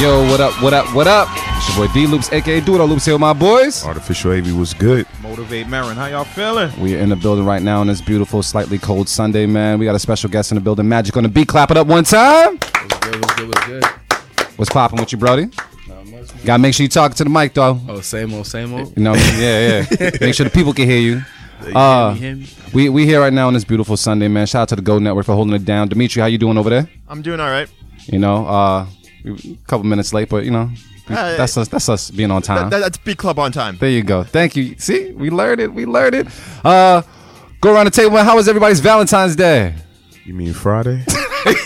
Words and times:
Yo, 0.00 0.22
what 0.30 0.40
up, 0.40 0.62
what 0.62 0.72
up, 0.72 0.94
what 0.94 1.06
up? 1.06 1.28
It's 1.58 1.76
your 1.76 1.86
boy 1.86 1.92
D 1.92 2.06
Loops, 2.06 2.32
aka 2.32 2.60
Do 2.60 2.74
It 2.74 2.80
All 2.80 2.86
Loops 2.86 3.04
here 3.04 3.12
with 3.12 3.20
my 3.20 3.34
boys. 3.34 3.84
Artificial 3.84 4.32
AV 4.32 4.56
was 4.56 4.72
good. 4.72 5.06
Motivate 5.22 5.68
Marin. 5.68 5.94
How 5.94 6.06
y'all 6.06 6.24
feeling? 6.24 6.70
We 6.80 6.94
are 6.96 6.98
in 7.00 7.10
the 7.10 7.16
building 7.16 7.44
right 7.44 7.60
now 7.60 7.80
on 7.80 7.86
this 7.86 8.00
beautiful, 8.00 8.42
slightly 8.42 8.78
cold 8.78 9.10
Sunday, 9.10 9.44
man. 9.44 9.78
We 9.78 9.84
got 9.84 9.94
a 9.94 9.98
special 9.98 10.30
guest 10.30 10.52
in 10.52 10.54
the 10.54 10.62
building, 10.62 10.88
Magic 10.88 11.14
on 11.18 11.24
the 11.24 11.28
beat. 11.28 11.48
Clap 11.48 11.70
it 11.70 11.76
up 11.76 11.86
one 11.86 12.04
time. 12.04 12.58
Was 12.62 12.98
good, 13.00 13.20
what's 13.20 13.34
good, 13.34 13.48
what's 13.48 13.66
good? 13.66 13.84
What's 14.56 14.70
popping 14.70 15.00
with 15.00 15.12
you, 15.12 15.18
Brody? 15.18 15.50
Gotta 16.46 16.62
make 16.62 16.72
sure 16.72 16.84
you 16.84 16.88
talk 16.88 17.14
to 17.16 17.24
the 17.24 17.30
mic, 17.30 17.52
though. 17.52 17.78
Oh, 17.86 18.00
same 18.00 18.32
old, 18.32 18.46
same 18.46 18.72
old. 18.72 18.96
You 18.96 19.02
know, 19.02 19.10
what 19.10 19.20
I 19.20 19.32
mean? 19.32 19.40
yeah, 19.42 19.86
yeah. 20.00 20.10
make 20.22 20.34
sure 20.34 20.44
the 20.44 20.50
people 20.50 20.72
can 20.72 20.88
hear 20.88 20.98
you. 21.00 21.22
Uh, 21.74 22.14
hear 22.14 22.36
me? 22.36 22.46
we 22.72 22.88
we 22.88 23.04
here 23.04 23.20
right 23.20 23.34
now 23.34 23.48
on 23.48 23.52
this 23.52 23.64
beautiful 23.64 23.98
Sunday, 23.98 24.28
man. 24.28 24.46
Shout 24.46 24.62
out 24.62 24.68
to 24.70 24.76
the 24.76 24.82
Gold 24.82 25.02
Network 25.02 25.26
for 25.26 25.34
holding 25.34 25.52
it 25.52 25.66
down. 25.66 25.88
Dimitri, 25.88 26.20
how 26.20 26.26
you 26.26 26.38
doing 26.38 26.56
over 26.56 26.70
there? 26.70 26.88
I'm 27.06 27.20
doing 27.20 27.38
all 27.38 27.50
right. 27.50 27.68
You 28.06 28.18
know, 28.18 28.46
uh, 28.46 28.86
we- 28.86 28.99
a 29.24 29.56
couple 29.66 29.84
minutes 29.84 30.12
late, 30.12 30.28
but 30.28 30.44
you 30.44 30.50
know, 30.50 30.70
Uh, 31.08 31.36
that's 31.36 31.56
us. 31.56 31.68
That's 31.68 31.88
us 31.88 32.10
being 32.10 32.30
on 32.30 32.40
time. 32.42 32.70
That, 32.70 32.78
that's 32.80 32.98
Beat 32.98 33.18
Club 33.18 33.38
on 33.38 33.50
time. 33.52 33.76
There 33.80 33.90
you 33.90 34.02
go. 34.02 34.22
Thank 34.22 34.54
you. 34.56 34.76
See, 34.78 35.10
we 35.12 35.28
learned 35.30 35.60
it. 35.60 35.72
We 35.74 35.84
learned 35.86 36.14
it. 36.14 36.26
Uh, 36.64 37.02
go 37.60 37.72
around 37.74 37.86
the 37.86 37.90
table. 37.90 38.16
How 38.18 38.36
was 38.36 38.48
everybody's 38.48 38.80
Valentine's 38.80 39.34
Day? 39.34 39.74
You 40.24 40.34
mean 40.34 40.52
Friday? 40.52 41.02
What's 41.44 41.64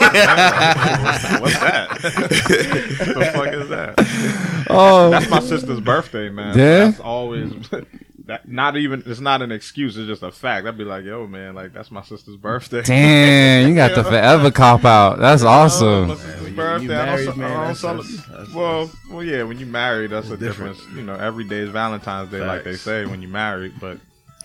that? 1.58 1.88
what 1.90 3.14
the 3.14 3.30
fuck 3.34 3.52
is 3.52 3.68
that? 3.68 4.66
Oh, 4.70 5.10
That's 5.10 5.28
my 5.28 5.40
sister's 5.40 5.80
birthday, 5.80 6.30
man. 6.30 6.56
Yeah? 6.56 6.86
That's 6.86 7.00
always 7.00 7.52
that, 8.26 8.48
not 8.48 8.76
even 8.76 9.02
it's 9.06 9.20
not 9.20 9.42
an 9.42 9.52
excuse, 9.52 9.96
it's 9.98 10.06
just 10.08 10.22
a 10.22 10.30
fact. 10.30 10.66
I'd 10.66 10.78
be 10.78 10.84
like, 10.84 11.04
yo, 11.04 11.26
man, 11.26 11.54
like 11.54 11.72
that's 11.72 11.90
my 11.90 12.02
sister's 12.02 12.36
birthday. 12.36 12.82
damn! 12.82 13.68
You 13.68 13.74
got 13.74 13.94
the 13.94 14.02
forever 14.10 14.50
cop 14.50 14.84
out. 14.84 15.18
That's 15.18 15.42
My 15.42 15.48
awesome. 15.50 16.16
sister's 16.16 16.48
you 16.50 16.56
birthday. 16.56 16.96
I 16.96 17.06
don't, 17.06 17.16
married, 17.26 17.36
man, 17.36 17.50
that's- 17.50 17.80
that's- 17.82 18.26
that's- 18.26 18.54
well, 18.54 18.90
well, 19.10 19.22
yeah. 19.22 19.42
When 19.42 19.58
you 19.58 19.66
married, 19.66 20.10
that's 20.10 20.30
a 20.30 20.36
different. 20.36 20.76
difference. 20.78 20.96
You 20.96 21.02
know, 21.04 21.14
every 21.16 21.44
day 21.44 21.58
is 21.58 21.70
Valentine's 21.70 22.30
Day, 22.30 22.40
like 22.40 22.64
they 22.64 22.76
say 22.76 23.04
when 23.06 23.20
you 23.20 23.28
married. 23.28 23.74
But 23.80 23.98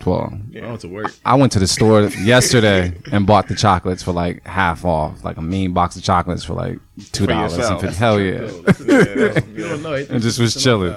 Well, 0.04 0.32
I 0.56 0.66
went 0.66 0.80
to 0.82 0.88
work. 0.88 1.12
I 1.24 1.34
went 1.36 1.52
to 1.52 1.58
the 1.58 1.66
store 1.66 2.02
yesterday 2.02 2.92
and 3.12 3.26
bought 3.26 3.48
the 3.48 3.54
chocolates 3.54 4.02
for 4.02 4.12
like 4.12 4.46
half 4.46 4.84
off, 4.84 5.24
like 5.24 5.36
a 5.38 5.42
mean 5.42 5.72
box 5.72 5.96
of 5.96 6.02
chocolates 6.02 6.44
for 6.44 6.52
like 6.54 6.78
two 7.12 7.26
dollars. 7.26 7.56
yourself. 7.56 7.82
Hell 7.96 8.20
yeah! 8.20 8.50
yeah, 8.86 9.40
You 9.54 10.06
and 10.10 10.20
just 10.22 10.38
was 10.38 10.54
chilling. 10.62 10.94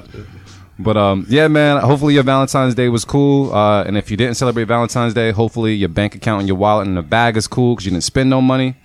But 0.80 0.98
um, 0.98 1.26
yeah, 1.30 1.48
man. 1.48 1.82
Hopefully 1.82 2.16
your 2.16 2.24
Valentine's 2.24 2.76
Day 2.76 2.90
was 2.90 3.06
cool. 3.06 3.54
Uh, 3.54 3.84
and 3.84 3.98
if 3.98 4.10
you 4.10 4.18
didn't 4.18 4.36
celebrate 4.36 4.66
Valentine's 4.66 5.14
Day, 5.14 5.32
hopefully 5.32 5.76
your 5.76 5.90
bank 5.90 6.16
account 6.16 6.40
and 6.42 6.48
your 6.48 6.58
wallet 6.58 6.88
and 6.88 6.98
the 6.98 7.04
bag 7.04 7.38
is 7.38 7.48
cool 7.48 7.76
because 7.76 7.86
you 7.86 7.92
didn't 7.92 8.04
spend 8.04 8.30
no 8.30 8.42
money. 8.42 8.76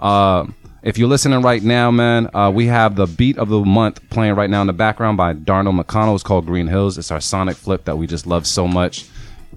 Uh, 0.00 0.46
if 0.82 0.98
you're 0.98 1.08
listening 1.08 1.42
right 1.42 1.62
now, 1.62 1.90
man, 1.90 2.34
uh, 2.34 2.50
we 2.50 2.66
have 2.66 2.94
the 2.94 3.06
beat 3.06 3.38
of 3.38 3.48
the 3.48 3.64
month 3.64 4.08
playing 4.10 4.34
right 4.34 4.48
now 4.48 4.60
in 4.60 4.66
the 4.66 4.72
background 4.72 5.16
by 5.16 5.32
Darnell 5.32 5.72
McConnell. 5.72 6.14
It's 6.14 6.22
called 6.22 6.46
Green 6.46 6.68
Hills. 6.68 6.98
It's 6.98 7.10
our 7.10 7.20
Sonic 7.20 7.56
flip 7.56 7.84
that 7.86 7.96
we 7.96 8.06
just 8.06 8.26
love 8.26 8.46
so 8.46 8.68
much. 8.68 9.06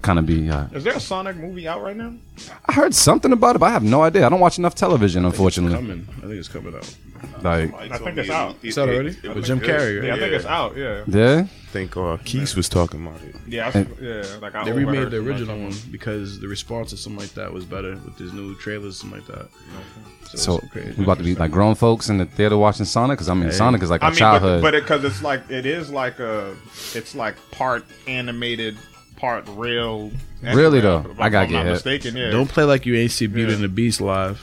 Kind 0.02 0.18
of 0.18 0.26
be. 0.26 0.48
Uh, 0.50 0.66
is 0.72 0.84
there 0.84 0.94
a 0.94 1.00
Sonic 1.00 1.36
movie 1.36 1.68
out 1.68 1.82
right 1.82 1.96
now? 1.96 2.14
I 2.66 2.72
heard 2.72 2.94
something 2.94 3.32
about 3.32 3.56
it, 3.56 3.58
but 3.58 3.66
I 3.66 3.70
have 3.70 3.82
no 3.82 4.02
idea. 4.02 4.24
I 4.24 4.28
don't 4.28 4.40
watch 4.40 4.58
enough 4.58 4.74
television, 4.74 5.24
unfortunately. 5.24 5.76
Coming. 5.76 6.08
I 6.18 6.20
think 6.22 6.32
it's 6.34 6.48
coming 6.48 6.74
out. 6.74 6.96
Like, 7.42 7.74
I 7.92 7.98
think 7.98 8.16
it's 8.16 8.30
out. 8.30 8.56
It's 8.62 8.78
out 8.78 8.88
already? 8.88 9.10
With 9.28 9.44
Jim 9.44 9.60
Carrey, 9.60 9.98
right? 9.98 10.06
Yeah, 10.06 10.14
I 10.14 10.18
think 10.18 10.32
it's 10.32 10.46
out. 10.46 10.74
Yeah, 10.76 11.04
yeah. 11.06 11.40
I 11.44 11.72
think 11.72 11.96
uh, 11.96 12.16
Keith 12.24 12.56
was 12.56 12.68
talking 12.68 13.06
about 13.06 13.20
it. 13.22 13.36
yeah, 13.46 13.70
I, 13.74 13.86
yeah. 14.00 14.24
Like 14.40 14.54
I 14.54 14.64
They 14.64 14.72
remade 14.72 15.02
overheard 15.02 15.10
the 15.12 15.16
too 15.18 15.22
much. 15.22 15.30
original 15.32 15.58
one 15.60 15.72
because 15.92 16.40
the 16.40 16.48
response 16.48 16.90
to 16.90 16.96
something 16.96 17.20
like 17.20 17.34
that 17.34 17.52
was 17.52 17.64
better 17.66 17.90
with 17.92 18.16
these 18.16 18.32
new 18.32 18.54
trailers, 18.56 18.98
something 18.98 19.18
like 19.20 19.28
that. 19.28 19.48
So 20.34 20.58
it's 20.58 20.68
crazy. 20.72 20.94
we 20.96 21.04
about 21.04 21.18
to 21.18 21.24
be 21.24 21.34
like 21.34 21.50
grown 21.50 21.74
folks 21.74 22.08
in 22.08 22.18
the 22.18 22.24
theater 22.24 22.56
watching 22.56 22.86
Sonic 22.86 23.18
because 23.18 23.28
I 23.28 23.34
mean 23.34 23.50
Sonic 23.52 23.82
is 23.82 23.90
like 23.90 24.02
I 24.02 24.08
mean, 24.10 24.16
childhood. 24.16 24.62
but 24.62 24.72
because 24.72 25.04
it's 25.04 25.22
like 25.22 25.48
it 25.50 25.66
is 25.66 25.90
like 25.90 26.20
a, 26.20 26.56
it's 26.94 27.14
like 27.14 27.34
part 27.50 27.84
animated, 28.06 28.78
part 29.20 29.46
real. 29.50 30.10
Really, 30.42 30.80
though? 30.80 31.04
I 31.18 31.28
gotta 31.28 31.46
get 31.46 31.52
not 31.52 31.66
hit. 31.66 31.72
mistaken. 31.72 32.16
Yeah. 32.16 32.30
Don't 32.30 32.48
play 32.48 32.64
like 32.64 32.86
you 32.86 32.96
ain't 32.96 33.10
see 33.10 33.26
Beauty 33.26 33.52
and 33.52 33.62
the 33.62 33.68
Beast 33.68 34.00
live. 34.00 34.40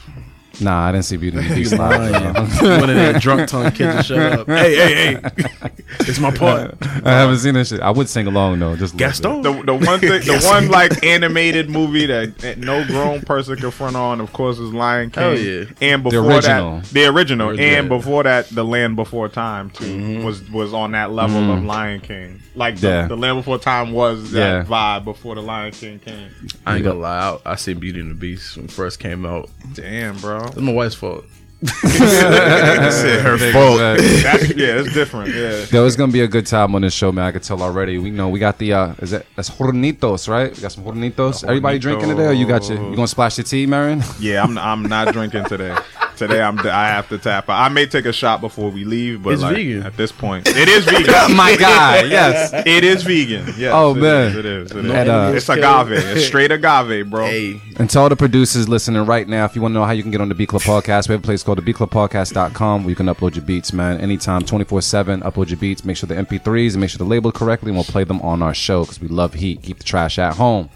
Nah, 0.62 0.88
I 0.88 0.92
didn't 0.92 1.06
see 1.06 1.18
Beauty 1.18 1.38
and 1.38 1.50
the 1.50 1.56
Beast 1.56 1.78
live. 1.78 2.12
Lying. 2.12 2.34
One 2.82 2.90
of 2.90 2.96
that 2.96 3.22
drunk 3.22 3.50
tongue 3.50 3.72
kids 3.72 3.98
to 3.98 4.04
shut 4.04 4.40
up. 4.40 4.48
Hey, 4.48 4.76
hey, 4.76 5.14
hey! 5.16 5.70
it's 6.02 6.20
my 6.20 6.32
part. 6.32 6.76
I 6.82 7.12
haven't 7.12 7.38
seen 7.38 7.54
that 7.56 7.68
shit. 7.68 7.80
I 7.82 7.90
would 7.92 8.10
sing 8.10 8.28
along 8.28 8.60
though. 8.60 8.76
Just 8.76 8.94
a 8.94 8.98
little 8.98 9.08
Gaston. 9.08 9.42
the, 9.42 9.64
the 9.64 9.74
one 9.86 10.00
thing, 10.00 10.10
the 10.22 10.42
one 10.52 10.68
like 10.70 11.04
animated 11.04 11.70
movie 11.70 12.06
that, 12.08 12.38
that 12.40 12.58
no 12.58 12.86
grown 12.86 13.22
person 13.22 13.56
can 13.58 13.72
front 13.72 13.96
on, 13.96 14.20
of 14.22 14.32
course, 14.34 14.58
is 14.60 14.74
Lion 14.74 15.10
King. 15.12 15.24
Hell 15.24 15.38
yeah. 15.38 15.66
And 15.82 16.04
before 16.04 16.22
original. 16.32 16.80
that, 16.80 16.86
the 16.86 17.06
original, 17.08 17.50
Original. 17.50 17.66
and 17.78 17.90
before 17.90 18.24
that, 18.24 18.48
The 18.50 18.64
Land 18.66 18.96
Before 18.96 19.30
Time 19.30 19.70
too 19.70 19.86
Mm-hmm. 19.88 20.24
was 20.24 20.48
was 20.52 20.74
on 20.74 20.92
that 20.92 21.12
level 21.12 21.52
of 21.52 21.64
Lion 21.64 22.02
King. 22.02 22.42
Like 22.56 22.78
the, 22.80 22.88
Yeah. 22.88 23.08
the 23.08 23.16
Land 23.18 23.38
Before 23.40 23.58
Time 23.60 23.92
was 23.92 24.32
that 24.32 24.40
Yeah. 24.40 24.64
vibe 24.66 25.06
before 25.06 25.36
the 25.36 25.42
Lion 25.42 25.72
King 25.72 26.00
came. 26.00 26.30
I 26.66 26.76
ain't 26.76 26.84
gonna 26.84 27.00
lie. 27.00 27.40
I, 27.46 27.52
I 27.52 27.56
seen 27.56 27.80
Beauty 27.80 28.00
and 28.00 28.12
the 28.12 28.16
Beast 28.16 28.58
when 28.58 28.66
it 28.66 28.72
first 28.72 29.00
came 29.00 29.26
out. 29.26 29.50
Damn, 29.74 30.18
bro. 30.18 30.47
It's 30.48 30.58
my 30.58 30.72
wife's 30.72 30.96
fault. 30.96 31.26
said 31.66 33.22
her 33.22 33.38
bit. 33.38 33.52
fault. 33.52 33.80
That's, 33.80 34.56
yeah, 34.56 34.80
it's 34.80 34.94
different. 34.94 35.34
Yeah. 35.34 35.66
Yo, 35.72 35.88
it's 35.88 35.96
gonna 35.96 36.12
be 36.12 36.22
a 36.22 36.28
good 36.28 36.46
time 36.46 36.76
on 36.76 36.84
this 36.84 36.94
show, 36.94 37.12
man. 37.12 37.26
I 37.26 37.32
can 37.32 37.42
tell 37.42 37.64
already. 37.64 37.98
We 37.98 38.12
know 38.12 38.30
we 38.30 38.38
got 38.40 38.60
the 38.60 38.74
uh 38.74 38.94
is 39.00 39.10
that 39.10 39.26
that's 39.36 39.50
hornitos, 39.50 40.28
right? 40.28 40.56
We 40.56 40.62
got 40.62 40.72
some 40.72 40.84
hornitos. 40.84 41.44
Everybody 41.44 41.80
drinking 41.80 42.10
today, 42.10 42.28
or 42.28 42.34
you 42.34 42.48
got 42.48 42.70
your 42.70 42.78
you 42.90 42.96
gonna 42.96 43.08
splash 43.08 43.38
your 43.38 43.46
tea, 43.46 43.66
Marion? 43.66 44.04
Yeah, 44.20 44.44
I'm 44.44 44.56
I'm 44.58 44.84
not 44.84 45.14
drinking 45.14 45.46
today. 45.46 45.76
Today 46.18 46.42
I'm 46.42 46.58
I 46.60 46.88
have 46.88 47.08
to 47.10 47.18
tap 47.18 47.50
out. 47.50 47.62
I 47.62 47.70
may 47.70 47.86
take 47.86 48.06
a 48.06 48.14
shot 48.14 48.42
before 48.42 48.70
we 48.72 48.84
leave, 48.84 49.24
but 49.24 49.34
It's 49.34 49.42
like, 49.42 49.56
vegan. 49.56 49.84
at 49.84 49.96
this 49.96 50.12
point, 50.12 50.48
it 50.48 50.68
is 50.68 50.84
vegan. 50.86 51.36
My 51.36 51.56
guy, 51.56 52.04
yes. 52.04 52.52
It 52.66 52.84
is 52.84 53.04
vegan. 53.04 53.46
Yes. 53.58 53.72
Oh, 53.74 53.96
it 53.96 54.00
man. 54.02 54.28
is, 54.32 54.36
it 54.36 54.46
is. 54.46 54.72
It 54.72 54.86
is. 54.86 54.92
And, 54.92 55.10
uh, 55.10 55.32
it's 55.36 55.48
agave. 55.50 55.92
It's 55.92 56.26
straight 56.26 56.52
agave, 56.52 57.10
bro. 57.10 57.26
Hey, 57.26 57.62
And 57.78 57.90
to 57.92 58.00
all 58.00 58.10
the 58.10 58.16
producers 58.16 58.68
listening 58.68 59.06
right 59.06 59.28
now, 59.28 59.46
if 59.46 59.56
you 59.56 59.62
want 59.62 59.74
to 59.74 59.80
know 59.80 59.86
how 59.86 59.92
you 59.92 60.02
can 60.02 60.12
get 60.12 60.22
on 60.22 60.30
the 60.30 60.36
Beat 60.36 60.50
Club 60.50 60.64
Podcast, 60.64 61.08
we 61.08 61.14
have 61.14 61.22
a 61.22 61.26
place 61.26 61.44
called 61.44 61.60
the 61.60 61.74
beatclubpodcast.com 61.74 62.84
where 62.84 62.90
you 62.90 62.96
can 62.96 63.06
upload 63.08 63.36
your 63.36 63.46
beats, 63.46 63.72
man. 63.74 64.00
Anytime, 64.00 64.44
24 64.44 64.82
7, 64.82 65.22
upload 65.22 65.50
your 65.50 65.58
beats. 65.58 65.86
Make 65.86 65.98
sure 65.98 66.08
the 66.08 66.16
MP3s 66.16 66.72
and 66.74 66.82
make 66.82 66.90
sure 66.90 66.98
they're 66.98 67.08
labeled 67.08 67.36
correctly, 67.36 67.70
and 67.70 67.78
we'll 67.78 67.84
play 67.84 68.04
them 68.04 68.22
on 68.22 68.42
our 68.42 68.54
show 68.54 68.82
because 68.82 69.00
we 69.00 69.08
love 69.08 69.36
heat. 69.36 69.62
Keep 69.62 69.78
the 69.80 69.84
trash 69.84 70.18
at 70.20 70.34
home. 70.36 70.70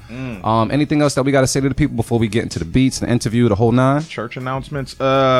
Um, 0.44 0.72
anything 0.72 1.02
else 1.02 1.16
that 1.16 1.24
we 1.24 1.32
got 1.32 1.42
to 1.42 1.48
say 1.48 1.62
to 1.62 1.70
the 1.70 1.76
people 1.76 1.96
before 1.96 2.20
we 2.20 2.28
get 2.28 2.44
into 2.44 2.60
the 2.60 2.66
beats, 2.66 3.00
the 3.00 3.10
interview, 3.10 3.48
the 3.50 3.56
whole 3.56 3.72
nine? 3.72 4.04
Church 4.04 4.38
announcements. 4.38 5.00
Uh, 5.00 5.31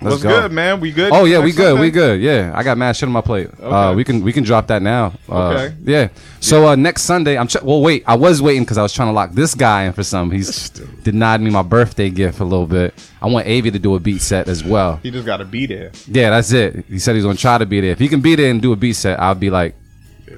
Let's 0.00 0.12
what's 0.12 0.22
go. 0.22 0.42
good, 0.42 0.52
man? 0.52 0.78
We 0.78 0.92
good? 0.92 1.10
Oh 1.12 1.24
yeah, 1.24 1.38
we 1.38 1.46
Next 1.46 1.56
good, 1.56 1.80
we 1.80 1.90
good. 1.90 2.20
Yeah, 2.20 2.52
I 2.54 2.62
got 2.62 2.78
mad 2.78 2.94
shit 2.94 3.08
on 3.08 3.12
my 3.12 3.20
plate. 3.20 3.48
Uh, 3.60 3.92
we 3.96 4.04
can 4.04 4.22
we 4.22 4.32
can 4.32 4.44
drop 4.44 4.68
that 4.68 4.80
now. 4.80 5.12
Uh, 5.28 5.48
Okay. 5.48 5.74
Yeah. 5.82 6.08
So 6.38 6.68
uh, 6.68 6.76
next 6.76 7.02
Sunday, 7.02 7.36
I'm. 7.36 7.48
Ch- 7.48 7.60
well, 7.62 7.82
wait. 7.82 8.04
I 8.06 8.14
was 8.14 8.40
waiting 8.40 8.62
because 8.62 8.78
I 8.78 8.82
was 8.82 8.92
trying 8.92 9.08
to 9.08 9.12
lock 9.12 9.32
this 9.32 9.56
guy 9.56 9.84
in 9.86 9.92
for 9.92 10.04
something. 10.04 10.36
He's 10.38 10.70
denied 10.70 11.40
me 11.40 11.50
my 11.50 11.62
birthday 11.62 12.10
gift 12.10 12.38
a 12.38 12.44
little 12.44 12.68
bit. 12.68 12.94
I 13.20 13.26
want 13.26 13.48
Avi 13.48 13.72
to 13.72 13.78
do 13.80 13.96
a 13.96 13.98
beat 13.98 14.20
set 14.20 14.46
as 14.46 14.62
well. 14.62 15.00
He 15.02 15.10
just 15.10 15.26
got 15.26 15.38
to 15.38 15.44
be 15.44 15.66
there. 15.66 15.90
Yeah, 16.06 16.30
that's 16.30 16.52
it. 16.52 16.84
He 16.86 17.00
said 17.00 17.16
he's 17.16 17.24
gonna 17.24 17.36
try 17.36 17.58
to 17.58 17.66
be 17.66 17.80
there. 17.80 17.90
If 17.90 17.98
he 17.98 18.06
can 18.06 18.20
be 18.20 18.36
there 18.36 18.52
and 18.52 18.62
do 18.62 18.70
a 18.72 18.76
beat 18.76 18.92
set, 18.94 19.18
I'll 19.18 19.34
be 19.34 19.50
like, 19.50 19.74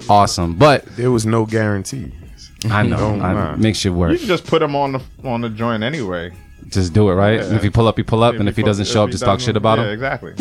awesome. 0.09 0.55
But 0.57 0.87
There 0.97 1.11
was 1.11 1.27
no 1.27 1.45
guarantee. 1.45 2.13
I 2.71 2.83
know, 2.83 2.97
Don't 2.97 3.23
I, 3.23 3.33
mind. 3.35 3.61
makes 3.61 3.85
you 3.85 3.93
You 4.11 4.19
can 4.19 4.27
just 4.27 4.47
put 4.47 4.63
him 4.63 4.75
on 4.75 4.93
the 4.93 5.01
on 5.25 5.41
the 5.43 5.49
joint 5.51 5.83
anyway. 5.83 6.33
Just 6.71 6.93
do 6.93 7.11
it, 7.11 7.15
right? 7.15 7.41
And 7.41 7.57
if 7.57 7.63
he 7.63 7.71
pull 7.71 7.89
up, 7.89 7.97
he 7.97 8.03
pull 8.03 8.23
up, 8.23 8.37
and 8.37 8.49
if 8.49 8.57
he 8.57 8.63
doesn't 8.63 8.87
show 8.87 9.05
up, 9.05 9.11
just 9.11 9.25
talk 9.25 9.41
shit 9.41 9.57
about 9.57 9.79
yeah, 9.79 9.85
him. 9.87 9.91
exactly. 9.91 10.35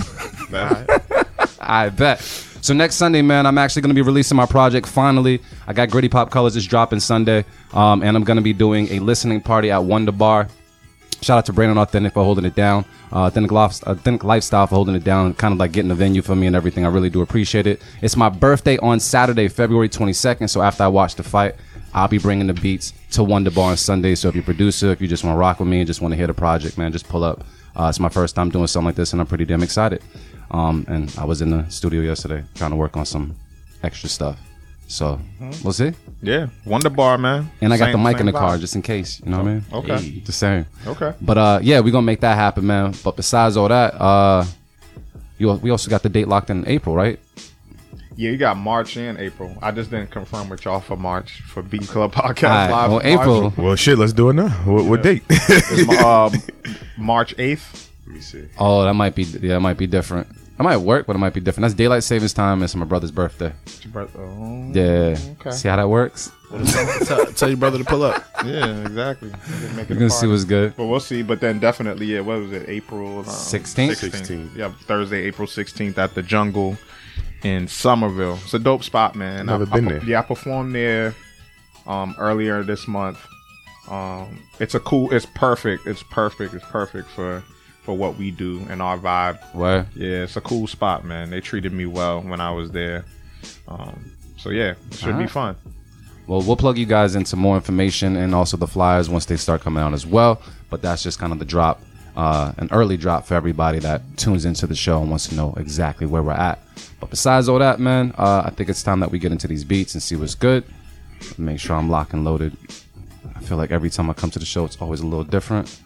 I 1.60 1.90
bet. 1.90 2.20
So 2.62 2.74
next 2.74 2.96
Sunday, 2.96 3.22
man, 3.22 3.46
I'm 3.46 3.58
actually 3.58 3.81
going 3.81 3.90
to 3.90 3.96
be 3.96 4.02
releasing 4.02 4.36
my 4.36 4.46
project. 4.46 4.86
Finally, 4.88 5.42
I 5.66 5.74
got 5.74 5.90
Gritty 5.90 6.10
Pop 6.10 6.30
Colors 6.30 6.56
is 6.56 6.68
dropping 6.68 7.00
Sunday, 7.00 7.46
um, 7.74 8.04
and 8.04 8.16
I'm 8.18 8.24
going 8.24 8.38
to 8.38 8.44
be 8.44 8.54
doing 8.54 8.90
a 8.90 9.00
listening 9.00 9.42
party 9.42 9.72
at 9.72 9.84
Wonder 9.84 10.12
Bar. 10.12 10.48
Shout 11.22 11.38
out 11.38 11.46
to 11.48 11.54
Brandon 11.54 11.78
Authentic 11.78 12.14
for 12.14 12.24
holding 12.24 12.46
it 12.46 12.56
down. 12.56 12.86
Uh, 13.12 13.26
Authentic, 13.26 13.52
Lof- 13.52 13.84
Authentic 13.84 14.24
Lifestyle 14.24 14.68
for 14.68 14.76
holding 14.76 14.96
it 14.96 15.04
down, 15.04 15.34
kind 15.34 15.52
of 15.52 15.58
like 15.60 15.72
getting 15.72 15.90
the 15.90 15.96
venue 15.96 16.22
for 16.22 16.36
me 16.36 16.48
and 16.48 16.56
everything. 16.56 16.86
I 16.86 16.90
really 16.90 17.10
do 17.10 17.22
appreciate 17.22 17.68
it. 17.68 17.81
It's 18.02 18.16
my 18.16 18.30
birthday 18.30 18.78
on 18.78 19.00
Saturday, 19.00 19.48
February 19.48 19.90
22nd. 19.90 20.50
So 20.50 20.62
after 20.62 20.84
I 20.84 20.88
watch 20.88 21.16
the 21.16 21.24
fight, 21.24 21.56
I'll 21.94 22.08
be 22.08 22.18
bringing 22.20 22.48
the 22.48 22.54
beats 22.54 22.94
to 23.12 23.24
Wonder 23.24 23.52
Bar 23.52 23.72
on 23.72 23.78
Sunday. 23.78 24.16
So 24.16 24.30
if 24.30 24.36
you're 24.36 24.44
a 24.44 24.46
producer, 24.46 24.92
if 24.92 25.02
you 25.02 25.08
just 25.08 25.24
want 25.24 25.36
to 25.36 25.40
rock 25.40 25.60
with 25.60 25.68
me 25.68 25.80
and 25.80 25.88
just 25.88 26.02
want 26.02 26.12
to 26.12 26.16
hear 26.18 26.28
the 26.28 26.34
project, 26.34 26.78
man, 26.78 26.92
just 26.92 27.08
pull 27.08 27.24
up. 27.24 27.44
Uh, 27.76 27.88
it's 27.90 28.00
my 28.00 28.10
first 28.10 28.36
time 28.36 28.50
doing 28.50 28.68
something 28.68 28.86
like 28.88 28.96
this, 28.96 29.14
and 29.14 29.22
I'm 29.22 29.28
pretty 29.28 29.46
damn 29.46 29.64
excited. 29.64 30.04
Um, 30.52 30.86
and 30.88 31.14
I 31.18 31.26
was 31.26 31.42
in 31.42 31.50
the 31.52 31.68
studio 31.70 32.02
yesterday 32.02 32.44
trying 32.56 32.72
to 32.72 32.76
work 32.78 32.98
on 32.98 33.06
some 33.06 33.36
extra 33.84 34.10
stuff. 34.10 34.40
So 34.88 35.20
we'll 35.64 35.72
see. 35.74 35.94
Yeah, 36.22 36.48
Wonder 36.66 36.90
Bar, 36.90 37.20
man. 37.20 37.52
And 37.62 37.72
I 37.72 37.78
got 37.78 37.86
Same- 37.86 37.92
the 38.04 38.10
mic 38.10 38.20
in 38.20 38.26
the 38.26 38.32
car 38.32 38.58
just 38.58 38.76
in 38.76 38.82
case. 38.82 39.22
You 39.24 39.30
know 39.32 39.38
what 39.38 39.48
I 39.48 39.54
mean? 39.54 39.66
Okay. 39.72 39.98
Hey, 40.02 40.20
just 40.22 40.40
saying. 40.40 40.66
Okay. 40.88 41.14
But 41.22 41.38
uh, 41.38 41.60
yeah, 41.62 41.80
we're 41.80 41.92
gonna 41.92 42.06
make 42.06 42.22
that 42.22 42.36
happen, 42.36 42.66
man. 42.66 42.96
But 43.04 43.16
besides 43.16 43.56
all 43.56 43.68
that, 43.68 43.94
uh, 43.94 44.46
you 45.38 45.52
we 45.54 45.70
also 45.70 45.92
got 45.92 46.02
the 46.02 46.10
date 46.10 46.28
locked 46.28 46.50
in 46.50 46.68
April, 46.68 46.96
right? 46.96 47.20
Yeah, 48.19 48.31
you 48.31 48.38
got 48.38 48.57
March 48.57 48.98
and 48.98 49.18
April. 49.18 49.57
I 49.62 49.71
just 49.71 49.92
didn't 49.92 50.12
confirm 50.12 50.50
with 50.50 50.66
y'all 50.66 50.81
for 50.81 50.98
March 50.98 51.39
for 51.44 51.63
Beat 51.63 51.88
Club 51.88 52.12
Podcast 52.13 52.50
All 52.50 52.50
right, 52.50 52.69
Live. 52.69 52.92
well, 52.92 53.00
March- 53.00 53.06
April. 53.06 53.54
Well, 53.66 53.75
shit, 53.77 53.98
let's 53.98 54.12
do 54.12 54.30
it 54.30 54.33
now. 54.33 54.50
What, 54.66 54.83
what 54.83 55.01
date? 55.04 55.24
is, 55.30 55.88
um, 56.04 56.33
March 56.98 57.33
8th. 57.38 57.88
Let 58.07 58.16
me 58.16 58.19
see. 58.19 58.50
Oh, 58.57 58.83
that 58.83 58.94
might 58.94 59.16
be 59.16 59.24
yeah, 59.24 59.56
it 59.56 59.62
might 59.62 59.77
be 59.77 59.88
different. 59.88 60.27
It 60.60 60.63
might 60.63 60.75
work, 60.75 61.07
but 61.07 61.16
it 61.16 61.19
might 61.19 61.33
be 61.33 61.39
different. 61.39 61.62
That's 61.62 61.74
daylight 61.75 62.04
savings 62.04 62.33
time. 62.33 62.62
It's 62.62 62.75
my 62.75 62.83
brother's 62.83 63.12
birthday. 63.12 63.54
It's 63.66 63.86
your 63.86 63.94
birth- 63.94 64.13
oh, 64.18 64.69
Yeah. 64.74 65.16
Okay. 65.39 65.51
See 65.51 65.69
how 65.69 65.77
that 65.77 65.88
works? 65.88 66.30
tell, 67.06 67.25
tell 67.27 67.48
your 67.48 67.57
brother 67.57 67.77
to 67.77 67.86
pull 67.86 68.04
up. 68.04 68.25
Yeah, 68.45 68.81
exactly. 68.81 69.30
We're 69.30 69.69
making 69.75 69.75
We're 69.75 69.95
a 69.95 70.00
gonna 70.00 70.10
see 70.10 70.27
what's 70.27 70.44
good. 70.45 70.75
But 70.75 70.88
we'll 70.88 71.00
see. 71.00 71.24
But 71.24 71.39
then 71.39 71.60
definitely, 71.60 72.07
yeah, 72.07 72.19
what 72.21 72.39
was 72.39 72.51
it? 72.51 72.68
April 72.68 73.19
um, 73.19 73.25
16th? 73.25 74.10
16th. 74.12 74.56
Yeah, 74.57 74.71
Thursday, 74.71 75.24
April 75.24 75.48
16th 75.48 75.98
at 75.98 76.16
the 76.16 76.21
Jungle 76.21 76.77
in 77.44 77.68
Somerville. 77.68 78.40
It's 78.44 78.54
a 78.54 78.60
dope 78.60 78.84
spot, 78.84 79.16
man. 79.16 79.48
Never 79.48 79.66
I, 79.72 79.76
been 79.76 79.88
I, 79.88 79.92
there. 79.92 80.04
Yeah, 80.04 80.20
I 80.20 80.24
performed 80.24 80.76
there 80.76 81.16
um, 81.88 82.16
earlier 82.18 82.64
this 82.64 82.88
month. 82.88 83.20
Um, 83.90 84.40
it's 84.60 84.76
a 84.76 84.80
cool. 84.80 85.12
It's 85.14 85.26
perfect. 85.26 85.88
It's 85.88 86.04
perfect. 86.04 86.54
It's 86.54 86.66
perfect 86.66 87.10
for 87.10 87.44
for 87.84 87.98
what 87.98 88.18
we 88.18 88.30
do 88.30 88.66
and 88.70 88.82
our 88.82 88.98
vibe. 88.98 89.40
Where? 89.56 89.88
Yeah, 89.96 90.24
it's 90.24 90.36
a 90.36 90.42
cool 90.42 90.68
spot, 90.68 91.06
man. 91.06 91.30
They 91.30 91.42
treated 91.42 91.74
me 91.74 91.86
well 91.86 92.22
when 92.22 92.40
I 92.42 92.52
was 92.52 92.72
there. 92.72 93.06
Um, 93.68 94.12
so 94.38 94.50
yeah, 94.50 94.76
it 94.92 94.98
should 94.98 95.18
be 95.18 95.28
fun. 95.28 95.56
Well, 96.28 96.44
we'll 96.44 96.56
plug 96.56 96.78
you 96.78 96.86
guys 96.86 97.16
into 97.16 97.36
more 97.36 97.56
information 97.56 98.16
and 98.16 98.36
also 98.36 98.56
the 98.58 98.68
flyers 98.68 99.10
once 99.10 99.26
they 99.26 99.38
start 99.38 99.62
coming 99.62 99.82
out 99.82 99.94
as 99.94 100.06
well. 100.06 100.40
But 100.70 100.84
that's 100.84 101.02
just 101.02 101.18
kind 101.18 101.34
of 101.34 101.40
the 101.40 101.46
drop, 101.46 101.82
uh, 102.16 102.54
an 102.58 102.70
early 102.72 102.98
drop 102.98 103.26
for 103.26 103.36
everybody 103.36 103.80
that 103.80 104.02
tunes 104.18 104.46
into 104.46 104.68
the 104.68 104.76
show 104.76 105.02
and 105.02 105.10
wants 105.10 105.28
to 105.28 105.36
know 105.36 105.54
exactly 105.58 106.08
where 106.08 106.24
we're 106.24 106.32
at. 106.32 106.60
But 107.00 107.10
besides 107.10 107.48
all 107.50 107.60
that, 107.60 107.80
man, 107.80 108.14
uh, 108.18 108.44
I 108.46 108.50
think 108.50 108.70
it's 108.70 108.84
time 108.84 109.00
that 109.00 109.12
we 109.12 109.20
get 109.20 109.32
into 109.32 109.48
these 109.48 109.64
beats 109.64 109.94
and 109.94 110.04
see 110.04 110.16
what's 110.16 110.36
good. 110.36 110.64
Make 111.38 111.60
sure 111.60 111.76
I'm 111.76 111.90
locked 111.90 112.14
and 112.14 112.24
loaded. 112.24 112.56
I 113.36 113.40
feel 113.42 113.58
like 113.58 113.72
every 113.72 113.90
time 113.90 114.10
I 114.10 114.14
come 114.14 114.32
to 114.32 114.40
the 114.40 114.46
show, 114.46 114.66
it's 114.66 114.82
always 114.82 115.02
a 115.02 115.06
little 115.06 115.24
different. 115.24 115.80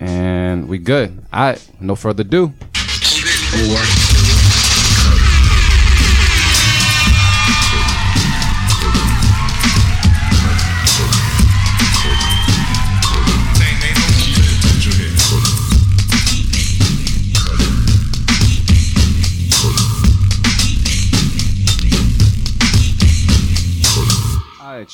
And 0.00 0.68
we 0.68 0.78
good. 0.78 1.24
All 1.32 1.40
right, 1.40 1.70
no 1.80 1.94
further 1.94 2.22
ado. 2.22 2.52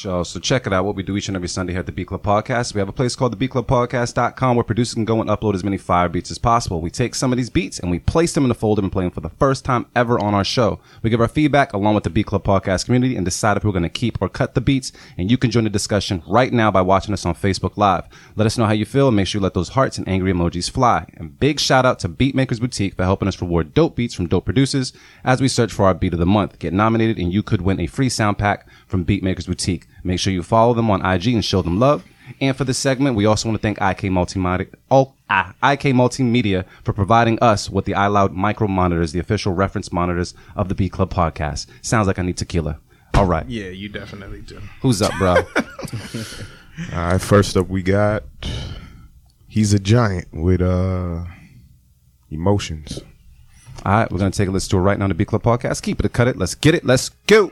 So 0.01 0.23
check 0.23 0.65
it 0.65 0.73
out. 0.73 0.85
What 0.85 0.95
we 0.95 1.03
do 1.03 1.17
each 1.17 1.27
and 1.27 1.37
every 1.37 1.49
Sunday 1.49 1.73
here 1.73 1.81
at 1.81 1.87
the 1.87 1.91
Beat 1.91 2.07
Club 2.07 2.23
Podcast. 2.23 2.73
We 2.73 2.79
have 2.79 2.89
a 2.89 2.93
place 2.93 3.17
called 3.17 3.33
the 3.33 3.37
Beat 3.37 3.51
Club 3.51 3.67
Podcast.com 3.67 4.55
where 4.55 4.63
producers 4.63 4.95
can 4.95 5.05
go 5.05 5.21
and 5.21 5.29
upload 5.29 5.57
as 5.57 5.65
many 5.65 5.77
fire 5.77 6.09
beats 6.09 6.31
as 6.31 6.39
possible. 6.39 6.81
We 6.81 6.89
take 6.89 7.17
some 7.17 7.33
of 7.33 7.37
these 7.37 7.51
beats 7.51 7.81
and 7.81 7.91
we 7.91 7.99
place 7.99 8.33
them 8.33 8.45
in 8.45 8.51
a 8.53 8.55
folder 8.55 8.81
and 8.81 8.93
play 8.93 9.03
them 9.03 9.11
for 9.11 9.23
the 9.23 9.29
first 9.29 9.65
time 9.65 9.87
ever 9.97 10.17
on 10.21 10.35
our 10.35 10.45
show. 10.45 10.79
We 11.03 11.11
give 11.11 11.21
our 11.21 11.27
feedback 11.27 11.73
along 11.73 11.97
with 11.97 12.05
the 12.05 12.11
Beat 12.11 12.27
Club 12.27 12.45
Podcast 12.45 12.85
community 12.85 13.17
and 13.17 13.25
decide 13.25 13.57
if 13.57 13.65
we're 13.65 13.73
going 13.73 13.83
to 13.83 13.89
keep 13.89 14.23
or 14.23 14.29
cut 14.29 14.55
the 14.55 14.61
beats. 14.61 14.93
And 15.17 15.33
you 15.33 15.37
can 15.37 15.51
join 15.51 15.65
the 15.65 15.71
discussion 15.71 16.23
right 16.29 16.53
now 16.53 16.71
by 16.71 16.83
watching 16.83 17.13
us 17.13 17.27
on 17.27 17.35
Facebook 17.35 17.77
Live. 17.77 18.05
Let 18.37 18.47
us 18.47 18.57
know 18.57 18.67
how 18.67 18.73
you 18.75 18.85
feel 18.85 19.09
and 19.09 19.17
make 19.17 19.27
sure 19.27 19.41
you 19.41 19.43
let 19.43 19.55
those 19.55 19.71
hearts 19.71 19.99
and 19.99 20.09
angry 20.09 20.33
emojis 20.33 20.71
fly. 20.71 21.07
And 21.17 21.41
big 21.41 21.59
shout 21.59 21.85
out 21.85 21.99
to 22.01 22.09
Beatmakers 22.09 22.61
Boutique 22.61 22.95
for 22.95 23.03
helping 23.03 23.27
us 23.27 23.41
reward 23.41 23.75
dope 23.75 23.97
beats 23.97 24.15
from 24.15 24.29
dope 24.29 24.45
producers 24.45 24.93
as 25.25 25.41
we 25.41 25.49
search 25.49 25.73
for 25.73 25.87
our 25.87 25.95
beat 25.95 26.13
of 26.13 26.21
the 26.21 26.27
month. 26.27 26.61
Get 26.61 26.73
nominated 26.73 27.19
and 27.19 27.33
you 27.33 27.43
could 27.43 27.63
win 27.63 27.81
a 27.81 27.89
free 27.89 28.09
sound 28.09 28.39
pack 28.39 28.65
from 28.89 29.05
Beatmakers 29.05 29.47
Boutique. 29.47 29.87
Make 30.03 30.19
sure 30.19 30.33
you 30.33 30.43
follow 30.43 30.75
them 30.75 30.91
on 30.91 31.05
IG 31.05 31.29
and 31.29 31.45
show 31.45 31.63
them 31.63 31.79
love. 31.79 32.05
And 32.41 32.57
for 32.57 32.65
this 32.65 32.79
segment, 32.79 33.17
we 33.17 33.27
also 33.27 33.49
want 33.49 33.61
to 33.61 33.63
thank 33.63 33.79
IK 33.79 34.11
Multimedia, 34.11 34.69
oh, 34.91 35.15
ah, 35.31 35.55
IK 35.63 35.95
Multimedia 35.95 36.65
for 36.85 36.93
providing 36.93 37.39
us 37.41 37.71
with 37.71 37.85
the 37.85 37.93
iLoud 37.93 38.33
micro 38.33 38.69
monitors, 38.69 39.13
the 39.13 39.19
official 39.19 39.55
reference 39.55 39.93
monitors 39.93 40.35
of 40.57 40.69
the 40.69 40.75
Beat 40.75 40.93
Club 40.93 41.13
podcast. 41.13 41.67
Sounds 41.81 42.07
like 42.07 42.19
I 42.19 42.23
need 42.23 42.37
tequila. 42.37 42.81
All 43.15 43.25
right. 43.25 43.47
Yeah, 43.49 43.69
you 43.69 43.89
definitely 43.89 44.43
do. 44.43 44.61
Who's 44.83 45.01
up, 45.01 45.13
bro? 45.19 45.37
All 46.93 47.13
right, 47.13 47.21
first 47.21 47.57
up 47.57 47.69
we 47.69 47.83
got 47.83 48.23
He's 49.49 49.73
a 49.73 49.79
Giant 49.79 50.29
with 50.33 50.61
uh 50.61 51.25
Emotions. 52.31 53.01
All 53.85 53.93
right, 53.93 54.11
we're 54.11 54.19
going 54.19 54.31
to 54.31 54.37
take 54.37 54.49
a 54.49 54.51
listen 54.53 54.71
to 54.71 54.77
it 54.77 54.81
right 54.81 54.99
now 54.99 55.05
on 55.05 55.09
the 55.09 55.15
Beat 55.15 55.29
Club 55.29 55.43
podcast. 55.43 55.83
Keep 55.83 56.05
it 56.05 56.13
cut 56.13 56.29
it. 56.29 56.37
Let's 56.37 56.55
get 56.55 56.75
it. 56.75 56.85
Let's 56.85 57.09
go. 57.27 57.51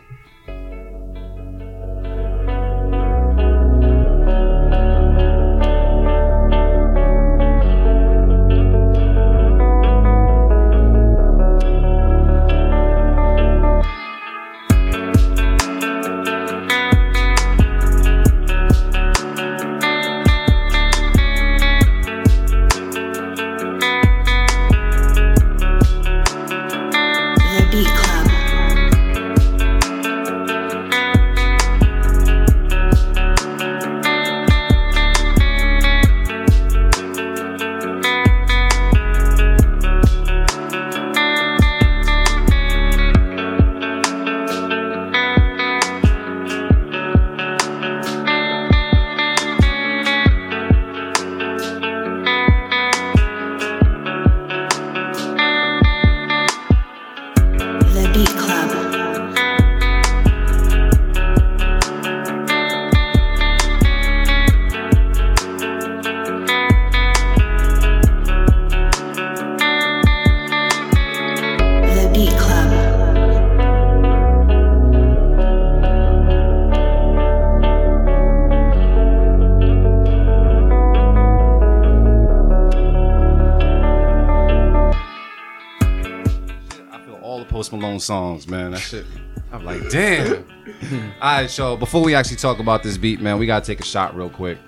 Right, 91.43 91.51
so 91.51 91.77
before 91.77 92.03
we 92.03 92.15
actually 92.15 92.37
talk 92.37 92.59
about 92.59 92.83
this 92.83 92.97
beat, 92.97 93.21
man, 93.21 93.39
we 93.39 93.47
gotta 93.47 93.65
take 93.65 93.81
a 93.81 93.85
shot 93.85 94.17
real 94.17 94.31
quick. 94.31 94.59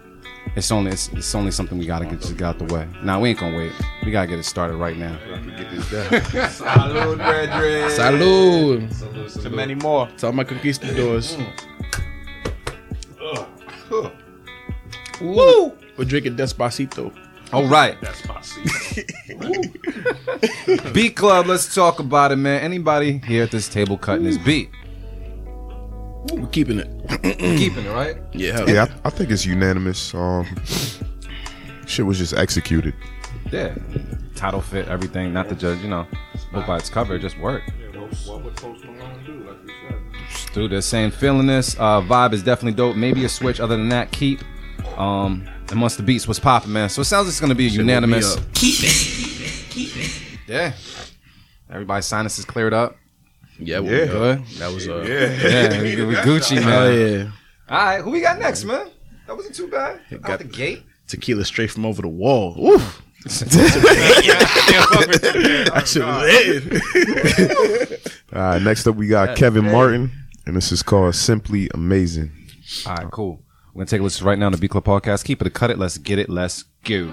It's 0.56 0.70
only 0.70 0.92
it's, 0.92 1.08
it's 1.08 1.34
only 1.34 1.50
something 1.50 1.78
we 1.78 1.86
gotta 1.86 2.04
get 2.06 2.20
just 2.20 2.36
get 2.36 2.46
out 2.46 2.58
the 2.58 2.64
way. 2.72 2.88
Nah, 3.02 3.20
we 3.20 3.30
ain't 3.30 3.38
gonna 3.38 3.56
wait. 3.56 3.72
We 4.04 4.10
gotta 4.10 4.26
get 4.26 4.38
it 4.38 4.44
started 4.44 4.76
right 4.76 4.96
now. 4.96 5.18
Salud. 6.48 7.16
Gregory. 7.16 7.82
Salud. 7.90 9.42
To 9.42 9.50
many 9.50 9.74
more. 9.74 10.08
To 10.18 10.26
all 10.26 10.32
my 10.32 10.44
conquistadors. 10.44 11.36
Woo! 15.20 15.72
We're 15.96 16.04
drinking 16.04 16.36
Despacito. 16.36 17.12
All 17.52 17.66
right. 17.66 17.96
beat 20.92 21.16
club. 21.16 21.46
Let's 21.46 21.74
talk 21.74 21.98
about 21.98 22.30
it, 22.30 22.36
man. 22.36 22.60
Anybody 22.60 23.18
here 23.18 23.44
at 23.44 23.50
this 23.50 23.68
table 23.68 23.96
cutting 23.96 24.24
this 24.24 24.38
beat? 24.38 24.70
We're 26.48 26.52
keeping 26.52 26.78
it. 26.78 27.38
Keeping 27.58 27.84
it 27.84 27.90
right. 27.90 28.16
Yeah. 28.32 28.52
hell 28.52 28.70
Yeah, 28.70 28.86
I, 29.04 29.08
I 29.08 29.10
think 29.10 29.30
it's 29.30 29.44
unanimous. 29.44 30.14
Um, 30.14 30.46
shit 31.86 32.06
was 32.06 32.16
just 32.16 32.32
executed. 32.32 32.94
Yeah. 33.52 33.74
Title 34.34 34.62
fit 34.62 34.88
everything. 34.88 35.34
Not 35.34 35.50
the 35.50 35.54
judge. 35.54 35.78
You 35.80 35.88
know, 35.88 36.06
look 36.54 36.66
by 36.66 36.78
its 36.78 36.88
cover. 36.88 37.16
It 37.16 37.18
just 37.18 37.38
worked. 37.38 37.70
What 38.24 38.42
would 38.44 38.56
Post 38.56 38.82
Malone 38.86 39.22
do? 39.26 39.46
Like 39.46 39.58
you 39.62 39.74
said. 39.90 40.54
Dude, 40.54 40.72
they're 40.72 40.80
saying 40.80 41.10
feeling 41.10 41.46
this. 41.46 41.76
Uh, 41.78 42.00
vibe 42.00 42.32
is 42.32 42.42
definitely 42.42 42.76
dope. 42.76 42.96
Maybe 42.96 43.26
a 43.26 43.28
switch. 43.28 43.60
Other 43.60 43.76
than 43.76 43.90
that, 43.90 44.10
keep. 44.10 44.40
Um, 44.96 45.46
and 45.70 45.82
once 45.82 45.96
the 45.96 46.02
beats 46.02 46.26
was 46.26 46.40
popping, 46.40 46.72
man. 46.72 46.88
So 46.88 47.02
it 47.02 47.04
sounds 47.04 47.26
like 47.26 47.32
it's 47.32 47.40
gonna 47.40 47.54
be 47.54 47.66
a 47.66 47.70
unanimous. 47.70 48.38
up. 48.38 48.44
Yeah. 50.46 50.72
Everybody's 51.70 52.06
sinuses 52.06 52.46
cleared 52.46 52.72
up. 52.72 52.96
Yeah, 53.58 53.80
we 53.80 53.90
Yeah. 53.90 54.06
Good. 54.06 54.44
That 54.58 54.72
was 54.72 54.88
uh, 54.88 55.02
Yeah, 55.02 55.82
we, 55.82 55.96
we 56.04 56.14
Gucci, 56.14 56.56
man. 56.56 56.68
Oh 56.68 56.90
yeah. 56.90 57.30
All 57.68 57.84
right, 57.84 58.00
who 58.00 58.10
we 58.10 58.20
got 58.20 58.38
next, 58.38 58.64
man? 58.64 58.88
That 59.26 59.36
wasn't 59.36 59.54
too 59.54 59.68
bad. 59.68 60.00
Out 60.12 60.22
got- 60.22 60.38
the 60.38 60.44
gate. 60.44 60.82
Tequila 61.06 61.44
straight 61.44 61.70
from 61.70 61.86
over 61.86 62.02
the 62.02 62.08
wall. 62.08 62.54
Oof. 62.74 63.02
That 63.28 63.42
shit 65.86 66.04
was 66.04 66.68
lit. 66.68 68.12
All 68.32 68.40
right, 68.42 68.62
next 68.62 68.86
up 68.86 68.96
we 68.96 69.06
got 69.08 69.36
Kevin 69.36 69.70
Martin, 69.70 70.10
and 70.46 70.56
this 70.56 70.72
is 70.72 70.82
called 70.82 71.14
"Simply 71.14 71.68
Amazing." 71.74 72.30
All 72.86 72.94
right, 72.94 73.10
cool. 73.10 73.42
We're 73.74 73.80
gonna 73.80 73.86
take 73.86 74.00
a 74.00 74.04
listen 74.04 74.26
right 74.26 74.38
now 74.38 74.50
to 74.50 74.56
Beat 74.56 74.70
Club 74.70 74.84
Podcast. 74.84 75.24
Keep 75.24 75.40
it 75.40 75.46
a 75.46 75.50
cut 75.50 75.70
it. 75.70 75.78
Let's 75.78 75.98
get 75.98 76.18
it. 76.18 76.28
Let's 76.30 76.64
go. 76.84 77.10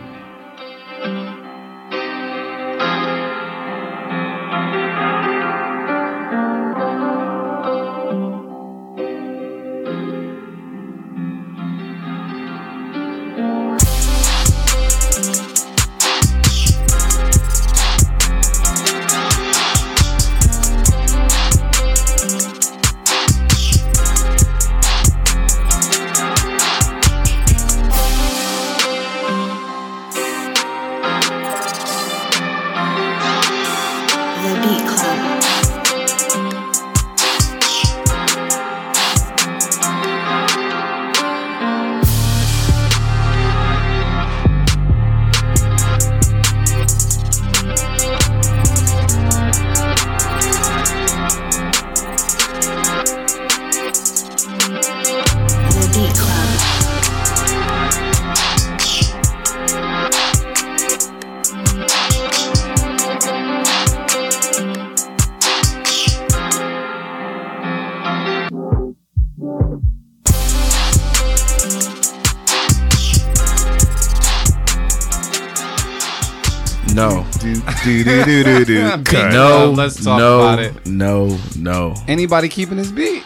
Do, 78.25 78.44
do, 78.44 78.60
do, 78.60 78.65
do, 78.65 78.65
do. 78.65 78.98
Beat 78.98 79.05
Cut. 79.05 79.34
No. 79.34 79.72
Let's 79.72 80.03
talk 80.03 80.17
no, 80.20 80.39
about 80.39 80.60
it. 80.60 80.86
No. 80.86 81.38
No. 81.58 81.96
Anybody 82.08 82.50
keeping 82.50 82.77
his 82.77 82.91
beat? 82.91 83.24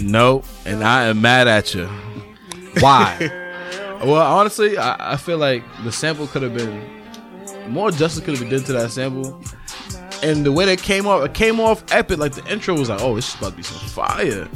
No. 0.00 0.42
And 0.64 0.84
I 0.84 1.04
am 1.04 1.20
mad 1.20 1.48
at 1.48 1.74
you. 1.74 1.86
Why? 2.80 3.44
Well, 3.98 4.14
honestly, 4.14 4.78
I, 4.78 5.14
I 5.14 5.16
feel 5.16 5.38
like 5.38 5.64
the 5.82 5.90
sample 5.90 6.28
could 6.28 6.42
have 6.42 6.54
been 6.54 6.88
more 7.68 7.90
justice 7.90 8.24
could 8.24 8.34
have 8.36 8.40
been 8.40 8.50
done 8.50 8.64
to 8.64 8.72
that 8.74 8.90
sample. 8.90 9.42
And 10.22 10.44
the 10.44 10.52
way 10.52 10.64
that 10.66 10.82
came 10.82 11.06
off, 11.06 11.24
it 11.24 11.34
came 11.34 11.60
off 11.60 11.84
epic. 11.92 12.18
Like 12.18 12.32
the 12.32 12.44
intro 12.50 12.76
was 12.76 12.88
like, 12.88 13.00
"Oh, 13.00 13.14
this 13.14 13.28
is 13.28 13.34
about 13.36 13.50
to 13.50 13.56
be 13.56 13.62
some 13.62 13.88
fire." 13.88 14.48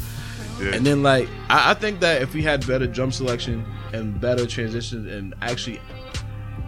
And 0.61 0.87
then 0.87 1.03
like, 1.03 1.29
I, 1.49 1.73
I 1.73 1.75
think 1.75 2.01
that 2.01 2.23
if 2.23 2.35
we 2.35 2.43
had 2.43 2.67
better 2.67 2.87
drum 2.87 3.13
selection 3.13 3.65
and 3.93 4.21
better 4.21 4.47
transitions, 4.47 5.11
and 5.11 5.35
actually, 5.41 5.81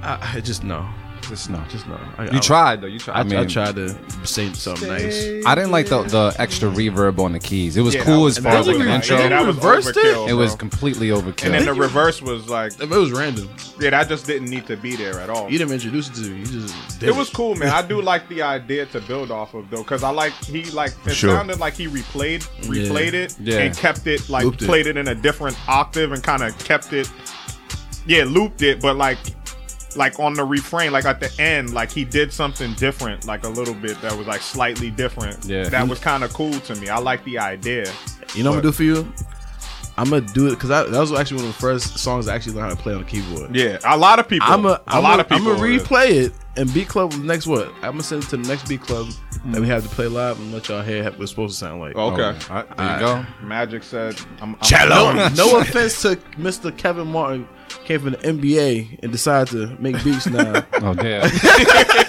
I, 0.03 0.35
I 0.37 0.41
just 0.41 0.65
no, 0.65 0.89
Just 1.29 1.51
no. 1.51 1.63
just 1.69 1.87
no. 1.89 1.99
I, 2.19 2.31
You 2.31 2.41
tried 2.41 2.81
though. 2.81 2.87
You 2.87 2.99
tried. 2.99 3.15
I, 3.17 3.21
I, 3.21 3.23
mean, 3.25 3.37
I 3.39 3.45
tried 3.47 3.77
to 3.77 3.89
say 4.27 4.53
something 4.53 4.89
nice. 4.89 5.45
I 5.47 5.55
didn't 5.55 5.71
like 5.71 5.87
the 5.89 6.03
the 6.03 6.35
extra 6.39 6.69
reverb 6.71 7.19
on 7.19 7.33
the 7.33 7.39
keys. 7.41 7.77
It 7.77 7.83
was 7.83 7.95
Yeah, 7.95 8.05
cool 8.05 8.25
that 8.25 8.39
as 8.39 8.39
far 8.39 8.53
as 8.53 8.67
like 8.67 8.77
was 8.77 8.85
an 8.87 8.91
like- 8.93 9.03
intro. 9.03 9.19
yeah, 9.19 9.29
that 9.29 9.47
was 9.47 9.57
reversed 9.57 9.97
it? 9.97 10.29
it 10.31 10.35
was 10.35 10.55
completely 10.57 11.09
overkill. 11.09 11.45
And 11.47 11.55
then 11.55 11.65
the 11.67 11.75
reverse 11.75 12.21
was 12.23 12.49
like, 12.49 12.79
It 12.81 12.89
was 12.89 13.11
random. 13.13 13.49
yeah, 13.81 13.91
that 13.91 14.09
just 14.09 14.27
didn't 14.27 14.49
need 14.51 14.67
to 14.67 14.77
be 14.77 14.97
there 14.97 15.19
at 15.21 15.31
all. 15.31 15.51
You 15.51 15.59
didn't 15.59 15.73
introduce 15.75 16.09
it 16.09 16.15
to 16.15 16.31
me. 16.31 16.41
You 16.41 16.47
just 16.47 17.01
did 17.01 17.09
It 17.09 17.15
was 17.15 17.31
cool, 17.31 17.55
man. 17.55 17.69
I 17.69 17.83
do 17.83 18.01
like 18.03 18.29
the 18.29 18.43
idea 18.43 18.87
to 18.87 19.01
build 19.01 19.31
off 19.31 19.55
of 19.55 19.69
though, 19.71 19.83
because 19.83 20.03
I 20.03 20.11
like 20.11 20.33
he 20.45 20.65
like 20.73 20.93
it 21.07 21.15
Sure. 21.15 21.35
sounded 21.37 21.59
like 21.61 21.75
he 21.75 21.87
replayed 21.89 22.43
replayed 22.65 23.15
it 23.15 23.35
Yeah. 23.41 23.59
and 23.61 23.77
kept 23.77 24.07
it 24.07 24.29
like 24.29 24.45
Looped 24.45 24.63
it. 24.63 24.67
played 24.67 24.87
it 24.87 24.97
in 24.97 25.09
a 25.09 25.15
different 25.15 25.57
octave 25.69 26.13
and 26.13 26.23
kind 26.23 26.43
of 26.43 26.57
kept 26.65 26.93
it, 26.93 27.11
yeah, 28.07 28.25
looped 28.25 28.63
it, 28.63 28.81
but 28.81 28.97
like 28.97 29.19
like 29.97 30.19
on 30.19 30.35
the 30.35 30.45
refrain, 30.45 30.93
like 30.93 31.05
at 31.05 31.21
the 31.21 31.33
end, 31.41 31.75
like 31.75 31.91
he 31.91 32.05
did 32.05 32.33
something 32.33 32.75
different, 32.75 33.27
like 33.27 33.45
a 33.45 33.49
little 33.49 33.75
bit 33.75 34.01
that 34.01 34.17
was 34.17 34.27
like 34.27 34.41
slightly 34.41 34.91
different. 34.91 35.45
Yeah. 35.45 35.69
that 35.69 35.89
was 35.89 35.99
kind 35.99 36.25
of 36.25 36.33
cool 36.33 36.53
to 36.53 36.75
me. 36.77 36.89
I 36.89 36.99
like 36.99 37.25
the 37.25 37.39
idea. 37.39 37.93
You 38.35 38.43
know 38.43 38.51
what 38.51 38.57
I'm 38.57 38.63
gonna 38.63 38.63
do 38.63 38.73
for 38.73 38.83
you? 38.83 39.13
I'm 39.97 40.11
gonna 40.11 40.23
do 40.23 40.49
it 40.49 40.51
because 40.51 40.71
that 40.71 40.91
was 40.91 41.13
actually 41.13 41.37
one 41.39 41.47
of 41.47 41.55
the 41.55 41.61
first 41.61 41.99
songs 41.99 42.27
I 42.27 42.35
actually 42.35 42.55
learned 42.55 42.71
how 42.71 42.75
to 42.75 42.83
play 42.83 42.95
on 42.95 43.01
the 43.01 43.09
keyboard. 43.09 43.55
Yeah, 43.55 43.79
a 43.85 43.97
lot 43.97 44.19
of 44.19 44.29
people. 44.29 44.49
I'm 44.49 44.67
a, 44.67 44.71
a 44.71 44.83
I'm 44.89 45.03
lot 45.05 45.21
a, 45.21 45.23
of 45.23 45.29
people. 45.29 45.53
I'm 45.53 45.57
gonna 45.57 45.79
replay 45.79 46.11
it 46.25 46.33
and 46.57 46.73
beat 46.75 46.89
club 46.89 47.13
next 47.15 47.47
what? 47.47 47.69
I'm 47.77 47.93
gonna 47.93 48.03
send 48.03 48.25
it 48.25 48.31
to 48.31 48.37
the 48.37 48.49
next 48.49 48.69
beat 48.69 48.81
club 48.81 49.07
that 49.47 49.61
we 49.61 49.67
hmm. 49.67 49.73
have 49.73 49.85
to 49.85 49.89
play 49.91 50.07
live 50.09 50.41
and 50.41 50.53
let 50.53 50.69
y'all 50.69 50.83
hear 50.83 51.05
what 51.05 51.21
it's 51.21 51.31
supposed 51.31 51.55
to 51.55 51.59
sound 51.59 51.81
like. 51.81 51.95
Okay. 51.95 52.23
All 52.23 52.57
right, 52.57 52.77
there 52.77 52.95
you 52.95 53.01
go. 53.01 53.27
Magic 53.43 53.85
said, 53.85 54.17
"I'm." 54.41 54.57
I'm 54.61 54.89
No, 54.89 55.29
no 55.29 55.61
offense 55.61 56.03
to 56.03 56.17
Mr. 56.39 56.77
Kevin 56.77 57.07
Martin, 57.07 57.49
came 57.85 58.01
from 58.01 58.11
the 58.13 58.19
NBA 58.19 59.01
and 59.03 59.13
decided 59.13 59.49
to 59.53 59.83
make 59.83 60.03
beats 60.05 60.27
now. 60.27 60.65
Oh 60.75 60.95
damn. 60.95 61.31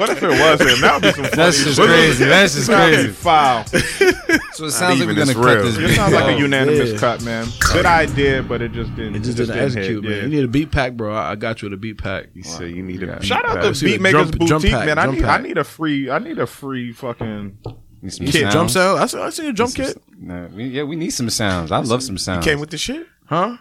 What 0.00 0.08
if 0.10 0.22
it 0.22 0.28
was 0.28 0.60
him? 0.60 0.80
That 0.80 0.94
would 0.94 1.02
be 1.02 1.12
some. 1.12 1.24
funny 1.24 1.36
That's 1.36 1.62
just 1.62 1.78
crazy. 1.78 2.24
That's 2.24 2.54
just 2.54 2.70
crazy. 2.70 3.08
foul. 3.08 3.64
So 3.66 4.64
it 4.64 4.70
sounds 4.70 4.98
like 4.98 5.08
we're 5.08 5.14
gonna 5.14 5.30
it's 5.30 5.34
cut 5.34 5.56
real. 5.56 5.64
this 5.64 5.76
It 5.76 5.94
sounds 5.94 6.14
like 6.14 6.36
a 6.36 6.38
unanimous 6.38 6.92
yeah. 6.92 6.98
cut, 6.98 7.22
man. 7.22 7.46
Good 7.72 7.84
idea, 7.84 8.42
but 8.42 8.62
it 8.62 8.72
just 8.72 8.94
didn't. 8.96 9.16
It 9.16 9.20
just 9.20 9.38
it 9.38 9.46
didn't 9.46 9.56
hit, 9.56 9.64
execute, 9.64 10.04
man. 10.04 10.12
yeah. 10.12 10.22
You 10.22 10.28
need 10.28 10.44
a 10.44 10.48
beat 10.48 10.70
pack, 10.70 10.94
bro. 10.94 11.14
I 11.14 11.32
I 11.32 11.34
got 11.36 11.60
you 11.60 11.66
with 11.66 11.74
a 11.74 11.80
beat 11.80 11.98
pack. 11.98 12.28
You 12.34 12.42
say 12.42 12.68
you 12.70 12.82
need 12.82 13.02
a 13.02 13.22
Shout 13.22 13.44
out 13.44 13.60
to 13.62 13.74
see 13.74 13.96
the 13.96 13.98
Beatmakers 13.98 14.10
drum- 14.10 14.30
drum 14.30 14.48
Boutique, 14.62 14.70
pack, 14.72 14.86
man. 14.86 14.98
I 14.98 15.02
drum 15.04 15.14
need, 15.16 15.24
I 15.24 15.38
need 15.38 15.58
a 15.58 15.64
free, 15.64 16.10
I 16.10 16.18
need 16.18 16.38
a 16.38 16.46
free 16.46 16.92
fucking. 16.92 17.58
Need 18.02 18.12
some 18.12 18.26
Kid, 18.26 18.40
sounds. 18.42 18.54
Drum 18.54 18.68
sound. 18.70 19.00
I 19.00 19.06
see, 19.06 19.18
I 19.18 19.30
see 19.30 19.48
a 19.48 19.52
drum 19.52 19.70
kit. 19.72 20.02
Nah, 20.18 20.46
we, 20.46 20.64
yeah, 20.68 20.84
we 20.84 20.96
need 20.96 21.10
some 21.10 21.28
sounds. 21.28 21.70
I 21.70 21.78
love 21.80 22.02
some 22.02 22.16
sounds. 22.16 22.44
came 22.44 22.58
with 22.60 22.70
the 22.70 22.78
shit. 22.78 23.06
Huh? 23.26 23.58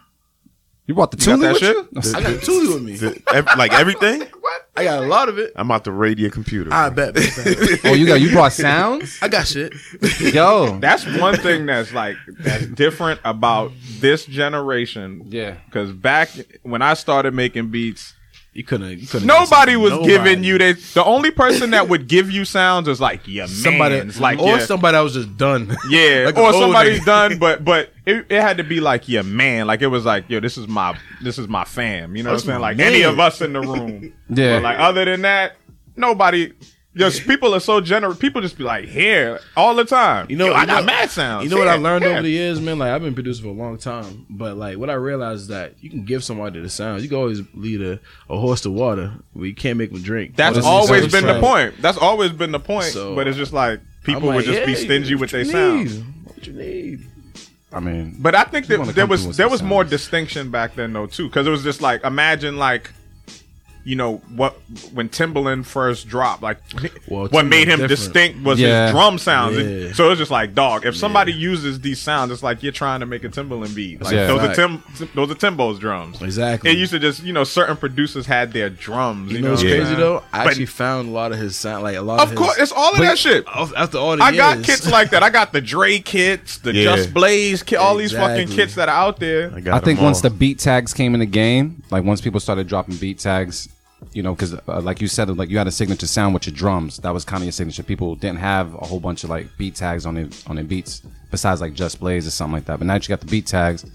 You 0.89 0.96
brought 0.96 1.12
the 1.12 1.17
got 1.17 1.24
Thule 1.24 1.38
that 1.38 1.51
with 1.53 1.60
shit? 1.62 1.75
you? 1.75 2.15
I 2.15 2.24
got 2.24 2.41
Tuli 2.43 2.74
with 2.74 2.81
me. 2.84 2.96
The- 2.96 3.22
ev- 3.31 3.48
like 3.58 3.74
everything. 3.74 4.24
What? 4.39 4.67
I 4.75 4.84
got 4.86 5.03
a 5.03 5.08
lot 5.08 5.29
of 5.29 5.38
it. 5.38 5.51
I'm 5.55 5.69
out 5.69 5.84
to 5.84 5.91
raid 5.91 6.17
your 6.17 6.31
computer. 6.31 6.74
I 6.74 6.89
bet. 6.89 7.13
bet. 7.13 7.29
Oh, 7.86 7.93
you 7.93 8.08
got 8.08 8.19
you 8.22 8.31
brought 8.31 8.53
sounds? 8.53 9.19
I 9.22 9.27
got 9.27 9.46
shit. 9.48 9.74
Yo. 10.19 10.79
That's 10.79 11.05
one 11.19 11.36
thing 11.36 11.67
that's 11.67 11.93
like 11.93 12.15
that's 12.39 12.65
different 12.65 13.19
about 13.24 13.72
this 14.00 14.25
generation. 14.25 15.24
Yeah. 15.27 15.58
Because 15.65 15.91
back 15.91 16.29
when 16.63 16.81
I 16.81 16.96
started 16.96 17.34
making 17.36 17.69
beats, 17.69 18.15
You 18.51 18.63
couldn't. 18.63 18.98
You 19.00 19.06
couldn't. 19.08 19.27
nobody 19.27 19.75
was 19.75 19.91
Nobody. 19.91 20.10
giving 20.10 20.44
you 20.44 20.58
they. 20.58 20.74
The 20.74 21.03
only 21.06 21.29
person 21.32 21.70
that 21.70 21.88
would 21.88 22.08
give 22.08 22.32
you 22.32 22.46
sounds 22.46 22.88
is 22.88 23.00
like 23.00 23.27
your 23.27 23.48
somebody, 23.48 23.96
man's, 23.98 24.20
like 24.20 24.39
or 24.39 24.48
your- 24.50 24.60
somebody 24.62 24.94
that 24.96 25.01
was 25.01 25.13
just 25.13 25.38
done. 25.38 25.75
Yeah, 25.89 26.24
Like 26.25 26.38
or 26.38 26.51
somebody's 26.53 27.00
nigga. 27.01 27.06
done, 27.06 27.38
but 27.39 27.63
but 27.63 27.91
it, 28.08 28.25
it 28.29 28.41
had 28.41 28.58
to 28.58 28.63
be 28.63 28.79
like 28.79 29.08
your 29.08 29.24
man. 29.24 29.68
Like 29.68 29.82
it 29.84 29.88
was 29.88 30.03
like, 30.03 30.29
yo, 30.29 30.39
this 30.39 30.58
is 30.58 30.68
my 30.68 30.98
this 31.22 31.38
is 31.38 31.48
my 31.48 31.63
fam. 31.63 32.15
You 32.15 32.24
know 32.24 32.32
That's 32.32 32.44
what 32.44 32.53
I'm 32.53 32.53
saying? 32.56 32.62
Like 32.62 32.77
man. 32.77 32.88
any 32.94 33.03
of 33.03 33.20
us 33.20 33.39
in 33.41 33.53
the 33.53 33.62
room. 33.62 34.13
Yeah. 34.29 34.56
But 34.58 34.63
like 34.63 34.79
other 34.79 35.06
than 35.06 35.22
that, 35.22 35.56
nobody. 35.96 36.51
Just 36.96 37.27
people 37.27 37.53
are 37.53 37.60
so 37.60 37.79
generous. 37.81 38.17
People 38.17 38.41
just 38.41 38.58
be 38.58 38.63
like 38.63 38.86
here 38.86 39.39
all 39.55 39.75
the 39.75 39.86
time. 39.86 40.25
You 40.27 40.36
know, 40.38 40.48
Yo, 40.48 40.53
I 40.53 40.62
you 40.62 40.67
got 40.67 40.79
know- 40.81 40.86
mad 40.88 41.10
sounds. 41.12 41.43
You 41.43 41.50
know 41.51 41.58
what 41.58 41.67
I 41.67 41.75
learned 41.75 42.03
here. 42.03 42.13
over 42.13 42.24
the 42.24 42.29
years, 42.31 42.60
man? 42.60 42.79
Like 42.79 42.89
I've 42.91 43.01
been 43.03 43.13
producing 43.13 43.43
for 43.46 43.50
a 43.50 43.53
long 43.53 43.77
time, 43.77 44.25
but 44.29 44.58
like 44.58 44.77
what 44.79 44.89
I 44.89 44.93
realized 44.93 45.41
is 45.41 45.48
that 45.50 45.75
you 45.81 45.89
can 45.91 46.03
give 46.03 46.24
somebody 46.24 46.60
the 46.60 46.69
sound. 46.69 47.03
You 47.03 47.08
can 47.10 47.17
always 47.19 47.41
lead 47.53 47.81
a, 47.84 48.00
a 48.29 48.39
horse 48.39 48.62
to 48.62 48.72
water, 48.72 49.13
but 49.36 49.43
you 49.43 49.53
can't 49.53 49.77
make 49.77 49.91
them 49.91 50.01
drink. 50.01 50.36
That's 50.36 50.55
What 50.55 50.62
is 50.62 50.65
always 50.65 51.03
it? 51.05 51.12
been 51.12 51.27
the 51.27 51.39
point. 51.39 51.75
That's 51.79 51.98
always 51.98 52.31
been 52.31 52.51
the 52.51 52.60
point. 52.60 52.86
So, 52.86 53.13
but 53.15 53.27
it's 53.27 53.38
just 53.38 53.53
like 53.53 53.81
people 54.03 54.29
like, 54.29 54.38
would 54.38 54.46
just 54.46 54.65
be 54.65 54.74
stingy 54.74 55.13
with 55.13 55.29
their 55.29 55.41
you 55.43 55.51
sound. 55.51 56.24
What 56.25 56.48
you 56.48 56.53
need? 56.53 57.05
I 57.72 57.79
mean, 57.79 58.15
But 58.17 58.34
I 58.34 58.46
think 58.46 58.65
that 58.65 58.84
there 58.96 59.05
was 59.05 59.25
there 59.38 59.46
some 59.46 59.51
was 59.51 59.62
more 59.62 59.84
distinction 59.84 60.50
back 60.50 60.74
then 60.74 60.91
though 60.93 61.05
too, 61.05 61.27
because 61.27 61.46
it 61.46 61.51
was 61.51 61.63
just 61.63 61.81
like 61.81 62.03
imagine 62.03 62.58
like. 62.58 62.91
You 63.89 63.96
know 63.96 64.17
what? 64.36 64.53
When 64.93 65.10
Timbaland 65.10 65.65
first 65.65 66.08
dropped, 66.08 66.43
like 66.43 66.60
Well, 67.08 67.27
what 67.29 67.48
made 67.48 67.67
him 67.67 67.79
different. 67.79 67.89
distinct 67.89 68.43
was 68.43 68.60
Yeah. 68.60 68.84
his 68.84 68.91
drum 68.91 69.17
sounds. 69.17 69.58
And 69.58 69.81
Yeah. 69.86 69.93
So 69.93 70.05
it 70.05 70.10
was 70.10 70.19
just 70.19 70.29
like, 70.29 70.53
dog. 70.53 70.86
If 70.86 70.96
somebody 70.96 71.34
uses 71.34 71.79
these 71.81 72.00
sounds, 72.00 72.31
it's 72.31 72.43
like 72.43 72.62
you're 72.62 72.72
trying 72.72 73.00
to 73.00 73.08
make 73.08 73.24
a 73.24 73.29
Timbaland 73.29 73.74
beat. 73.74 74.00
Like 74.03 74.13
Yeah. 74.13 74.27
those 74.27 74.41
Fact. 74.41 74.60
are 74.60 74.67
Tim, 74.67 74.84
those 75.15 75.31
are 75.31 75.34
Timbo's 75.34 75.79
drums. 75.79 76.22
Exactly. 76.22 76.69
It 76.69 76.77
used 76.77 76.91
to 76.91 77.00
just, 77.00 77.24
you 77.24 77.34
know, 77.34 77.43
certain 77.43 77.77
producers 77.77 78.27
had 78.27 78.53
their 78.53 78.69
drums. 78.69 79.31
You, 79.31 79.38
You 79.38 79.43
know 79.43 79.50
what's 79.51 79.63
what 79.63 79.74
I'm 79.74 79.79
crazy 79.79 79.96
though? 79.96 80.24
I 80.31 80.43
But- 80.43 80.48
actually 80.51 80.65
found 80.67 81.10
a 81.10 81.12
lot 81.12 81.31
of 81.31 81.39
his 81.39 81.55
sound, 81.55 81.81
like 81.81 81.96
a 81.98 82.01
lot 82.01 82.19
Of 82.19 82.29
of, 82.29 82.36
course, 82.38 82.58
his, 82.58 82.63
it's 82.65 82.72
all 82.72 82.93
of 82.93 83.00
that 83.00 83.17
shit. 83.17 83.43
After 83.75 83.98
all 83.98 84.17
the 84.17 84.24
I 84.24 84.36
got 84.36 84.62
kits 84.62 84.88
like 84.91 85.10
that. 85.10 85.24
I 85.24 85.31
got 85.31 85.51
the 85.51 85.62
Dre 85.62 85.98
kits, 85.98 86.60
the 86.60 86.75
Yeah. 86.75 86.96
Just 86.96 87.12
Blaze 87.12 87.63
kit, 87.63 87.79
all 87.79 87.96
these 87.98 88.12
fucking 88.12 88.50
kits 88.50 88.75
that 88.75 88.88
are 88.88 88.96
out 88.96 89.19
there. 89.19 89.51
I, 89.55 89.62
got 89.62 89.81
I 89.81 89.84
think 89.84 89.98
them 89.98 90.05
once 90.05 90.22
the 90.22 90.29
beat 90.29 90.60
tags 90.60 90.93
came 90.93 91.15
in 91.15 91.22
the 91.22 91.25
game, 91.25 91.81
like 91.89 92.03
once 92.03 92.22
people 92.22 92.39
started 92.39 92.67
dropping 92.67 92.96
beat 92.98 93.17
tags, 93.17 93.67
you 94.13 94.24
know, 94.24 94.34
because 94.34 94.53
uh, 94.53 94.82
like 94.82 95.01
you 95.01 95.08
said, 95.08 95.29
like 95.38 95.50
you 95.50 95.58
had 95.58 95.68
a 95.68 95.72
signature 95.72 96.08
sound 96.08 96.34
with 96.34 96.48
your 96.48 96.56
drums. 96.56 96.98
That 96.98 97.13
was 97.13 97.25
kind 97.25 97.41
of 97.41 97.46
your 97.46 97.51
signature. 97.51 97.84
People 97.84 98.15
didn't 98.15 98.39
have 98.39 98.74
a 98.74 98.86
whole 98.86 99.00
bunch 99.00 99.24
of 99.24 99.29
like 99.29 99.48
beat 99.58 99.75
tags 99.75 100.06
on 100.06 100.15
their 100.15 100.29
on 100.48 100.56
their 100.56 100.65
beats 100.65 101.01
besides 101.32 101.62
like 101.62 101.74
Just 101.74 102.00
Blaze 102.00 102.25
or 102.25 102.32
something 102.32 102.53
like 102.53 102.65
that. 102.65 102.79
But 102.79 102.88
now 102.88 102.94
that 102.94 103.08
you 103.08 103.10
got 103.10 103.20
the 103.22 103.27
beat 103.27 103.46
tags, 103.46 103.86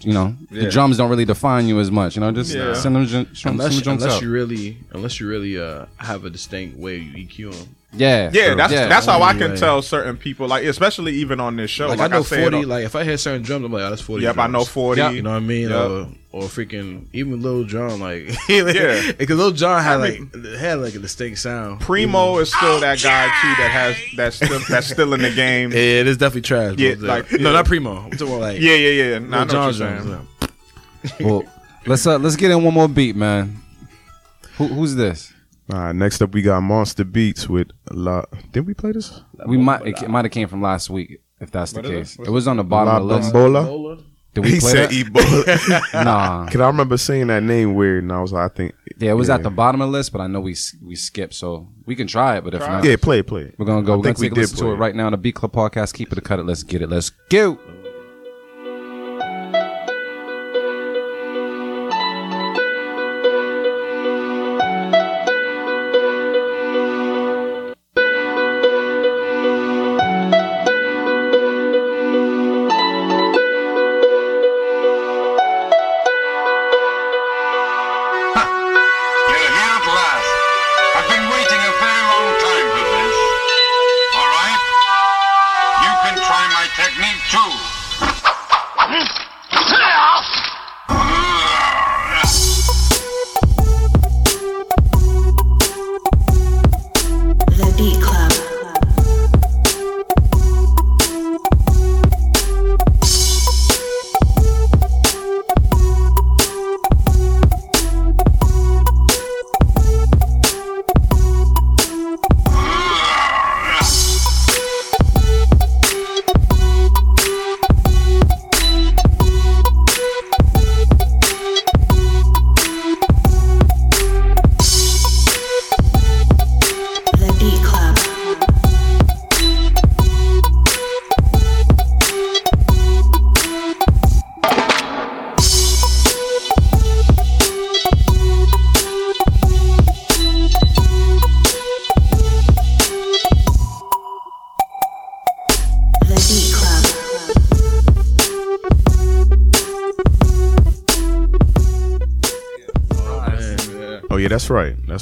you 0.00 0.12
know, 0.12 0.34
the 0.50 0.70
drums 0.70 0.96
don't 0.98 1.10
really 1.10 1.24
define 1.24 1.66
you 1.66 1.80
as 1.80 1.90
much. 1.90 2.16
You 2.16 2.20
know, 2.20 2.30
just 2.32 2.54
Yeah. 2.54 2.74
send 2.74 2.96
them, 2.96 3.06
send 3.06 3.26
them 3.26 3.36
unless, 3.44 3.80
drums 3.80 4.02
unless 4.02 4.20
you 4.22 4.30
really, 4.30 4.78
unless 4.92 5.20
you 5.20 5.28
really 5.28 5.58
uh, 5.58 5.86
have 5.98 6.24
a 6.24 6.30
distinct 6.30 6.78
way 6.78 6.96
you 6.98 7.26
EQ 7.26 7.52
them. 7.52 7.76
Yeah, 7.96 8.30
Yeah, 8.32 8.46
true. 8.48 8.56
that's 8.56 8.72
yeah. 8.72 8.88
that's 8.88 9.06
how 9.06 9.22
I 9.22 9.32
can 9.34 9.52
way. 9.52 9.56
tell 9.56 9.80
certain 9.82 10.16
people, 10.16 10.48
like 10.48 10.64
especially 10.64 11.14
even 11.14 11.40
on 11.40 11.56
this 11.56 11.70
show. 11.70 11.88
Like, 11.88 11.98
Like, 11.98 12.10
I 12.12 12.16
know 12.16 12.22
said, 12.22 12.40
forty. 12.42 12.56
on- 12.58 12.68
Like 12.68 12.84
if 12.84 12.94
I 12.96 13.04
hear 13.04 13.16
certain 13.16 13.42
drums, 13.42 13.64
I'm 13.64 13.72
like, 13.72 13.82
oh, 13.82 13.90
that's 13.90 14.02
forty. 14.02 14.24
yep, 14.24 14.36
I 14.38 14.46
know 14.48 14.64
forty. 14.64 15.00
Yeah. 15.00 15.10
You 15.10 15.22
know 15.22 15.30
what 15.30 15.36
I 15.36 15.40
mean? 15.40 15.68
Yep. 15.68 15.78
Or 15.90 16.08
or 16.32 16.42
freaking 16.44 17.06
even 17.12 17.40
Lil 17.42 17.62
Jon, 17.64 18.00
like 18.00 18.28
Yeah. 18.48 19.12
because 19.12 19.38
Lil 19.38 19.52
Jon 19.52 19.80
had 19.82 19.92
I 19.92 19.96
like 19.96 20.20
mean- 20.34 20.54
had 20.58 20.80
like 20.80 20.94
a 20.94 20.98
distinct 20.98 21.38
sound. 21.38 21.80
Primo 21.80 22.38
is 22.38 22.52
still 22.52 22.80
that 22.80 23.00
guy 23.02 23.26
too 23.26 23.62
that 23.62 23.70
has 23.70 23.96
that's 24.16 24.36
still 24.36 24.60
that's 24.68 24.88
still 24.88 25.14
in 25.14 25.22
the 25.22 25.30
game. 25.30 25.70
Yeah, 25.72 25.78
it 25.78 26.06
is 26.08 26.16
definitely 26.16 26.42
trash. 26.42 26.74
Bro. 26.76 26.84
Yeah, 26.84 26.94
like- 26.98 27.30
no, 27.32 27.52
not 27.52 27.66
Primo. 27.66 27.96
I'm 28.04 28.10
talking 28.12 28.28
about 28.28 28.40
like 28.40 28.60
Yeah, 28.60 28.74
yeah, 28.74 29.02
yeah. 29.10 29.18
Nah, 29.20 29.36
I 29.36 29.44
Lil 29.44 29.46
know 29.46 29.72
Jon 29.72 30.02
drums. 30.06 30.26
yeah. 31.20 31.26
Well, 31.26 31.44
let's 31.86 32.06
uh, 32.06 32.18
let's 32.18 32.34
get 32.36 32.50
in 32.50 32.62
one 32.64 32.72
more 32.72 32.88
beat, 32.88 33.14
man. 33.14 33.58
Who, 34.56 34.68
who's 34.68 34.94
this? 34.94 35.33
All 35.72 35.78
right, 35.78 35.94
next 35.94 36.20
up 36.20 36.34
we 36.34 36.42
got 36.42 36.60
Monster 36.60 37.04
Beats 37.04 37.48
with 37.48 37.68
La. 37.90 38.16
lot. 38.16 38.28
Did 38.52 38.66
we 38.66 38.74
play 38.74 38.92
this? 38.92 39.22
We 39.46 39.56
might 39.56 39.86
it, 39.86 40.08
might 40.08 40.24
have 40.24 40.32
came 40.32 40.46
from 40.48 40.60
last 40.60 40.90
week, 40.90 41.20
if 41.40 41.50
that's 41.50 41.72
the 41.72 41.82
case. 41.82 42.18
It 42.18 42.28
was 42.30 42.46
on 42.46 42.58
the 42.58 42.64
bottom 42.64 42.88
La 42.88 42.96
of 43.00 43.08
the 43.08 43.14
list. 43.14 43.34
Bambola. 43.34 44.04
Did 44.34 44.44
we 44.44 44.50
He 44.54 44.60
play 44.60 44.70
said 44.72 44.90
that? 44.90 45.06
Ebola. 45.06 45.80
Nah. 46.04 46.46
Cause 46.48 46.60
I 46.60 46.66
remember 46.66 46.96
seeing 46.98 47.28
that 47.28 47.42
name 47.44 47.74
weird, 47.76 48.02
and 48.02 48.12
I 48.12 48.20
was 48.20 48.32
like, 48.32 48.50
I 48.50 48.54
think. 48.54 48.74
Yeah, 48.98 49.12
it 49.12 49.14
was 49.14 49.30
at 49.30 49.42
the 49.42 49.50
bottom 49.50 49.80
of 49.80 49.88
the 49.88 49.92
list, 49.92 50.12
but 50.12 50.20
I 50.20 50.26
know 50.26 50.40
we 50.40 50.52
s- 50.52 50.76
we 50.82 50.96
skipped, 50.96 51.34
so 51.34 51.68
we 51.86 51.94
can 51.96 52.06
try 52.08 52.36
it. 52.36 52.44
But 52.44 52.54
if 52.54 52.60
not, 52.60 52.84
Yeah, 52.84 52.96
play, 52.96 53.20
it, 53.20 53.26
play. 53.26 53.42
it. 53.42 53.54
we're 53.58 53.64
gonna 53.64 53.82
go. 53.82 53.94
I 53.94 53.96
We're 53.96 54.02
gonna 54.02 54.14
think 54.14 54.18
we 54.18 54.26
take 54.28 54.32
a 54.32 54.34
did 54.34 54.40
listen 54.42 54.56
to 54.58 54.62
play 54.64 54.72
it 54.72 54.76
right 54.76 54.94
now 54.94 55.06
on 55.06 55.12
the 55.12 55.18
Beat 55.18 55.34
Club 55.36 55.52
podcast. 55.52 55.94
Keep 55.94 56.12
it 56.12 56.18
a 56.18 56.20
cut 56.20 56.38
it. 56.40 56.44
Let's 56.46 56.62
get 56.62 56.82
it. 56.82 56.90
Let's 56.90 57.10
go. 57.30 57.58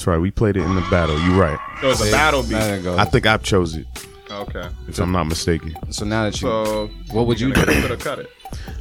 That's 0.03 0.09
right. 0.09 0.19
We 0.19 0.33
played 0.33 0.57
it 0.57 0.63
in 0.65 0.75
the 0.75 0.81
battle. 0.91 1.17
You're 1.21 1.39
right. 1.39 1.59
It 1.81 1.87
was 1.87 2.01
a 2.07 2.11
battle 2.11 2.43
beat. 2.43 2.51
There 2.55 2.77
you 2.79 2.83
go. 2.83 2.99
I 2.99 3.05
think 3.05 3.25
I 3.25 3.37
chose 3.37 3.77
it, 3.77 3.87
Okay. 4.29 4.69
if 4.89 4.99
I'm 4.99 5.13
not 5.13 5.25
mistaken. 5.29 5.77
so 5.93 6.05
now 6.05 6.25
that 6.25 6.35
you, 6.43 6.49
So 6.49 6.91
what 7.13 7.29
would 7.29 7.39
you 7.39 7.53
do? 7.53 7.61
could 7.65 7.69
have 7.91 7.99
cut 8.01 8.19
it. 8.19 8.29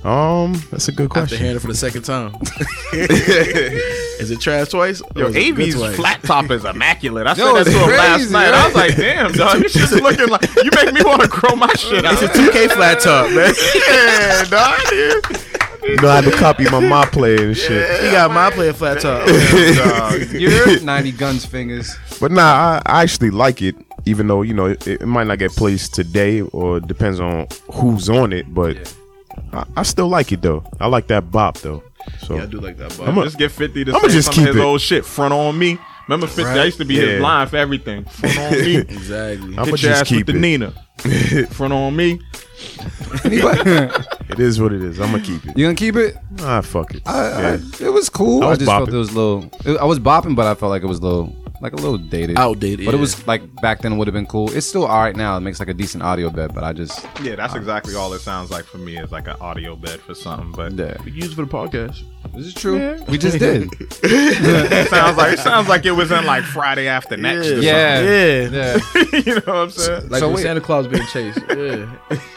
Um, 0.03 0.53
that's 0.71 0.87
a 0.87 0.91
good 0.91 1.05
After 1.05 1.19
question. 1.19 1.37
hearing 1.37 1.55
it 1.57 1.59
for 1.59 1.67
the 1.67 1.75
second 1.75 2.01
time, 2.05 2.33
is 2.93 4.31
it 4.31 4.41
trash 4.41 4.69
twice? 4.69 4.99
Or 5.01 5.07
Yo, 5.21 5.27
is 5.27 5.35
AV's 5.35 5.95
flat 5.95 6.23
top 6.23 6.49
is 6.49 6.65
immaculate. 6.65 7.27
I 7.27 7.35
said 7.35 7.45
that 7.45 7.53
to 7.53 7.59
it's 7.61 7.69
him 7.69 7.89
last 7.91 8.15
crazy, 8.17 8.33
night. 8.33 8.53
I 8.53 8.65
was 8.65 8.75
like, 8.75 8.95
damn, 8.95 9.31
dog, 9.31 9.59
this 9.61 9.73
shit's 9.73 9.91
looking 9.93 10.27
like 10.27 10.43
you 10.55 10.71
make 10.75 10.91
me 10.93 11.01
want 11.03 11.21
to 11.21 11.27
grow 11.27 11.55
my 11.55 11.71
shit 11.75 12.03
out. 12.03 12.13
It's 12.13 12.23
a 12.23 12.27
2K 12.27 12.71
flat 12.71 12.99
top, 12.99 13.29
man. 13.31 13.53
yeah, 13.87 14.43
dog. 14.45 15.41
You 15.83 15.95
know, 15.97 16.09
I 16.09 16.21
had 16.21 16.25
to 16.25 16.31
copy 16.37 16.63
my 16.69 16.79
my 16.79 17.05
player 17.05 17.47
and 17.47 17.57
shit. 17.57 18.03
He 18.03 18.11
got 18.11 18.31
my 18.31 18.51
player 18.51 18.73
flat 18.73 19.01
top. 19.01 19.27
You're 20.31 20.79
90 20.81 21.11
guns 21.13 21.45
fingers. 21.45 21.95
But 22.19 22.31
nah, 22.31 22.41
I, 22.43 22.81
I 22.85 23.03
actually 23.03 23.31
like 23.31 23.61
it, 23.61 23.75
even 24.05 24.27
though 24.27 24.41
you 24.43 24.53
know 24.53 24.67
it, 24.67 24.87
it 24.87 25.05
might 25.05 25.25
not 25.27 25.39
get 25.39 25.51
placed 25.51 25.93
today, 25.93 26.41
or 26.41 26.79
depends 26.79 27.19
on 27.19 27.47
who's 27.73 28.09
on 28.09 28.31
it. 28.31 28.53
But 28.53 28.95
I, 29.53 29.65
I 29.77 29.83
still 29.83 30.07
like 30.07 30.31
it 30.31 30.41
though. 30.41 30.63
I 30.79 30.87
like 30.87 31.07
that 31.07 31.31
bop 31.31 31.57
though. 31.59 31.83
So 32.19 32.35
Yeah, 32.35 32.43
I 32.43 32.45
do 32.47 32.59
like 32.59 32.77
that. 32.77 32.95
But 32.97 33.07
I'm 33.09 33.17
a- 33.17 33.23
Just 33.25 33.37
get 33.37 33.51
50 33.51 33.85
to 33.85 33.91
I'ma 33.95 34.07
just 34.07 34.27
some 34.27 34.33
keep 34.35 34.47
his 34.47 34.55
it. 34.57 34.61
old 34.61 34.81
shit. 34.81 35.05
Front 35.05 35.33
on 35.33 35.57
me. 35.57 35.77
Remember 36.07 36.25
50? 36.27 36.43
I 36.59 36.65
used 36.65 36.77
to 36.79 36.85
be 36.85 36.95
Yeah. 36.95 37.01
his 37.03 37.19
blind 37.19 37.49
for 37.51 37.57
everything. 37.57 38.05
Front 38.05 38.37
on 38.39 38.51
me. 38.53 38.75
exactly. 38.77 39.53
I'ma 39.53 39.63
Hit 39.65 39.67
your 39.69 39.77
just 39.77 40.01
ass 40.01 40.11
with 40.11 40.17
keep 40.19 40.25
the 40.27 40.33
it. 40.35 40.39
Nina. 40.39 40.73
Front 41.51 41.73
on 41.73 41.95
me. 41.95 42.19
it 43.25 44.39
is 44.39 44.61
what 44.61 44.71
it 44.71 44.83
is. 44.83 44.99
I'm 44.99 45.11
gonna 45.11 45.23
keep 45.23 45.45
it. 45.45 45.57
You 45.57 45.65
gonna 45.65 45.75
keep 45.75 45.95
it? 45.95 46.15
Ah, 46.41 46.61
fuck 46.61 46.93
it. 46.93 47.01
I, 47.07 47.29
Yeah. 47.29 47.57
I, 47.81 47.83
it 47.85 47.89
was 47.89 48.09
cool. 48.09 48.43
I 48.43 48.47
I, 48.47 48.49
was 48.49 48.59
just 48.59 48.69
felt 48.69 48.89
bopping. 48.89 48.93
it 48.93 48.97
was 48.97 49.09
a 49.11 49.13
little. 49.15 49.49
It, 49.65 49.77
I 49.77 49.85
was 49.85 49.99
bopping, 49.99 50.35
but 50.35 50.45
I 50.45 50.53
felt 50.55 50.69
like 50.69 50.83
it 50.83 50.87
was 50.87 50.99
a 50.99 51.03
little, 51.03 51.35
like 51.61 51.73
a 51.73 51.77
little 51.77 51.97
dated, 51.97 52.37
Outdated, 52.37 52.85
But 52.85 52.95
it 52.95 52.99
was 52.99 53.25
like 53.27 53.41
back 53.61 53.81
then. 53.81 53.97
Would 53.97 54.07
have 54.07 54.13
been 54.13 54.25
cool. 54.25 54.51
It's 54.51 54.65
still 54.65 54.85
all 54.85 54.99
right 55.01 55.15
now. 55.15 55.37
It 55.37 55.41
makes 55.41 55.59
like 55.59 55.69
a 55.69 55.73
decent 55.73 56.03
audio 56.03 56.29
bed, 56.29 56.53
but 56.55 56.63
I 56.63 56.73
just 56.73 57.05
Yeah, 57.21 57.35
that's 57.35 57.53
exactly 57.55 57.95
all 57.95 58.11
it 58.13 58.19
sounds 58.19 58.49
like 58.51 58.65
for 58.65 58.77
me 58.79 58.97
is 58.97 59.11
like 59.11 59.27
an 59.27 59.35
audio 59.39 59.75
bed 59.75 59.99
for 60.01 60.15
something. 60.15 60.51
But 60.51 60.73
yeah. 60.73 60.97
We 61.05 61.11
use 61.11 61.31
it 61.31 61.35
for 61.35 61.45
the 61.45 61.51
podcast. 61.51 62.03
This 62.35 62.45
is 62.47 62.53
true. 62.53 63.03
We 63.07 63.17
just 63.17 63.39
did. 63.39 63.69
it 64.03 64.87
sounds 64.89 65.17
like 65.17 65.33
it 65.33 65.39
sounds 65.39 65.67
like 65.67 65.85
it 65.85 65.91
was 65.91 66.11
in 66.11 66.25
like 66.25 66.43
Friday 66.43 66.87
after 66.87 67.17
next. 67.17 67.47
or 67.47 67.59
yeah, 67.61 67.99
Yeah. 68.01 68.49
yeah. 68.49 68.77
you 69.13 69.35
know 69.35 69.41
what 69.41 69.55
I'm 69.55 69.69
saying? 69.71 70.09
Like 70.09 70.19
So 70.19 70.31
wait. 70.31 70.41
Santa 70.43 70.61
Claus 70.61 70.87
being 70.87 71.05
chased. 71.07 71.39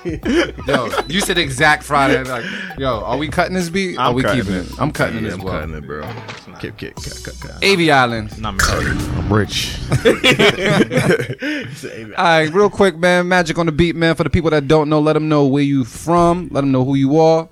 Yeah. 0.04 0.50
Yo, 0.66 0.88
you 1.08 1.20
said 1.20 1.38
exact 1.38 1.82
Friday. 1.82 2.22
Like, 2.24 2.44
yo, 2.78 3.00
are 3.00 3.16
we 3.16 3.28
cutting 3.28 3.54
this 3.54 3.70
beat? 3.70 3.98
I'm 3.98 4.08
are 4.08 4.12
we 4.12 4.22
cutting 4.22 4.42
keeping 4.42 4.56
it. 4.56 4.70
it? 4.70 4.80
I'm 4.80 4.90
cutting 4.92 5.24
it 5.24 5.28
as 5.28 5.34
I'm 5.34 5.40
well. 5.42 5.60
cutting 5.60 5.74
it, 5.74 5.86
bro. 5.86 6.02
Kip, 6.60 6.76
kip, 6.76 6.94
cut, 6.96 7.20
cut, 7.24 7.40
cut. 7.40 7.64
Avy 7.64 7.90
Island. 7.90 8.38
Not 8.40 8.54
me. 8.54 9.13
I'm 9.16 9.32
rich. 9.32 9.76
All 12.16 12.24
right, 12.24 12.50
real 12.52 12.68
quick, 12.70 12.96
man. 12.96 13.28
Magic 13.28 13.58
on 13.58 13.66
the 13.66 13.72
beat, 13.72 13.96
man. 13.96 14.14
For 14.14 14.24
the 14.24 14.30
people 14.30 14.50
that 14.50 14.68
don't 14.68 14.88
know, 14.88 15.00
let 15.00 15.12
them 15.14 15.28
know 15.28 15.46
where 15.46 15.62
you 15.62 15.84
from. 15.84 16.48
Let 16.50 16.60
them 16.62 16.72
know 16.72 16.84
who 16.84 16.94
you 16.94 17.18
are. 17.18 17.48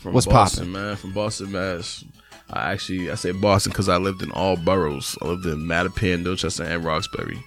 From 0.00 0.12
What's 0.14 0.26
Boston, 0.26 0.66
poppin'? 0.66 0.72
man? 0.72 0.96
From 0.96 1.12
Boston, 1.12 1.52
Mass. 1.52 2.04
I 2.48 2.72
actually 2.72 3.10
I 3.10 3.16
say 3.16 3.32
Boston 3.32 3.72
because 3.72 3.88
I 3.88 3.96
lived 3.96 4.22
in 4.22 4.30
all 4.30 4.56
boroughs. 4.56 5.18
I 5.20 5.24
lived 5.26 5.46
in 5.46 5.58
Mattapan, 5.66 6.22
Dorchester, 6.22 6.62
and 6.64 6.84
Roxbury. 6.84 7.42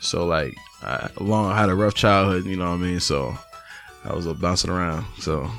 So 0.00 0.24
like, 0.24 0.54
I 0.82 1.08
long 1.18 1.50
I 1.50 1.58
had 1.58 1.68
a 1.68 1.74
rough 1.74 1.94
childhood. 1.94 2.44
You 2.44 2.56
know 2.56 2.66
what 2.68 2.74
I 2.76 2.76
mean? 2.76 3.00
So 3.00 3.36
I 4.04 4.12
was 4.14 4.26
uh, 4.28 4.34
bouncing 4.34 4.70
around. 4.70 5.04
So 5.18 5.50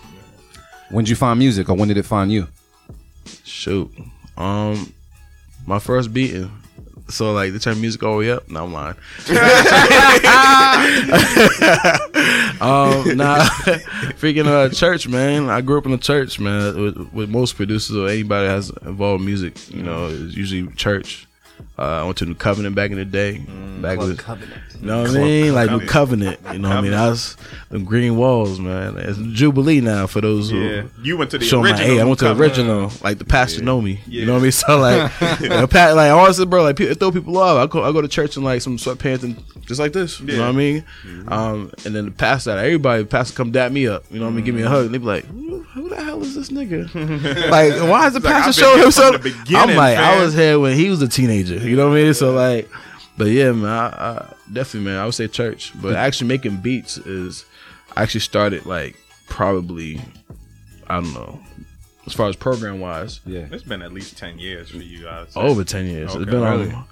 When 0.90 1.04
did 1.04 1.10
you 1.10 1.16
find 1.18 1.38
music, 1.38 1.68
or 1.70 1.76
when 1.76 1.90
did 1.90 1.98
it 1.98 2.04
find 2.04 2.32
you? 2.32 2.48
shoot, 3.44 3.92
um, 4.38 4.94
my 5.66 5.80
first 5.80 6.14
beating. 6.14 6.50
So 7.10 7.32
like 7.34 7.54
they 7.54 7.60
turn 7.60 7.80
music 7.80 8.04
all 8.04 8.14
the 8.14 8.20
way 8.20 8.32
up. 8.32 8.50
No, 8.50 8.66
I'm 8.66 8.74
lying. 8.74 8.96
um, 12.62 13.18
nah, 13.18 13.46
freaking 14.20 14.48
uh, 14.48 14.70
church, 14.70 15.08
man. 15.08 15.50
I 15.50 15.62
grew 15.62 15.78
up 15.78 15.86
in 15.86 15.94
a 15.94 15.98
church, 15.98 16.40
man. 16.40 16.82
With, 16.82 16.98
with 17.14 17.30
most 17.30 17.56
producers 17.56 17.96
or 17.96 18.10
anybody 18.10 18.48
that 18.48 18.54
has 18.54 18.70
involved 18.82 19.22
in 19.22 19.26
music, 19.26 19.70
you 19.74 19.84
know, 19.84 20.08
it's 20.08 20.36
usually 20.36 20.68
church. 20.74 21.28
Uh, 21.80 22.02
I 22.02 22.04
went 22.04 22.18
to 22.18 22.26
New 22.26 22.36
Covenant 22.36 22.76
back 22.76 22.92
in 22.92 22.98
the 22.98 23.06
day. 23.06 23.38
back 23.82 24.00
with, 24.00 24.20
you 24.82 24.88
know 24.88 25.02
what 25.02 25.12
I 25.12 25.14
mean? 25.14 25.54
Like 25.54 25.70
New 25.70 25.86
Covenant. 25.86 26.40
You 26.52 26.60
know 26.60 26.70
what 26.70 26.78
I 26.78 26.82
mean? 26.82 26.94
I 26.94 27.10
was 27.10 27.36
them 27.70 27.84
green 27.86 28.16
walls, 28.18 28.60
man. 28.60 28.98
It's 28.98 29.18
Jubilee 29.38 29.82
now 29.82 30.08
for 30.08 30.22
those 30.22 30.50
who 30.50 30.60
Yeah. 30.60 30.84
You 31.02 31.18
went 31.18 31.32
to 31.32 31.38
the 31.38 31.46
show 31.46 31.62
my 31.62 31.70
original 31.72 31.92
age. 31.92 32.00
I 32.00 32.04
went 32.06 32.20
to 32.20 32.26
the 32.26 32.36
original. 32.36 32.92
Like 33.04 33.18
the 33.18 33.26
pastor 33.26 33.64
know 33.64 33.82
me. 33.82 34.00
You 34.08 34.26
know 34.26 34.34
what 34.34 34.40
I 34.40 34.42
mean? 34.44 34.52
So 34.58 34.78
like, 34.80 35.12
the 35.20 35.68
pa- 35.70 35.94
like 35.94 36.12
honestly, 36.12 36.46
bro, 36.46 36.64
like 36.64 36.78
throw 36.78 37.12
people 37.12 37.38
off. 37.38 37.58
I 37.58 37.72
go, 37.72 37.84
I 37.84 37.92
go 37.92 38.02
to 38.02 38.08
church 38.08 38.38
in 38.38 38.44
like 38.44 38.62
some 38.62 38.78
sweatpants 38.78 39.24
and 39.24 39.44
just 39.66 39.80
like 39.80 39.94
this. 39.94 40.20
You 40.20 40.38
know 40.38 40.42
what 40.44 40.50
I 40.50 40.52
mean? 40.54 40.86
Um, 41.28 41.72
and 41.86 41.94
then 41.96 42.06
the 42.06 42.12
pastor, 42.12 42.52
everybody, 42.52 43.04
the 43.04 43.10
pastor 43.10 43.36
come 43.36 43.52
dap 43.52 43.72
me 43.72 43.88
up. 43.88 44.04
You 44.10 44.20
know 44.20 44.26
what 44.26 44.32
I 44.32 44.36
mean? 44.36 44.46
Give 44.46 44.56
me 44.56 44.62
a 44.64 44.70
hug. 44.70 44.86
And 44.86 44.94
they 44.94 44.98
be 44.98 45.06
like, 45.06 45.26
who, 45.26 45.90
the 45.90 45.96
hell 45.96 46.22
is 46.22 46.36
this 46.36 46.50
nigga? 46.50 46.94
like, 47.52 47.74
why 47.90 48.08
is 48.08 48.14
the 48.14 48.22
pastor 48.22 48.50
I've 48.50 48.56
showing 48.56 48.82
himself? 48.82 49.22
the 49.22 49.56
I'm 49.56 49.76
like, 49.76 49.98
I 49.98 50.24
was 50.24 50.34
here 50.34 50.60
when 50.60 50.76
he 50.76 50.90
was 50.90 51.02
a 51.02 51.08
teenager. 51.08 51.56
You 51.56 51.76
know 51.76 51.90
what 51.90 51.98
I 51.98 52.04
mean? 52.04 52.14
So 52.14 52.32
like, 52.32 52.70
but 53.18 53.28
yeah, 53.28 53.52
man, 53.52 53.66
I, 53.70 53.88
I 53.88 54.34
definitely, 54.52 54.90
man, 54.92 55.00
I 55.00 55.06
would 55.06 55.14
say 55.14 55.28
church. 55.28 55.74
But 55.82 55.96
actually 55.96 56.28
making 56.28 56.58
beats 56.58 56.98
is, 56.98 57.46
I 57.96 58.04
actually 58.04 58.22
started 58.22 58.66
like 58.66 58.96
probably, 59.28 60.00
I 60.88 61.02
don't 61.02 61.14
know, 61.14 61.40
as 62.06 62.14
far 62.14 62.30
as 62.30 62.36
program 62.36 62.80
wise, 62.80 63.20
Yeah. 63.26 63.46
It's 63.52 63.64
been 63.64 63.82
at 63.82 63.92
least 63.92 64.18
ten 64.18 64.40
years 64.40 64.70
for 64.70 64.78
you 64.78 65.04
guys. 65.04 65.32
over 65.36 65.64
ten 65.64 65.86
years. 65.86 66.12
Okay. 66.12 66.22
it's 66.22 66.32
been 66.32 66.42
Really? 66.42 66.72
um, 66.72 66.88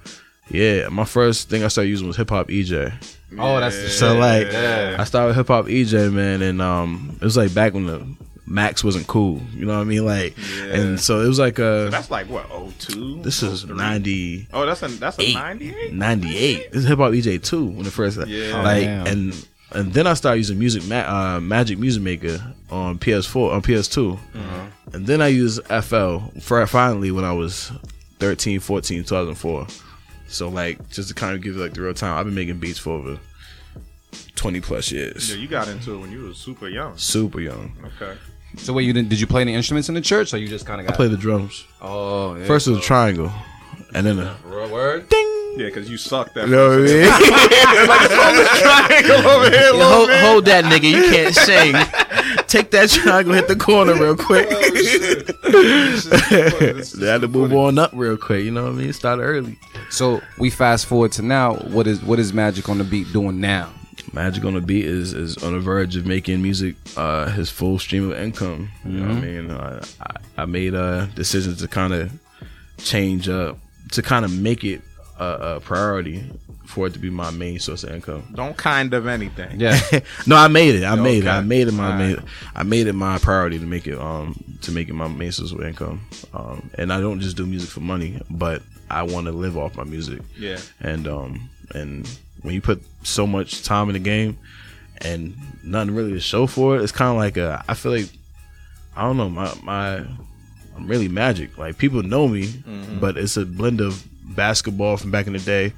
yeah. 0.50 0.88
My 0.88 1.04
first 1.04 1.48
thing 1.48 1.64
I 1.64 1.68
started 1.68 1.88
using 1.90 2.06
was 2.06 2.16
hip 2.16 2.30
hop 2.30 2.48
eJay. 2.48 2.92
Oh, 3.38 3.58
that's 3.58 3.76
the 3.76 3.88
So 3.88 4.12
shit. 4.12 4.20
like, 4.20 4.52
Yeah. 4.52 4.96
I 4.98 5.04
started 5.04 5.34
hip 5.34 5.48
hop 5.48 5.66
eJay, 5.66 6.12
man, 6.12 6.42
and 6.42 6.60
um, 6.62 7.16
it 7.20 7.24
was 7.24 7.36
like 7.36 7.52
back 7.54 7.72
when 7.74 7.86
the 7.86 8.06
Max 8.46 8.84
wasn't 8.84 9.06
cool. 9.08 9.40
You 9.54 9.66
know 9.66 9.74
what 9.74 9.80
I 9.80 9.84
mean? 9.84 10.04
Like, 10.06 10.36
and 10.60 11.00
so 11.00 11.20
it 11.20 11.26
was 11.26 11.38
like 11.38 11.58
uh, 11.58 11.90
That's 11.90 12.10
like 12.10 12.28
what 12.28 12.46
02? 12.78 13.22
this 13.22 13.42
is 13.42 13.64
90. 13.66 14.48
Oh, 14.52 14.64
that's 14.66 14.82
a 14.82 14.88
that's 14.88 15.18
a 15.18 15.34
ninety 15.34 15.74
eight. 15.74 15.92
98. 15.92 16.72
This 16.72 16.82
is 16.82 16.88
hip 16.88 16.98
hop 16.98 17.12
eJay 17.12 17.42
two 17.42 17.64
when 17.66 17.86
it 17.86 17.92
first 17.92 18.18
Yeah. 18.26 18.62
like 18.62 18.82
Oh, 18.84 18.84
damn. 18.84 19.06
and 19.08 19.48
and 19.72 19.92
then 19.92 20.06
I 20.06 20.14
started 20.14 20.38
using 20.38 20.58
music 20.60 20.86
ma- 20.86 20.94
uh, 21.00 21.40
Magix 21.40 21.76
Music 21.76 22.00
Maker 22.02 22.54
on 22.70 22.98
PS4 23.00 23.52
on 23.52 23.62
PS2. 23.62 24.14
Uh-huh. 24.14 24.66
And 24.92 25.06
then 25.08 25.20
I 25.20 25.26
used 25.26 25.60
FL 25.66 26.18
for 26.40 26.64
finally 26.68 27.10
when 27.10 27.24
I 27.24 27.32
was 27.32 27.72
13, 28.20 28.60
14, 28.60 29.02
2004. 29.02 29.66
So 30.28 30.48
like 30.48 30.88
just 30.90 31.08
to 31.08 31.14
kind 31.14 31.34
of 31.34 31.42
give 31.42 31.56
you 31.56 31.60
like 31.62 31.74
the 31.74 31.82
real 31.82 31.94
time, 31.94 32.16
I've 32.16 32.26
been 32.26 32.34
making 32.36 32.58
beats 32.60 32.78
for 32.78 32.90
over 32.90 33.18
20 34.36 34.60
plus 34.60 34.92
years. 34.92 35.30
Yeah, 35.30 35.36
you 35.36 35.48
got 35.48 35.66
into 35.68 35.94
it 35.94 35.98
when 35.98 36.12
you 36.12 36.24
were 36.28 36.34
super 36.34 36.68
young. 36.68 36.96
Super 36.96 37.40
young. 37.40 37.72
Okay. 38.00 38.16
So 38.56 38.72
wait, 38.72 38.84
you 38.84 38.92
didn't? 38.92 39.08
Did 39.08 39.20
you 39.20 39.26
play 39.26 39.40
any 39.42 39.54
instruments 39.54 39.88
in 39.88 39.94
the 39.94 40.00
church, 40.00 40.34
or 40.34 40.38
you 40.38 40.48
just 40.48 40.66
kind 40.66 40.80
of 40.80 40.86
I 40.86 40.90
got? 40.90 40.96
play 40.96 41.08
the 41.08 41.16
drums. 41.16 41.64
Oh, 41.80 42.34
yeah. 42.36 42.46
First 42.46 42.66
it 42.66 42.70
was 42.70 42.80
a 42.80 42.82
triangle. 42.82 43.30
And 43.94 44.04
then 44.06 44.18
a 44.18 44.36
Real 44.44 44.68
word. 44.70 45.08
Ding. 45.08 45.22
Yeah, 45.56 45.66
because 45.66 45.88
you 45.88 45.96
suck 45.96 46.34
that. 46.34 46.48
you 46.48 46.54
know 46.54 46.68
what 46.68 46.80
I 46.80 46.82
mean? 46.82 47.06
hold, 49.80 50.10
hold 50.10 50.44
that 50.44 50.64
nigga. 50.64 50.90
You 50.90 51.08
can't 51.10 51.34
sing. 51.46 51.74
Take 52.46 52.70
that 52.72 52.90
triangle, 52.90 53.32
hit 53.32 53.48
the 53.48 53.56
corner 53.56 53.94
real 53.94 54.10
oh, 54.10 54.16
quick. 54.16 54.50
they 56.92 57.06
had 57.06 57.22
to 57.22 57.28
move 57.28 57.54
on 57.54 57.78
up 57.78 57.90
real 57.94 58.18
quick. 58.18 58.44
You 58.44 58.50
know 58.50 58.64
what 58.64 58.72
I 58.72 58.76
mean? 58.76 58.92
Started 58.92 59.22
early. 59.22 59.56
So 59.90 60.20
we 60.38 60.50
fast 60.50 60.84
forward 60.86 61.12
to 61.12 61.22
now. 61.22 61.54
What 61.54 61.86
is 61.86 62.02
what 62.02 62.18
is 62.18 62.34
Magic 62.34 62.68
on 62.68 62.76
the 62.78 62.84
beat 62.84 63.12
doing 63.12 63.40
now? 63.40 63.70
Magic 64.12 64.44
on 64.44 64.54
the 64.54 64.60
Beat 64.60 64.84
is, 64.84 65.12
is 65.12 65.36
on 65.42 65.52
the 65.52 65.60
verge 65.60 65.96
of 65.96 66.06
making 66.06 66.42
music 66.42 66.76
uh, 66.96 67.30
his 67.30 67.50
full 67.50 67.78
stream 67.78 68.10
of 68.10 68.18
income. 68.18 68.68
You 68.84 69.00
know 69.00 69.08
what 69.08 69.16
I 69.16 69.20
mean? 69.20 69.50
Uh, 69.50 69.84
I, 70.00 70.42
I 70.42 70.44
made 70.46 70.74
a 70.74 71.08
decision 71.14 71.56
to 71.56 71.68
kind 71.68 71.92
of 71.92 72.12
change 72.78 73.28
up, 73.28 73.58
to 73.92 74.02
kind 74.02 74.24
of 74.24 74.32
make 74.32 74.64
it 74.64 74.80
a, 75.18 75.56
a 75.56 75.60
priority 75.60 76.30
for 76.66 76.86
it 76.88 76.92
to 76.92 76.98
be 76.98 77.10
my 77.10 77.30
main 77.30 77.58
source 77.58 77.84
of 77.84 77.90
income. 77.90 78.24
Don't 78.34 78.56
kind 78.56 78.92
of 78.92 79.06
anything. 79.06 79.60
Yeah. 79.60 79.80
no, 80.26 80.36
I 80.36 80.48
made 80.48 80.74
it. 80.74 80.84
I 80.84 80.94
made 80.96 81.24
it. 81.24 81.28
I 81.28 81.40
made 81.40 81.68
it 81.68 81.72
my 81.72 81.92
Alright. 81.92 82.16
made, 82.16 82.24
I 82.54 82.62
made 82.64 82.86
it 82.86 82.92
my 82.92 83.18
priority 83.18 83.58
to 83.58 83.66
make 83.66 83.86
it 83.86 83.98
um 83.98 84.42
to 84.62 84.72
make 84.72 84.88
it 84.88 84.94
my 84.94 85.08
main 85.08 85.32
source 85.32 85.52
of 85.52 85.62
income. 85.62 86.06
Um, 86.34 86.70
and 86.76 86.92
I 86.92 87.00
don't 87.00 87.20
just 87.20 87.36
do 87.36 87.46
music 87.46 87.70
for 87.70 87.80
money, 87.80 88.20
but 88.30 88.62
I 88.90 89.04
want 89.04 89.26
to 89.26 89.32
live 89.32 89.56
off 89.56 89.76
my 89.76 89.84
music. 89.84 90.20
Yeah. 90.36 90.58
And 90.80 91.06
um 91.06 91.48
and 91.74 92.08
when 92.46 92.54
you 92.54 92.60
put 92.62 92.80
so 93.02 93.26
much 93.26 93.62
time 93.64 93.88
in 93.88 93.94
the 93.94 93.98
game 93.98 94.38
and 94.98 95.36
nothing 95.62 95.94
really 95.94 96.12
to 96.12 96.20
show 96.20 96.46
for 96.46 96.76
it, 96.76 96.82
it's 96.82 96.92
kind 96.92 97.10
of 97.10 97.16
like 97.16 97.36
a. 97.36 97.62
I 97.68 97.74
feel 97.74 97.92
like 97.92 98.08
I 98.96 99.02
don't 99.02 99.16
know 99.16 99.28
my 99.28 99.52
my. 99.62 99.96
I'm 100.76 100.86
really 100.86 101.08
magic. 101.08 101.58
Like 101.58 101.76
people 101.78 102.02
know 102.02 102.28
me, 102.28 102.46
Mm-hmm. 102.46 103.00
but 103.00 103.16
it's 103.16 103.36
a 103.36 103.44
blend 103.44 103.80
of 103.80 104.02
basketball 104.36 104.96
from 104.96 105.10
back 105.10 105.26
in 105.26 105.32
the 105.32 105.38
day 105.38 105.72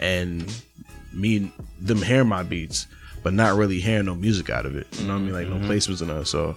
and 0.00 0.52
me 1.12 1.52
them 1.80 2.02
hearing 2.02 2.28
my 2.28 2.42
beats, 2.42 2.86
but 3.22 3.32
not 3.32 3.56
really 3.56 3.80
hearing 3.80 4.06
no 4.06 4.14
music 4.14 4.48
out 4.50 4.64
of 4.66 4.76
it. 4.76 4.86
You 5.00 5.06
know 5.06 5.14
what 5.14 5.20
I 5.20 5.22
mean? 5.22 5.32
Like 5.34 5.46
Mm-hmm. 5.48 5.62
no 5.62 5.68
placements 5.74 6.02
in 6.02 6.10
it. 6.10 6.24
So 6.26 6.56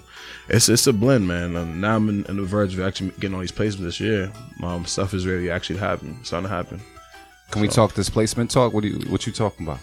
it's 0.50 0.70
it's 0.70 0.88
a 0.88 0.94
blend, 0.94 1.28
man. 1.28 1.56
And 1.56 1.82
now 1.82 1.96
I'm 1.96 2.10
in, 2.10 2.26
in 2.26 2.38
the 2.38 2.44
verge 2.44 2.74
of 2.74 2.82
actually 2.82 3.12
getting 3.20 3.34
all 3.34 3.42
these 3.42 3.52
placements 3.52 3.80
this 3.84 4.00
year. 4.00 4.32
Um, 4.64 4.86
stuff 4.86 5.14
is 5.14 5.26
really 5.26 5.50
actually 5.50 5.80
happening. 5.80 6.20
Starting 6.24 6.50
to 6.50 6.56
happen. 6.56 6.82
Can 7.52 7.62
we 7.62 7.68
talk 7.68 7.94
displacement 7.94 8.50
talk? 8.52 8.74
What 8.74 8.82
do 8.84 8.90
you 8.90 9.10
what 9.12 9.26
you 9.28 9.34
talking 9.34 9.66
about? 9.68 9.80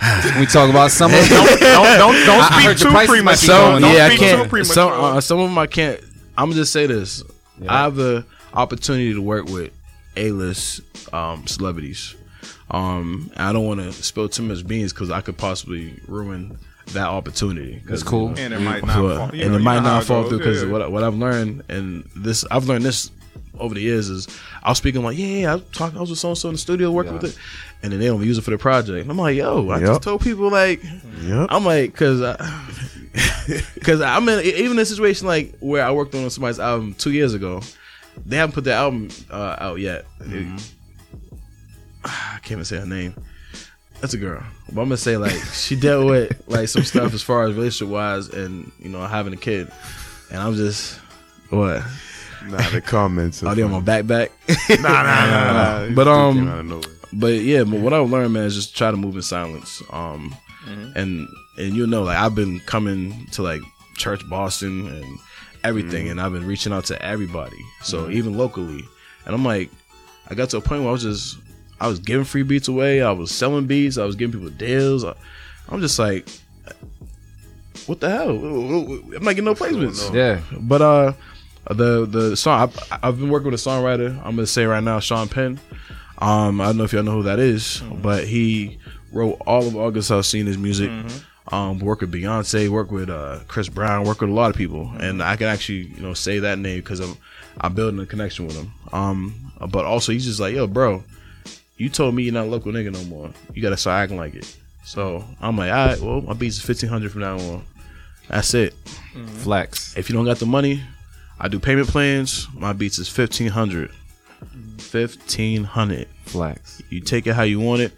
Can 0.00 0.40
we 0.40 0.46
talk 0.46 0.68
about 0.70 0.90
some 0.90 1.12
of 1.12 1.28
them? 1.28 1.46
Don't 1.60 1.98
don't 1.98 2.26
don't 2.26 2.40
I 2.42 2.46
speak 2.50 2.66
heard 2.66 2.76
the 2.78 2.84
too 2.84 2.90
prices 2.90 3.22
might 3.22 3.40
be 3.40 3.46
premature. 3.46 3.56
going 3.56 3.82
Some, 3.82 3.92
yeah, 3.92 4.06
I 4.06 4.16
can't. 4.16 4.66
Some, 4.66 4.92
uh, 4.92 5.20
some 5.20 5.38
of 5.38 5.48
them 5.48 5.58
I 5.58 5.66
can't. 5.66 6.00
I'm 6.36 6.46
gonna 6.48 6.54
just 6.60 6.72
say 6.72 6.86
this. 6.86 7.22
I 7.68 7.82
have 7.82 7.96
the 7.96 8.24
opportunity 8.54 9.12
to 9.14 9.20
work 9.22 9.46
with 9.46 9.72
A-list 10.16 10.80
um, 11.14 11.46
celebrities. 11.46 12.14
Um, 12.70 13.30
I 13.36 13.52
don't 13.52 13.66
want 13.66 13.80
to 13.80 13.92
spill 13.92 14.28
too 14.28 14.42
much 14.42 14.66
beans 14.66 14.92
because 14.92 15.10
I 15.10 15.20
could 15.20 15.36
possibly 15.36 15.94
ruin 16.08 16.56
that 16.92 17.06
opportunity. 17.06 17.82
That's 17.84 18.02
cool. 18.02 18.28
and 18.38 18.54
it 18.54 18.60
might 18.60 18.84
not 18.84 18.96
fall. 18.96 19.30
and 19.30 19.38
know, 19.38 19.54
it 19.56 19.60
might 19.60 19.82
not 19.82 20.04
fall 20.04 20.28
through 20.28 20.38
because 20.38 20.62
Yeah. 20.62 20.70
what 20.70 20.90
what 20.90 21.02
I've 21.04 21.14
learned 21.16 21.64
and 21.68 22.08
this 22.16 22.44
I've 22.50 22.66
learned 22.66 22.84
this 22.84 23.10
over 23.58 23.74
the 23.74 23.80
years 23.80 24.08
is 24.08 24.28
I 24.62 24.70
was 24.70 24.78
speaking 24.78 25.02
like 25.02 25.18
yeah, 25.18 25.26
yeah 25.26 25.52
I 25.52 25.54
was 25.56 25.64
talking 25.72 25.96
I 25.98 26.00
was 26.00 26.10
with 26.10 26.18
so 26.18 26.28
and 26.28 26.38
so 26.38 26.48
in 26.48 26.54
the 26.54 26.58
studio 26.58 26.90
working 26.90 27.14
with 27.14 27.24
it 27.24 27.38
and 27.82 27.92
then 27.92 27.98
they 28.00 28.06
don't 28.06 28.22
use 28.24 28.38
it 28.38 28.42
for 28.42 28.50
the 28.52 28.58
project 28.58 29.02
and 29.02 29.10
I'm 29.10 29.18
like 29.18 29.36
yo 29.36 29.68
I 29.70 29.78
Yep. 29.78 29.86
just 29.88 30.02
told 30.02 30.20
people 30.22 30.50
like 30.50 30.82
Yep. 31.22 31.48
I'm 31.50 31.64
like 31.64 31.92
because 31.92 32.20
because 33.74 34.00
I'm 34.02 34.28
in 34.28 34.44
even 34.44 34.72
in 34.72 34.78
a 34.78 34.84
situation 34.86 35.26
like 35.26 35.56
where 35.58 35.84
I 35.84 35.90
worked 35.90 36.14
on 36.14 36.28
somebody's 36.30 36.60
album 36.60 36.94
two 36.94 37.10
years 37.12 37.34
ago 37.34 37.60
they 38.24 38.36
haven't 38.36 38.54
put 38.54 38.64
the 38.64 38.72
album 38.72 39.08
uh, 39.30 39.56
out 39.58 39.78
yet 39.80 40.04
I 42.04 42.38
can't 42.42 42.52
even 42.52 42.64
say 42.64 42.78
her 42.78 42.86
name 42.86 43.14
that's 44.00 44.14
a 44.14 44.18
girl. 44.18 44.42
But 44.72 44.80
I'm 44.80 44.86
gonna 44.86 44.96
say 44.96 45.18
like 45.18 45.36
she 45.52 45.76
dealt 45.76 46.06
with 46.06 46.42
like 46.48 46.68
some 46.68 46.84
stuff 46.84 47.12
as 47.12 47.22
far 47.22 47.42
as 47.44 47.54
relationship 47.54 47.92
wise 47.92 48.28
and 48.30 48.72
you 48.78 48.88
know 48.88 49.06
having 49.06 49.34
a 49.34 49.36
kid, 49.36 49.70
and 50.30 50.38
I'm 50.40 50.54
just 50.54 50.98
what? 51.50 51.82
Nah, 52.46 52.70
the 52.70 52.80
comments. 52.80 53.42
Are 53.42 53.54
they 53.54 53.62
on 53.62 53.70
my 53.70 53.80
back 53.80 54.06
back? 54.06 54.32
Nah, 54.70 54.76
nah, 54.76 55.26
nah, 55.26 55.52
nah. 55.88 55.90
But, 55.94 56.08
um, 56.08 56.34
Came 56.36 56.48
out 56.48 56.58
of 56.60 56.66
nowhere. 56.66 56.82
but 57.12 57.32
yeah, 57.34 57.64
but 57.64 57.80
what 57.80 57.92
I've 57.92 58.08
learned, 58.10 58.32
man, 58.32 58.44
is 58.44 58.54
just 58.54 58.76
try 58.76 58.90
to 58.90 58.96
move 58.96 59.16
in 59.16 59.22
silence. 59.22 59.82
Um, 59.90 60.34
and 60.94 61.26
and 61.58 61.74
you 61.74 61.86
know, 61.86 62.02
like 62.04 62.16
I've 62.18 62.34
been 62.34 62.60
coming 62.60 63.26
to 63.32 63.42
like 63.42 63.60
church 63.96 64.20
Boston 64.30 64.86
and 64.88 65.18
everything, 65.64 66.08
and 66.08 66.20
I've 66.20 66.32
been 66.32 66.46
reaching 66.46 66.72
out 66.72 66.84
to 66.86 67.02
everybody. 67.04 67.56
So 67.82 68.08
even 68.10 68.36
locally, 68.38 68.84
and 69.26 69.34
I'm 69.34 69.44
like, 69.44 69.70
I 70.28 70.34
got 70.34 70.50
to 70.50 70.58
a 70.58 70.60
point 70.60 70.82
where 70.82 70.90
I 70.90 70.92
was 70.92 71.02
just, 71.02 71.38
I 71.80 71.88
was 71.88 71.98
giving 71.98 72.24
free 72.24 72.42
beats 72.44 72.68
away. 72.68 73.02
I 73.02 73.10
was 73.10 73.30
selling 73.32 73.66
beats. 73.66 73.98
I 73.98 74.04
was 74.04 74.14
giving 74.16 74.38
people 74.40 74.54
deals. 74.56 75.04
I, 75.04 75.14
I'm 75.68 75.80
just 75.80 75.98
like, 75.98 76.28
what 77.86 78.00
the 78.00 78.08
hell? 78.10 78.30
I'm 78.30 79.24
not 79.24 79.30
getting 79.30 79.44
no 79.44 79.54
placements. 79.54 80.12
Yeah. 80.14 80.40
But 80.60 80.82
uh, 80.82 81.12
the 81.68 82.06
the 82.06 82.36
song 82.36 82.72
I, 82.90 82.98
I've 83.02 83.18
been 83.18 83.30
working 83.30 83.50
with 83.50 83.60
a 83.60 83.68
songwriter. 83.70 84.16
I'm 84.18 84.36
gonna 84.36 84.46
say 84.46 84.64
right 84.64 84.82
now, 84.82 85.00
Sean 85.00 85.28
Penn. 85.28 85.60
Um, 86.18 86.60
I 86.60 86.66
don't 86.66 86.76
know 86.76 86.84
if 86.84 86.92
y'all 86.92 87.02
know 87.02 87.12
who 87.12 87.22
that 87.24 87.38
is, 87.38 87.82
but 88.02 88.24
he 88.24 88.78
wrote 89.12 89.38
all 89.46 89.66
of 89.66 89.76
August 89.76 90.10
Alsina's 90.10 90.58
music. 90.58 90.90
Um, 91.52 91.78
work 91.80 92.02
with 92.02 92.12
Beyonce, 92.12 92.68
work 92.68 92.92
with 92.92 93.10
uh, 93.10 93.40
Chris 93.48 93.68
Brown, 93.68 94.04
work 94.04 94.20
with 94.20 94.30
a 94.30 94.32
lot 94.32 94.50
of 94.50 94.56
people, 94.56 94.92
and 95.00 95.22
I 95.22 95.36
can 95.36 95.48
actually 95.48 95.86
you 95.96 96.00
know 96.00 96.14
say 96.14 96.38
that 96.40 96.58
name 96.58 96.80
because 96.80 97.00
I'm 97.00 97.16
I'm 97.60 97.74
building 97.74 97.98
a 98.00 98.06
connection 98.06 98.46
with 98.46 98.56
him. 98.56 98.72
Um, 98.92 99.52
but 99.68 99.84
also 99.84 100.12
he's 100.12 100.24
just 100.24 100.38
like, 100.40 100.54
yo, 100.54 100.66
bro, 100.66 101.02
you 101.76 101.88
told 101.88 102.14
me 102.14 102.22
you're 102.22 102.34
not 102.34 102.44
a 102.46 102.50
local 102.50 102.72
nigga 102.72 102.92
no 102.92 103.02
more. 103.04 103.30
You 103.54 103.62
gotta 103.62 103.76
start 103.76 104.02
acting 104.02 104.18
like 104.18 104.34
it. 104.34 104.56
So 104.84 105.24
I'm 105.40 105.56
like, 105.56 105.72
all 105.72 105.86
right, 105.86 106.00
well, 106.00 106.20
my 106.20 106.34
beats 106.34 106.56
is 106.56 106.62
fifteen 106.62 106.88
hundred 106.90 107.12
from 107.12 107.22
now 107.22 107.38
on. 107.38 107.64
That's 108.28 108.54
it. 108.54 108.74
Flex. 109.38 109.96
If 109.96 110.08
you 110.08 110.14
don't 110.14 110.24
got 110.24 110.38
the 110.38 110.46
money, 110.46 110.82
I 111.40 111.48
do 111.48 111.58
payment 111.58 111.88
plans. 111.88 112.46
My 112.54 112.72
beats 112.74 112.98
is 112.98 113.08
fifteen 113.08 113.48
hundred. 113.48 113.90
Fifteen 114.78 115.64
hundred. 115.64 116.06
Flex. 116.26 116.82
You 116.90 117.00
take 117.00 117.26
it 117.26 117.34
how 117.34 117.42
you 117.42 117.58
want 117.58 117.80
it. 117.80 117.92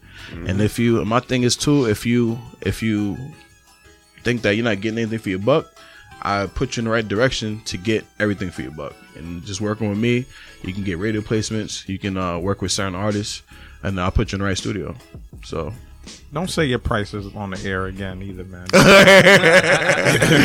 And 0.47 0.61
if 0.61 0.79
you, 0.79 1.05
my 1.05 1.21
thing 1.21 1.43
is 1.43 1.57
too, 1.57 1.87
if 1.87 2.07
you 2.07 2.39
if 2.61 2.83
you 2.83 3.19
think 4.23 4.43
that 4.43 4.55
you're 4.55 4.65
not 4.65 4.81
getting 4.81 4.99
anything 4.99 5.19
for 5.19 5.31
your 5.31 5.41
buck, 5.41 5.67
I 6.23 6.47
put 6.47 6.77
you 6.77 6.83
in 6.83 6.85
the 6.85 6.91
right 6.93 7.07
direction 7.07 7.61
to 7.65 7.77
get 7.77 8.05
everything 8.21 8.51
for 8.51 8.63
your 8.63 8.71
buck. 8.71 8.95
And 9.17 9.45
just 9.45 9.61
working 9.61 9.89
with 9.91 9.99
me, 9.99 10.25
you 10.63 10.73
can 10.73 10.85
get 10.85 10.99
radio 10.99 11.21
placements. 11.21 11.89
You 11.89 11.99
can 11.99 12.17
uh, 12.17 12.39
work 12.39 12.63
with 12.63 12.71
certain 12.71 12.95
artists, 12.95 13.43
and 13.83 14.01
I'll 14.01 14.13
put 14.13 14.31
you 14.31 14.37
in 14.37 14.41
the 14.41 14.47
right 14.47 14.57
studio. 14.57 14.95
So 15.45 15.75
Don't 16.33 16.49
say 16.51 16.65
your 16.65 16.79
prices 16.79 17.33
on 17.35 17.51
the 17.51 17.63
air 17.69 17.87
again 17.87 18.23
either, 18.23 18.45
man. 18.45 18.67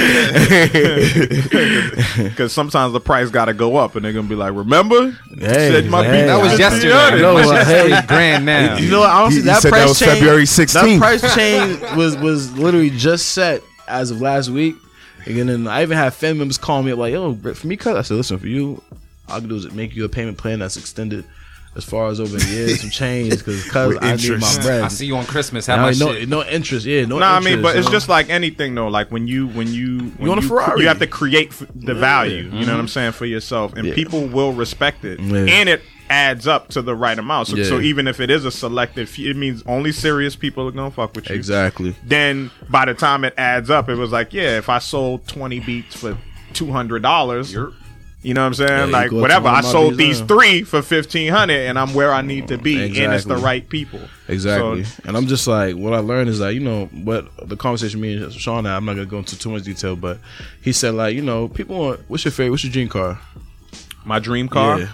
Because 2.17 2.51
sometimes 2.53 2.93
the 2.93 2.99
price 2.99 3.29
got 3.29 3.45
to 3.45 3.53
go 3.53 3.77
up, 3.77 3.95
and 3.95 4.03
they're 4.05 4.13
gonna 4.13 4.27
be 4.27 4.35
like, 4.35 4.53
"Remember, 4.53 5.11
Hey, 5.39 5.69
said 5.71 5.85
my 5.87 6.03
hey, 6.03 6.25
That 6.27 6.41
was 6.41 6.51
was 6.51 6.59
yesterday. 6.59 6.89
300." 6.89 7.21
know 7.21 7.37
How 7.37 7.43
much 7.43 7.45
what? 7.47 7.61
is 7.61 7.67
Hey. 7.67 8.01
grand 8.07 8.45
now. 8.45 8.77
You 8.77 8.91
know, 8.91 8.99
what, 9.01 9.09
honestly, 9.09 9.41
He- 9.41 9.43
he 9.43 9.47
that 9.47 9.61
said 9.61 9.71
that 9.71 9.77
price 9.77 9.89
was 9.89 9.99
change, 9.99 10.11
February 10.19 10.45
That 10.45 10.97
price 10.99 11.35
change 11.35 11.81
was 11.95 12.17
was 12.17 12.51
literally 12.57 12.89
just 12.89 13.29
set 13.29 13.61
as 13.87 14.11
of 14.11 14.21
last 14.21 14.49
week. 14.49 14.75
Again, 15.25 15.49
And 15.49 15.65
then 15.65 15.73
I 15.73 15.81
even 15.81 15.97
had 15.97 16.13
family 16.13 16.39
members 16.39 16.57
call 16.57 16.83
me 16.83 16.91
up 16.91 16.99
like, 16.99 17.13
"Yo, 17.13 17.33
for 17.35 17.67
me, 17.67 17.75
cut." 17.77 17.97
I 17.97 18.01
said, 18.01 18.15
"Listen, 18.17 18.37
for 18.39 18.47
you, 18.47 18.81
all 19.29 19.37
I 19.37 19.39
can 19.39 19.49
do 19.49 19.55
is 19.55 19.71
make 19.73 19.95
you 19.95 20.05
a 20.05 20.09
payment 20.09 20.37
plan 20.37 20.59
that's 20.59 20.77
extended 20.77 21.25
as 21.77 21.85
far 21.85 22.09
as 22.09 22.19
over 22.19 22.37
the 22.37 22.45
years, 22.47 22.81
some 22.81 22.89
change 22.89 23.37
because 23.37 23.69
cause 23.69 23.97
I 24.01 24.15
need 24.15 24.39
my 24.41 24.57
bread." 24.61 24.81
I 24.81 24.87
see 24.89 25.05
you 25.05 25.15
on 25.15 25.25
Christmas. 25.25 25.67
How 25.67 25.77
Now, 25.77 25.83
much 25.83 25.99
no, 25.99 26.13
shit? 26.13 26.27
no 26.27 26.43
interest, 26.43 26.85
yeah, 26.85 27.05
no. 27.05 27.19
No, 27.19 27.25
I 27.25 27.39
mean, 27.39 27.61
but 27.61 27.75
you 27.75 27.79
it's 27.79 27.87
uh, 27.87 27.91
just 27.91 28.09
like 28.09 28.29
anything, 28.29 28.75
though. 28.75 28.87
Like 28.87 29.11
when 29.11 29.27
you 29.27 29.47
when 29.47 29.67
you 29.71 29.99
when 30.17 30.29
want 30.29 30.43
a 30.43 30.47
Ferrari. 30.47 30.81
you 30.81 30.87
have 30.87 30.99
to 30.99 31.07
create 31.07 31.49
f- 31.49 31.67
the 31.75 31.93
value. 31.93 32.37
You 32.37 32.43
know 32.43 32.57
what 32.57 32.65
mm-hmm. 32.65 32.79
I'm 32.79 32.87
saying 32.87 33.11
for 33.13 33.25
yourself, 33.25 33.73
and 33.75 33.87
Yeah. 33.87 33.93
people 33.95 34.27
will 34.27 34.53
respect 34.53 35.05
it, 35.05 35.19
Yeah. 35.19 35.45
and 35.45 35.69
it 35.69 35.81
adds 36.09 36.47
up 36.47 36.69
to 36.69 36.81
the 36.81 36.95
right 36.95 37.19
amount. 37.19 37.49
So, 37.49 37.61
so 37.63 37.79
even 37.79 38.07
if 38.07 38.19
it 38.19 38.29
is 38.29 38.45
a 38.45 38.51
selective, 38.51 39.13
it 39.19 39.35
means 39.35 39.61
only 39.65 39.91
serious 39.91 40.35
people 40.35 40.67
are 40.67 40.71
gonna 40.71 40.89
fuck 40.91 41.13
with 41.15 41.29
you. 41.29 41.35
exactly. 41.35 41.95
Then 42.03 42.49
by 42.69 42.85
the 42.85 42.93
time 42.93 43.23
it 43.23 43.33
adds 43.37 43.69
up, 43.69 43.89
it 43.89 43.95
was 43.95 44.11
like, 44.11 44.33
yeah, 44.33 44.57
if 44.57 44.69
I 44.69 44.79
sold 44.79 45.27
20 45.27 45.59
beats 45.59 45.95
for 45.95 46.17
two 46.53 46.71
hundred 46.71 47.03
dollars. 47.03 47.55
You 48.27 48.33
know 48.33 48.41
what 48.41 48.47
I'm 48.47 48.53
saying? 48.55 48.85
you 48.87 48.91
like 48.91 49.11
whatever. 49.13 49.47
I 49.47 49.61
sold 49.61 49.95
these 49.95 50.19
three 50.19 50.63
for 50.63 50.81
fifteen 50.81 51.31
hundred, 51.31 51.61
and 51.67 51.79
I'm 51.79 51.93
where 51.93 52.11
I 52.11 52.21
need 52.21 52.49
to 52.49 52.57
be, 52.57 52.75
and 52.83 53.13
it's 53.13 53.23
the 53.23 53.37
right 53.37 53.67
people. 53.69 54.01
Exactly. 54.27 54.83
So- 54.83 55.01
and 55.05 55.15
I'm 55.15 55.27
just 55.27 55.47
like, 55.47 55.77
what 55.77 55.93
I 55.93 55.99
learned 55.99 56.27
is 56.29 56.39
that, 56.39 56.53
you 56.53 56.59
know, 56.59 56.87
what 56.87 57.25
the 57.47 57.55
conversation 57.55 58.01
me 58.01 58.21
and 58.21 58.33
Sean 58.33 58.65
had, 58.65 58.73
I'm 58.75 58.83
not 58.83 58.95
to 58.95 59.05
go 59.05 59.19
into 59.19 59.39
too 59.39 59.49
much 59.49 59.63
detail, 59.63 59.95
but 59.95 60.19
he 60.61 60.73
said, 60.73 60.93
like, 60.95 61.15
you 61.15 61.21
know, 61.21 61.47
people 61.47 61.79
want, 61.79 62.01
what's 62.09 62.25
your 62.25 62.33
favorite, 62.33 62.51
what's 62.51 62.65
your 62.65 62.73
dream 62.73 62.89
car? 62.89 63.17
My 64.03 64.19
dream 64.19 64.49
car. 64.49 64.81
Yeah. 64.81 64.89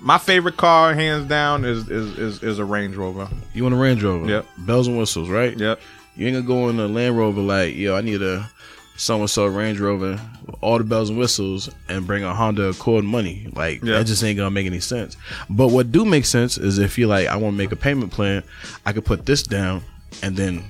My 0.00 0.18
favorite 0.18 0.58
car, 0.58 0.92
hands 0.92 1.26
down, 1.26 1.64
is 1.64 1.88
is 1.88 2.18
is, 2.18 2.42
is 2.42 2.58
a 2.58 2.64
Range 2.66 2.94
Rover. 2.94 3.26
You 3.54 3.62
want 3.62 3.74
a 3.74 3.78
Range 3.78 4.02
Rover? 4.04 4.26
Yep. 4.28 4.46
Bells 4.58 4.86
and 4.86 4.98
whistles, 4.98 5.30
right? 5.30 5.58
Yep. 5.58 5.80
You 6.16 6.26
ain't 6.26 6.36
gonna 6.36 6.46
go 6.46 6.68
in 6.68 6.78
a 6.78 6.86
Land 6.86 7.16
Rover 7.16 7.40
like, 7.40 7.74
yo, 7.74 7.96
I 7.96 8.02
need 8.02 8.20
a 8.20 8.50
so 8.96 9.18
and 9.20 9.28
so 9.30 9.46
Range 9.46 9.78
Rover, 9.80 10.20
with 10.46 10.54
all 10.60 10.78
the 10.78 10.84
bells 10.84 11.10
and 11.10 11.18
whistles, 11.18 11.68
and 11.88 12.06
bring 12.06 12.22
a 12.24 12.32
Honda 12.34 12.68
Accord 12.68 13.04
money. 13.04 13.48
Like 13.52 13.82
Yeah. 13.82 13.98
that 13.98 14.06
just 14.06 14.22
ain't 14.22 14.36
gonna 14.36 14.50
make 14.50 14.66
any 14.66 14.80
sense. 14.80 15.16
But 15.50 15.68
what 15.68 15.90
do 15.92 16.04
make 16.04 16.24
sense 16.24 16.58
is 16.58 16.78
if 16.78 16.96
you're 16.98 17.08
like, 17.08 17.26
I 17.28 17.36
want 17.36 17.54
to 17.54 17.58
make 17.58 17.72
a 17.72 17.76
payment 17.76 18.12
plan, 18.12 18.42
I 18.86 18.92
could 18.92 19.04
put 19.04 19.26
this 19.26 19.42
down 19.42 19.82
and 20.22 20.36
then 20.36 20.64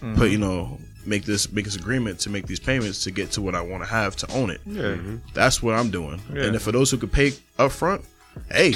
Mm-hmm. 0.00 0.14
put, 0.14 0.30
you 0.30 0.38
know, 0.38 0.78
make 1.06 1.24
this 1.24 1.50
make 1.50 1.64
this 1.64 1.74
agreement 1.74 2.20
to 2.20 2.30
make 2.30 2.46
these 2.46 2.60
payments 2.60 3.02
to 3.04 3.10
get 3.10 3.32
to 3.32 3.42
what 3.42 3.56
I 3.56 3.62
want 3.62 3.82
to 3.82 3.88
have 3.88 4.14
to 4.16 4.30
own 4.32 4.50
it. 4.50 4.60
Yeah. 4.64 4.96
That's 5.34 5.60
what 5.60 5.74
I'm 5.74 5.90
doing. 5.90 6.20
Yeah. 6.32 6.44
And 6.44 6.54
if 6.54 6.62
for 6.62 6.70
those 6.70 6.90
who 6.90 6.98
could 6.98 7.10
pay 7.10 7.32
up 7.58 7.72
front, 7.72 8.04
hey, 8.52 8.74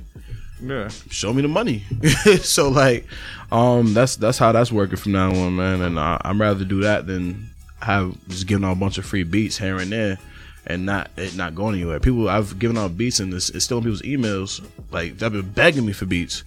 Yeah. 0.60 0.88
show 1.10 1.32
me 1.34 1.42
the 1.42 1.48
money. 1.48 1.84
so 2.40 2.68
like, 2.70 3.06
um, 3.52 3.92
that's 3.94 4.16
that's 4.16 4.38
how 4.38 4.50
that's 4.52 4.72
working 4.72 4.96
from 4.96 5.12
now 5.12 5.30
on, 5.34 5.54
man. 5.54 5.82
And 5.82 5.98
uh, 5.98 6.18
I'm 6.22 6.40
rather 6.40 6.64
do 6.64 6.80
that 6.80 7.06
than 7.06 7.50
have 7.80 8.16
just 8.28 8.46
giving 8.46 8.64
out 8.64 8.72
a 8.72 8.80
bunch 8.80 8.98
of 8.98 9.04
free 9.06 9.22
beats 9.22 9.58
here 9.58 9.76
and 9.78 9.92
there, 9.92 10.18
and 10.66 10.86
not 10.86 11.10
it 11.16 11.36
not 11.36 11.54
going 11.54 11.74
anywhere. 11.74 12.00
People, 12.00 12.28
I've 12.28 12.58
given 12.58 12.78
out 12.78 12.96
beats 12.96 13.20
and 13.20 13.32
it's, 13.32 13.50
it's 13.50 13.64
still 13.64 13.78
in 13.78 13.84
people's 13.84 14.02
emails. 14.02 14.64
Like 14.90 15.18
they've 15.18 15.32
been 15.32 15.50
begging 15.50 15.86
me 15.86 15.92
for 15.92 16.06
beats, 16.06 16.44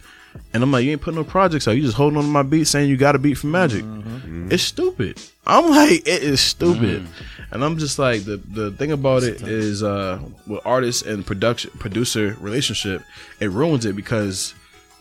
and 0.53 0.63
I'm 0.63 0.71
like, 0.71 0.85
you 0.85 0.91
ain't 0.91 1.01
putting 1.01 1.19
no 1.19 1.23
projects 1.23 1.67
out. 1.67 1.71
You 1.71 1.81
just 1.81 1.97
holding 1.97 2.17
on 2.17 2.23
to 2.23 2.29
my 2.29 2.43
beat, 2.43 2.65
saying 2.65 2.89
you 2.89 2.97
got 2.97 3.15
a 3.15 3.19
beat 3.19 3.35
from 3.35 3.51
Magic. 3.51 3.85
It's 4.51 4.63
stupid. 4.63 5.21
I'm 5.45 5.69
like, 5.69 6.07
it 6.07 6.23
is 6.23 6.41
stupid. 6.41 7.07
And 7.51 7.63
I'm 7.63 7.77
just 7.77 7.97
like, 7.99 8.23
the 8.25 8.37
the 8.37 8.71
thing 8.71 8.91
about 8.91 9.23
it 9.23 9.41
is, 9.41 9.83
uh, 9.83 10.19
with 10.47 10.61
artists 10.65 11.01
and 11.03 11.25
production 11.25 11.71
producer 11.79 12.35
relationship, 12.39 13.03
it 13.39 13.49
ruins 13.51 13.85
it 13.85 13.95
because 13.95 14.53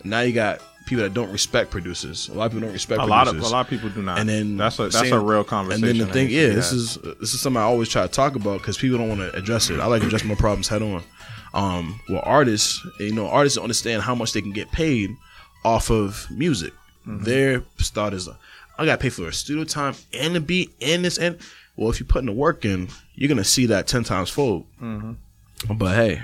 now 0.05 0.21
you 0.21 0.33
got 0.33 0.61
people 0.88 1.05
that 1.05 1.14
don't 1.14 1.31
respect 1.31 1.70
producers. 1.70 2.29
A 2.29 2.35
lot 2.35 2.46
of 2.46 2.53
people 2.53 2.66
don't 2.66 2.72
respect 2.72 3.01
A 3.01 3.05
lot 3.05 3.29
of 3.29 3.38
a 3.38 3.48
lot 3.48 3.61
of 3.61 3.68
people 3.68 3.88
do 3.90 4.03
not. 4.03 4.18
And 4.18 4.29
then 4.29 4.57
that's 4.57 4.79
a 4.79 4.85
that's 4.85 4.98
same- 4.98 5.12
a 5.12 5.20
real 5.20 5.44
conversation. 5.44 5.88
And 5.88 6.01
then 6.01 6.07
the 6.07 6.12
thing, 6.12 6.29
to 6.29 6.35
be 6.35 6.55
this 6.55 6.72
is 6.72 6.96
this 7.20 7.35
is 7.35 7.40
something 7.40 7.61
I 7.61 7.64
always 7.64 7.88
try 7.88 8.03
to 8.03 8.09
talk 8.09 8.35
about 8.35 8.59
because 8.59 8.79
people 8.79 8.98
don't 8.98 9.09
want 9.09 9.20
to 9.20 9.37
address 9.37 9.70
it. 9.70 9.81
I 9.81 9.87
like 9.87 10.03
addressing 10.03 10.29
my 10.29 10.35
problems 10.35 10.68
head 10.68 10.83
on. 10.83 11.03
Um, 11.55 12.01
well, 12.09 12.22
artists, 12.24 12.85
you 13.01 13.12
know, 13.12 13.29
artists 13.29 13.57
don't 13.57 13.64
understand 13.64 14.03
how 14.03 14.14
much 14.14 14.33
they 14.33 14.42
can 14.42 14.53
get 14.53 14.70
paid 14.70 15.16
off 15.64 15.90
of 15.90 16.27
music. 16.31 16.72
Mm-hmm. 17.07 17.24
Their 17.24 17.62
start 17.79 18.12
is, 18.12 18.29
I 18.77 18.85
got 18.85 18.96
to 18.96 19.03
pay 19.03 19.09
for 19.09 19.29
a 19.29 19.33
studio 19.33 19.64
time 19.64 19.94
and 20.12 20.35
the 20.35 20.40
beat 20.40 20.74
and 20.83 21.05
this 21.05 21.18
and 21.18 21.38
well, 21.77 21.90
if 21.90 22.01
you're 22.01 22.07
putting 22.07 22.27
the 22.27 22.33
work 22.33 22.64
in, 22.64 22.88
you're 23.14 23.29
gonna 23.29 23.44
see 23.44 23.66
that 23.66 23.87
ten 23.87 24.05
times 24.05 24.31
fold. 24.31 24.66
Mm-hmm. 24.83 25.74
But 25.74 25.94
hey, 25.94 26.22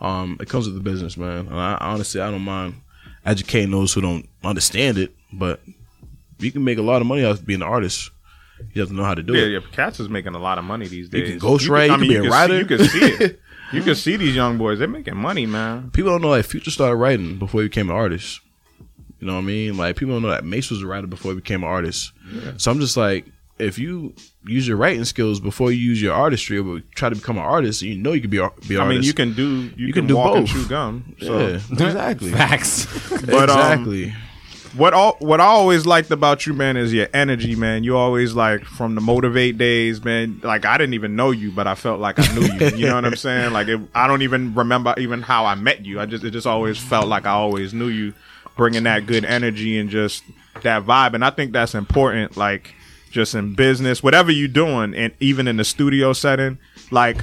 um, 0.00 0.36
it 0.40 0.48
comes 0.48 0.66
with 0.66 0.74
the 0.74 0.82
business, 0.82 1.16
man. 1.16 1.46
And 1.46 1.56
I 1.56 1.78
honestly, 1.80 2.20
I 2.20 2.30
don't 2.30 2.42
mind 2.42 2.74
educating 3.24 3.70
those 3.70 3.92
who 3.92 4.00
don't 4.00 4.28
understand 4.44 4.98
it, 4.98 5.14
but 5.32 5.60
you 6.38 6.50
can 6.52 6.64
make 6.64 6.78
a 6.78 6.82
lot 6.82 7.00
of 7.00 7.06
money 7.06 7.24
off 7.24 7.38
of 7.38 7.46
being 7.46 7.62
an 7.62 7.68
artist. 7.68 8.10
You 8.74 8.80
have 8.80 8.90
to 8.90 8.94
know 8.94 9.04
how 9.04 9.14
to 9.14 9.22
do 9.22 9.34
yeah, 9.34 9.42
it. 9.42 9.48
yeah. 9.48 9.58
Yeah, 9.58 9.66
Cats 9.72 9.98
is 10.00 10.08
making 10.08 10.34
a 10.34 10.38
lot 10.38 10.58
of 10.58 10.64
money 10.64 10.86
these 10.86 11.08
days. 11.08 11.30
You 11.30 11.38
can 11.40 11.48
ghostwrite, 11.48 11.88
you 11.88 11.96
can 11.96 12.00
be 12.08 12.16
a 12.16 12.22
see- 12.22 12.28
writer. 12.28 12.58
you 12.58 12.64
can 12.66 12.78
see 12.84 12.98
it. 13.00 13.40
You 13.72 13.80
can 13.80 13.94
see 13.94 14.16
these 14.18 14.36
young 14.36 14.58
boys. 14.58 14.78
They're 14.78 14.86
making 14.86 15.16
money, 15.16 15.46
man. 15.46 15.90
People 15.92 16.10
don't 16.10 16.20
know 16.20 16.28
like 16.28 16.44
Future 16.44 16.70
started 16.70 16.96
writing 16.96 17.38
before 17.38 17.62
he 17.62 17.68
became 17.68 17.88
an 17.88 17.96
artist. 17.96 18.40
You 19.18 19.26
know 19.26 19.32
what 19.32 19.38
I 19.38 19.44
mean? 19.44 19.78
Like 19.78 19.96
people 19.96 20.14
don't 20.14 20.20
know 20.20 20.28
that 20.28 20.44
Mase 20.44 20.70
was 20.70 20.82
a 20.82 20.86
writer 20.86 21.06
before 21.06 21.30
he 21.32 21.36
became 21.36 21.62
an 21.62 21.70
artist. 21.70 22.12
So 22.58 22.70
I'm 22.70 22.80
just 22.80 22.98
like, 22.98 23.24
if 23.62 23.78
you 23.78 24.14
use 24.44 24.66
your 24.68 24.76
writing 24.76 25.04
skills 25.04 25.40
before 25.40 25.70
you 25.72 25.78
use 25.78 26.02
your 26.02 26.14
artistry, 26.14 26.58
or 26.58 26.80
try 26.94 27.08
to 27.08 27.14
become 27.16 27.36
an 27.36 27.44
artist, 27.44 27.82
you 27.82 27.94
know 27.96 28.12
you 28.12 28.20
can 28.20 28.30
be 28.30 28.38
a- 28.38 28.50
be. 28.68 28.74
An 28.76 28.80
I 28.82 28.88
mean, 28.88 29.02
you 29.02 29.14
can 29.14 29.32
do 29.34 29.62
you, 29.76 29.86
You 29.86 29.92
can, 29.92 30.02
can 30.02 30.06
do 30.08 30.16
walk 30.16 30.36
and 30.36 30.46
both. 30.46 30.54
chew 30.54 30.68
gum. 30.68 31.16
So. 31.20 31.38
yeah, 31.38 31.54
exactly. 31.70 32.30
Facts. 32.32 32.86
But, 33.26 33.48
um, 33.50 33.58
exactly. 33.58 34.14
What 34.74 34.94
all 34.94 35.16
what 35.18 35.38
I 35.38 35.44
always 35.44 35.84
liked 35.84 36.10
about 36.10 36.46
you, 36.46 36.54
man, 36.54 36.78
is 36.78 36.94
your 36.94 37.06
energy, 37.12 37.54
man. 37.54 37.84
You 37.84 37.94
always 37.98 38.32
like 38.32 38.64
from 38.64 38.94
the 38.94 39.02
motivate 39.02 39.58
days, 39.58 40.02
man. 40.02 40.40
Like 40.42 40.64
I 40.64 40.78
didn't 40.78 40.94
even 40.94 41.14
know 41.14 41.30
you, 41.30 41.52
but 41.52 41.66
I 41.66 41.74
felt 41.74 42.00
like 42.00 42.18
I 42.18 42.26
knew 42.34 42.40
you. 42.46 42.76
You 42.76 42.86
know 42.86 42.94
what 42.94 43.04
I'm 43.04 43.16
saying? 43.16 43.52
Like 43.52 43.68
it, 43.68 43.78
I 43.94 44.06
don't 44.06 44.22
even 44.22 44.54
remember 44.54 44.94
even 44.96 45.20
how 45.20 45.44
I 45.44 45.56
met 45.56 45.84
you. 45.84 46.00
I 46.00 46.06
just 46.06 46.24
it 46.24 46.30
just 46.30 46.46
always 46.46 46.78
felt 46.78 47.06
like 47.06 47.26
I 47.26 47.32
always 47.32 47.74
knew 47.74 47.88
you, 47.88 48.14
bringing 48.56 48.84
that 48.84 49.06
good 49.06 49.26
energy 49.26 49.78
and 49.78 49.90
just 49.90 50.24
that 50.62 50.84
vibe. 50.86 51.12
And 51.12 51.22
I 51.22 51.28
think 51.30 51.52
that's 51.52 51.74
important. 51.74 52.38
Like 52.38 52.74
just 53.12 53.34
in 53.34 53.54
business, 53.54 54.02
whatever 54.02 54.30
you're 54.32 54.48
doing, 54.48 54.94
and 54.94 55.12
even 55.20 55.46
in 55.46 55.56
the 55.56 55.64
studio 55.64 56.12
setting, 56.12 56.58
like. 56.90 57.22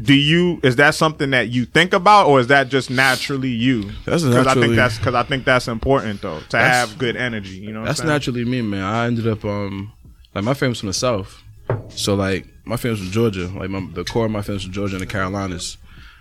Do 0.00 0.14
you 0.14 0.58
is 0.62 0.76
that 0.76 0.94
something 0.94 1.30
that 1.30 1.50
you 1.50 1.66
think 1.66 1.92
about, 1.92 2.26
or 2.26 2.40
is 2.40 2.46
that 2.46 2.70
just 2.70 2.90
naturally 2.90 3.50
you? 3.50 3.90
That's 4.06 4.24
because 4.24 4.46
I 4.46 4.54
think 4.54 4.74
that's 4.74 4.96
because 4.96 5.14
I 5.14 5.22
think 5.22 5.44
that's 5.44 5.68
important 5.68 6.22
though 6.22 6.40
to 6.48 6.58
have 6.58 6.96
good 6.96 7.14
energy. 7.14 7.58
You 7.58 7.72
know, 7.72 7.84
That's 7.84 8.02
naturally 8.02 8.44
me, 8.44 8.62
man. 8.62 8.82
I 8.82 9.06
ended 9.06 9.28
up 9.28 9.44
um 9.44 9.92
like 10.34 10.44
my 10.44 10.54
family's 10.54 10.80
from 10.80 10.88
the 10.88 10.94
south, 10.94 11.42
so 11.90 12.14
like 12.14 12.46
my 12.64 12.78
family's 12.78 13.00
from 13.02 13.10
Georgia. 13.10 13.48
Like 13.48 13.68
my, 13.68 13.86
the 13.92 14.02
core 14.02 14.24
of 14.24 14.30
my 14.30 14.40
family's 14.40 14.64
from 14.64 14.72
Georgia 14.72 14.94
and 14.94 15.02
the 15.02 15.06
Carolinas, 15.06 15.76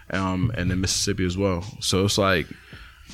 um, 0.10 0.52
and 0.56 0.70
then 0.70 0.82
Mississippi 0.82 1.26
as 1.26 1.38
well. 1.38 1.64
So 1.80 2.04
it's 2.06 2.18
like 2.18 2.48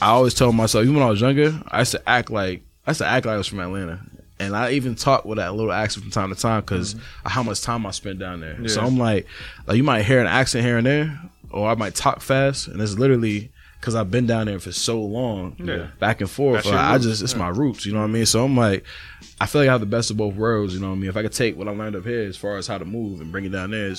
I 0.02 0.10
always 0.10 0.34
tell 0.34 0.52
myself, 0.52 0.84
even 0.84 0.96
when 0.96 1.04
I 1.04 1.10
was 1.10 1.22
younger, 1.22 1.60
I 1.68 1.80
used 1.80 1.92
to 1.92 2.10
act 2.10 2.30
like 2.30 2.64
I 2.86 2.92
used 2.92 3.00
to 3.00 3.08
act 3.08 3.26
like 3.26 3.36
I 3.36 3.38
was 3.38 3.48
from 3.48 3.60
Atlanta. 3.60 4.02
And 4.40 4.56
I 4.56 4.72
even 4.72 4.94
talk 4.96 5.26
with 5.26 5.38
that 5.38 5.56
little 5.56 5.72
accent 5.72 6.04
from 6.04 6.12
time 6.12 6.30
to 6.34 6.40
time 6.40 6.62
because 6.62 6.94
of 6.94 7.32
how 7.32 7.42
much 7.42 7.62
time 7.62 7.86
I 7.88 7.92
spent 7.92 8.20
down 8.20 8.40
there. 8.40 8.68
So 8.68 8.82
I'm 8.82 8.98
like, 8.98 9.26
like 9.66 9.78
you 9.78 9.84
might 9.84 10.04
hear 10.06 10.20
an 10.20 10.28
accent 10.28 10.64
here 10.64 10.78
and 10.78 10.86
there, 10.86 11.20
or 11.50 11.68
I 11.70 11.76
might 11.76 11.96
talk 11.96 12.22
fast, 12.22 12.68
and 12.68 12.80
it's 12.82 12.98
literally 13.00 13.52
because 13.80 13.96
I've 13.96 14.12
been 14.12 14.26
down 14.28 14.46
there 14.48 14.60
for 14.60 14.72
so 14.72 15.02
long, 15.02 15.56
Yeah. 15.60 15.88
back 16.00 16.20
and 16.22 16.30
forth. 16.30 16.66
Like, 16.66 16.74
I 16.76 16.98
just 16.98 17.22
it's 17.24 17.36
my 17.36 17.50
roots, 17.50 17.86
you 17.86 17.94
know 17.94 18.00
what 18.00 18.06
I 18.06 18.12
mean. 18.12 18.26
So 18.26 18.44
I'm 18.44 18.56
like, 18.58 18.84
I 19.40 19.46
feel 19.48 19.62
like 19.62 19.70
I 19.70 19.72
have 19.72 19.82
the 19.82 19.86
best 19.88 20.12
of 20.12 20.18
both 20.18 20.36
worlds, 20.36 20.74
you 20.74 20.80
know 20.80 20.90
what 20.90 20.96
I 20.96 21.00
mean. 21.00 21.10
If 21.10 21.18
I 21.18 21.22
could 21.22 21.32
take 21.34 21.58
what 21.58 21.68
I 21.68 21.72
learned 21.72 21.96
up 21.96 22.04
here 22.04 22.22
as 22.24 22.36
far 22.38 22.58
as 22.58 22.68
how 22.68 22.78
to 22.78 22.86
move 22.86 23.22
and 23.22 23.32
bring 23.32 23.46
it 23.46 23.52
down 23.52 23.72
there, 23.72 23.90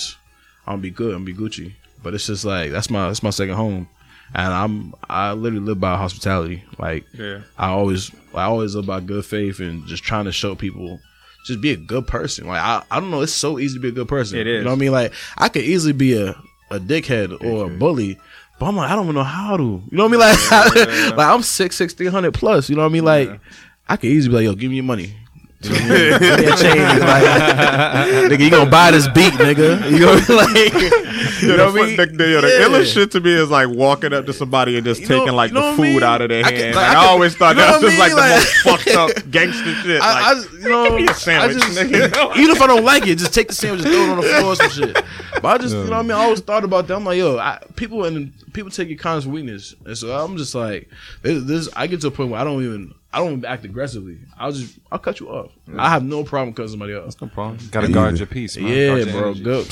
I'm 0.66 0.74
gonna 0.74 0.78
be 0.82 0.90
good. 0.90 1.14
I'm 1.14 1.24
gonna 1.24 1.34
be 1.36 1.42
Gucci. 1.42 1.72
But 2.02 2.14
it's 2.14 2.26
just 2.26 2.44
like 2.44 2.70
that's 2.70 2.90
my 2.90 3.06
that's 3.08 3.22
my 3.22 3.30
second 3.30 3.54
home, 3.56 3.88
and 4.34 4.52
I'm 4.52 4.94
I 5.08 5.32
literally 5.32 5.64
live 5.64 5.80
by 5.80 5.96
hospitality. 5.96 6.64
Like 6.78 7.06
Yeah. 7.14 7.40
I 7.56 7.68
always 7.68 8.10
I 8.34 8.44
always 8.44 8.74
live 8.74 8.86
by 8.86 9.00
good 9.00 9.24
faith 9.24 9.60
and 9.60 9.86
just 9.86 10.02
trying 10.04 10.26
to 10.26 10.32
show 10.32 10.54
people 10.54 11.00
just 11.46 11.60
be 11.60 11.72
a 11.72 11.76
good 11.76 12.06
person. 12.06 12.46
Like 12.46 12.60
I, 12.60 12.82
I 12.90 13.00
don't 13.00 13.10
know, 13.10 13.22
it's 13.22 13.32
so 13.32 13.58
easy 13.58 13.74
to 13.78 13.80
be 13.80 13.88
a 13.88 13.92
good 13.92 14.08
person. 14.08 14.38
It 14.38 14.46
You 14.46 14.60
know 14.60 14.70
what 14.70 14.76
I 14.76 14.78
mean? 14.78 14.92
Like 14.92 15.12
I 15.36 15.48
could 15.48 15.62
easily 15.62 15.92
be 15.94 16.20
a, 16.20 16.30
a 16.70 16.78
dickhead 16.78 17.42
or 17.44 17.66
a 17.66 17.68
bully, 17.70 18.18
but 18.58 18.66
I'm 18.66 18.76
like, 18.76 18.90
I 18.90 18.96
don't 18.96 19.04
even 19.06 19.14
know 19.14 19.22
how 19.22 19.56
to. 19.56 19.62
You 19.62 19.82
know 19.96 20.06
what 20.06 20.20
I 20.22 20.36
mean? 20.50 20.80
Like 20.80 21.16
like 21.16 21.26
I'm 21.28 21.42
six 21.42 21.76
six 21.76 21.94
three 21.94 22.08
hundred 22.08 22.34
plus. 22.34 22.68
You 22.68 22.76
know 22.76 22.82
what 22.82 22.90
I 22.90 22.92
mean? 22.92 23.04
Like 23.04 23.40
I 23.88 23.96
could 23.96 24.10
easily 24.10 24.30
be 24.32 24.36
like, 24.36 24.44
yo, 24.44 24.54
give 24.60 24.70
me 24.70 24.76
your 24.76 24.84
money. 24.84 25.14
You 25.60 25.70
know 25.70 25.74
what 25.76 25.82
I 25.82 25.88
mean? 25.88 26.18
Give 26.20 26.38
me 26.38 26.44
a 26.44 26.56
chain, 26.56 26.76
nigga. 26.76 27.00
Like, 27.00 28.30
nigga, 28.30 28.38
you 28.44 28.50
gonna 28.50 28.70
buy 28.70 28.90
this 28.92 29.08
beat, 29.08 29.32
nigga? 29.32 29.90
You 29.90 29.98
know 30.06 30.14
what 30.14 30.30
I 30.30 30.52
mean? 30.54 30.72
Like, 30.72 31.42
you 31.42 31.48
know 31.56 31.66
what 31.72 31.80
I 31.82 31.86
mean? 31.86 31.96
The, 31.96 32.06
the, 32.06 32.12
the, 32.12 32.16
the 32.16 32.48
Yeah. 32.60 32.68
illest 32.68 32.92
shit 32.94 33.10
to 33.12 33.20
me 33.20 33.32
is 33.32 33.50
like 33.50 33.68
walking 33.68 34.12
up 34.12 34.26
to 34.26 34.32
somebody 34.32 34.76
and 34.76 34.84
just 34.86 35.00
You 35.00 35.08
know- 35.08 35.18
taking 35.20 35.34
like 35.34 35.52
the 35.52 35.72
food 35.72 35.82
mean? 35.82 36.02
out 36.04 36.20
of 36.22 36.28
their 36.28 36.44
I 36.44 36.50
hand. 36.52 36.62
can- 36.62 36.74
Like, 36.76 36.84
I, 36.86 36.90
I 36.90 36.94
can- 36.94 37.08
always 37.08 37.34
thought 37.36 37.56
that 37.56 37.80
was 37.82 37.90
just 37.90 37.98
like 37.98 38.12
the 38.12 38.16
most 38.16 38.84
fucked 38.84 38.96
up 38.96 39.30
gangster 39.32 39.74
shit. 39.82 40.00
I, 40.00 40.30
I 40.30 40.32
like, 40.34 40.52
you 40.52 40.68
know, 40.68 40.96
me 40.96 41.08
a 41.08 41.14
sandwich, 41.14 41.56
just, 41.64 41.78
nigga. 41.78 42.36
even 42.36 42.50
if 42.56 42.62
I 42.62 42.66
don't 42.68 42.84
like 42.84 43.06
it, 43.08 43.16
just 43.18 43.34
take 43.34 43.48
the 43.48 43.54
sandwich 43.54 43.82
and 43.84 43.90
throw 43.92 44.02
it 44.04 44.10
on 44.10 44.16
the 44.18 44.22
floor 44.22 44.54
some 44.56 44.70
shit. 44.70 44.94
But 45.42 45.44
I 45.44 45.58
just, 45.58 45.74
you 45.74 45.82
know, 45.84 45.90
what 45.90 45.98
I 45.98 46.02
mean, 46.02 46.12
I 46.12 46.22
always 46.22 46.40
thought 46.40 46.62
about 46.64 46.86
that. 46.86 46.94
I'm 46.94 47.04
like, 47.04 47.18
yo, 47.18 47.36
I, 47.38 47.58
people 47.74 48.04
and 48.04 48.32
people 48.52 48.70
take 48.70 48.88
your 48.88 48.98
kindness 48.98 49.24
for 49.24 49.30
weakness, 49.30 49.74
and 49.84 49.98
so 49.98 50.16
I'm 50.16 50.36
just 50.36 50.54
like, 50.54 50.88
this, 51.22 51.42
this. 51.44 51.68
I 51.76 51.86
get 51.88 52.00
to 52.02 52.08
a 52.08 52.10
point 52.12 52.30
where 52.30 52.40
I 52.40 52.44
don't 52.44 52.62
even, 52.62 52.94
I 53.12 53.18
don't 53.18 53.32
even 53.32 53.44
act 53.46 53.64
aggressively. 53.64 54.18
I'll 54.38 54.52
just, 54.52 54.78
I'll 54.92 54.98
cut 54.98 55.18
you 55.20 55.30
off. 55.30 55.50
I 55.76 55.88
have 55.88 56.02
no 56.02 56.24
problem 56.24 56.54
cutting 56.54 56.70
somebody 56.70 56.94
off. 56.94 57.20
No 57.20 57.28
problem. 57.28 57.58
Gotta 57.70 57.88
guard 57.88 58.18
your 58.18 58.26
peace, 58.26 58.56
man. 58.56 58.66
Yeah, 58.66 58.96
your 58.96 59.06
bro, 59.06 59.30
energy. 59.30 59.44
go. 59.44 59.64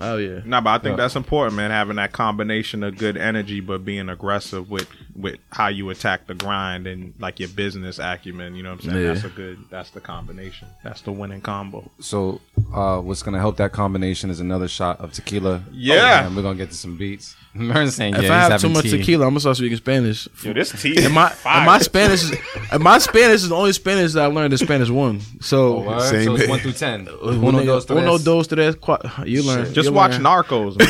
Oh 0.00 0.16
yeah. 0.16 0.40
Nah, 0.44 0.60
but 0.60 0.70
I 0.70 0.78
think 0.78 0.96
that's 0.96 1.16
important, 1.16 1.56
man. 1.56 1.70
Having 1.70 1.96
that 1.96 2.12
combination 2.12 2.82
of 2.82 2.96
good 2.98 3.16
energy, 3.16 3.60
but 3.60 3.84
being 3.84 4.08
aggressive 4.08 4.70
with 4.70 4.88
with 5.16 5.38
how 5.50 5.68
you 5.68 5.90
attack 5.90 6.26
the 6.26 6.34
grind 6.34 6.86
and 6.86 7.14
like 7.18 7.38
your 7.40 7.48
business 7.50 7.98
acumen. 7.98 8.54
You 8.56 8.62
know 8.64 8.72
what 8.74 8.84
I'm 8.84 8.90
saying? 8.90 9.02
Yeah. 9.06 9.12
That's 9.14 9.24
a 9.24 9.28
good. 9.28 9.58
That's 9.70 9.90
the 9.90 10.00
combination. 10.00 10.68
That's 10.82 11.02
the 11.02 11.12
winning 11.12 11.40
combo. 11.40 11.90
So, 12.00 12.40
uh, 12.74 12.98
what's 13.00 13.22
gonna 13.22 13.38
help 13.38 13.56
that 13.58 13.72
combination 13.72 14.30
is 14.30 14.40
another 14.40 14.68
shot 14.68 15.00
of 15.00 15.12
tequila. 15.12 15.62
Yeah. 15.72 16.22
Oh, 16.22 16.28
man, 16.28 16.36
we're 16.36 16.42
gonna 16.42 16.58
get 16.58 16.70
to 16.70 16.76
some 16.76 16.96
beats. 16.96 17.36
Mervin's 17.54 17.94
saying, 17.94 18.16
If 18.16 18.24
yeah, 18.24 18.46
I 18.46 18.50
have 18.50 18.60
too 18.60 18.68
much 18.68 18.82
tea. 18.82 18.98
tequila, 18.98 19.26
I'm 19.26 19.30
gonna 19.30 19.40
start 19.40 19.56
speaking 19.56 19.76
Spanish. 19.76 20.26
Yo, 20.42 20.52
this 20.52 20.72
tea. 20.82 21.04
And 21.04 21.14
my 21.14 21.32
and 21.46 21.64
my 21.66 21.78
Spanish 21.78 22.24
is 22.24 22.32
and 22.72 22.82
my 22.82 22.98
Spanish 22.98 23.42
is 23.42 23.48
the 23.48 23.54
only 23.54 23.72
Spanish 23.72 24.12
that 24.14 24.24
I 24.24 24.26
learned 24.26 24.52
is 24.52 24.60
Spanish 24.60 24.90
one. 24.90 25.20
So 25.40 25.82
Word? 25.82 26.00
Same 26.02 26.24
so 26.24 26.34
it's 26.34 26.48
one 26.48 26.58
through 26.58 26.72
ten. 26.72 27.06
uno, 27.06 27.48
Uno, 27.48 27.64
dos, 27.64 27.84
tres. 27.84 27.98
uno, 27.98 28.18
dos, 28.18 28.48
tres, 28.48 28.74
cuatro. 28.74 29.24
You 29.24 29.44
learn. 29.44 29.72
Just 29.72 29.90
you 29.90 29.94
watch 29.94 30.12
learn. 30.18 30.22
Narcos, 30.22 30.76
man. 30.76 30.88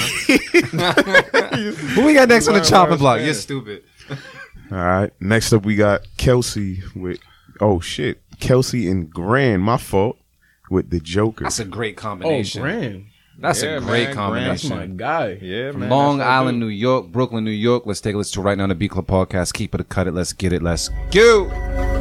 Who 1.95 2.05
we 2.07 2.15
got 2.15 2.29
next 2.29 2.49
on 2.49 2.55
the 2.55 2.61
chopping 2.61 2.97
block? 2.97 3.17
Spanish. 3.19 3.27
You're 3.27 3.35
stupid. 3.35 3.83
All 4.71 4.79
right. 4.79 5.11
Next 5.21 5.53
up, 5.53 5.65
we 5.65 5.77
got 5.77 6.03
Kelsey 6.17 6.83
with 6.95 7.19
oh 7.61 7.81
shit, 7.81 8.21
Kelsey 8.41 8.89
and 8.89 9.11
Grand. 9.11 9.63
My 9.63 9.77
fault 9.77 10.19
with 10.71 10.91
the 10.91 11.01
Joker. 11.01 11.45
That's 11.45 11.59
a 11.61 11.65
great 11.65 11.97
combination. 11.97 12.63
Oh, 12.63 12.65
combination. 12.65 12.91
grand. 12.93 13.07
That's 13.39 13.63
Yeah, 13.63 13.77
a 13.77 13.81
great 13.81 14.07
man, 14.07 14.15
combination. 14.15 14.71
That's 14.71 14.81
my 14.81 14.87
guy. 14.87 15.39
yeah, 15.43 15.73
From 15.73 15.81
man. 15.81 15.91
Long 15.91 16.19
that's 16.19 16.27
what 16.27 16.33
I 16.33 16.37
Island. 16.37 16.61
New 16.61 16.69
York, 16.69 17.07
Brooklyn, 17.09 17.45
New 17.45 17.51
York. 17.51 17.83
Let's 17.85 18.01
take 18.01 18.15
a 18.15 18.19
listen 18.19 18.35
to 18.35 18.47
right 18.47 18.57
now 18.57 18.63
on 18.65 18.69
the 18.69 18.75
Beat 18.77 18.93
Club 18.93 19.07
podcast. 19.07 19.53
Keep 19.55 19.75
it 19.75 19.81
a 19.81 19.85
cut 19.85 20.07
it. 20.07 20.13
Let's 20.15 20.33
get 20.33 20.53
it. 20.53 20.63
Let's 20.63 20.89
go. 21.11 21.94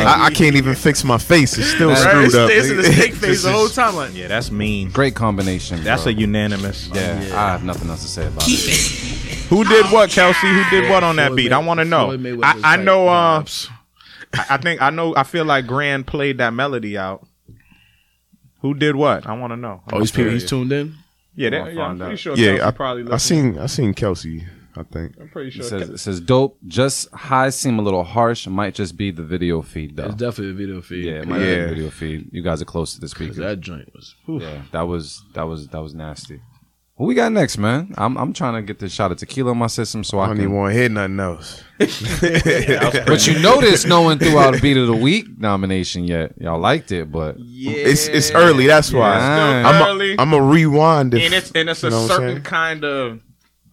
Me. 0.00 0.04
I, 0.04 0.26
I 0.26 0.30
can't 0.30 0.56
even 0.56 0.74
fix 0.74 1.04
my 1.04 1.18
face. 1.18 1.56
It's 1.58 1.68
still 1.68 1.88
Right, 1.90 1.98
screwed 1.98 2.34
up. 2.34 2.50
It's 2.50 2.68
in 2.70 2.76
the 2.76 2.84
snake 2.84 3.14
face 3.14 3.42
the 3.42 3.52
whole 3.52 3.68
time. 3.68 3.96
Like, 3.96 4.14
Yeah, 4.14 4.28
that's 4.28 4.50
mean. 4.50 4.90
Great 4.90 5.14
combination. 5.14 5.82
That's 5.84 6.04
bro. 6.04 6.12
a 6.12 6.14
unanimous. 6.14 6.88
yeah, 6.92 7.18
I 7.34 7.52
have 7.52 7.64
nothing 7.64 7.88
else 7.90 8.02
to 8.02 8.08
say 8.08 8.26
about 8.26 8.44
it. 8.46 9.34
Who 9.48 9.64
did 9.64 9.86
what, 9.86 10.10
Kelsey? 10.10 10.46
Who 10.48 10.64
did 10.70 10.90
what 10.90 11.04
on 11.04 11.16
that 11.16 11.28
Floyd 11.28 11.36
beat? 11.36 11.50
May- 11.50 11.56
I 11.56 11.58
want 11.58 11.78
to 11.80 11.84
know. 11.84 12.06
Floyd 12.06 12.20
Mayweather's 12.20 12.64
I, 12.64 12.72
I 12.72 12.76
like 12.76 12.84
know. 12.84 13.08
Uh. 13.08 13.44
I 14.34 14.46
I 14.50 14.56
think 14.56 14.82
I 14.82 14.90
know. 14.90 15.14
I 15.16 15.22
feel 15.22 15.44
like 15.44 15.66
Grand 15.66 16.06
played 16.06 16.38
that 16.38 16.52
melody 16.54 16.96
out. 16.98 17.26
Who 18.60 18.74
did 18.74 18.96
what? 18.96 19.26
I 19.26 19.36
want 19.38 19.52
to 19.52 19.56
know. 19.56 19.82
Oh, 19.84 19.84
he's, 19.86 19.92
I'm 19.94 20.00
he's 20.00 20.10
curious. 20.12 20.44
tuned 20.48 20.72
in. 20.72 20.94
Yeah, 21.36 21.50
Wanna 21.50 21.64
that, 21.66 21.74
yeah 21.74 21.82
I'm 21.82 21.98
pretty 21.98 22.12
out. 22.12 22.18
sure. 22.18 22.36
Kelsey 22.36 22.56
Yeah, 22.56 22.70
probably. 22.70 23.02
I, 23.02 23.06
I 23.06 23.08
listened. 23.10 23.54
seen 23.54 23.58
I 23.62 23.66
seen 23.66 23.94
Kelsey. 23.94 24.44
I 24.76 24.82
think. 24.82 25.14
I'm 25.20 25.28
pretty 25.28 25.48
It 25.48 25.52
sure. 25.52 25.62
says, 25.64 25.88
it 25.88 25.98
says 25.98 26.20
dope. 26.20 26.58
Just 26.66 27.10
highs 27.12 27.54
seem 27.56 27.78
a 27.78 27.82
little 27.82 28.02
harsh. 28.04 28.46
Might 28.46 28.74
just 28.74 28.96
be 28.96 29.10
the 29.10 29.22
video 29.22 29.62
feed 29.62 29.96
though. 29.96 30.06
It's 30.06 30.14
definitely 30.16 30.50
a 30.50 30.54
video 30.54 30.80
feed. 30.82 31.04
Yeah, 31.04 31.20
it 31.22 31.28
might 31.28 31.38
be 31.38 31.44
Yeah. 31.44 31.62
the 31.62 31.68
video 31.68 31.90
feed. 31.90 32.28
You 32.32 32.42
guys 32.42 32.60
are 32.60 32.64
close 32.64 32.94
to 32.94 33.00
the 33.00 33.08
speaker. 33.08 33.34
that 33.34 33.60
joint 33.60 33.88
was. 33.94 34.14
whew. 34.26 34.40
Yeah, 34.40 34.62
that 34.72 34.82
was 34.82 35.22
that 35.34 35.44
was 35.44 35.68
that 35.68 35.80
was 35.82 35.94
nasty. 35.94 36.40
What 36.96 37.06
we 37.08 37.14
got 37.16 37.32
next, 37.32 37.58
man? 37.58 37.92
I'm 37.98 38.16
I'm 38.16 38.32
trying 38.32 38.54
to 38.54 38.62
get 38.62 38.78
this 38.78 38.92
shot 38.92 39.10
of 39.10 39.18
tequila 39.18 39.50
in 39.50 39.58
my 39.58 39.66
system 39.66 40.04
so 40.04 40.20
I 40.20 40.24
I, 40.24 40.26
don't 40.28 40.36
can. 40.36 40.44
even 40.44 40.54
want 40.56 40.72
to 40.74 40.78
hear 40.78 40.88
nothing 40.88 41.18
else. 41.18 41.62
But 43.06 43.26
you 43.26 43.38
noticed 43.40 43.86
no 43.88 44.02
one 44.02 44.18
threw 44.20 44.38
out 44.38 44.56
a 44.56 44.60
beat 44.60 44.76
of 44.76 44.86
the 44.86 44.94
week 44.94 45.26
nomination 45.36 46.04
yet. 46.04 46.34
Y'all 46.40 46.60
liked 46.60 46.92
it, 46.92 47.10
but 47.10 47.36
It's 47.38 48.06
it's 48.06 48.30
early. 48.30 48.66
That's 48.68 48.92
why. 48.92 49.16
Yeah. 49.18 49.68
I'm 49.68 49.88
early. 49.88 50.14
a, 50.14 50.20
I'm 50.20 50.32
a 50.34 50.40
rewind. 50.42 51.14
If, 51.14 51.22
and 51.24 51.34
it's 51.34 51.50
and 51.52 51.68
it's 51.68 51.82
a 51.82 51.86
you 51.86 51.90
know 51.90 52.06
certain 52.06 52.42
kind 52.42 52.84
of 52.84 53.20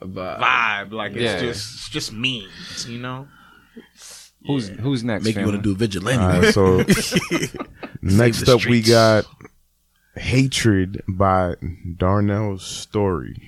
vibe. 0.01 0.39
vibe. 0.39 0.91
Like 0.91 1.11
it's 1.13 1.21
Yeah. 1.21 1.39
just 1.39 1.73
it's 1.75 1.89
just 1.89 2.13
mean. 2.13 2.47
You 2.87 2.99
know. 2.99 3.27
who's 4.45 4.69
who's 4.69 5.03
next? 5.03 5.23
Make 5.25 5.35
you 5.35 5.43
want 5.45 5.55
to 5.57 5.61
do 5.61 5.75
vigilante. 5.75 6.23
All 6.23 6.41
right, 6.41 6.53
so 6.53 6.77
next 8.01 8.41
the 8.45 8.55
up 8.55 8.65
we 8.65 8.81
got 8.81 9.25
"Hatred" 10.15 11.03
by 11.07 11.55
Darnell 11.97 12.57
Story. 12.57 13.41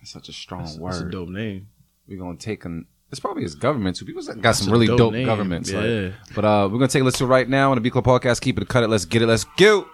That's 0.00 0.12
such 0.12 0.28
a 0.28 0.32
strong 0.32 0.62
That's 0.64 0.76
a 0.76 0.80
word. 0.80 1.12
dope 1.12 1.28
name. 1.28 1.68
We're 2.08 2.18
gonna 2.18 2.36
take 2.38 2.64
an. 2.64 2.86
It's 3.10 3.18
probably 3.20 3.42
his 3.42 3.54
government 3.56 3.96
too. 3.96 4.04
People 4.04 4.22
got 4.40 4.52
some 4.52 4.70
really 4.72 4.86
dope 4.86 4.98
dope, 4.98 5.12
name, 5.14 5.26
governments. 5.26 5.72
like- 5.72 5.84
yeah. 5.84 6.10
but 6.34 6.44
uh, 6.44 6.68
we're 6.70 6.78
gonna 6.78 6.88
take 6.88 7.02
a 7.02 7.04
listen 7.04 7.26
right 7.26 7.48
now 7.48 7.70
on 7.70 7.76
the 7.76 7.80
Beat 7.80 7.92
Club 7.92 8.04
podcast. 8.04 8.40
Keep 8.40 8.60
it, 8.60 8.68
cut 8.68 8.84
it. 8.84 8.88
Let's 8.88 9.04
get 9.04 9.22
it. 9.22 9.26
Let's 9.26 9.44
go. 9.56 9.88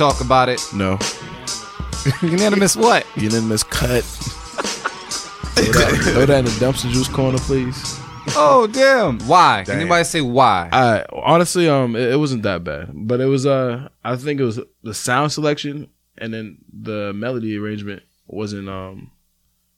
Talk 0.00 0.22
about 0.22 0.48
it. 0.48 0.66
No. 0.72 0.98
Unanimous 2.22 2.74
what? 2.74 3.06
Unanimous 3.16 3.62
cut. 3.62 4.02
throw, 4.02 5.64
that, 5.64 6.00
throw 6.14 6.24
that 6.24 6.38
in 6.38 6.44
the 6.46 6.50
dumpster 6.52 6.90
juice 6.90 7.06
corner, 7.06 7.36
please. 7.36 8.00
Oh 8.34 8.66
damn! 8.66 9.18
Why? 9.20 9.62
Can 9.66 9.74
Damn. 9.74 9.80
anybody 9.80 10.04
say 10.04 10.22
why? 10.22 10.70
I 10.72 11.04
honestly, 11.12 11.68
um, 11.68 11.96
it, 11.96 12.12
it 12.12 12.16
wasn't 12.16 12.44
that 12.44 12.64
bad, 12.64 12.90
but 12.94 13.20
it 13.20 13.26
was. 13.26 13.44
Uh, 13.44 13.88
I 14.02 14.16
think 14.16 14.40
it 14.40 14.44
was 14.44 14.58
the 14.82 14.94
sound 14.94 15.32
selection 15.32 15.90
and 16.16 16.32
then 16.32 16.58
the 16.72 17.12
melody 17.12 17.58
arrangement 17.58 18.02
wasn't. 18.26 18.70
Um, 18.70 19.10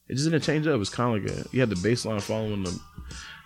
it 0.09 0.15
just 0.15 0.31
didn't 0.31 0.45
change 0.45 0.69
up. 0.69 0.75
It 0.75 0.79
was 0.79 0.91
kind 0.91 1.17
of 1.17 1.23
like 1.23 1.33
a, 1.33 1.49
you 1.51 1.61
had 1.61 1.71
the 1.71 1.81
bass 1.83 2.05
line 2.05 2.21
following 2.21 2.63
them. 2.63 2.81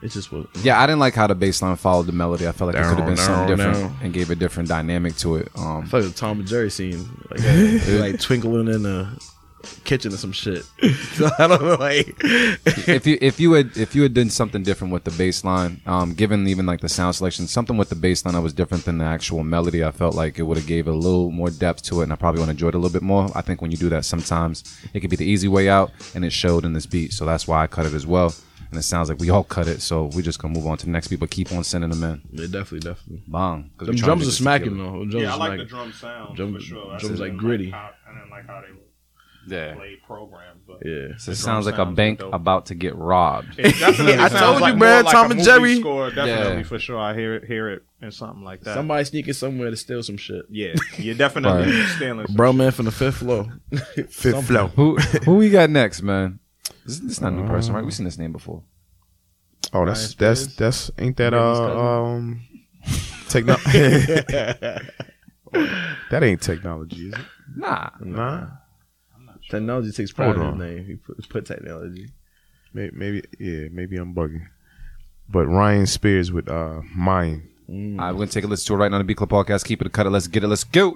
It 0.02 0.10
just 0.10 0.30
was. 0.30 0.46
Yeah, 0.62 0.80
I 0.80 0.86
didn't 0.86 1.00
like 1.00 1.14
how 1.14 1.26
the 1.26 1.34
bass 1.34 1.62
line 1.62 1.74
followed 1.76 2.06
the 2.06 2.12
melody. 2.12 2.46
I 2.46 2.52
felt 2.52 2.74
like 2.74 2.82
it 2.82 2.86
could 2.88 2.98
have 2.98 3.06
been 3.06 3.16
something 3.16 3.56
different 3.56 3.92
and 4.02 4.12
gave 4.12 4.30
a 4.30 4.34
different 4.34 4.68
dynamic 4.68 5.16
to 5.16 5.36
it. 5.36 5.48
I 5.56 5.76
Um, 5.78 5.86
felt 5.86 6.04
like 6.04 6.12
the 6.12 6.18
Tom 6.18 6.38
and 6.40 6.48
Jerry 6.48 6.70
scene, 6.70 7.08
like 7.30 8.00
like 8.00 8.20
twinkling 8.28 8.68
in 8.68 8.82
the 8.82 9.08
kitchen 9.84 10.12
or 10.12 10.16
some 10.16 10.30
shit. 10.32 10.64
So 11.14 11.28
I 11.38 11.46
don't 11.48 11.62
know, 11.62 11.74
like 11.74 12.14
if 12.22 13.06
you 13.06 13.18
if 13.20 13.40
you 13.40 13.52
had 13.52 13.76
if 13.76 13.94
you 13.94 14.02
had 14.02 14.12
done 14.14 14.28
something 14.30 14.62
different 14.62 14.92
with 14.92 15.04
the 15.04 15.10
bass 15.12 15.42
line, 15.44 15.80
um, 15.86 16.12
given 16.12 16.46
even 16.46 16.66
like 16.66 16.82
the 16.82 16.88
sound 16.90 17.14
selection, 17.16 17.46
something 17.48 17.76
with 17.78 17.88
the 17.88 17.96
bass 17.96 18.24
line 18.24 18.34
that 18.34 18.42
was 18.42 18.52
different 18.52 18.84
than 18.84 18.98
the 18.98 19.04
actual 19.06 19.42
melody, 19.44 19.82
I 19.82 19.90
felt 19.92 20.14
like 20.14 20.38
it 20.38 20.42
would 20.42 20.58
have 20.58 20.66
gave 20.66 20.86
a 20.88 20.92
little 20.92 21.30
more 21.30 21.48
depth 21.50 21.82
to 21.84 22.00
it, 22.00 22.04
and 22.04 22.12
I 22.12 22.16
probably 22.16 22.40
would 22.40 22.46
have 22.48 22.54
enjoyed 22.54 22.74
it 22.74 22.76
a 22.76 22.80
little 22.80 22.92
bit 22.92 23.02
more. 23.02 23.28
I 23.34 23.40
think 23.40 23.62
when 23.62 23.70
you 23.70 23.76
do 23.78 23.88
that, 23.88 24.04
sometimes 24.04 24.62
it 24.92 25.00
could 25.00 25.10
be 25.10 25.16
the 25.16 25.24
easy 25.26 25.48
way 25.48 25.68
out, 25.70 25.90
and 26.14 26.24
it 26.24 26.30
showed 26.34 26.64
in 26.66 26.74
this 26.74 26.86
beat, 26.86 27.12
so 27.14 27.24
that's 27.24 27.48
why 27.48 27.62
I 27.62 27.66
cut 27.66 27.86
it 27.86 27.94
as 27.94 28.06
well. 28.06 28.34
And 28.70 28.78
it 28.78 28.82
sounds 28.82 29.08
like 29.08 29.18
we 29.18 29.30
all 29.30 29.44
cut 29.44 29.68
it, 29.68 29.80
so 29.80 30.06
we 30.14 30.22
just 30.22 30.38
gonna 30.40 30.54
move 30.54 30.66
on 30.66 30.76
to 30.78 30.86
the 30.86 30.90
next 30.92 31.08
beat, 31.08 31.20
but 31.20 31.30
keep 31.30 31.52
on 31.52 31.62
sending 31.64 31.90
them 31.90 32.02
in. 32.02 32.20
yeah, 32.32 32.46
definitely, 32.46 32.80
definitely. 32.80 33.22
Bang. 33.28 33.70
'Cause 33.78 33.86
Them 33.86 33.94
we 33.96 34.00
drums 34.00 34.26
are 34.28 34.32
smacking 34.32 34.76
though. 34.76 34.98
Them 35.00 35.10
drums 35.10 35.22
Yeah, 35.22 35.30
I 35.30 35.32
are 35.34 35.38
like 35.38 35.58
the 35.58 35.64
drum 35.64 35.92
sound 35.92 36.36
Drum- 36.36 36.54
for 36.54 36.60
sure. 36.60 36.92
I 36.92 36.98
drums 36.98 37.20
like 37.20 37.30
didn't 37.32 37.38
gritty. 37.38 37.70
how- 37.70 37.90
I 38.08 38.14
didn't 38.18 38.30
like 38.30 38.46
how 38.46 38.60
they 38.62 39.54
Yeah. 39.56 39.74
played 39.74 39.98
programs. 40.06 40.42
But 40.66 40.78
Yeah. 40.84 41.16
So 41.18 41.30
it 41.30 41.36
sounds 41.36 41.66
drum 41.66 41.78
like 41.78 41.86
a 41.88 41.92
bank 41.92 42.18
dope. 42.18 42.34
about 42.34 42.66
to 42.66 42.74
get 42.74 42.96
robbed. 42.96 43.56
It 43.56 43.78
definitely 43.78 44.14
I 44.18 44.28
sounds 44.28 44.40
told 44.40 44.60
like 44.60 44.72
you, 44.72 44.78
more 44.78 44.88
man, 44.88 45.04
like 45.04 45.14
Tom 45.14 45.30
a 45.30 45.34
and 45.34 45.44
Jerry. 45.44 45.76
Score, 45.78 46.08
definitely 46.10 46.56
Yeah. 46.56 46.62
for 46.64 46.78
sure. 46.80 46.98
I 46.98 47.14
hear 47.14 47.36
it, 47.36 47.44
hear 47.44 47.68
it, 47.70 47.84
and 48.02 48.12
something 48.12 48.42
like 48.42 48.62
that. 48.62 48.74
Somebody 48.74 49.04
sneaking 49.04 49.34
somewhere 49.34 49.70
to 49.70 49.76
steal 49.76 50.02
some 50.02 50.16
shit. 50.16 50.44
yeah, 50.50 50.74
you're 50.98 51.14
definitely 51.14 51.72
stealing. 51.96 52.26
some 52.26 52.34
Bro, 52.34 52.54
man, 52.54 52.72
from 52.72 52.86
the 52.86 52.90
fifth 52.90 53.18
floor. 53.18 53.46
Fifth 54.10 54.46
floor. 54.48 54.68
who 54.74 54.96
who 54.96 55.36
we 55.36 55.50
got 55.50 55.70
next, 55.70 56.02
man? 56.02 56.40
This, 56.84 57.00
this 57.00 57.12
is 57.12 57.20
not 57.20 57.32
a 57.32 57.36
new 57.36 57.46
person, 57.46 57.74
right? 57.74 57.84
We've 57.84 57.94
seen 57.94 58.04
this 58.04 58.18
name 58.18 58.32
before. 58.32 58.62
Oh, 59.72 59.84
that's 59.84 60.14
that's 60.14 60.54
that's 60.56 60.90
ain't 60.98 61.16
that 61.16 61.34
uh 61.34 62.02
um 62.02 62.40
techno 63.28 63.56
That 66.10 66.22
ain't 66.22 66.40
technology, 66.40 67.08
is 67.08 67.14
it? 67.14 67.20
Nah. 67.56 67.90
Nah. 68.00 68.46
Technology 69.48 69.92
takes 69.92 70.12
pride 70.12 70.34
in 70.34 70.40
Hold 70.40 70.60
his 70.60 70.60
name. 70.60 70.84
He 70.86 70.94
put, 70.96 71.28
put 71.28 71.46
technology. 71.46 72.08
Maybe, 72.72 72.96
maybe 72.96 73.22
yeah, 73.38 73.68
maybe 73.70 73.96
I'm 73.96 74.14
bugging. 74.14 74.46
But 75.28 75.46
Ryan 75.46 75.86
Spears 75.86 76.32
with 76.32 76.48
uh 76.48 76.82
mine. 76.94 77.48
All 77.68 77.74
right, 77.74 78.12
we're 78.12 78.18
gonna 78.18 78.26
take 78.28 78.44
a 78.44 78.46
listen 78.46 78.66
to 78.68 78.74
it 78.74 78.76
right 78.76 78.90
now 78.90 78.96
on 78.96 79.00
the 79.00 79.04
Beat 79.04 79.16
Club 79.16 79.30
Podcast. 79.30 79.64
Keep 79.64 79.82
it, 79.82 79.92
cut 79.92 80.06
it, 80.06 80.10
let's 80.10 80.28
get 80.28 80.44
it, 80.44 80.48
let's 80.48 80.64
go. 80.64 80.94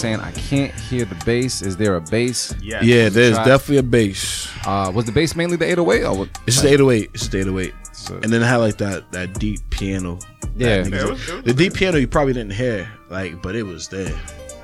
About 0.00 0.28
it. 0.28 0.34
People 0.34 0.58
are 0.58 0.62
saying 0.62 0.64
I 0.64 0.70
can't 0.70 0.74
hear 0.80 1.04
the 1.04 1.14
bass. 1.24 1.62
Is 1.62 1.76
there 1.76 1.96
a 1.96 2.00
bass? 2.00 2.54
Yeah, 2.60 2.80
Yeah, 2.82 3.08
there's 3.08 3.34
Track. 3.34 3.46
definitely 3.46 3.76
a 3.78 3.82
bass. 3.82 4.48
Uh, 4.66 4.90
was 4.94 5.04
the 5.04 5.12
bass 5.12 5.34
mainly 5.36 5.56
the 5.56 5.66
808? 5.66 6.04
Or 6.04 6.16
what? 6.18 6.28
It's 6.46 6.56
just 6.56 6.62
the 6.62 6.68
808. 6.72 7.10
It's 7.14 7.20
just 7.22 7.32
the 7.32 7.38
808. 7.40 7.74
So- 7.92 8.14
And 8.22 8.32
then 8.32 8.42
it 8.42 8.46
had 8.46 8.56
like 8.56 8.78
that 8.78 9.10
that 9.12 9.34
deep 9.38 9.60
piano. 9.70 10.18
Yeah. 10.56 10.82
That 10.82 10.86
niggas- 10.86 10.90
Yeah, 10.92 10.98
it 11.00 11.10
was- 11.10 11.28
it 11.28 11.34
was 11.34 11.44
the 11.44 11.54
deep 11.54 11.74
piano 11.74 11.98
you 11.98 12.08
probably 12.08 12.32
didn't 12.32 12.52
hear, 12.52 12.88
like, 13.10 13.40
but 13.42 13.54
it 13.54 13.62
was 13.64 13.88
there. 13.88 14.12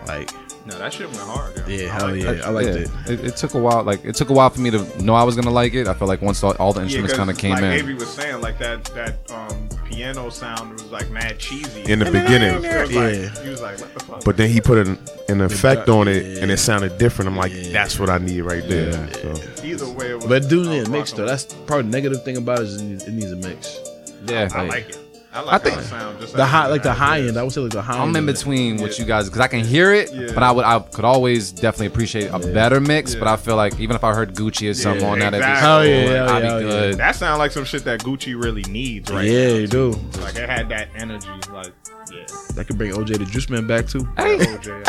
Like 0.07 0.31
No, 0.67 0.77
that 0.79 0.93
shit 0.93 1.07
went 1.07 1.21
hard. 1.21 1.57
yo. 1.57 1.65
Yeah, 1.67 1.89
hell 1.99 2.09
like 2.11 2.23
yeah, 2.23 2.33
that. 2.33 2.45
I 2.47 2.51
liked 2.51 2.69
Yeah. 2.69 2.75
it. 2.75 2.91
It, 3.21 3.25
it 3.29 3.37
took 3.37 3.55
a 3.55 3.59
while. 3.59 3.83
Like 3.85 4.05
it 4.05 4.15
took 4.15 4.29
a 4.31 4.33
while 4.35 4.51
for 4.51 4.61
me 4.61 4.71
to 4.71 5.03
know 5.03 5.15
I 5.15 5.23
was 5.23 5.35
gonna 5.37 5.51
like 5.51 5.73
it. 5.75 5.87
I 5.89 5.95
felt 5.95 6.09
like 6.09 6.21
once 6.21 6.43
all, 6.43 6.53
all 6.59 6.73
the 6.73 6.81
Yeah, 6.81 6.85
instruments 6.85 7.13
'cause 7.15 7.19
kind 7.19 7.31
of 7.31 7.39
came 7.39 7.53
like 7.53 7.63
in. 7.63 7.71
Avery 7.73 7.95
was 7.95 8.09
saying, 8.09 8.41
like 8.41 8.59
that 8.59 8.85
that 8.95 9.31
um 9.31 9.69
piano 9.89 10.29
sound 10.31 10.73
was 10.73 10.85
like 10.91 11.11
mad 11.11 11.39
cheesy 11.39 11.85
In 11.91 11.99
the 12.01 12.05
beginning. 12.07 12.63
It 12.65 12.81
was 12.81 12.91
Yeah. 12.91 13.01
like, 13.01 13.39
he 13.43 13.49
was 13.49 13.61
like, 13.63 13.81
what 13.81 13.95
the 13.95 14.05
fuck? 14.05 14.25
But 14.25 14.37
then 14.37 14.51
he 14.51 14.61
put 14.61 14.87
an, 14.87 14.99
an 15.29 15.41
effect 15.43 15.89
on 15.89 16.09
it, 16.09 16.39
and 16.39 16.51
it 16.51 16.57
sounded 16.59 16.99
different. 16.99 17.29
I'm 17.31 17.37
like, 17.37 17.53
Yeah. 17.55 17.73
that's 17.73 17.99
what 18.01 18.09
I 18.11 18.19
need 18.19 18.41
right 18.43 18.67
there. 18.67 18.91
Yeah. 18.91 19.35
So, 19.35 19.65
either 19.65 19.89
way, 19.91 20.11
it 20.11 20.17
was, 20.17 20.27
But 20.27 20.49
dude 20.49 20.67
I 20.67 20.71
need 20.71 20.87
a 20.87 20.91
mix 20.91 21.13
though. 21.13 21.27
That's 21.27 21.45
probably 21.67 21.83
the 21.85 21.89
negative 21.91 22.25
thing 22.25 22.37
about 22.37 22.61
it 22.61 22.65
is 22.65 22.81
it 22.81 22.85
needs, 22.85 23.05
it 23.05 23.13
needs 23.13 23.33
a 23.33 23.37
mix. 23.37 23.79
yeah, 24.27 24.49
I 24.55 24.63
like, 24.63 24.71
like 24.71 24.89
it. 24.91 24.99
I 25.31 25.41
like 25.43 25.55
I 25.55 25.59
think- 25.59 25.79
it 25.79 25.85
sound. 25.85 26.19
Just 26.21 26.35
The 26.35 26.47
high, 26.47 26.67
like 26.69 26.83
the 26.83 26.95
high 26.95 27.21
end. 27.21 27.37
I 27.37 27.43
would 27.43 27.53
say 27.53 27.61
like 27.61 27.71
the 27.73 27.83
high. 27.83 27.99
I'm 27.99 28.09
end 28.09 28.17
in 28.17 28.23
of 28.25 28.29
it. 28.31 28.39
between 28.39 28.79
what 28.79 28.99
you 28.99 29.05
guys 29.05 29.27
because 29.27 29.41
I 29.41 29.47
can 29.47 29.63
hear 29.63 29.93
it, 29.93 30.11
Yeah. 30.13 30.29
but 30.33 30.43
I 30.43 30.51
would 30.51 30.65
I 30.65 30.79
could 30.81 31.05
always 31.05 31.53
definitely 31.53 31.89
appreciate 31.89 32.29
a 32.33 32.39
better 32.39 32.81
mix. 32.81 33.15
But 33.15 33.29
I 33.29 33.37
feel 33.37 33.55
like 33.55 33.79
even 33.79 33.95
if 33.95 34.03
I 34.03 34.15
heard 34.15 34.35
Gucci 34.35 34.71
or 34.71 34.75
something 34.75 35.03
Yeah, 35.05 35.11
on 35.13 35.19
that, 35.19 35.35
it'd 35.35 35.45
be 35.45 35.51
exactly. 35.53 35.69
Oh, 35.69 35.83
yeah, 35.83 36.27
cool, 36.27 36.35
I'd 36.37 36.43
yeah, 36.43 36.59
be 36.59 36.65
hell 36.65 36.71
good. 36.71 36.97
That 36.99 37.15
sound 37.15 37.39
like 37.39 37.51
some 37.53 37.65
shit 37.67 37.85
that 37.85 38.01
Gucci 38.01 38.43
really 38.43 38.63
needs 38.63 39.13
right 39.13 39.27
Yeah, 39.27 39.49
now. 39.49 39.55
you 39.55 39.67
do. 39.67 39.91
Like 40.23 40.37
it 40.37 40.49
had 40.49 40.71
that 40.71 40.89
energy. 40.97 41.29
Like 41.53 41.73
yeah. 42.13 42.25
That 42.55 42.67
could 42.67 42.77
bring 42.79 42.93
OJ 42.93 43.19
the 43.19 43.25
Juice 43.25 43.49
Man 43.51 43.67
back 43.67 43.87
too. 43.87 44.01
OJ. 44.17 44.85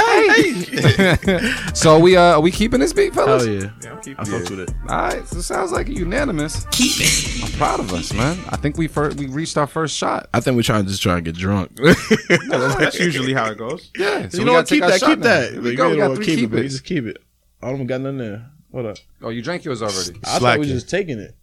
So 1.75 1.95
are 1.95 1.99
we 1.99 2.17
uh 2.17 2.21
are 2.35 2.41
we 2.41 2.51
keeping 2.51 2.79
this 2.79 2.93
beat, 2.93 3.13
fellas? 3.13 3.45
Hell 3.45 3.53
yeah. 3.53 3.69
Yeah, 3.81 3.91
I'm 3.91 4.01
keeping 4.01 4.19
I 4.19 4.23
fucked 4.25 4.49
with 4.49 4.59
it. 4.61 4.71
All 4.89 4.97
right, 4.97 5.27
so 5.27 5.37
it 5.37 5.43
sounds 5.43 5.71
like 5.71 5.87
unanimous. 5.87 6.65
Keep 6.71 6.93
it. 6.99 7.43
I'm 7.45 7.51
proud 7.57 7.79
of 7.79 7.93
us, 7.93 8.11
man. 8.13 8.37
I 8.49 8.57
think 8.57 8.77
we 8.77 8.87
first 8.87 9.17
we 9.17 9.27
reached 9.27 9.57
our 9.57 9.67
first 9.67 9.95
shot. 9.95 10.27
I 10.33 10.39
think 10.39 10.55
we're 10.55 10.63
trying 10.63 10.83
to 10.85 10.89
just 10.89 11.01
try 11.01 11.15
and 11.17 11.25
get 11.25 11.35
drunk. 11.35 11.71
That's 12.49 12.99
usually 12.99 13.33
how 13.33 13.49
it 13.51 13.57
goes. 13.57 13.91
Yeah, 13.97 14.27
so 14.29 14.39
you 14.39 14.45
know 14.45 14.53
what? 14.53 14.67
Keep 14.67 14.81
that. 14.81 14.99
Keep 14.99 15.19
now. 15.19 15.23
that. 15.25 15.51
Here 15.53 15.61
we 15.61 15.75
go. 15.75 15.85
you 15.87 15.91
We 15.91 15.97
got 15.97 16.09
what? 16.09 16.15
three 16.17 16.25
keep 16.35 16.53
it. 16.53 16.59
it. 16.65 16.69
Just 16.69 16.83
keep 16.85 17.05
it. 17.05 17.17
I 17.61 17.69
don't 17.71 17.85
got 17.87 18.01
nothing 18.01 18.17
there. 18.19 18.45
What 18.71 18.85
up? 18.85 18.97
Oh, 19.21 19.29
you 19.29 19.41
drank 19.41 19.63
yours 19.65 19.81
already. 19.81 20.19
I 20.23 20.27
thought 20.27 20.33
we 20.33 20.39
Slacking. 20.39 20.59
was 20.59 20.69
just 20.69 20.89
taking 20.89 21.19
it. 21.19 21.35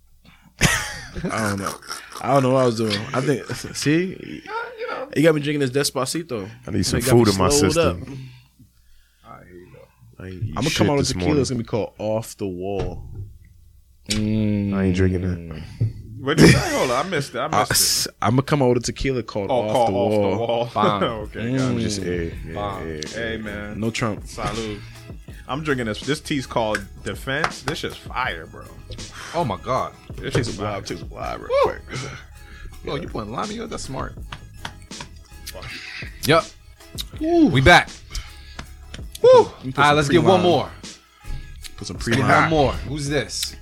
I 0.61 1.49
don't 1.51 1.59
know. 1.59 1.75
I 2.21 2.33
don't 2.35 2.43
know 2.43 2.51
what 2.53 2.63
I 2.63 2.67
was 2.67 2.77
doing. 2.77 2.99
I 3.13 3.21
think. 3.21 3.47
See, 3.77 4.43
you 5.17 5.23
got 5.23 5.35
me 5.35 5.41
drinking 5.41 5.61
this 5.61 5.71
Despacito. 5.71 6.49
I 6.67 6.71
need 6.71 6.85
some 6.85 6.99
It 6.99 7.07
got 7.07 7.17
me 7.17 7.25
food 7.25 7.33
in 7.35 7.39
my 7.39 7.49
slowed 7.49 7.73
system. 7.73 8.29
I, 10.19 10.25
I'm 10.25 10.55
gonna 10.55 10.71
come 10.71 10.91
out 10.91 10.97
with 10.99 11.09
tequila. 11.09 11.41
It's 11.41 11.51
gonna 11.51 11.63
be 11.63 11.67
called 11.67 11.93
Off 11.99 12.37
the 12.39 12.47
Wall. 12.47 13.03
I 14.11 14.15
ain't 14.17 14.97
drinking 14.97 15.21
that. 15.23 15.63
What 16.21 16.41
you 16.41 16.47
say? 16.49 16.77
Hold 16.79 16.91
on, 16.91 17.07
I 17.07 17.09
missed 17.09 17.35
it. 17.35 17.39
I 17.39 17.49
missed 17.49 18.07
it. 18.07 18.15
I'm 18.23 18.31
gonna 18.33 18.43
come 18.43 18.63
out 18.63 18.69
with 18.71 18.79
a 18.79 18.81
tequila 18.81 19.23
called 19.23 19.51
Oh, 19.51 19.61
Off, 19.69 19.73
call 19.73 19.87
the 19.87 19.93
off 19.93 20.11
Wall. 20.11 20.31
the 20.31 20.37
wall. 20.39 20.71
Bomb. 20.75 21.03
okay, 21.03 21.57
got 21.57 21.75
it. 21.77 21.81
Just 21.81 22.03
eh, 22.03 22.31
yeah, 22.47 22.55
Bomb. 22.55 22.89
yeah, 22.89 23.01
Hey 23.09 23.37
man, 23.37 23.79
No 23.79 23.91
Trump. 23.91 24.27
salute. 24.27 24.81
I'm 25.47 25.63
drinking 25.63 25.87
this. 25.87 26.01
This 26.01 26.21
tea's 26.21 26.47
called 26.47 26.81
Defense. 27.05 27.63
This 27.63 27.79
shit's 27.79 27.97
fire, 27.97 28.47
bro. 28.47 28.65
Oh 29.35 29.45
my 29.45 29.59
god. 29.59 29.93
This 30.17 30.33
Take 30.35 30.45
shit's 30.45 30.49
some 30.57 30.65
fire. 30.65 30.73
live. 30.77 30.87
Take 30.87 30.99
real 31.01 31.49
quick. 31.65 31.81
Oh, 32.89 32.95
you 32.97 33.07
putting 33.09 33.33
lime 33.33 33.51
in 33.51 33.57
yours? 33.57 33.71
That's 33.71 33.83
smart. 33.85 34.15
Yep. 36.25 36.45
We 37.21 37.61
back. 37.61 37.89
Woo. 39.23 39.31
All 39.33 39.51
right, 39.77 39.93
let's 39.93 40.09
get 40.09 40.23
one 40.23 40.43
more. 40.43 40.71
Put 41.77 41.87
some 41.87 41.97
Get 41.97 42.03
pre 42.05 42.19
one 42.23 42.51
more. 42.51 42.73
Who's 42.73 43.09
this? 43.09 43.57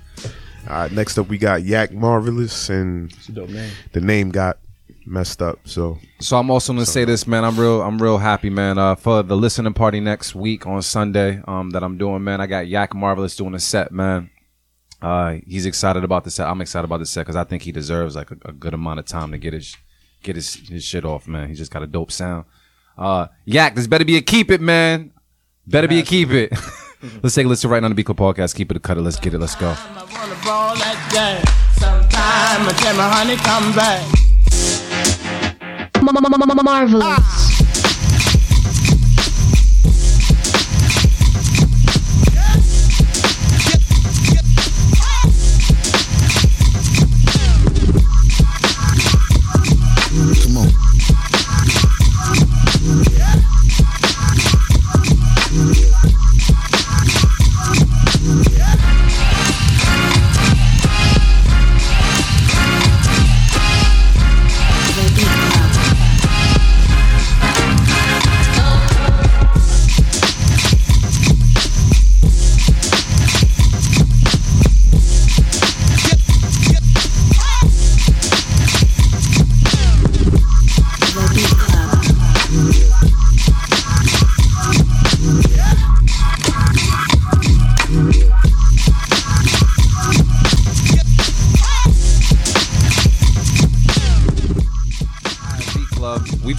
All 0.68 0.76
right, 0.76 0.92
next 0.92 1.18
up 1.18 1.28
we 1.28 1.36
got 1.38 1.62
Yak 1.62 1.92
Marvelous, 1.92 2.70
and 2.70 3.12
It's 3.12 3.28
a 3.28 3.32
dope 3.32 3.50
name. 3.50 3.70
the 3.92 4.00
name 4.00 4.30
got 4.30 4.58
messed 5.06 5.42
up. 5.42 5.58
So 5.64 5.98
So 6.20 6.38
I'm 6.38 6.50
also 6.50 6.72
gonna 6.72 6.86
say 6.86 7.04
this, 7.04 7.26
man. 7.26 7.44
I'm 7.44 7.58
real. 7.58 7.82
I'm 7.82 8.00
real 8.00 8.18
happy, 8.18 8.50
man. 8.50 8.78
Uh, 8.78 8.94
for 8.94 9.22
the 9.22 9.36
listening 9.36 9.74
party 9.74 10.00
next 10.00 10.34
week 10.34 10.66
on 10.66 10.80
Sunday, 10.82 11.42
um, 11.46 11.70
that 11.70 11.82
I'm 11.82 11.98
doing, 11.98 12.24
man. 12.24 12.40
I 12.40 12.46
got 12.46 12.66
Yak 12.66 12.94
Marvelous 12.94 13.36
doing 13.36 13.54
a 13.54 13.60
set, 13.60 13.92
man. 13.92 14.30
Uh, 15.02 15.36
he's 15.46 15.66
excited 15.66 16.02
about 16.02 16.24
the 16.24 16.30
set. 16.30 16.48
I'm 16.48 16.60
excited 16.62 16.86
about 16.86 17.00
the 17.00 17.06
set 17.06 17.22
because 17.22 17.36
I 17.36 17.44
think 17.44 17.62
he 17.62 17.72
deserves 17.72 18.16
like 18.16 18.30
a, 18.30 18.36
a 18.46 18.52
good 18.52 18.72
amount 18.72 19.00
of 19.00 19.04
time 19.06 19.32
to 19.32 19.38
get 19.38 19.52
his 19.52 19.76
get 20.24 20.34
his 20.36 20.54
his 20.54 20.82
shit 20.82 21.04
off, 21.04 21.28
man. 21.28 21.48
He 21.48 21.54
just 21.54 21.70
got 21.70 21.82
a 21.82 21.86
dope 21.86 22.10
sound. 22.10 22.46
Uh, 22.98 23.28
Yak, 23.44 23.76
this 23.76 23.86
better 23.86 24.04
be 24.04 24.16
a 24.16 24.22
keep 24.22 24.50
it, 24.50 24.60
man. 24.60 25.12
Better 25.66 25.86
be 25.86 26.00
a 26.00 26.02
keep 26.02 26.30
it. 26.30 26.52
Let's 27.22 27.34
take 27.34 27.46
a 27.46 27.48
listen 27.48 27.70
right 27.70 27.80
now 27.80 27.86
on 27.86 27.90
the 27.90 27.94
Beat 27.94 28.06
Club 28.06 28.16
podcast. 28.18 28.54
Keep 28.56 28.70
it 28.70 28.76
a 28.78 28.80
cut 28.80 28.96
it. 28.96 29.02
Let's 29.02 29.20
get 29.20 29.34
it. 29.34 29.38
Let's 29.38 29.54
go. 29.54 29.74
I 36.56 37.43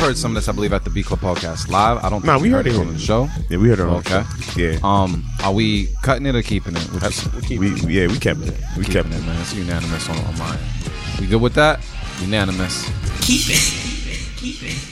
heard 0.05 0.17
some 0.17 0.31
of 0.31 0.35
this, 0.35 0.47
I 0.47 0.51
believe, 0.51 0.73
at 0.73 0.83
the 0.83 0.89
Beat 0.89 1.05
Club 1.05 1.19
podcast 1.19 1.69
live. 1.69 2.03
I 2.03 2.09
don't. 2.09 2.23
Nah, 2.23 2.33
think 2.33 2.43
we 2.43 2.49
heard 2.49 2.67
it 2.67 2.75
on 2.75 2.91
the 2.93 2.99
show. 2.99 3.27
yeah, 3.49 3.57
we 3.57 3.69
heard 3.69 3.79
it 3.79 3.83
on 3.83 3.95
Okay. 3.97 4.21
the 4.21 4.41
show. 4.43 4.59
Yeah, 4.59 4.79
Um, 4.83 5.23
are 5.43 5.51
we 5.53 5.87
cutting 6.03 6.25
it 6.25 6.35
or 6.35 6.41
keeping 6.41 6.75
it? 6.75 6.81
Which 6.91 7.03
is, 7.03 7.59
we 7.59 7.69
yeah 7.91 8.07
we 8.07 8.17
kept 8.19 8.41
it. 8.41 8.53
We 8.77 8.83
kept 8.85 9.09
it. 9.09 9.15
it, 9.15 9.25
man. 9.25 9.41
It's 9.41 9.53
unanimous 9.53 10.07
on, 10.09 10.17
on 10.17 10.37
mine. 10.37 10.59
We 11.19 11.27
good 11.27 11.41
with 11.41 11.53
that? 11.55 11.79
Unanimous, 12.21 12.87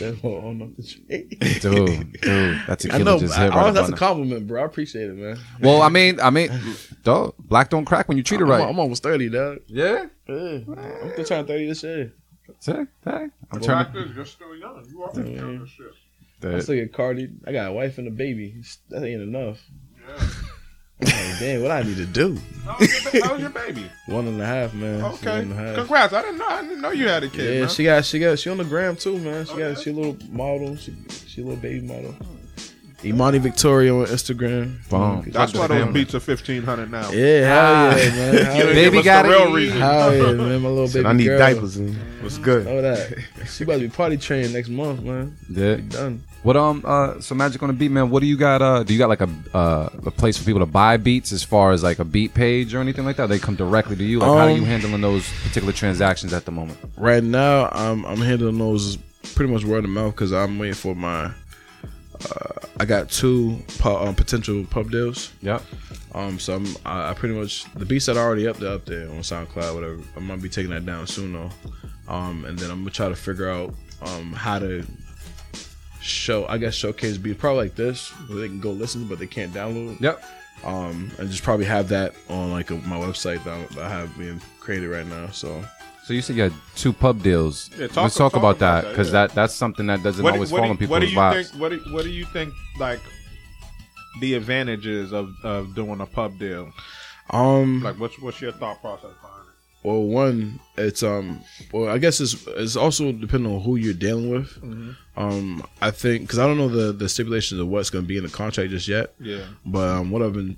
no, 0.02 0.72
the 0.76 0.84
trade. 1.08 1.40
dude. 1.62 2.22
Dude, 2.22 2.62
that's 2.68 2.86
a 2.86 2.90
I 2.90 2.92
killer. 2.98 3.04
know. 3.06 3.20
Just 3.20 3.36
hit 3.38 3.52
I, 3.54 3.56
right 3.66 3.74
that's 3.74 3.90
a 3.90 3.94
compliment, 3.94 4.48
bro. 4.48 4.62
I 4.62 4.66
appreciate 4.66 5.10
it, 5.10 5.16
man. 5.16 5.38
Well, 5.62 5.82
I 5.82 5.90
mean, 5.90 6.20
I 6.20 6.30
mean, 6.32 6.50
dog, 7.04 7.36
black 7.40 7.70
don't 7.70 7.86
crack 7.86 8.08
when 8.08 8.18
you 8.18 8.24
treat 8.24 8.42
it 8.42 8.46
I'm, 8.46 8.50
right. 8.50 8.68
I'm 8.68 8.80
almost 8.80 9.04
thirty, 9.04 9.30
dog. 9.30 9.60
yeah. 9.68 10.06
Yeah. 10.28 10.60
I'm 10.68 11.12
still 11.14 11.26
trying 11.26 11.46
thirty 11.46 11.68
this 11.68 11.84
year. 11.84 12.14
See? 12.60 12.72
Hey, 13.06 13.28
I'm 13.52 13.62
trying 13.62 13.92
to. 13.94 14.08
You're 14.16 14.26
still 14.26 14.56
young. 14.56 14.86
You 14.90 15.04
are 15.04 15.20
young 15.22 15.62
as 15.64 15.70
shit. 15.70 15.88
I 16.44 16.60
still 16.60 16.76
get 16.76 16.94
Cardi. 16.94 17.30
I 17.48 17.52
got 17.54 17.70
a 17.70 17.74
wife 17.74 17.98
and 17.98 18.08
a 18.08 18.12
baby. 18.12 18.56
That 18.90 19.04
ain't 19.04 19.22
enough. 19.22 19.60
I'm 21.02 21.08
like, 21.08 21.40
damn, 21.40 21.62
what 21.64 21.72
I 21.72 21.82
need 21.84 21.98
to 21.98 22.06
do? 22.06 22.38
How 22.66 22.78
was 22.80 23.14
your, 23.14 23.26
how 23.26 23.34
was 23.34 23.42
your 23.42 23.50
baby? 23.50 23.90
One 24.08 24.28
and 24.28 24.42
a 24.42 24.46
half, 24.46 24.74
man. 24.74 25.02
Okay, 25.04 25.30
One 25.30 25.40
and 25.40 25.52
a 25.52 25.56
half. 25.56 25.76
congrats. 25.76 26.14
I 26.14 26.22
didn't 26.22 26.38
know. 26.38 26.48
I 26.48 26.62
didn't 26.62 26.82
know 26.82 26.92
you 26.92 27.08
had 27.08 27.24
a 27.24 27.30
kid. 27.30 27.54
Yeah, 27.54 27.60
man. 27.62 27.70
she 27.70 27.84
got 27.84 28.06
she 28.06 28.20
got 28.20 28.40
she 28.40 28.50
on 28.50 28.58
the 28.58 28.64
gram 28.64 28.96
too, 28.96 29.18
man. 29.20 29.46
She 29.46 29.56
got 29.58 29.80
she 29.80 29.90
a 29.90 29.94
little 29.94 30.18
model. 30.30 30.76
She 30.76 30.94
she 31.28 31.42
a 31.42 31.46
little 31.46 31.60
baby 31.62 31.86
model. 31.86 32.16
Imani 33.06 33.38
Victoria 33.40 33.94
on 33.94 34.06
Instagram. 34.06 34.88
Boom. 34.90 35.30
That's 35.32 35.54
why 35.54 35.68
those 35.68 35.78
family. 35.80 35.94
beats 35.94 36.16
are 36.16 36.20
fifteen 36.20 36.64
hundred 36.64 36.92
now. 36.92 37.10
Yeah, 37.12 37.48
hell 37.48 37.98
yeah, 37.98 38.10
man. 38.16 38.46
Hell 38.46 38.68
yeah. 38.68 38.74
Baby 38.74 39.02
got 39.02 39.24
the 39.24 39.30
real 39.30 39.48
it. 39.48 39.54
reason. 39.54 39.80
Hell 39.80 40.16
yeah, 40.16 40.32
man. 40.34 40.62
My 40.62 40.70
little 40.70 40.88
baby 40.88 41.06
I 41.06 41.14
need 41.14 41.26
girl. 41.26 41.40
diapers. 41.40 41.78
And 41.78 41.96
what's 42.22 42.38
good? 42.38 42.66
Know 42.66 42.82
that. 42.82 43.18
She 43.48 43.66
about 43.66 43.74
to 43.74 43.80
be 43.82 43.90
party 43.90 44.18
trained 44.18 44.54
next 44.54 44.70
month, 44.70 45.02
man. 45.04 45.36
Yeah. 45.50 45.76
Done. 45.90 46.24
What 46.44 46.58
um 46.58 46.82
uh 46.86 47.20
so 47.22 47.36
magic 47.36 47.62
on 47.62 47.68
the 47.68 47.74
beat 47.74 47.92
man? 47.92 48.10
What 48.10 48.22
do 48.22 48.26
you 48.26 48.38
got? 48.38 48.62
Uh, 48.62 48.84
do 48.84 48.94
you 48.94 49.00
got 49.00 49.10
like 49.10 49.22
a 49.22 49.30
uh 49.54 49.90
a 50.06 50.12
place 50.12 50.38
for 50.38 50.44
people 50.46 50.60
to 50.62 50.66
buy 50.66 50.98
beats 50.98 51.32
as 51.32 51.44
far 51.44 51.72
as 51.72 51.84
like 51.84 52.00
a 52.00 52.06
beat 52.06 52.34
page 52.34 52.74
or 52.74 52.80
anything 52.80 53.06
like 53.06 53.16
that? 53.18 53.28
They 53.28 53.40
come 53.40 53.56
directly 53.56 53.96
to 53.98 54.04
you. 54.04 54.20
Like 54.20 54.28
how 54.28 54.38
are 54.38 54.50
Um, 54.50 54.58
you 54.58 54.64
handling 54.66 55.02
those 55.02 55.28
particular 55.44 55.72
transactions 55.74 56.34
at 56.34 56.46
the 56.46 56.52
moment? 56.52 56.80
Right 56.98 57.24
now, 57.24 57.70
I'm 57.72 58.06
I'm 58.06 58.18
handling 58.22 58.58
those 58.58 58.98
pretty 59.36 59.52
much 59.54 59.64
word 59.64 59.84
of 59.86 59.90
mouth 59.90 60.14
because 60.16 60.34
I'm 60.34 60.58
waiting 60.60 60.74
for 60.76 60.96
my. 60.96 61.32
Uh, 62.32 62.68
I 62.80 62.86
got 62.86 63.10
two 63.10 63.60
pu- 63.80 63.90
um, 63.90 64.16
potential 64.16 64.66
pub 64.70 64.92
deals. 64.92 65.32
Yep. 65.42 65.62
Um, 66.16 66.40
so 66.40 66.56
I'm, 66.56 66.68
I, 66.86 67.10
I 67.10 67.14
pretty 67.14 67.36
much 67.36 67.72
the 67.74 67.86
beats 67.86 68.06
that 68.06 68.18
are 68.18 68.26
already 68.26 68.48
up 68.48 68.58
there, 68.58 68.74
up 68.74 68.86
there 68.86 69.10
on 69.10 69.20
SoundCloud, 69.20 69.74
whatever. 69.76 70.00
I'm 70.16 70.28
gonna 70.28 70.42
be 70.42 70.50
taking 70.50 70.72
that 70.72 70.86
down 70.86 71.08
soon 71.08 71.34
though. 71.34 71.50
Um, 72.08 72.46
and 72.46 72.58
then 72.58 72.70
I'm 72.70 72.80
gonna 72.80 72.92
try 72.92 73.10
to 73.10 73.16
figure 73.16 73.50
out 73.50 73.74
um 74.02 74.34
how 74.34 74.60
to 74.60 74.86
show. 76.02 76.46
I 76.48 76.58
guess 76.58 76.74
showcase 76.76 77.18
beats 77.18 77.40
probably 77.40 77.64
like 77.64 77.76
this, 77.76 78.10
where 78.28 78.40
they 78.40 78.48
can 78.48 78.60
go 78.60 78.72
listen, 78.72 79.08
but 79.08 79.20
they 79.20 79.28
can't 79.28 79.54
download. 79.54 80.00
Yep. 80.02 80.24
Um, 80.64 81.12
and 81.18 81.30
just 81.30 81.44
probably 81.44 81.66
have 81.66 81.90
that 81.90 82.14
on 82.30 82.52
like 82.52 82.70
a, 82.70 82.76
my 82.76 82.98
website 82.98 83.44
that, 83.44 83.70
that 83.72 83.84
I 83.84 83.90
have 83.90 84.18
being 84.18 84.42
created 84.60 84.88
right 84.88 85.06
now. 85.06 85.28
So 85.28 85.64
So 86.06 86.14
you 86.14 86.22
said 86.22 86.36
you 86.36 86.44
had 86.44 86.54
two 86.76 86.92
pub 86.94 87.24
deals. 87.24 87.70
Yeah, 87.78 87.88
talk- 87.88 88.04
Let's 88.04 88.16
talk, 88.16 88.34
talk 88.34 88.40
about, 88.40 88.58
about 88.58 88.60
that 88.60 88.82
that, 88.84 88.90
because 88.92 89.08
yeah. 89.08 89.28
that 89.28 89.36
that's 89.36 89.54
something 89.54 89.88
that 89.88 90.04
doesn't 90.04 90.24
What, 90.24 90.34
always 90.34 90.52
what 90.52 90.60
fall 90.60 90.68
do- 90.68 90.72
on 90.72 90.78
people's 90.78 90.92
what 90.92 91.00
do 91.02 91.08
you 91.08 91.18
vibes. 91.18 91.50
think? 91.50 91.62
What 91.62 91.70
do, 91.70 91.94
what 91.94 92.04
do 92.04 92.10
you 92.10 92.26
think? 92.26 92.54
Like 92.78 93.00
the 94.20 94.36
advantages 94.36 95.14
of, 95.14 95.34
of 95.44 95.74
doing 95.76 96.02
a 96.02 96.06
pub 96.06 96.38
deal. 96.38 96.72
um, 97.30 97.82
Like, 97.82 98.00
what's 98.00 98.20
what's 98.20 98.42
your 98.42 98.52
thought 98.52 98.82
process 98.82 99.12
behind 99.22 99.44
it? 99.48 99.88
Well, 99.88 100.04
one, 100.04 100.60
it's 100.78 101.04
um, 101.04 101.42
well, 101.72 101.90
I 101.90 101.98
guess 101.98 102.20
it's 102.22 102.46
it's 102.48 102.76
also 102.76 103.12
depending 103.12 103.54
on 103.54 103.62
who 103.62 103.76
you're 103.78 103.94
dealing 103.94 104.30
with. 104.30 104.48
Mm-hmm. 104.62 104.92
Um, 105.16 105.64
I 105.82 105.92
think 105.92 106.24
because 106.24 106.40
I 106.40 106.46
don't 106.48 106.58
know 106.58 106.70
the 106.70 106.92
the 106.92 107.08
stipulations 107.10 107.60
of 107.62 107.68
what's 107.68 107.90
going 107.90 108.04
to 108.04 108.08
be 108.08 108.18
in 108.18 108.24
the 108.24 108.30
contract 108.30 108.70
just 108.72 108.88
yet. 108.88 109.14
Yeah. 109.20 109.46
But 109.66 109.88
um, 109.90 110.12
what 110.12 110.22
I've 110.22 110.34
been, 110.34 110.58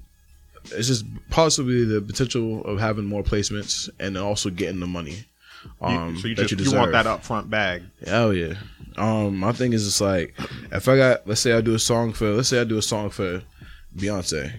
it's 0.65 0.87
just 0.87 1.05
possibly 1.29 1.85
the 1.85 2.01
potential 2.01 2.63
of 2.65 2.79
having 2.79 3.05
more 3.05 3.23
placements 3.23 3.89
and 3.99 4.17
also 4.17 4.49
getting 4.49 4.79
the 4.79 4.87
money. 4.87 5.25
Um, 5.81 6.15
You- 6.15 6.21
so 6.21 6.27
you 6.27 6.35
just 6.35 6.51
you, 6.51 6.57
deserve. 6.57 6.79
want 6.79 6.91
that 6.93 7.05
upfront 7.05 7.49
bag. 7.49 7.83
Hell 8.05 8.33
yeah. 8.33 8.55
Um, 8.97 9.37
my 9.37 9.51
thing 9.51 9.73
is 9.73 9.83
just 9.85 9.99
like 10.01 10.33
if 10.71 10.87
I 10.87 10.95
got 10.97 11.27
let's 11.27 11.41
say 11.41 11.51
I 11.53 11.61
do 11.61 11.75
a 11.75 11.79
song 11.79 12.13
for 12.13 12.31
let's 12.31 12.47
say 12.49 12.61
I 12.61 12.63
do 12.63 12.77
a 12.77 12.81
song 12.81 13.09
for 13.09 13.41
Beyonce. 13.95 14.53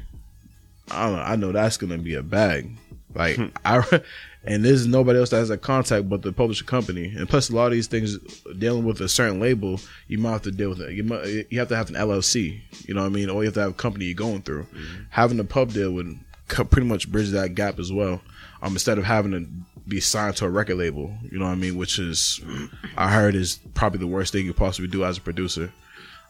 I 0.91 1.07
don't 1.07 1.17
know, 1.17 1.23
I 1.23 1.37
know 1.37 1.53
that's 1.53 1.77
gonna 1.77 1.99
be 1.99 2.15
a 2.15 2.23
bag. 2.23 2.71
Like 3.15 3.39
I 3.65 3.83
and 4.45 4.65
there's 4.65 4.87
nobody 4.87 5.19
else 5.19 5.31
that 5.31 5.39
has 5.39 5.51
a 5.51 5.57
contact 5.57 6.09
but 6.09 6.23
the 6.23 6.33
publisher 6.33 6.65
company. 6.65 7.07
And 7.17 7.29
plus 7.29 7.49
a 7.51 7.55
lot 7.57 7.67
of 7.67 7.73
these 7.73 7.87
things 7.89 8.19
dealing 8.59 8.85
with 8.85 9.01
a 9.01 9.09
certain 9.09 9.41
label, 9.41 9.81
you 10.07 10.19
might 10.19 10.33
have 10.33 10.43
to 10.43 10.53
deal 10.53 10.69
with 10.69 10.81
it. 10.83 10.93
You 10.93 11.03
might 11.03 11.47
you 11.51 11.59
have 11.59 11.69
to 11.69 11.77
have 11.77 11.89
an 11.89 11.97
LLC, 11.97 12.61
you 12.87 12.95
know 12.95 13.01
what 13.01 13.07
I 13.07 13.11
mean? 13.11 13.31
Or 13.31 13.43
you 13.43 13.47
have 13.47 13.55
to 13.55 13.61
have 13.61 13.71
a 13.71 13.75
company 13.75 14.05
you're 14.05 14.15
going 14.15 14.43
through. 14.43 14.67
Having 15.11 15.41
a 15.41 15.45
pub 15.45 15.73
deal 15.73 15.93
would 15.93 16.19
pretty 16.49 16.87
much 16.87 17.11
bridge 17.11 17.31
that 17.31 17.55
gap 17.55 17.79
as 17.79 17.91
well. 17.91 18.21
Um, 18.63 18.75
instead 18.75 18.99
of 18.99 19.05
having 19.05 19.33
to 19.33 19.76
be 19.89 20.01
signed 20.01 20.37
to 20.37 20.47
a 20.47 20.51
record 20.51 20.77
label, 20.77 21.15
you 21.31 21.39
know 21.39 21.45
what 21.47 21.53
I 21.53 21.57
mean, 21.57 21.77
which 21.77 21.99
is 21.99 22.41
I 22.97 23.11
heard 23.11 23.35
is 23.35 23.59
probably 23.75 23.99
the 24.01 24.07
worst 24.07 24.33
thing 24.33 24.45
you 24.47 24.53
could 24.53 24.59
possibly 24.59 24.89
do 24.89 25.05
as 25.05 25.19
a 25.19 25.21
producer, 25.21 25.73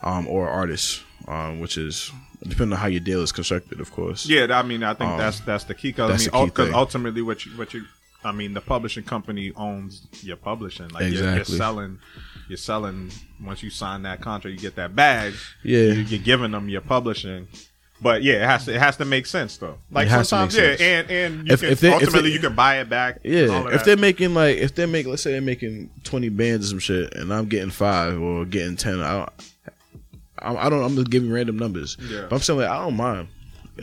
um, 0.02 0.26
or 0.28 0.48
artist, 0.48 1.02
um, 1.28 1.61
which 1.61 1.78
is 1.78 2.11
depending 2.42 2.74
on 2.74 2.78
how 2.78 2.86
your 2.86 3.00
deal 3.00 3.22
is 3.22 3.32
constructed, 3.32 3.80
of 3.80 3.90
course. 3.92 4.26
Yeah, 4.26 4.46
I 4.50 4.62
mean, 4.62 4.82
I 4.82 4.94
think 4.94 5.11
Um, 5.11 5.18
that's 5.18 5.40
that's 5.40 5.64
the 5.64 5.74
key. 5.74 5.88
Because 5.88 6.28
I 6.28 6.44
mean, 6.44 6.74
ultimately, 6.74 7.22
what 7.22 7.46
you 7.46 7.52
what 7.52 7.72
you, 7.72 7.84
I 8.24 8.32
mean, 8.32 8.54
the 8.54 8.61
publishing 8.61 9.04
company 9.04 9.52
owns 9.57 10.07
your 10.22 10.36
publishing. 10.36 10.88
Like 10.88 11.12
you're, 11.12 11.34
you're 11.34 11.44
selling, 11.44 11.98
you're 12.48 12.57
selling. 12.59 13.11
Once 13.42 13.62
you 13.62 13.70
sign 13.70 14.02
that 14.02 14.20
contract, 14.20 14.54
you 14.54 14.61
get 14.61 14.76
that 14.76 14.94
bag. 14.94 15.34
Yeah. 15.62 15.78
you, 15.80 16.00
you're 16.02 16.20
giving 16.22 16.50
them 16.50 16.68
your 16.68 16.82
publishing. 16.82 17.48
But 18.01 18.22
yeah, 18.22 18.34
it 18.42 18.47
has 18.47 18.66
to 18.66 18.74
it 18.74 18.78
has 18.80 18.97
to 18.99 19.05
make 19.07 19.24
sense 19.26 19.57
though. 19.57 19.78
Like 19.90 20.07
It 20.07 20.11
has 20.11 20.28
to 20.28 20.36
sometimes, 20.51 20.57
yeah, 20.57 20.86
and 20.86 21.11
and 21.11 21.47
you 21.49 21.55
If- 21.55 21.61
can, 21.61 21.70
if 21.70 21.80
they- 21.80 21.88
if 21.88 21.94
ultimately 21.94 22.28
they- 22.30 22.34
you 22.34 22.40
can 22.40 22.55
buy 22.55 22.80
it 22.80 22.88
back. 22.90 23.20
Yeah, 23.24 23.68
if 23.72 23.84
they're 23.84 23.97
making 23.97 24.34
like 24.34 24.59
if 24.59 24.74
they're 24.74 24.86
making 24.86 25.11
let's 25.11 25.22
say 25.22 25.32
they're 25.32 25.40
making 25.40 25.88
twenty 26.05 26.28
bands 26.28 26.66
or 26.66 26.70
some 26.70 26.78
shit, 26.80 27.14
and 27.14 27.32
I'm 27.32 27.47
getting 27.47 27.70
five 27.70 28.20
or 28.20 28.44
getting 28.44 28.76
ten, 28.76 29.01
I 29.01 29.12
don't, 29.12 29.30
I, 30.59 30.68
don't. 30.68 30.82
I'm 30.84 30.94
just 30.94 31.09
giving 31.11 31.30
random 31.32 31.59
numbers. 31.59 31.97
Yeah. 32.11 32.26
But 32.28 32.36
I'm 32.36 32.42
saying 32.42 32.59
like 32.61 32.68
I 32.68 32.78
don't 32.84 32.97
mind 32.97 33.28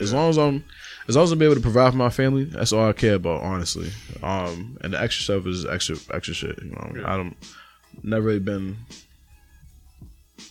as 0.00 0.12
long 0.12 0.30
as 0.30 0.38
I'm 0.38 0.64
as 1.08 1.16
long 1.16 1.24
as 1.24 1.32
I'm 1.32 1.42
able 1.42 1.54
to 1.56 1.60
provide 1.60 1.90
for 1.90 1.96
my 1.98 2.08
family. 2.10 2.44
That's 2.44 2.72
all 2.72 2.88
I 2.88 2.92
care 2.92 3.14
about, 3.16 3.42
honestly. 3.42 3.90
Um, 4.22 4.78
and 4.80 4.92
the 4.94 5.00
extra 5.02 5.24
stuff 5.24 5.46
is 5.46 5.66
extra 5.66 5.96
extra 6.12 6.34
shit. 6.34 6.58
You 6.62 6.70
know, 6.70 7.04
I 7.04 7.16
don't 7.16 7.36
never 8.02 8.26
really 8.28 8.38
been. 8.38 8.76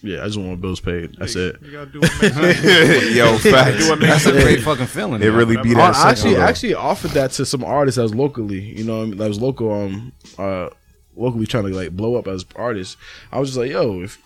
Yeah, 0.02 0.22
I 0.22 0.26
just 0.26 0.38
want 0.38 0.50
my 0.50 0.56
bills 0.56 0.80
paid. 0.80 1.16
That's 1.18 1.36
it. 1.36 1.58
You 1.62 1.72
gotta 1.72 1.92
do 1.92 2.00
what 2.02 2.12
makes 2.22 2.36
sense. 2.62 3.16
Yo, 3.16 3.38
facts. 3.38 3.84
Do 3.84 3.90
what 3.90 4.00
makes 4.00 4.12
That's 4.12 4.26
a 4.26 4.30
sense. 4.32 4.44
great 4.44 4.62
fucking 4.62 4.86
feeling. 4.88 5.22
It 5.22 5.28
man. 5.30 5.36
really 5.36 5.58
be 5.58 5.72
I 5.72 5.92
that 5.92 5.96
actually 5.96 6.16
simple, 6.16 6.40
though. 6.42 6.48
actually 6.48 6.74
offered 6.74 7.12
that 7.12 7.32
to 7.32 7.46
some 7.46 7.64
artists 7.64 7.96
that 7.98 8.04
was 8.04 8.16
locally, 8.16 8.60
you 8.60 8.84
know, 8.84 8.98
what 8.98 9.04
I 9.04 9.06
mean, 9.08 9.18
that 9.18 9.28
was 9.28 9.42
local, 9.42 9.72
um, 9.72 10.12
uh, 10.38 10.70
locally 11.16 11.46
trying 11.46 11.66
to 11.66 11.70
like 11.76 11.92
blow 11.92 12.16
up 12.16 12.28
as 12.28 12.46
artists. 12.56 12.98
I 13.32 13.40
was 13.40 13.50
just 13.50 13.60
like, 13.60 13.72
yo, 13.72 14.02
if 14.02 14.18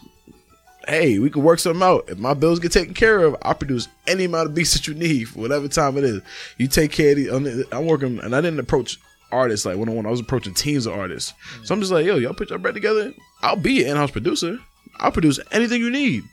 hey, 0.88 1.20
we 1.20 1.30
could 1.30 1.44
work 1.44 1.60
something 1.60 1.84
out. 1.84 2.06
If 2.08 2.18
my 2.18 2.34
bills 2.34 2.60
get 2.60 2.72
taken 2.72 2.94
care 2.94 3.22
of, 3.24 3.36
I'll 3.42 3.54
produce 3.56 3.88
any 4.08 4.24
amount 4.24 4.48
of 4.50 4.56
beats 4.56 4.74
that 4.74 4.88
you 4.88 4.94
need 4.94 5.26
for 5.26 5.40
whatever 5.42 5.68
time 5.68 5.98
it 5.98 6.06
is. 6.06 6.22
You 6.58 6.68
take 6.70 6.92
care 6.92 7.12
of 7.12 7.18
the. 7.18 7.30
I'm- 7.30 7.64
I'm 7.74 7.86
working, 7.86 8.20
and 8.20 8.34
I 8.36 8.40
didn't 8.42 8.60
approach 8.60 8.98
artists 9.32 9.66
like 9.66 9.76
one 9.78 9.90
on 9.90 9.96
one. 9.98 10.06
I 10.06 10.10
was 10.12 10.22
approaching 10.22 10.54
teams 10.54 10.86
of 10.86 10.94
artists. 10.94 11.34
So 11.66 11.74
I'm 11.76 11.82
just 11.82 11.92
like, 11.92 12.06
yo, 12.06 12.16
y'all 12.16 12.34
put 12.34 12.50
your 12.50 12.60
bread 12.60 12.74
together. 12.74 13.14
I'll 13.42 13.58
be 13.58 13.84
an 13.84 13.90
in-house 13.92 14.12
producer. 14.12 14.58
I'll 15.00 15.12
produce 15.12 15.40
anything 15.52 15.82
you 15.82 15.90
need. 15.90 16.24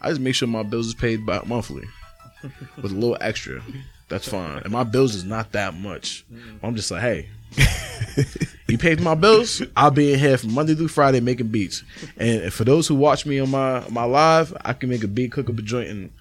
I 0.00 0.08
just 0.08 0.20
make 0.20 0.34
sure 0.34 0.48
my 0.48 0.62
bills 0.62 0.86
is 0.88 0.94
paid 0.94 1.24
by 1.24 1.42
monthly 1.46 1.84
with 2.76 2.92
a 2.92 2.94
little 2.94 3.16
extra. 3.20 3.62
That's 4.08 4.28
fine. 4.28 4.58
And 4.58 4.72
my 4.72 4.84
bills 4.84 5.14
is 5.14 5.24
not 5.24 5.52
that 5.52 5.74
much. 5.74 6.24
I'm 6.62 6.74
just 6.76 6.90
like, 6.90 7.00
hey, 7.00 7.28
you 8.68 8.78
paid 8.78 9.00
my 9.00 9.14
bills. 9.14 9.62
I'll 9.76 9.90
be 9.90 10.12
in 10.12 10.18
here 10.18 10.36
from 10.36 10.52
Monday 10.52 10.74
through 10.74 10.88
Friday 10.88 11.20
making 11.20 11.48
beats. 11.48 11.82
And 12.16 12.52
for 12.52 12.64
those 12.64 12.86
who 12.88 12.94
watch 12.94 13.26
me 13.26 13.38
on 13.38 13.50
my 13.50 13.84
my 13.90 14.04
live, 14.04 14.54
I 14.64 14.72
can 14.72 14.90
make 14.90 15.04
a 15.04 15.08
beat, 15.08 15.32
cook 15.32 15.48
up 15.48 15.58
a 15.58 15.62
joint 15.62 15.88
in 15.88 16.12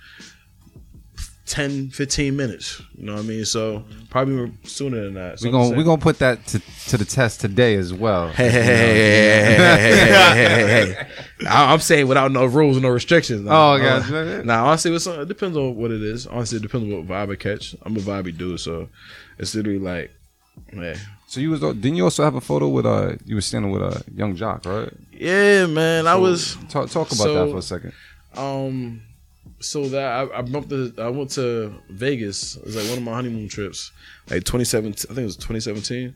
10, 1.52 1.89
15 1.89 2.34
minutes. 2.34 2.82
You 2.95 3.08
know 3.08 3.16
what 3.16 3.26
I 3.26 3.28
mean? 3.28 3.43
So 3.43 3.84
probably 4.10 4.54
sooner 4.64 5.04
than 5.04 5.16
that. 5.16 5.41
We're 5.41 5.52
gonna 5.52 5.76
we're 5.76 5.84
gonna 5.84 6.02
put 6.02 6.20
that 6.20 6.47
to, 6.47 6.62
to 6.88 6.97
the 6.97 7.04
test 7.04 7.41
today 7.41 7.76
as 7.76 7.93
well. 7.93 8.30
Hey, 8.30 8.49
hey, 8.49 8.64
hey, 8.64 9.56
hey, 9.58 10.06
hey, 10.34 10.93
hey, 10.93 11.47
I, 11.47 11.74
am 11.74 11.80
saying 11.82 12.08
without 12.08 12.32
no 12.32 12.45
rules, 12.45 12.82
no 12.82 12.88
restrictions. 12.88 13.41
Now. 13.41 13.74
Oh, 13.74 13.76
okay. 13.76 14.43
Now 14.45 14.68
honestly, 14.68 14.95
it 14.95 15.28
depends 15.28 15.58
on 15.58 15.76
what 15.76 15.91
it 15.91 16.02
is. 16.02 16.26
Honestly, 16.26 16.58
it 16.58 16.62
depends 16.62 16.86
on 16.86 17.06
what 17.06 17.08
vibe 17.08 17.34
I 17.34 17.36
catch. 17.36 17.76
I'm 17.82 17.97
a 17.97 17.99
vibey 17.99 18.36
dude, 18.36 18.62
so 18.62 18.88
it's 19.38 19.54
literally 19.54 19.80
like, 19.80 20.12
man. 20.72 20.95
So 21.28 21.41
you 21.41 21.49
was 21.49 21.60
didn't 21.60 21.95
you 21.95 22.06
also 22.06 22.24
have 22.24 22.36
a 22.36 22.41
photo 22.41 22.70
with 22.70 22.86
uh 22.86 23.18
you 23.26 23.36
were 23.36 23.41
standing 23.41 23.72
with 23.72 23.82
a 23.82 23.88
uh, 23.88 23.99
Yung 24.16 24.38
Joc 24.38 24.66
right? 24.66 24.93
Yeah, 25.12 25.66
man. 25.66 26.06
So 26.06 26.12
I 26.12 26.16
was 26.16 26.56
talk 26.70 26.89
talk 26.89 27.08
about 27.08 27.24
so, 27.24 27.34
that 27.34 27.52
for 27.52 27.58
a 27.58 27.62
second. 27.62 27.93
Um 28.36 29.02
so 29.62 29.88
that 29.89 30.03
I, 30.34 30.39
I 30.39 30.41
bumped 30.41 30.70
the, 30.70 30.93
I 30.97 31.09
went 31.09 31.30
to 31.32 31.74
Vegas. 31.89 32.55
It 32.57 32.66
was 32.66 32.76
like 32.76 32.88
one 32.89 32.97
of 32.97 33.03
my 33.03 33.14
honeymoon 33.14 33.47
trips, 33.47 33.91
like 34.30 34.43
2017. 34.43 35.05
I 35.09 35.14
think 35.14 35.24
it 35.24 35.26
was 35.26 35.36
2017. 35.38 36.14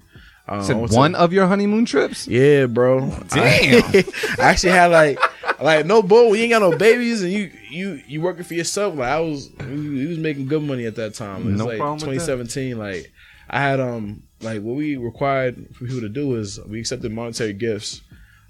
Um, 0.48 0.64
Said 0.64 0.76
went 0.78 0.92
to- 0.92 0.98
one 0.98 1.16
of 1.16 1.34
your 1.34 1.48
honeymoon 1.48 1.86
trips? 1.86 2.28
Yeah, 2.28 2.66
bro. 2.68 3.10
Damn. 3.30 3.84
I, 3.84 4.06
I 4.40 4.44
actually 4.44 4.74
had 4.74 4.92
like, 4.92 5.20
like 5.62 5.86
no 5.86 6.02
bull. 6.04 6.36
You 6.36 6.44
ain't 6.44 6.52
got 6.52 6.60
no 6.62 6.78
babies, 6.78 7.24
and 7.24 7.32
you 7.32 7.52
you 7.72 8.02
you 8.08 8.22
working 8.22 8.44
for 8.44 8.54
yourself. 8.54 8.96
Like 8.96 9.10
I 9.10 9.20
was, 9.22 9.50
he 9.60 10.06
was 10.08 10.18
making 10.20 10.48
good 10.48 10.62
money 10.62 10.86
at 10.86 10.96
that 10.98 11.14
time. 11.16 11.42
It 11.42 11.52
was 11.52 11.58
No 11.58 11.66
like 11.66 11.78
problem 11.78 11.96
with 11.96 12.20
that. 12.20 12.28
2017. 12.36 12.78
Like 12.78 13.12
I 13.50 13.60
had 13.60 13.80
um 13.80 14.22
like 14.42 14.62
what 14.62 14.76
we 14.76 14.98
required 14.98 15.68
for 15.74 15.86
people 15.86 16.02
to 16.02 16.10
do 16.10 16.36
is 16.36 16.60
we 16.68 16.80
accepted 16.80 17.12
monetary 17.12 17.54
gifts. 17.54 18.02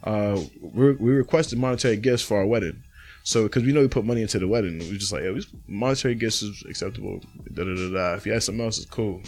Uh, 0.04 0.40
we, 0.62 0.92
we 0.94 1.12
requested 1.12 1.58
monetary 1.60 1.96
gifts 1.98 2.24
for 2.24 2.38
our 2.38 2.46
wedding. 2.46 2.84
So 3.28 3.44
because 3.44 3.64
we 3.64 3.74
know 3.74 3.82
we 3.82 3.88
put 3.90 4.06
money 4.06 4.22
into 4.22 4.40
the 4.40 4.48
wedding, 4.48 4.78
we're 4.80 4.94
just 5.00 5.12
like 5.12 5.24
yeah, 5.24 5.32
we, 5.32 5.44
monetary 5.68 6.16
gifts 6.16 6.42
is 6.44 6.64
acceptable. 6.70 7.20
Da 7.54 7.64
da 7.64 7.76
da 7.76 7.90
da. 7.92 8.14
If 8.16 8.26
you 8.26 8.32
had 8.32 8.44
something 8.44 8.64
else, 8.64 8.78
it's 8.78 8.86
cool. 8.90 9.22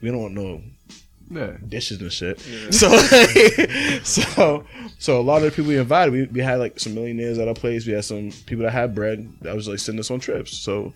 We 0.00 0.10
don't 0.10 0.22
want 0.22 0.34
no 0.34 0.62
Yeah. 1.30 1.56
dishes 1.68 2.00
and 2.00 2.12
shit. 2.12 2.40
So, 2.72 2.88
so, 4.04 4.64
so 4.98 5.20
a 5.20 5.22
lot 5.22 5.38
of 5.38 5.42
the 5.44 5.50
people 5.50 5.68
we 5.70 5.78
invited, 5.78 6.12
we, 6.12 6.24
we 6.26 6.40
had 6.40 6.58
like 6.60 6.78
some 6.78 6.94
millionaires 6.94 7.38
at 7.38 7.48
our 7.48 7.54
place. 7.54 7.86
We 7.86 7.92
had 7.94 8.04
some 8.04 8.30
people 8.46 8.64
that 8.64 8.70
had 8.72 8.94
bread 8.94 9.28
that 9.42 9.54
was 9.54 9.66
like 9.68 9.78
sending 9.80 10.00
us 10.00 10.10
on 10.10 10.20
trips. 10.20 10.56
So 10.58 10.92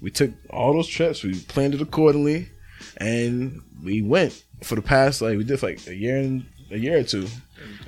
we 0.00 0.10
took 0.10 0.30
all 0.50 0.72
those 0.72 0.88
trips. 0.88 1.22
We 1.22 1.38
planned 1.40 1.74
it 1.74 1.82
accordingly, 1.82 2.48
and 2.96 3.60
we 3.84 4.02
went 4.02 4.42
for 4.62 4.74
the 4.74 4.82
past 4.82 5.20
like 5.22 5.36
we 5.36 5.44
did 5.44 5.60
for 5.60 5.68
like 5.70 5.86
a 5.86 5.94
year 5.94 6.16
and 6.18 6.46
a 6.70 6.78
year 6.78 6.98
or 6.98 7.02
two. 7.02 7.26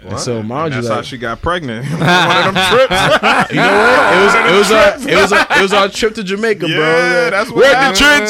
And 0.04 0.18
so 0.18 0.42
mind 0.42 0.74
you, 0.74 0.80
That's 0.80 0.88
like, 0.90 0.96
how 0.96 1.02
she 1.02 1.16
got 1.16 1.40
pregnant. 1.40 1.86
One 1.90 2.00
of 2.00 2.54
them 2.54 2.54
trips. 2.70 3.50
you 3.50 3.56
know 3.56 3.72
what? 3.72 4.12
It 4.12 4.20
was 4.24 4.34
it 4.34 4.58
was 4.58 4.72
our 4.72 4.88
it 5.08 5.16
was 5.22 5.32
our, 5.32 5.46
it 5.58 5.62
was 5.62 5.72
our 5.72 5.88
trip 5.88 6.14
to 6.16 6.24
Jamaica, 6.24 6.66
bro. 6.66 6.68
Yeah, 6.76 7.30
that's 7.30 7.48
what 7.50 7.56
We're 7.58 7.72
at 7.72 7.94
the 7.94 8.04
happened. 8.04 8.28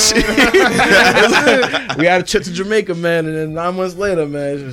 trench. 1.89 1.97
we 1.99 2.05
had 2.07 2.21
a 2.21 2.25
trip 2.25 2.43
to 2.45 2.53
Jamaica, 2.53 2.95
man, 2.95 3.27
and 3.27 3.35
then 3.37 3.55
nine 3.55 3.75
months 3.77 3.97
later, 3.97 4.27
man. 4.27 4.73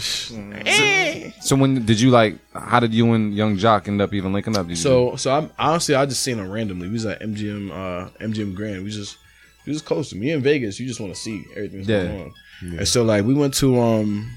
So 1.41 1.55
when 1.55 1.86
did 1.86 1.99
you 2.01 2.09
like 2.11 2.36
how 2.53 2.80
did 2.80 2.93
you 2.93 3.11
and 3.13 3.34
Yung 3.34 3.57
Joc 3.57 3.88
end 3.88 4.01
up 4.01 4.13
even 4.13 4.34
linking 4.34 4.57
up? 4.57 4.67
Did 4.67 4.71
you 4.77 4.84
So 4.84 5.15
so 5.15 5.32
I'm 5.34 5.49
honestly 5.57 5.95
I 5.95 6.05
just 6.05 6.21
seen 6.21 6.38
him 6.38 6.51
randomly. 6.51 6.88
We 6.88 6.93
was 6.93 7.05
at 7.05 7.21
MGM 7.21 7.71
uh 7.71 8.09
MGM 8.19 8.55
Grand. 8.55 8.84
We 8.84 8.89
just 8.91 9.17
we 9.65 9.71
was 9.73 9.82
close 9.82 10.09
to 10.09 10.15
me 10.17 10.32
in 10.32 10.41
Vegas. 10.41 10.80
You 10.80 10.88
just 10.88 10.99
want 10.99 11.13
to 11.13 11.19
see 11.19 11.45
everything 11.55 11.84
Yeah. 11.86 12.03
going 12.07 12.21
on. 12.21 12.34
And 12.80 12.88
so 12.88 13.03
like 13.03 13.23
we 13.25 13.34
went 13.34 13.53
to 13.55 13.80
um 13.80 14.30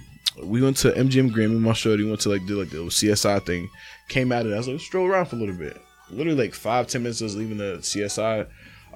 we 0.42 0.62
went 0.62 0.76
to 0.78 0.92
MGM 0.92 1.34
and 1.44 1.60
my 1.60 1.72
shorty 1.72 2.04
went 2.04 2.20
to 2.22 2.28
like 2.28 2.46
do 2.46 2.58
like 2.58 2.70
the 2.70 2.78
CSI 2.78 3.44
thing. 3.44 3.68
Came 4.08 4.32
out 4.32 4.46
of 4.46 4.52
it. 4.52 4.54
I 4.54 4.58
was 4.58 4.68
like 4.68 4.80
stroll 4.80 5.06
around 5.06 5.26
for 5.26 5.36
a 5.36 5.38
little 5.38 5.54
bit. 5.54 5.80
Literally 6.10 6.38
like 6.44 6.54
five 6.54 6.86
ten 6.86 7.02
minutes. 7.02 7.20
I 7.20 7.24
was 7.24 7.36
leaving 7.36 7.58
the 7.58 7.78
CSI 7.80 8.46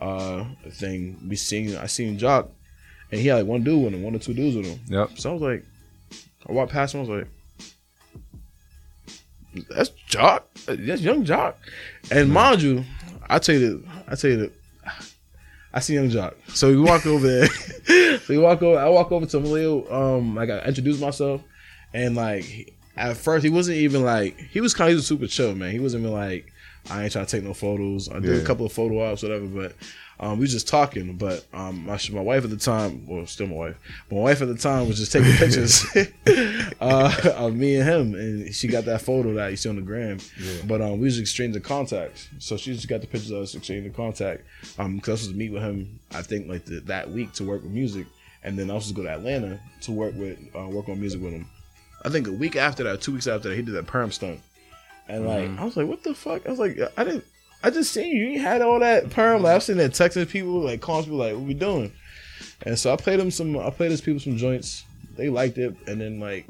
uh 0.01 0.45
thing. 0.71 1.19
We 1.29 1.37
seen 1.37 1.77
I 1.77 1.87
seen 1.87 2.19
Joc, 2.19 2.49
and 3.11 3.21
he 3.21 3.29
had 3.29 3.37
like 3.37 3.47
one 3.47 3.63
dude 3.65 3.85
with 3.85 3.95
him, 3.95 4.03
one 4.03 4.15
or 4.15 4.19
two 4.19 4.35
dudes 4.35 4.57
with 4.57 4.67
him. 4.67 4.81
Yep. 4.89 5.19
So 5.19 5.31
I 5.31 5.33
was 5.33 5.43
like, 5.43 5.65
I 6.49 6.53
walked 6.53 6.73
past 6.73 6.95
him. 6.95 7.01
I 7.01 7.05
was 7.05 7.19
like, 7.21 7.29
that's 9.71 9.91
Joc. 10.09 10.43
That's 10.67 11.01
Yung 11.03 11.25
Joc. 11.25 11.55
And 12.11 12.31
mind 12.31 12.63
you, 12.63 12.85
I 13.29 13.39
tell 13.39 13.55
you, 13.55 13.61
the- 13.79 13.89
I 14.09 14.15
tell 14.15 14.31
you, 14.31 14.37
the, 14.37 14.53
I 15.77 15.81
see 15.81 15.95
Yung 15.95 16.09
Joc. 16.09 16.33
So 16.55 16.69
we 16.71 16.79
walk 16.81 17.05
over 17.05 17.27
there. 17.27 17.47
so 17.49 18.19
we 18.31 18.39
walk 18.39 18.63
over. 18.63 18.79
I 18.79 18.89
walk 18.89 19.13
over 19.13 19.27
to 19.27 19.39
Leo. 19.39 19.85
Um, 19.93 20.35
like 20.35 20.49
I 20.49 20.61
introduce 20.61 20.99
myself, 21.01 21.43
and 21.93 22.17
like 22.17 22.75
at 22.97 23.17
first 23.17 23.45
he 23.45 23.51
wasn't 23.51 23.77
even 23.77 24.03
like 24.03 24.39
he 24.39 24.61
was 24.63 24.73
kind 24.73 24.95
of 24.97 25.05
super 25.05 25.27
chill, 25.27 25.55
man. 25.55 25.71
He 25.73 25.79
wasn't 25.79 26.03
even 26.05 26.15
like 26.15 26.51
I 26.91 27.03
ain't 27.03 27.13
trying 27.13 27.27
to 27.27 27.31
take 27.31 27.45
no 27.45 27.53
photos. 27.53 28.09
I 28.09 28.21
did 28.21 28.37
Yeah. 28.37 28.43
a 28.43 28.45
couple 28.47 28.65
of 28.67 28.73
photo 28.73 29.05
ops, 29.11 29.23
whatever, 29.23 29.47
but. 29.47 29.75
Um, 30.19 30.39
we 30.39 30.43
was 30.43 30.53
just 30.53 30.67
talking, 30.67 31.17
but 31.17 31.45
um, 31.53 31.85
my, 31.85 31.99
my 32.11 32.21
wife 32.21 32.45
at 32.45 32.51
the 32.51 32.57
time, 32.57 33.07
well, 33.07 33.27
still 33.27 33.49
my 33.49 33.55
wife, 33.55 33.77
my 34.11 34.19
wife 34.19 34.41
at 34.41 34.49
the 34.49 34.57
time 34.57 34.89
was 34.89 34.99
just 34.99 35.13
taking 35.13 35.33
pictures 35.33 35.85
uh, 36.81 37.35
of 37.37 37.55
me 37.55 37.77
and 37.77 37.89
him, 37.89 38.15
and 38.15 38.55
she 38.55 38.67
got 38.67 38.87
that 38.87 39.03
photo 39.03 39.35
that 39.35 39.51
you 39.51 39.57
see 39.57 39.69
on 39.69 39.77
the 39.77 39.83
gram. 39.83 40.19
But 40.67 40.81
um, 40.81 40.93
we 40.93 41.05
was 41.05 41.19
exchanging 41.19 41.61
contacts, 41.63 42.29
so 42.39 42.57
she 42.57 42.73
just 42.73 42.89
got 42.89 43.03
the 43.03 43.07
pictures 43.07 43.31
of 43.31 43.43
us 43.43 43.55
exchanging 43.55 43.93
contact. 43.93 44.43
Um, 44.79 44.97
because 44.97 45.09
I 45.09 45.13
was 45.13 45.21
supposed 45.21 45.35
to 45.35 45.39
meet 45.39 45.53
with 45.53 45.63
him, 45.63 46.01
I 46.13 46.23
think 46.23 46.49
like 46.49 46.65
the, 46.65 46.81
that 46.81 47.11
week 47.11 47.35
to 47.35 47.45
work 47.45 47.63
with 47.63 47.73
music, 47.73 48.07
and 48.43 48.59
then 48.59 48.71
I 48.71 48.75
was 48.75 48.87
supposed 48.87 48.97
to 48.97 49.03
go 49.03 49.09
to 49.09 49.19
Atlanta 49.19 49.61
to 49.83 49.93
work 49.93 50.15
with 50.15 50.39
uh, 50.57 50.67
work 50.69 50.89
on 50.89 50.99
music 50.99 51.21
with 51.21 51.33
him. 51.33 51.47
I 52.07 52.09
think 52.09 52.27
a 52.27 52.33
week 52.33 52.57
after 52.57 52.85
that, 52.85 53.03
two 53.03 53.13
weeks 53.13 53.27
after 53.27 53.51
that, 53.51 53.57
he 53.57 53.63
did 53.63 53.75
that 53.75 53.87
perm 53.87 54.11
stunt, 54.13 54.41
and 55.09 55.27
like 55.27 55.51
I 55.59 55.65
was 55.65 55.77
like, 55.77 55.87
what 55.87 56.03
the 56.05 56.15
fuck? 56.15 56.47
I 56.47 56.51
was 56.51 56.59
like, 56.59 56.79
I 56.97 57.05
didn't. 57.05 57.25
I 57.63 57.71
just 57.71 57.93
seen 57.93 58.17
you. 58.17 58.27
You 58.27 58.41
had 58.41 58.63
all 58.63 58.81
that 58.81 59.11
perm. 59.11 59.43
Like, 59.43 59.53
I 59.53 59.55
was 59.57 59.65
sitting 59.65 59.79
there 59.79 59.89
texting 59.89 60.29
people, 60.29 60.61
like 60.61 60.81
calling 60.81 61.05
people, 61.05 61.19
like, 61.19 61.33
"What 61.35 61.43
we 61.43 61.55
doing?" 61.55 61.93
And 62.63 62.79
so 62.79 62.93
I 62.93 62.97
played 62.97 63.19
them 63.21 63.31
some. 63.31 63.59
I 63.59 63.71
played 63.71 63.91
these 63.91 64.01
people 64.01 64.21
some 64.21 64.37
joints. 64.37 64.85
They 65.17 65.29
liked 65.31 65.59
it, 65.59 65.75
and 65.87 66.01
then 66.01 66.21
like, 66.21 66.47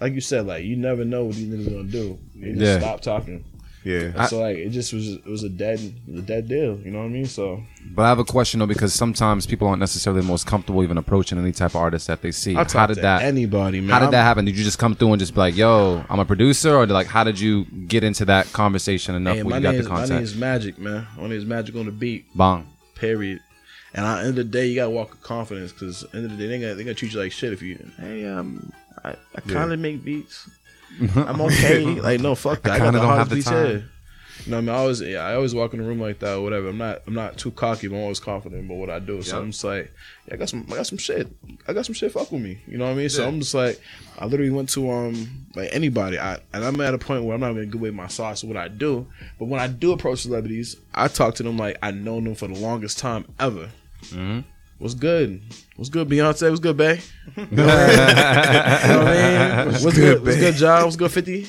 like 0.00 0.12
you 0.14 0.20
said, 0.20 0.46
like 0.46 0.64
you 0.64 0.76
never 0.76 1.04
know 1.04 1.24
what 1.24 1.34
these 1.36 1.48
niggas 1.48 1.70
gonna 1.70 1.84
do. 1.84 2.18
They 2.36 2.50
just 2.52 2.60
Yeah. 2.62 2.78
stop 2.78 3.00
talking. 3.02 3.44
Yeah. 3.84 4.12
And 4.16 4.28
so 4.28 4.40
like 4.40 4.56
it 4.56 4.70
just 4.70 4.92
was 4.94 5.08
it 5.10 5.26
was 5.26 5.42
a 5.44 5.48
dead 5.50 5.78
it 6.08 6.18
a 6.18 6.22
dead 6.22 6.48
deal. 6.48 6.78
You 6.78 6.90
know 6.90 6.98
what 7.00 7.04
I 7.04 7.08
mean? 7.08 7.26
So 7.26 7.62
But 7.94 8.02
I 8.04 8.08
have 8.08 8.18
a 8.18 8.24
question 8.24 8.60
though, 8.60 8.66
because 8.66 8.94
sometimes 8.94 9.46
people 9.46 9.68
aren't 9.68 9.80
necessarily 9.80 10.22
the 10.22 10.26
most 10.26 10.46
comfortable 10.46 10.82
even 10.82 10.96
approaching 10.96 11.38
any 11.38 11.52
type 11.52 11.72
of 11.72 11.76
artist 11.76 12.06
that 12.06 12.22
they 12.22 12.32
see. 12.32 12.52
I 12.54 12.58
How 12.58 12.64
talk 12.64 12.88
did 12.88 12.94
to 12.96 13.00
that? 13.02 13.22
anybody, 13.22 13.80
man. 13.82 13.90
How 13.90 13.98
did 13.98 14.04
I'm- 14.06 14.12
that 14.12 14.22
happen? 14.22 14.46
Did 14.46 14.56
you 14.56 14.64
just 14.64 14.78
come 14.78 14.94
through 14.94 15.12
and 15.12 15.20
just 15.20 15.34
be 15.34 15.40
like, 15.40 15.54
"Yo, 15.56 16.02
I'm 16.08 16.18
a 16.18 16.24
producer," 16.24 16.74
or 16.74 16.86
like, 16.86 17.08
how 17.08 17.24
did 17.24 17.38
you 17.38 17.66
get 17.86 18.02
into 18.04 18.24
that 18.24 18.50
conversation 18.54 19.14
enough 19.14 19.36
Hey, 19.36 19.42
where 19.42 19.56
you 19.56 19.62
got 19.62 19.72
the 19.72 19.78
is 19.80 19.88
my 19.88 20.06
name 20.06 20.22
is 20.22 20.34
Magic, 20.34 20.78
man. 20.78 21.06
My 21.16 21.22
name 21.24 21.32
is 21.32 21.44
Magic 21.44 21.76
on 21.76 21.84
the 21.86 21.92
beat. 21.92 22.24
Bong. 22.34 22.66
Period. 22.94 23.40
And 23.92 24.04
at 24.06 24.14
the 24.14 24.20
end 24.20 24.28
of 24.30 24.36
the 24.36 24.44
day, 24.44 24.66
you 24.66 24.74
gotta 24.76 24.90
walk 24.90 25.10
with 25.10 25.22
confidence 25.22 25.72
because 25.72 26.02
at 26.04 26.10
the 26.12 26.16
end 26.16 26.24
of 26.26 26.32
the 26.32 26.38
day, 26.38 26.48
they 26.48 26.58
gonna, 26.58 26.74
they 26.74 26.84
gonna 26.84 26.94
treat 26.94 27.12
you 27.12 27.20
like 27.20 27.32
shit 27.32 27.52
if 27.52 27.60
you. 27.62 27.78
Hey, 28.00 28.26
um, 28.26 28.72
I, 29.04 29.10
I 29.36 29.40
kind 29.46 29.72
of 29.72 29.78
make 29.78 30.02
beats. 30.02 30.48
I'm 31.00 31.40
okay. 31.42 31.84
like 32.00 32.20
no, 32.20 32.34
fuck 32.34 32.62
that. 32.62 32.72
I, 32.72 32.78
got 32.78 32.84
kinda 32.84 32.98
the 33.00 33.06
don't 33.06 33.16
hardest 33.16 33.30
have 33.30 33.44
the 33.44 33.50
time. 33.50 33.66
here. 33.66 33.90
You 34.44 34.50
know, 34.50 34.56
what 34.58 34.62
I 34.62 34.66
mean, 34.66 34.74
I 34.74 34.78
always, 34.78 35.00
yeah, 35.00 35.20
I 35.20 35.34
always 35.36 35.54
walk 35.54 35.72
in 35.72 35.80
the 35.80 35.86
room 35.86 36.00
like 36.00 36.18
that 36.18 36.34
or 36.34 36.42
whatever. 36.42 36.68
I'm 36.68 36.76
not, 36.76 37.02
I'm 37.06 37.14
not 37.14 37.38
too 37.38 37.50
cocky, 37.50 37.88
but 37.88 37.96
I'm 37.96 38.02
always 38.02 38.20
confident 38.20 38.66
about 38.66 38.76
what 38.76 38.90
I 38.90 38.98
do. 38.98 39.22
So 39.22 39.38
I'm 39.38 39.52
just 39.52 39.64
like, 39.64 39.90
yeah, 40.26 40.34
I 40.34 40.36
got 40.36 40.50
some, 40.50 40.66
I 40.70 40.74
got 40.74 40.86
some 40.86 40.98
shit. 40.98 41.28
I 41.66 41.72
got 41.72 41.86
some 41.86 41.94
shit. 41.94 42.12
Fuck 42.12 42.30
with 42.30 42.42
me. 42.42 42.58
You 42.66 42.76
know 42.76 42.84
what 42.84 42.90
I 42.90 42.94
mean? 42.94 43.08
So 43.08 43.26
I'm 43.26 43.38
just 43.40 43.54
like, 43.54 43.80
I 44.18 44.26
literally 44.26 44.50
went 44.50 44.68
to 44.70 44.90
um, 44.90 45.46
like 45.54 45.70
anybody. 45.72 46.18
I 46.18 46.40
and 46.52 46.62
I'm 46.62 46.78
at 46.82 46.92
a 46.92 46.98
point 46.98 47.24
where 47.24 47.34
I'm 47.34 47.40
not 47.40 47.52
gonna 47.52 47.64
give 47.66 47.80
away 47.80 47.90
my 47.90 48.08
sauce 48.08 48.42
of 48.42 48.50
what 48.50 48.58
I 48.58 48.68
do. 48.68 49.06
But 49.38 49.46
when 49.46 49.60
I 49.60 49.66
do 49.66 49.92
approach 49.92 50.20
celebrities, 50.22 50.76
I 50.94 51.08
talk 51.08 51.36
to 51.36 51.42
them 51.42 51.56
like 51.56 51.78
I 51.82 51.92
know 51.92 52.20
them 52.20 52.34
for 52.34 52.48
the 52.48 52.54
longest 52.58 52.98
time 52.98 53.24
ever. 53.40 53.70
What's 54.78 54.94
good? 54.94 55.40
What's 55.76 55.88
good, 55.88 56.08
Beyonce? 56.08 56.48
What's 56.48 56.60
good, 56.60 56.76
Bay? 56.76 57.00
you 57.36 57.42
know 57.42 57.66
what 57.66 57.78
I 57.78 59.64
mean? 59.64 59.82
What's, 59.84 59.96
good? 59.96 60.24
What's 60.24 60.36
good, 60.36 60.54
John? 60.54 60.84
What's 60.84 60.96
good, 60.96 61.12
Fifty? 61.12 61.46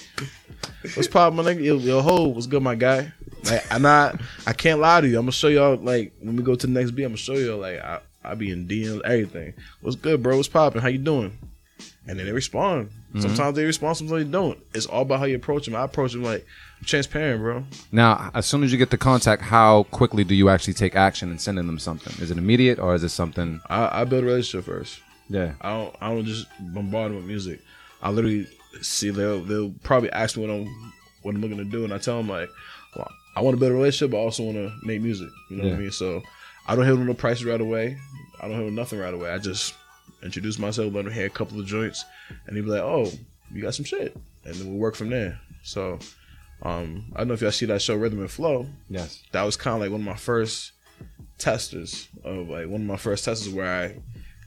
What's 0.96 1.08
poppin', 1.08 1.38
my 1.38 1.44
nigga? 1.44 1.64
Yo, 1.64 1.78
yo, 1.78 2.02
ho, 2.02 2.28
what's 2.28 2.46
good, 2.46 2.62
my 2.62 2.76
guy? 2.76 3.12
Like, 3.44 3.72
I'm 3.72 3.82
not. 3.82 4.22
I 4.46 4.54
can't 4.54 4.80
lie 4.80 5.02
to 5.02 5.08
you. 5.08 5.18
I'm 5.18 5.24
gonna 5.24 5.32
show 5.32 5.48
y'all. 5.48 5.76
Like, 5.76 6.14
when 6.20 6.36
we 6.36 6.44
go 6.44 6.56
to 6.56 6.68
the 6.68 6.74
next 6.74 6.92
beat, 6.92 7.04
I'm 7.04 7.12
gonna 7.12 7.18
show 7.18 7.34
y'all. 7.34 7.60
Like, 7.60 7.80
I, 7.80 8.00
I 8.24 8.36
be 8.36 8.52
in 8.52 8.68
DMs, 8.68 9.02
everything. 9.04 9.54
What's 9.82 9.96
good, 9.96 10.22
bro? 10.22 10.38
What's 10.38 10.48
poppin'? 10.48 10.82
How 10.82 10.88
you 10.88 11.00
doing? 11.00 11.38
And 12.08 12.20
then 12.20 12.26
they 12.28 12.32
respond. 12.32 12.90
Mm-hmm. 13.10 13.22
Sometimes 13.22 13.56
they 13.56 13.66
respond, 13.66 13.98
sometimes 13.98 14.26
they 14.26 14.32
don't. 14.32 14.60
It's 14.74 14.86
all 14.86 15.02
about 15.02 15.20
how 15.20 15.26
you 15.26 15.36
approach 15.36 15.66
them. 15.66 15.76
I 15.76 15.84
approach 15.84 16.14
them 16.14 16.24
like 16.24 16.46
transparent, 16.86 17.42
bro. 17.42 17.64
Now, 17.92 18.32
as 18.34 18.46
soon 18.46 18.64
as 18.64 18.72
you 18.72 18.78
get 18.78 18.90
the 18.90 18.98
contact, 18.98 19.42
how 19.42 19.84
quickly 19.92 20.24
do 20.24 20.36
you 20.36 20.50
actually 20.50 20.74
take 20.74 20.96
action 20.96 21.30
and 21.30 21.40
sending 21.40 21.68
them 21.68 21.80
something? 21.80 22.14
Is 22.22 22.32
it 22.32 22.38
immediate 22.38 22.80
or 22.80 22.96
is 22.96 23.04
it 23.04 23.10
something? 23.10 23.62
I, 23.70 24.02
I 24.02 24.04
build 24.06 24.24
a 24.24 24.28
relationship 24.28 24.66
first. 24.66 25.00
Yeah. 25.30 25.54
I 25.62 25.74
don't. 25.74 25.96
I 26.02 26.10
don't 26.10 26.26
just 26.26 26.48
bombard 26.60 27.12
them 27.12 27.18
with 27.18 27.26
music. 27.26 27.62
I 28.02 28.12
literally 28.12 28.48
see 28.82 29.10
they'll 29.10 29.42
they'll 29.42 29.74
probably 29.84 30.12
ask 30.12 30.38
me 30.38 30.46
what 30.46 30.54
I'm 30.54 30.94
what 31.24 31.36
I'm 31.36 31.42
looking 31.42 31.58
to 31.58 31.66
do, 31.66 31.84
and 31.84 31.94
I 31.94 31.98
tell 31.98 32.18
them 32.18 32.30
like, 32.30 32.50
well, 32.96 33.12
I 33.36 33.42
want 33.42 33.56
to 33.56 33.60
build 33.60 33.72
a 33.72 33.76
relationship, 33.76 34.12
but 34.12 34.18
I 34.18 34.22
also 34.22 34.44
want 34.44 34.58
to 34.58 34.72
make 34.84 35.02
music. 35.02 35.30
You 35.50 35.58
know 35.58 35.64
what 35.64 35.74
I 35.74 35.78
mean? 35.78 35.92
So 35.92 36.22
I 36.68 36.76
don't 36.76 36.86
hit 36.86 36.96
them 36.96 37.06
no 37.06 37.14
prices 37.14 37.46
right 37.46 37.60
away. 37.60 37.98
I 38.42 38.48
don't 38.48 38.62
have 38.62 38.72
nothing 38.72 39.00
right 39.00 39.14
away. 39.14 39.32
I 39.32 39.40
just 39.40 39.74
introduce 40.22 40.60
myself, 40.60 40.94
let 40.94 41.06
them 41.06 41.14
hear 41.14 41.26
a 41.26 41.30
couple 41.30 41.60
of 41.60 41.66
joints, 41.66 42.06
and 42.46 42.56
they 42.56 42.62
be 42.62 42.68
like, 42.68 42.82
oh, 42.82 43.12
you 43.52 43.62
got 43.62 43.74
some 43.74 43.86
shit, 43.86 44.16
and 44.44 44.56
then 44.56 44.70
we'll 44.70 44.80
work 44.80 44.96
from 44.96 45.10
there. 45.10 45.40
So. 45.64 46.00
Um, 46.62 47.12
I 47.16 47.20
don't 47.20 47.28
know 47.30 47.34
if 47.34 47.42
y'all 47.42 47.52
see 47.52 47.66
that 47.68 47.82
show 47.82 47.96
Rhythm 47.96 48.20
and 48.20 48.32
Flow. 48.32 48.68
Yes. 48.90 49.22
That 49.32 49.44
was 49.44 49.58
kind 49.58 49.76
of 49.76 49.82
like 49.82 49.92
one 49.92 50.02
of 50.02 50.06
my 50.06 50.16
first 50.16 50.72
testers 51.38 52.08
of 52.24 52.50
like 52.50 52.68
one 52.68 52.82
of 52.82 52.88
my 52.88 52.96
first 52.98 53.26
testers 53.26 53.54
where 53.54 53.68
I 53.68 53.96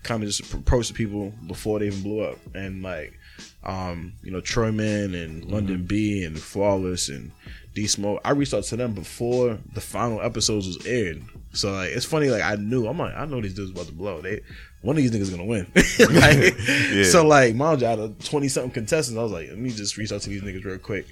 kind 0.03 0.23
of 0.23 0.29
just 0.29 0.53
approached 0.55 0.95
people 0.95 1.33
before 1.47 1.79
they 1.79 1.87
even 1.87 2.03
blew 2.03 2.23
up, 2.23 2.39
and 2.55 2.83
like, 2.83 3.19
um, 3.65 4.15
you 4.23 4.31
know, 4.31 4.41
Troy 4.41 4.73
Man 4.73 5.15
and 5.15 5.45
Londynn 5.45 5.87
B 5.87 6.25
and 6.25 6.39
Flawless 6.39 7.09
and 7.09 7.31
D 7.75 7.87
Smoke. 7.87 8.21
I 8.25 8.31
reached 8.31 8.55
out 8.55 8.65
to 8.65 8.77
them 8.77 8.95
before 8.95 9.59
the 9.75 9.81
final 9.81 10.21
episodes 10.23 10.67
was 10.67 10.87
aired. 10.87 11.23
So 11.53 11.73
like, 11.73 11.91
it's 11.91 12.07
funny. 12.07 12.29
Like 12.31 12.43
I 12.43 12.57
knew 12.57 12.87
I'm 12.87 12.99
like 12.99 13.15
I 13.15 13.27
know 13.27 13.41
these 13.41 13.55
dudes 13.55 13.71
about 13.71 13.87
to 13.87 13.93
blow. 13.93 14.21
They 14.21 14.41
one 14.83 14.97
of 14.97 15.03
these 15.03 15.11
niggas 15.11 15.31
gonna 15.31 15.45
win. 15.45 15.67
like, 15.75 17.05
So 17.07 17.27
like, 17.27 17.55
mind 17.55 17.83
you, 17.83 17.87
out 17.87 17.99
of 17.99 18.25
twenty 18.25 18.49
something 18.49 18.71
contestants, 18.73 19.19
I 19.19 19.23
was 19.23 19.33
like, 19.33 19.49
let 19.49 19.59
me 19.59 19.71
just 19.71 19.97
reach 19.97 20.13
out 20.13 20.23
to 20.23 20.31
these 20.31 20.43
niggas 20.43 20.65
real 20.65 20.79
quick. 20.79 21.07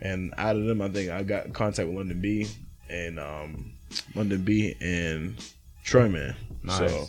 And 0.00 0.32
out 0.38 0.56
of 0.56 0.64
them, 0.64 0.80
I 0.80 0.88
think 0.88 1.10
I 1.10 1.22
got 1.22 1.46
in 1.46 1.52
contact 1.52 1.88
with 1.88 1.96
Londynn 2.06 2.20
B 2.20 2.46
and 2.88 3.18
um, 3.18 3.72
Londynn 4.14 4.44
B 4.44 4.74
and 4.80 5.36
Troy 5.84 6.08
Man. 6.08 6.36
So 6.68 7.08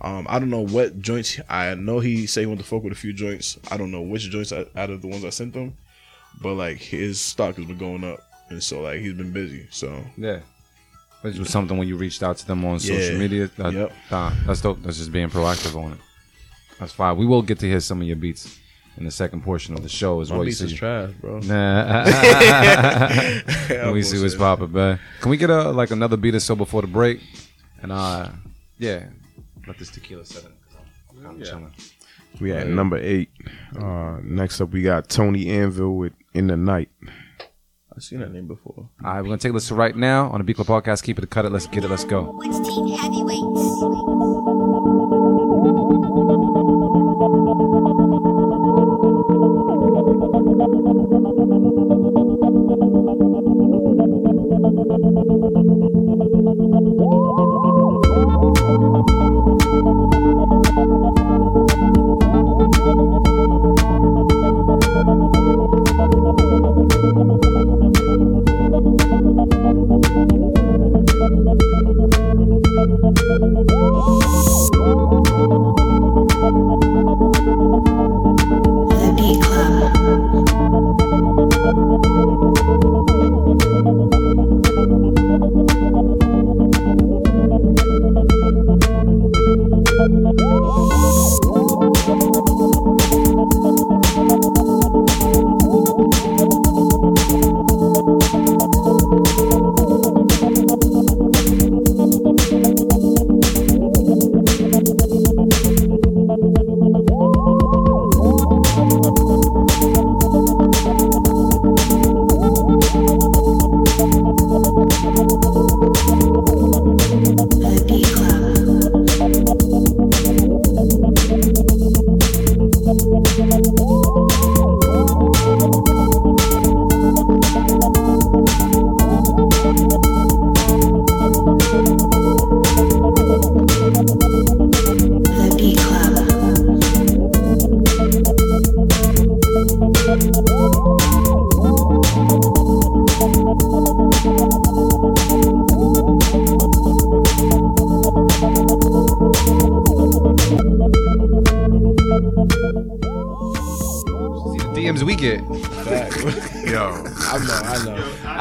um, 0.00 0.26
I 0.28 0.38
don't 0.38 0.50
know 0.50 0.64
what 0.66 1.00
joints. 1.00 1.40
I 1.48 1.74
know 1.74 2.00
he 2.00 2.26
said 2.26 2.40
he 2.42 2.46
went 2.46 2.60
to 2.60 2.66
fuck 2.66 2.82
with 2.84 2.92
a 2.92 2.96
few 2.96 3.12
joints. 3.12 3.58
I 3.70 3.76
don't 3.76 3.90
know 3.90 4.02
which 4.02 4.30
joints 4.30 4.52
I, 4.52 4.66
out 4.76 4.90
of 4.90 5.02
the 5.02 5.08
ones 5.08 5.24
I 5.24 5.30
sent 5.30 5.54
him, 5.54 5.74
but 6.42 6.54
like 6.54 6.76
his 6.78 7.20
stock 7.20 7.56
has 7.56 7.64
been 7.64 7.78
going 7.78 8.04
up, 8.04 8.20
and 8.48 8.62
so 8.62 8.82
like 8.82 9.00
he's 9.00 9.14
been 9.14 9.32
busy. 9.32 9.66
So 9.70 10.04
Yeah. 10.16 10.40
Which 11.22 11.36
was 11.36 11.50
something 11.50 11.76
when 11.76 11.86
you 11.86 11.96
reached 11.98 12.22
out 12.22 12.38
to 12.38 12.46
them 12.46 12.64
on 12.64 12.80
social 12.80 13.12
Yeah. 13.12 13.18
media. 13.18 13.50
That, 13.58 13.72
Yep. 13.74 13.92
nah, 14.10 14.32
that's 14.46 14.60
dope. 14.62 14.82
That's 14.82 14.96
just 14.96 15.12
being 15.12 15.28
proactive 15.28 15.74
on 15.76 15.92
it. 15.92 15.98
That's 16.78 16.92
fine. 16.92 17.16
We 17.18 17.26
will 17.26 17.42
get 17.42 17.58
to 17.58 17.66
hear 17.66 17.80
some 17.80 18.00
of 18.00 18.06
your 18.06 18.16
beats 18.16 18.58
in 18.96 19.04
the 19.04 19.10
second 19.10 19.42
portion 19.42 19.74
of 19.74 19.82
the 19.82 19.88
show 19.88 20.20
as 20.20 20.30
my 20.30 20.36
well. 20.36 20.44
beats 20.46 20.60
You 20.60 20.66
is 20.66 20.72
see- 20.72 20.78
trash, 20.78 21.10
bro. 21.20 21.38
Nah. 21.40 22.04
Let 23.70 23.94
me 23.94 24.02
see 24.02 24.20
what's 24.20 24.34
popping, 24.34 24.72
man. 24.72 24.98
Can 25.20 25.30
we 25.30 25.36
get 25.36 25.50
a 25.50 25.70
like 25.70 25.90
another 25.90 26.16
beat 26.16 26.34
or 26.34 26.40
so 26.40 26.54
before 26.56 26.82
the 26.82 26.88
break? 26.88 27.20
And 27.82 27.92
uh, 27.92 28.28
yeah, 28.78 29.06
let 29.66 29.78
this 29.78 29.90
tequila 29.90 30.24
set 30.26 30.44
in. 30.44 30.50
'cause 30.50 31.24
I'm 31.24 31.30
kinda 31.32 31.44
chilling. 31.46 31.72
We 32.40 32.52
at 32.52 32.66
number 32.68 32.96
eight. 32.98 33.30
Uh, 33.78 34.18
next 34.22 34.60
up, 34.60 34.70
we 34.70 34.82
got 34.82 35.08
Tony 35.08 35.48
Anvil 35.48 35.96
with 35.96 36.12
"In 36.34 36.46
the 36.46 36.56
Night." 36.56 36.90
I've 37.96 38.02
seen 38.04 38.20
that 38.20 38.32
name 38.32 38.46
before. 38.46 38.74
All 38.76 38.88
right, 39.02 39.16
we're 39.20 39.24
gonna 39.28 39.38
take 39.38 39.50
a 39.50 39.54
listen 39.54 39.76
right 39.76 39.96
now 39.96 40.28
on 40.30 40.38
the 40.40 40.44
Beat 40.44 40.56
Club 40.56 40.68
podcast. 40.68 41.02
Keep 41.02 41.18
it, 41.18 41.30
cut 41.30 41.44
it. 41.44 41.50
Let's 41.52 41.66
get 41.66 41.84
it. 41.84 41.88
Let's 41.90 42.04
go. 42.04 42.38
¡Gracias! 50.60 51.29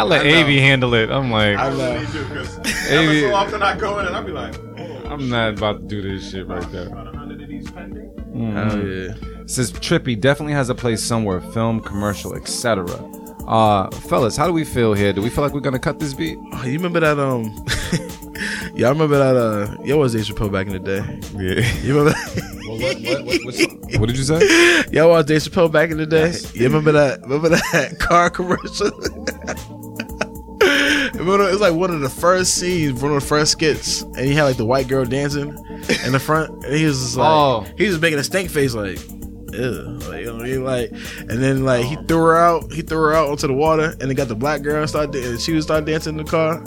Let 0.10 0.26
Avi 0.26 0.60
handle 0.60 0.94
it. 0.94 1.10
I'm 1.10 1.32
like, 1.32 1.58
I 1.58 1.70
know. 1.76 1.98
Avi, 1.98 3.22
so 3.22 3.34
often 3.34 3.62
I 3.62 3.78
go 3.78 4.00
in 4.00 4.06
and 4.08 4.16
I 4.16 4.22
be 4.22 4.32
like, 4.32 4.56
I'm 5.10 5.30
not 5.30 5.58
about 5.58 5.82
to 5.82 5.88
do 5.88 6.02
this 6.02 6.32
shit 6.32 6.48
right 6.48 6.70
there. 6.72 6.90
Hell 6.90 8.86
yeah. 8.86 9.14
Says 9.46 9.72
Trippy 9.72 10.20
definitely 10.20 10.54
has 10.54 10.70
a 10.70 10.76
place 10.76 11.04
somewhere, 11.04 11.42
film, 11.42 11.82
commercial, 11.82 12.36
etc. 12.36 12.86
Uh, 13.48 13.90
fellas, 13.90 14.38
how 14.38 14.46
do 14.46 14.54
we 14.54 14.64
feel 14.64 14.94
here? 14.94 15.12
Do 15.12 15.24
we 15.24 15.30
feel 15.30 15.44
like 15.44 15.54
we're 15.54 15.60
gonna 15.60 15.80
cut 15.80 16.00
this 16.00 16.14
beat? 16.14 16.38
Oh, 16.54 16.64
you 16.66 16.74
remember 16.74 17.00
that? 17.00 17.18
Um, 17.18 17.46
y'all 18.76 18.92
remember 18.92 19.18
that? 19.18 19.36
Uh, 19.36 19.76
y'all 19.84 19.98
was 19.98 20.14
Dave 20.14 20.26
Chappelle 20.26 20.52
back 20.52 20.68
in 20.68 20.74
the 20.74 20.80
day. 20.80 21.20
Yeah. 21.36 21.82
You 21.82 21.98
remember? 21.98 22.20
What, 22.70 22.98
what, 23.02 23.26
what, 23.26 24.00
what 24.00 24.08
did 24.08 24.16
you 24.16 24.24
say? 24.24 24.84
y'all 24.92 25.10
watched 25.10 25.28
Dave 25.28 25.42
Chappelle 25.42 25.72
back 25.72 25.90
in 25.90 25.98
the 25.98 26.06
day. 26.06 26.34
You 26.54 26.66
remember 26.66 26.92
that? 26.92 27.22
Remember 27.24 27.50
that 27.50 27.98
car 28.00 28.30
commercial? 28.30 28.92
Remember, 31.20 31.48
it 31.48 31.52
was 31.52 31.62
like 31.62 31.74
one 31.74 31.92
of 31.92 32.00
the 32.02 32.10
first 32.10 32.56
scenes, 32.56 33.02
one 33.02 33.12
of 33.14 33.22
the 33.22 33.28
first 33.28 33.52
skits, 33.52 34.02
and 34.02 34.20
he 34.20 34.34
had 34.34 34.44
like 34.46 34.58
the 34.58 34.66
white 34.66 34.88
girl 34.88 35.06
dancing 35.06 35.50
in 36.06 36.12
the 36.14 36.20
front, 36.20 36.50
and 36.66 36.74
he 36.76 36.86
was 36.86 37.00
just 37.00 37.18
like, 37.18 37.30
Oh. 37.30 37.66
he 37.78 37.88
was 37.88 38.00
making 38.00 38.20
a 38.20 38.24
stink 38.24 38.50
face, 38.50 38.74
like, 38.74 38.98
ew, 39.52 40.00
like, 40.08 40.22
you 40.22 40.26
know 40.28 40.34
what 40.36 40.42
I 40.44 40.48
mean? 40.48 40.64
Like, 40.64 40.92
and 41.20 41.44
then 41.44 41.66
like 41.66 41.86
he 41.86 41.96
threw 42.08 42.20
her 42.24 42.38
out, 42.38 42.72
he 42.72 42.82
threw 42.82 42.98
her 43.00 43.14
out 43.14 43.30
onto 43.30 43.48
the 43.48 43.54
water, 43.54 43.92
and 44.00 44.02
then 44.02 44.14
got 44.16 44.28
the 44.30 44.36
black 44.36 44.62
girl 44.62 44.80
and 44.80 44.90
started, 44.90 45.24
and 45.26 45.40
she 45.42 45.52
was 45.54 45.66
started 45.66 45.86
dancing 45.86 46.18
in 46.18 46.24
the 46.24 46.30
car, 46.30 46.64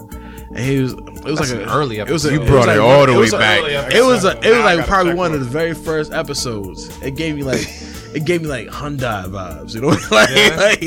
and 0.51 0.59
he 0.59 0.81
was, 0.81 0.93
it 0.93 1.01
was 1.25 1.39
That's 1.39 1.53
like 1.53 1.63
an 1.63 1.69
a, 1.69 1.73
early 1.73 1.99
It 1.99 2.11
was 2.11 2.25
a, 2.27 2.29
episode. 2.29 2.43
it 2.43 2.45
You 2.45 2.51
brought 2.51 2.67
was 2.67 2.77
it 2.77 2.79
like 2.79 2.81
all 2.81 2.99
one- 2.99 3.07
the 3.09 3.13
it 3.13 3.17
way 3.17 3.21
was 3.23 3.33
a- 3.33 3.39
back. 3.39 3.63
It 3.95 4.05
was, 4.05 4.25
a, 4.25 4.31
it 4.47 4.51
was 4.55 4.65
like 4.65 4.87
probably 4.87 5.15
one 5.15 5.31
one. 5.31 5.33
of 5.33 5.41
the 5.41 5.47
very 5.51 5.73
first 5.75 6.13
episodes. 6.13 6.89
It 7.03 7.13
gave 7.17 7.37
me 7.37 7.43
like. 7.43 7.67
It 8.15 8.25
gave 8.27 8.43
me 8.43 8.49
like 8.49 8.69
Hyundai 8.69 9.25
vibes, 9.25 9.75
you 9.75 9.81
know, 9.81 9.89
like, 10.11 10.11
like 10.11 10.81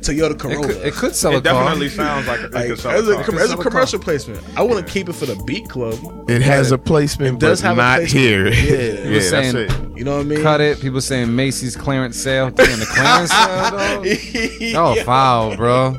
Toyota 0.00 0.30
It 0.32 0.38
Corolla. 0.38 0.66
could, 0.68 0.76
it 0.78 0.94
could 0.94 1.14
sell 1.16 1.32
it 1.32 1.38
a 1.38 1.42
car. 1.42 1.64
definitely 1.64 1.88
sounds 1.88 2.26
like 2.28 2.40
it 2.40 2.52
Like, 2.52 2.64
could 2.66 2.72
as 2.72 2.80
sell 2.82 3.08
a, 3.10 3.20
a 3.20 3.24
com- 3.24 3.34
car. 3.34 3.44
as 3.44 3.52
a 3.52 3.56
commercial 3.56 3.98
placement, 3.98 4.42
I 4.56 4.62
want 4.62 4.86
to 4.86 4.92
keep 4.92 5.08
it 5.08 5.14
for 5.14 5.26
the 5.26 5.36
Beat 5.46 5.68
Club. 5.68 5.98
It 6.30 6.42
has 6.42 6.70
a 6.72 6.78
placement, 6.78 7.36
it 7.36 7.40
does 7.40 7.60
but 7.62 7.68
have 7.68 7.78
a 7.78 7.80
not 7.80 7.96
placement. 8.00 8.24
here. 8.24 8.46
Yeah. 8.48 8.52
yeah, 9.02 9.04
He 9.04 9.12
that's 9.14 9.28
saying- 9.30 9.56
it. 9.56 9.72
You 10.00 10.04
know 10.04 10.14
what 10.16 10.20
I 10.20 10.28
mean? 10.30 10.42
Cut 10.42 10.62
it. 10.62 10.80
People 10.80 11.02
saying 11.02 11.34
Macy's 11.36 11.76
clearance 11.76 12.16
sale. 12.16 12.48
Damn, 12.50 12.78
the 12.80 12.86
clearance 12.86 13.30
sale, 13.30 13.70
though. 14.72 14.90
Oh, 14.90 14.94
Yeah. 14.94 15.02
foul, 15.04 15.56
bro. 15.56 15.98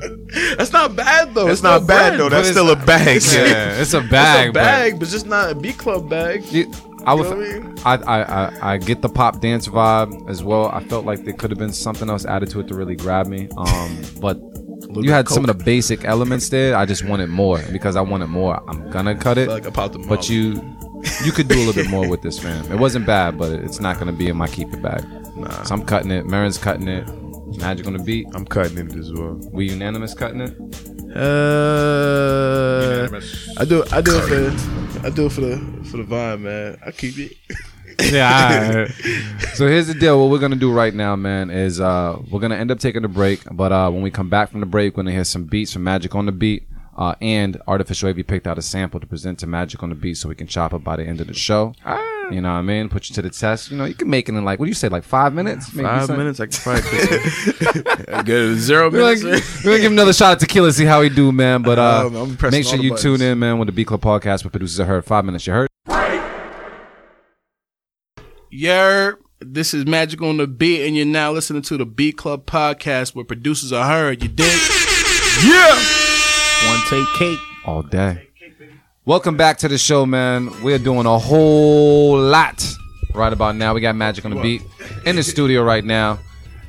That's 0.57 0.71
not 0.73 0.95
bad 0.95 1.35
though. 1.35 1.47
It's 1.49 1.61
not 1.61 1.85
bad 1.85 2.11
bread, 2.11 2.19
though. 2.19 2.29
That's 2.29 2.49
still 2.49 2.71
a 2.71 2.75
bag. 2.75 3.21
Yeah, 3.31 3.79
it's 3.79 3.93
a 3.93 3.99
It's 3.99 4.09
bag. 4.09 4.49
a 4.49 4.53
bag, 4.53 4.99
but, 4.99 5.07
just 5.09 5.27
not 5.27 5.51
a 5.51 5.55
Beat 5.55 5.77
Club 5.77 6.09
bag. 6.09 6.41
But 6.41 6.51
you, 6.51 6.71
I 7.05 7.13
would. 7.13 7.25
You 7.25 7.59
know 7.59 7.69
what 7.69 7.85
I? 7.85 7.95
I, 7.95 8.21
I, 8.21 8.73
I, 8.73 8.77
get 8.77 9.01
the 9.01 9.09
pop 9.09 9.41
dance 9.41 9.67
vibe 9.67 10.29
as 10.29 10.43
well. 10.43 10.67
I 10.67 10.83
felt 10.83 11.05
like 11.05 11.23
there 11.23 11.33
could 11.33 11.49
have 11.49 11.59
been 11.59 11.73
something 11.73 12.09
else 12.09 12.25
added 12.25 12.49
to 12.51 12.59
it 12.59 12.67
to 12.67 12.75
really 12.75 12.95
grab 12.95 13.27
me. 13.27 13.49
Um, 13.57 14.01
but 14.19 14.39
you 14.95 15.11
had 15.11 15.27
some 15.27 15.47
of 15.47 15.57
the 15.57 15.63
basic 15.63 16.05
elements 16.05 16.49
there. 16.49 16.75
I 16.75 16.85
just 16.85 17.03
wanted 17.03 17.29
more 17.29 17.61
because 17.71 17.95
I 17.95 18.01
wanted 18.01 18.27
more. 18.27 18.61
I'm 18.69 18.89
gonna 18.91 19.15
cut 19.15 19.37
it. 19.37 19.49
Like 19.49 19.65
I 19.65 19.69
popped 19.69 19.93
them. 19.93 20.07
But 20.07 20.29
you, 20.29 20.61
you 21.23 21.31
could 21.31 21.47
do 21.47 21.55
a 21.55 21.63
little 21.63 21.73
bit 21.73 21.89
more 21.89 22.07
with 22.07 22.21
this, 22.21 22.43
man. 22.43 22.71
It 22.71 22.77
wasn't 22.77 23.05
bad, 23.17 23.37
but 23.37 23.51
it's 23.51 23.79
not 23.79 23.97
gonna 23.99 24.13
be 24.13 24.27
in 24.27 24.37
my 24.37 24.47
keep 24.47 24.73
it 24.73 24.81
bag. 24.81 25.03
Nah. 25.35 25.63
So 25.63 25.75
I'm 25.75 25.85
cutting 25.85 26.11
it. 26.11 26.25
Marin's 26.25 26.57
cutting 26.57 26.87
it. 26.87 27.07
Magic 27.57 27.85
on 27.87 27.93
the 27.93 28.03
beat. 28.03 28.27
I'm 28.33 28.45
cutting 28.45 28.77
it 28.77 28.95
as 28.95 29.11
well. 29.11 29.39
We 29.51 29.69
unanimous 29.69 30.13
cutting 30.13 30.41
it. 30.41 31.00
Uh, 31.15 33.07
I 33.57 33.65
do. 33.65 33.83
I 33.91 34.01
do 34.01 34.17
it 34.17 34.23
for. 34.27 35.05
I 35.05 35.09
do 35.09 35.25
it 35.25 35.31
for 35.31 35.41
the 35.41 35.57
for 35.85 35.97
the 35.97 36.03
vibe, 36.03 36.41
man. 36.41 36.77
I 36.85 36.91
keep 36.91 37.17
it. 37.17 37.37
Yeah. 38.11 38.87
so 39.53 39.67
here's 39.67 39.87
the 39.87 39.93
deal. 39.93 40.19
What 40.19 40.29
we're 40.31 40.39
gonna 40.39 40.55
do 40.55 40.71
right 40.71 40.93
now, 40.93 41.15
man, 41.15 41.49
is 41.49 41.79
uh 41.79 42.17
we're 42.29 42.39
gonna 42.39 42.55
end 42.55 42.71
up 42.71 42.79
taking 42.79 43.03
a 43.03 43.07
break. 43.09 43.41
But 43.51 43.71
uh 43.71 43.89
when 43.91 44.01
we 44.01 44.11
come 44.11 44.29
back 44.29 44.49
from 44.51 44.59
the 44.59 44.65
break, 44.65 44.93
we're 44.95 45.03
gonna 45.03 45.11
hear 45.11 45.23
some 45.23 45.45
beats 45.45 45.73
from 45.73 45.83
Magic 45.83 46.15
on 46.15 46.25
the 46.25 46.31
Beat. 46.31 46.67
Uh, 46.97 47.15
and 47.21 47.59
Artificial 47.67 48.09
AV 48.09 48.27
picked 48.27 48.45
out 48.45 48.57
a 48.57 48.61
sample 48.61 48.99
to 48.99 49.07
present 49.07 49.39
to 49.39 49.47
Magic 49.47 49.81
on 49.81 49.89
the 49.89 49.95
Beat 49.95 50.15
so 50.15 50.27
we 50.27 50.35
can 50.35 50.45
chop 50.45 50.73
it 50.73 50.83
by 50.83 50.97
the 50.97 51.03
end 51.03 51.21
of 51.21 51.27
the 51.27 51.33
show. 51.33 51.73
You 52.31 52.41
know 52.41 52.49
what 52.53 52.59
I 52.59 52.61
mean? 52.61 52.87
Put 52.89 53.09
you 53.09 53.15
to 53.15 53.21
the 53.21 53.29
test. 53.29 53.71
You 53.71 53.77
know, 53.77 53.85
you 53.85 53.93
can 53.93 54.09
make 54.09 54.29
it 54.29 54.35
in 54.35 54.43
like, 54.45 54.59
what 54.59 54.65
do 54.65 54.69
you 54.69 54.73
say, 54.75 54.87
like 54.89 55.03
five 55.03 55.33
minutes? 55.33 55.73
Maybe 55.73 55.87
Five 55.87 56.05
something? 56.05 56.17
minutes. 56.17 56.39
I 56.39 56.45
can 56.47 56.59
probably 56.61 58.23
good. 58.23 58.57
Zero 58.57 58.89
We're 58.89 58.99
minutes. 58.99 59.23
gonna, 59.23 59.39
we're 59.65 59.71
gonna 59.71 59.77
give 59.77 59.85
him 59.91 59.93
another 59.93 60.13
shot 60.13 60.33
at 60.33 60.39
tequila, 60.39 60.71
see 60.71 60.85
how 60.85 61.01
he 61.01 61.09
do, 61.09 61.31
man. 61.31 61.61
But 61.61 61.77
uh, 61.79 62.07
Um, 62.07 62.15
I'm 62.15 62.37
pressing 62.37 62.59
make 62.59 62.67
sure 62.67 62.77
the 62.77 62.83
you 62.83 62.89
buttons. 62.91 63.19
tune 63.19 63.21
in, 63.27 63.39
man, 63.39 63.59
with 63.59 63.67
the 63.67 63.71
Beat 63.73 63.87
Club 63.87 64.01
podcast 64.01 64.43
with 64.43 64.53
producers. 64.53 64.79
I 64.79 64.85
heard 64.85 65.03
five 65.05 65.25
minutes. 65.25 65.45
You 65.47 65.53
heard? 65.53 65.67
Yer, 68.49 69.17
this 69.39 69.73
is 69.73 69.85
Magic 69.85 70.21
on 70.21 70.37
the 70.37 70.47
Beat, 70.47 70.85
and 70.85 70.95
you're 70.95 71.05
now 71.05 71.31
listening 71.31 71.61
to 71.63 71.77
the 71.77 71.85
Beat 71.85 72.17
Club 72.17 72.45
podcast 72.45 73.15
where 73.15 73.23
producers 73.25 73.71
are 73.71 73.85
heard. 73.87 74.21
You 74.21 74.29
dig? 74.29 74.59
Yeah. 75.43 75.75
One 76.69 76.79
take 76.89 77.07
cake. 77.17 77.39
all 77.65 77.81
day. 77.81 78.27
Welcome 79.11 79.35
back 79.35 79.57
to 79.57 79.67
the 79.67 79.77
show, 79.77 80.05
man. 80.05 80.49
We're 80.63 80.79
doing 80.79 81.05
a 81.05 81.19
whole 81.19 82.17
lot 82.17 82.65
right 83.13 83.33
about 83.33 83.57
now. 83.57 83.73
We 83.73 83.81
got 83.81 83.93
Magic 83.93 84.23
on 84.23 84.33
the 84.33 84.41
beat 84.41 84.61
in 85.05 85.17
the 85.17 85.21
studio 85.23 85.63
right 85.63 85.83
now, 85.83 86.17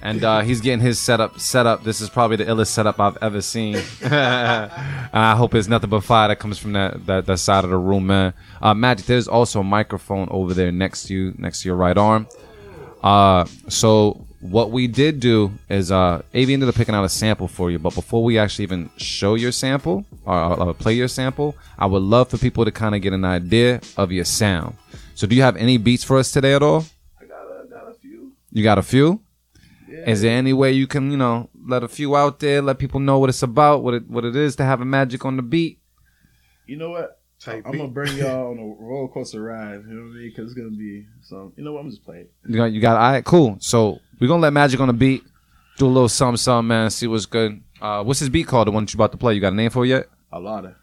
and 0.03 0.25
uh, 0.25 0.41
he's 0.41 0.61
getting 0.61 0.81
his 0.81 0.99
setup 0.99 1.39
set 1.39 1.67
up. 1.67 1.85
This 1.85 2.01
is 2.01 2.11
probably 2.11 2.35
the 2.35 2.47
illest 2.47 2.67
setup 2.67 2.99
I've 2.99 3.17
ever 3.23 3.43
seen. 3.43 3.77
I 4.03 5.37
hope 5.39 5.55
it's 5.55 5.69
nothing 5.69 5.89
but 5.89 6.03
fire 6.03 6.27
that 6.27 6.41
comes 6.41 6.59
from 6.59 6.73
that 6.73 7.07
that, 7.07 7.27
that 7.27 7.39
side 7.39 7.63
of 7.63 7.71
the 7.71 7.79
room, 7.79 8.09
man. 8.09 8.35
Uh, 8.61 8.75
Magic, 8.75 9.07
there's 9.07 9.29
also 9.29 9.61
a 9.61 9.65
microphone 9.65 10.27
over 10.33 10.53
there 10.53 10.73
next 10.73 11.05
to 11.05 11.15
you, 11.15 11.35
next 11.39 11.63
to 11.63 11.69
your 11.69 11.77
right 11.77 11.97
arm. 11.97 12.27
Uh, 13.05 13.45
so 13.69 14.27
what 14.43 14.73
we 14.73 14.89
did 14.89 15.21
do 15.21 15.53
is 15.69 15.93
uh, 15.93 16.21
AV 16.35 16.51
ended 16.51 16.69
up 16.69 16.75
picking 16.75 16.97
out 16.97 17.05
a 17.05 17.09
sample 17.09 17.47
for 17.47 17.71
you. 17.71 17.79
But 17.79 17.95
before 17.95 18.25
we 18.25 18.39
actually 18.39 18.65
even 18.65 18.91
show 18.97 19.37
your 19.37 19.53
sample 19.53 20.05
or, 20.27 20.37
or, 20.37 20.61
or 20.61 20.75
play 20.75 20.95
your 20.95 21.07
sample, 21.07 21.57
I 21.79 21.87
would 21.87 22.03
love 22.03 22.29
for 22.29 22.39
people 22.39 22.65
to 22.65 22.73
kind 22.73 22.95
of 22.97 23.03
get 23.03 23.13
an 23.13 23.25
idea 23.25 23.81
of 23.97 24.11
your 24.11 24.25
sound. 24.25 24.77
So 25.15 25.29
do 25.29 25.37
you 25.37 25.43
have 25.43 25.57
any 25.57 25.77
beats 25.79 26.03
for 26.03 26.19
us 26.19 26.33
today 26.33 26.55
at 26.55 26.63
all? 26.63 26.85
I 27.21 27.25
got 27.27 27.45
a, 27.45 27.69
got 27.69 27.89
a 27.89 27.95
few. 27.95 28.33
You 28.51 28.65
got 28.65 28.79
a 28.79 28.83
few? 28.83 29.21
Yeah. 29.89 30.11
Is 30.11 30.23
there 30.23 30.37
any 30.37 30.53
way 30.53 30.73
you 30.73 30.89
can, 30.89 31.13
you 31.13 31.17
know, 31.17 31.49
let 31.65 31.85
a 31.85 31.89
few 31.89 32.17
out 32.17 32.41
there, 32.41 32.61
let 32.61 32.79
people 32.79 32.99
know 32.99 33.21
what 33.21 33.29
it's 33.29 33.45
about, 33.45 33.85
what 33.85 33.95
it 33.95 34.09
what 34.09 34.25
it 34.25 34.35
is 34.35 34.57
to 34.57 34.65
have 34.65 34.81
a 34.81 34.85
magic 34.85 35.25
on 35.25 35.37
the 35.37 35.43
beat? 35.43 35.79
You 36.67 36.77
know 36.77 36.91
what? 36.91 37.21
I'm 37.47 37.63
gonna 37.63 37.89
bring 37.89 38.17
y'all 38.17 38.53
on 38.53 38.59
a 38.59 38.63
roller 38.83 39.09
coaster 39.09 39.43
ride. 39.43 39.83
You 39.87 39.95
know 39.95 40.03
what 40.03 40.11
I 40.11 40.21
mean? 40.21 40.29
Because 40.31 40.51
it's 40.51 40.55
gonna 40.55 40.71
be 40.71 41.07
some. 41.23 41.53
You 41.57 41.65
know 41.65 41.73
what? 41.73 41.81
I'm 41.81 41.91
just 41.91 42.05
playing. 42.05 42.29
You 42.47 42.57
got, 42.57 42.65
you 42.67 42.81
got 42.81 42.97
all 42.97 43.13
right, 43.13 43.25
cool. 43.25 43.57
So 43.61 44.01
we're 44.23 44.29
gonna 44.29 44.41
let 44.41 44.53
Magic 44.53 44.79
on 44.79 44.87
the 44.87 44.95
beat, 44.95 45.25
do 45.79 45.85
a 45.85 45.89
little 45.89 46.09
something, 46.09 46.37
something, 46.37 46.69
man. 46.69 46.91
See 46.91 47.09
what's 47.09 47.27
good. 47.27 47.61
Uh, 47.81 48.05
what's 48.05 48.21
his 48.21 48.29
beat 48.29 48.47
called? 48.47 48.69
The 48.69 48.71
one 48.71 48.85
that 48.85 48.95
you 48.95 48.97
about 48.97 49.11
to 49.11 49.19
play? 49.19 49.35
You 49.35 49.41
got 49.41 49.53
a 49.53 49.57
name 49.57 49.73
for 49.73 49.85
it 49.85 49.89
yet? 49.89 50.07
A 50.31 50.39
lot 50.39 50.65
of. 50.65 50.75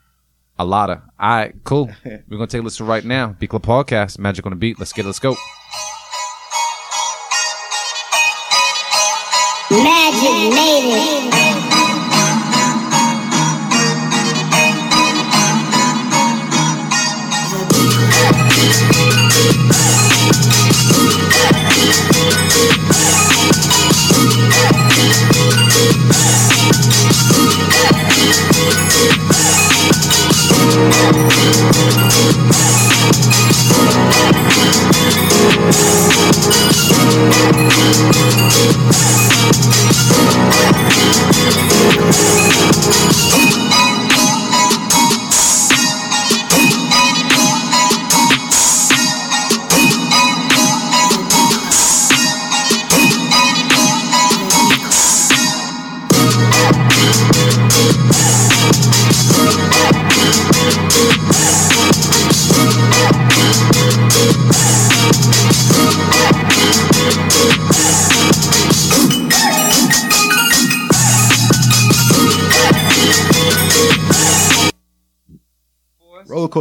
A 0.59 0.65
lot 0.65 0.89
of. 0.89 0.97
All 1.17 1.29
right, 1.29 1.55
cool. 1.63 1.89
we're 2.05 2.21
gonna 2.29 2.47
take 2.47 2.59
a 2.59 2.63
listen 2.65 2.85
right 2.85 3.05
now. 3.05 3.37
Beat 3.39 3.49
Club 3.49 3.63
Podcast, 3.63 4.19
Magic 4.19 4.45
on 4.45 4.49
the 4.49 4.57
beat. 4.57 4.77
Let's 4.77 4.91
get 4.91 5.05
it. 5.05 5.07
Let's 5.07 5.19
go. 5.19 5.37
Magic 9.71 10.53
made 10.53 10.95
it. 10.97 11.29
Roller 20.99 21.28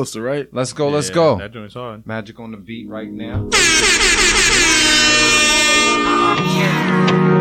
coaster, 0.09 0.23
right? 0.23 0.49
Let's 0.53 0.73
go. 0.73 0.89
Let's 0.89 1.11
go. 1.11 1.39
That 1.39 1.53
joint's 1.53 1.75
hard. 1.75 2.07
Magic 2.07 2.41
on 2.41 2.51
the 2.53 2.57
beat 2.57 2.89
right 2.89 3.11
now. 3.11 3.49
Magic 6.39 7.38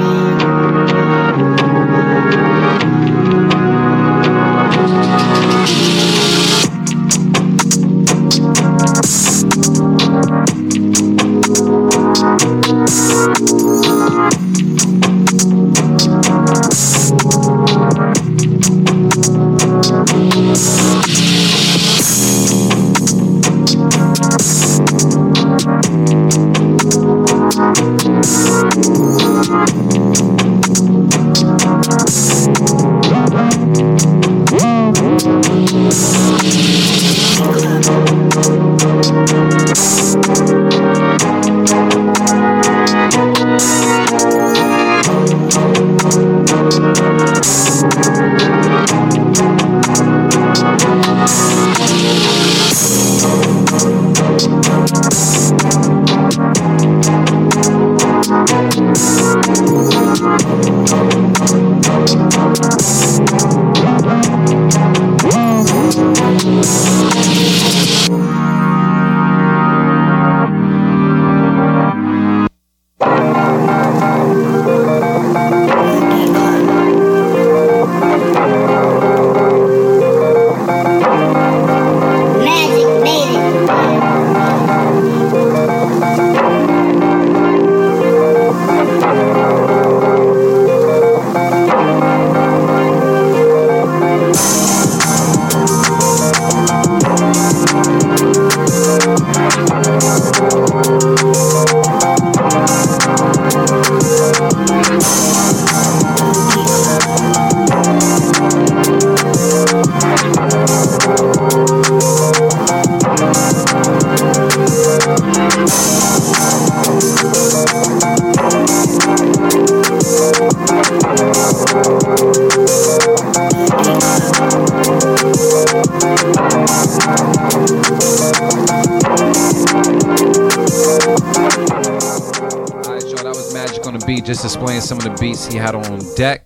he 135.50 135.58
had 135.58 135.76
on 135.76 136.00
deck. 136.16 136.44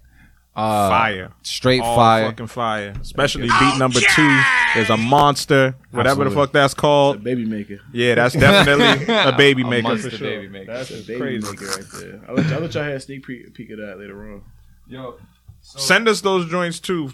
Uh, 0.54 0.89
Fire. 0.89 1.32
straight 1.43 1.80
All 1.82 1.95
fire. 1.95 2.26
fucking 2.26 2.47
fire. 2.47 2.93
Especially 3.02 3.43
beat 3.47 3.78
number 3.78 4.02
two 4.02 4.39
is 4.76 4.89
a 4.89 4.97
monster. 4.97 5.76
Whatever 5.91 6.26
the 6.26 6.30
Absolutely. 6.30 6.36
fuck 6.36 6.52
that's 6.52 6.74
called. 6.74 7.24
Baby 7.24 7.45
maker. 7.45 7.80
Yeah, 7.93 8.16
that's 8.16 8.36
definitely 8.36 9.06
a 9.16 9.32
baby 9.38 9.62
A 9.62 9.68
maker 9.68 9.84
monster 9.88 10.10
for 10.10 10.18
sure. 10.18 10.28
baby 10.28 10.49
maker. 10.49 10.74
That's 10.74 10.91
a 10.91 11.04
baby 11.08 11.20
crazy. 11.20 11.49
maker 11.52 11.66
right 11.68 11.86
there. 12.02 12.22
I'll 12.28 12.36
let, 12.36 12.45
y'all- 12.47 12.56
I'll 12.56 12.60
let 12.62 12.74
y'all 12.74 12.84
have 12.84 12.93
a 12.95 12.99
sneak 12.99 13.26
peek, 13.26 13.54
peek 13.54 13.70
of 13.72 13.78
that 13.78 13.97
later 13.97 14.34
on. 14.34 14.41
Yo, 14.89 15.16
Send 15.62 16.10
us 16.10 16.20
those 16.20 16.49
joints 16.49 16.80
too, 16.82 17.12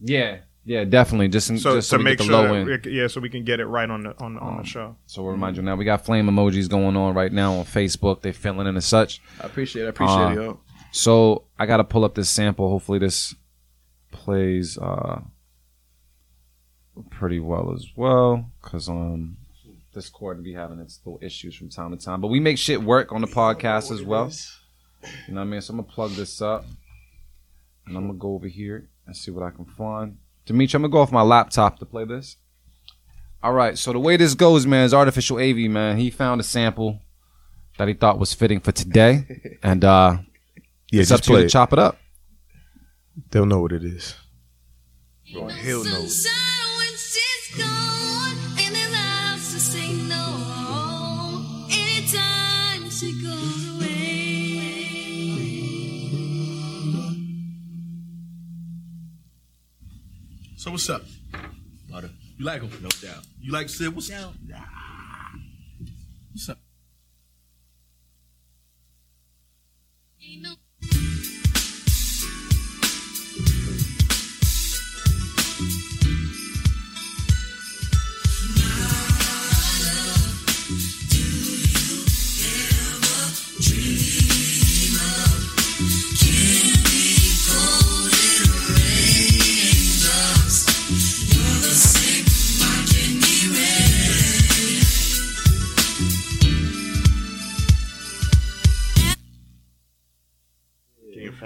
yeah, 0.00 0.38
yeah, 0.64 0.84
definitely. 0.84 1.28
Just, 1.28 1.48
so 1.48 1.74
just 1.74 1.88
so 1.90 1.96
to 1.96 1.98
we 1.98 2.04
make 2.04 2.18
get 2.18 2.24
the 2.28 2.32
sure, 2.32 2.42
low 2.42 2.64
that 2.64 2.70
end. 2.72 2.86
we- 2.86 2.92
yeah, 2.92 3.06
so 3.08 3.20
we 3.20 3.28
can 3.28 3.44
get 3.44 3.60
it 3.60 3.66
right 3.66 3.90
on 3.90 4.04
the 4.04 4.10
on, 4.22 4.38
on 4.38 4.52
Um, 4.54 4.62
the 4.62 4.64
show. 4.66 4.96
So 5.06 5.22
we'll 5.22 5.32
remind 5.32 5.56
you 5.56 5.62
now, 5.62 5.76
we 5.76 5.84
got 5.84 6.04
flame 6.06 6.26
emojis 6.26 6.70
going 6.70 6.96
on 6.96 7.12
right 7.14 7.32
now 7.32 7.54
on 7.54 7.64
Facebook. 7.66 8.22
They're 8.22 8.32
filling 8.32 8.66
in 8.66 8.76
and 8.76 8.82
such. 8.84 9.20
I 9.42 9.46
appreciate 9.46 9.82
it. 9.82 9.86
I 9.86 9.88
appreciate 9.90 10.16
Uh, 10.16 10.30
it, 10.30 10.34
yo. 10.36 10.60
So 10.92 11.44
I 11.58 11.66
gotta 11.66 11.84
pull 11.84 12.04
up 12.04 12.14
this 12.14 12.30
sample. 12.30 12.68
Hopefully 12.68 12.98
this 12.98 13.34
plays 14.12 14.76
uh 14.78 15.22
pretty 17.10 17.40
well 17.40 17.72
as 17.74 17.86
well, 17.96 18.50
cause 18.60 18.88
um 18.88 19.38
Discord 19.94 20.42
be 20.42 20.52
having 20.52 20.78
its 20.78 21.00
little 21.04 21.18
issues 21.22 21.54
from 21.54 21.68
time 21.68 21.96
to 21.96 22.02
time. 22.02 22.20
But 22.20 22.28
we 22.28 22.40
make 22.40 22.58
shit 22.58 22.82
work 22.82 23.12
on 23.12 23.20
the 23.20 23.26
podcast 23.26 23.90
as 23.90 24.02
well. 24.02 24.30
You 25.26 25.34
know 25.34 25.40
what 25.40 25.46
I 25.46 25.50
mean? 25.50 25.60
So 25.60 25.72
I'm 25.72 25.80
gonna 25.80 25.90
plug 25.90 26.12
this 26.12 26.40
up, 26.40 26.64
and 27.86 27.96
I'm 27.96 28.06
gonna 28.06 28.18
go 28.18 28.34
over 28.34 28.46
here 28.48 28.88
and 29.06 29.16
see 29.16 29.30
what 29.30 29.42
I 29.42 29.50
can 29.50 29.64
find. 29.64 30.18
Dimitri, 30.44 30.76
I'm 30.76 30.82
gonna 30.82 30.92
go 30.92 31.00
off 31.00 31.10
my 31.12 31.22
laptop 31.22 31.78
to 31.78 31.86
play 31.86 32.04
this. 32.04 32.36
All 33.42 33.52
right. 33.52 33.76
So 33.76 33.92
the 33.92 33.98
way 33.98 34.16
this 34.16 34.34
goes, 34.34 34.66
man, 34.66 34.84
is 34.84 34.94
artificial 34.94 35.38
AV, 35.38 35.70
man. 35.70 35.96
He 35.96 36.10
found 36.10 36.40
a 36.40 36.44
sample 36.44 37.00
that 37.78 37.88
he 37.88 37.94
thought 37.94 38.18
was 38.18 38.34
fitting 38.34 38.60
for 38.60 38.72
today, 38.72 39.58
and 39.62 39.84
uh 39.84 40.18
Yeah, 40.92 41.00
it's 41.00 41.10
up 41.10 41.20
just 41.20 41.24
to 41.24 41.30
you 41.30 41.36
play 41.36 41.42
to 41.42 41.46
it. 41.46 41.50
chop 41.50 41.72
it 41.72 41.78
up. 41.78 41.98
They'll 43.30 43.46
know 43.46 43.60
what 43.60 43.72
it 43.72 43.82
is. 43.82 44.14
Well, 45.34 45.48
hell 45.48 45.84
no. 45.84 46.04
So 60.56 60.70
what's 60.70 60.88
up, 60.90 61.02
Butter? 61.90 62.10
You 62.36 62.44
like 62.44 62.60
him? 62.60 62.70
No 62.82 62.88
doubt. 63.00 63.24
You 63.40 63.50
like 63.50 63.70
Sid? 63.70 63.94
What's 63.94 64.10
up? 64.12 64.34
What's 66.32 66.48
up? 66.50 66.58
Came 70.20 70.42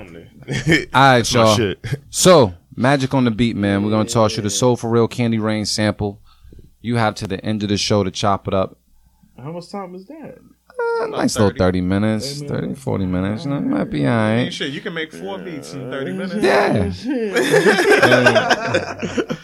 from 0.05 0.13
there. 0.13 0.29
All 0.95 1.01
right, 1.01 1.19
That's 1.19 1.33
y'all. 1.33 1.57
shit. 1.57 1.85
So, 2.11 2.55
magic 2.75 3.15
on 3.15 3.25
the 3.25 3.31
beat, 3.31 3.57
man. 3.57 3.83
We're 3.85 3.91
gonna 3.91 4.09
toss 4.09 4.37
you 4.37 4.43
the 4.43 4.51
Soul 4.51 4.77
for 4.77 4.91
Real 4.91 5.09
Candy 5.09 5.39
Rain 5.39 5.65
sample. 5.65 6.21
You 6.81 6.97
have 6.97 7.15
to 7.17 7.27
the 7.27 7.45
end 7.45 7.63
of 7.63 7.69
the 7.69 7.77
show 7.77 8.05
to 8.05 8.11
chop 8.11 8.47
it 8.47 8.55
up. 8.55 8.79
How 9.39 9.53
much 9.53 9.71
time 9.71 9.95
is 9.95 10.07
that? 10.07 10.39
Uh, 11.03 11.07
nice 11.07 11.37
little 11.39 11.57
30 11.57 11.81
minutes, 11.81 12.43
30, 12.43 12.75
40 12.75 13.07
minutes. 13.07 13.45
You 13.45 13.51
know, 13.51 13.57
it 13.57 13.61
might 13.63 13.85
be 13.85 14.07
all 14.07 14.13
Ain't 14.13 14.47
right. 14.47 14.53
shit, 14.55 14.73
you 14.73 14.81
can 14.83 14.93
make 14.95 15.13
four 15.13 15.39
beats 15.39 15.73
in 15.73 15.91
thirty 15.91 16.13
minutes. 16.13 16.43
Yeah. 16.45 16.93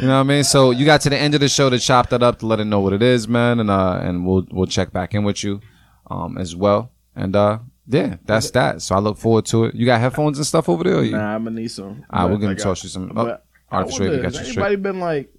You 0.00 0.06
know 0.06 0.14
what 0.14 0.20
I 0.20 0.22
mean? 0.22 0.44
So 0.44 0.70
you 0.70 0.86
got 0.86 1.00
to 1.00 1.10
the 1.10 1.18
end 1.18 1.34
of 1.34 1.40
the 1.40 1.48
show 1.48 1.68
to 1.70 1.78
chop 1.78 2.10
that 2.10 2.22
up 2.22 2.38
to 2.38 2.46
let 2.46 2.60
it 2.60 2.66
know 2.66 2.78
what 2.78 2.92
it 2.92 3.02
is, 3.02 3.26
man, 3.26 3.58
and 3.58 3.68
uh, 3.68 3.98
and 4.00 4.24
we'll 4.24 4.46
we'll 4.52 4.66
check 4.68 4.92
back 4.92 5.12
in 5.12 5.24
with 5.24 5.42
you, 5.42 5.60
um, 6.08 6.38
as 6.38 6.54
well. 6.54 6.92
And 7.16 7.34
uh, 7.34 7.58
yeah, 7.88 8.16
that's 8.24 8.50
that. 8.52 8.82
So 8.82 8.94
I 8.94 8.98
look 8.98 9.18
forward 9.18 9.46
to 9.46 9.64
it. 9.64 9.74
You 9.74 9.86
got 9.86 10.00
headphones 10.00 10.38
and 10.38 10.46
stuff 10.46 10.68
over 10.68 10.84
there? 10.84 10.98
Or 10.98 11.02
you? 11.02 11.12
Nah, 11.12 11.34
I'm 11.34 11.44
gonna 11.44 11.60
need 11.60 11.68
some. 11.68 12.04
All 12.10 12.22
right, 12.22 12.30
we're 12.30 12.38
gonna 12.38 12.54
toss 12.54 12.82
you 12.82 12.90
some. 12.90 13.12
Oh, 13.16 13.38
artificial 13.70 14.06
wonder, 14.06 14.22
got 14.22 14.32
you 14.32 14.38
anybody 14.40 14.52
straight. 14.52 14.82
been 14.82 15.00
like 15.00 15.32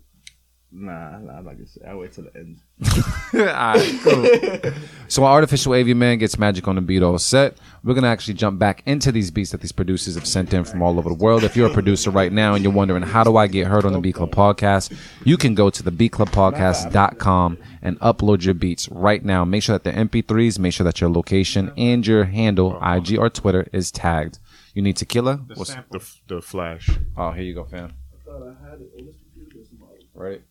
Nah, 0.72 1.18
nah, 1.18 1.40
like 1.40 1.58
I 1.60 1.66
said, 1.66 1.84
I 1.90 1.96
wait 1.96 2.12
till 2.14 2.26
the 2.26 2.38
end. 2.38 2.60
Alright, 3.34 4.00
cool. 4.04 4.72
So 5.08 5.24
our 5.24 5.32
artificial 5.34 5.74
AV 5.74 5.88
man 5.98 6.20
gets 6.20 6.38
magic 6.38 6.68
on 6.68 6.76
the 6.76 6.82
beat 6.82 7.02
all 7.02 7.18
set. 7.18 7.58
We're 7.84 7.96
gonna 7.96 8.08
actually 8.10 8.36
jump 8.36 8.60
back 8.60 8.84
into 8.86 9.12
these 9.12 9.32
beats 9.32 9.50
that 9.50 9.62
these 9.62 9.72
producers 9.72 10.14
have 10.14 10.28
sent 10.28 10.54
in 10.54 10.64
from 10.66 10.84
all 10.84 11.00
over 11.00 11.10
the 11.10 11.16
world. 11.16 11.44
If 11.44 11.56
you're 11.58 11.68
a 11.72 11.74
producer 11.74 12.12
right 12.12 12.32
now 12.32 12.54
and 12.54 12.64
you're 12.64 12.72
wondering 12.72 13.02
how 13.02 13.24
do 13.24 13.36
I 13.36 13.48
get 13.48 13.66
heard 13.66 13.86
on 13.86 13.94
the 13.94 14.00
Beat 14.00 14.14
Club 14.14 14.30
podcast, 14.30 14.96
you 15.26 15.36
can 15.38 15.56
go 15.56 15.72
to 15.72 15.82
the 15.82 15.92
beatclubpodcast.com 15.92 17.58
and 17.82 18.00
upload 18.02 18.44
your 18.46 18.54
beats 18.54 18.88
right 18.90 19.26
now. 19.26 19.44
Make 19.44 19.64
sure 19.64 19.78
that 19.80 19.84
the 19.84 19.92
MP3s, 20.22 20.60
make 20.60 20.74
sure 20.74 20.84
that 20.84 21.02
your 21.02 21.10
location 21.10 21.72
and 21.76 22.06
your 22.06 22.26
handle, 22.26 22.80
IG 22.84 23.18
or 23.18 23.32
Twitter, 23.32 23.68
is 23.74 23.90
tagged. 23.92 24.38
You 24.76 24.84
need 24.84 24.98
tequila? 24.98 25.38
What's- 25.56 25.74
The, 26.28 26.36
the 26.36 26.42
flash. 26.44 26.88
Oh, 27.18 27.32
here 27.32 27.44
you 27.44 27.56
go, 27.56 27.66
fam. 27.66 27.94
Right. 30.14 30.42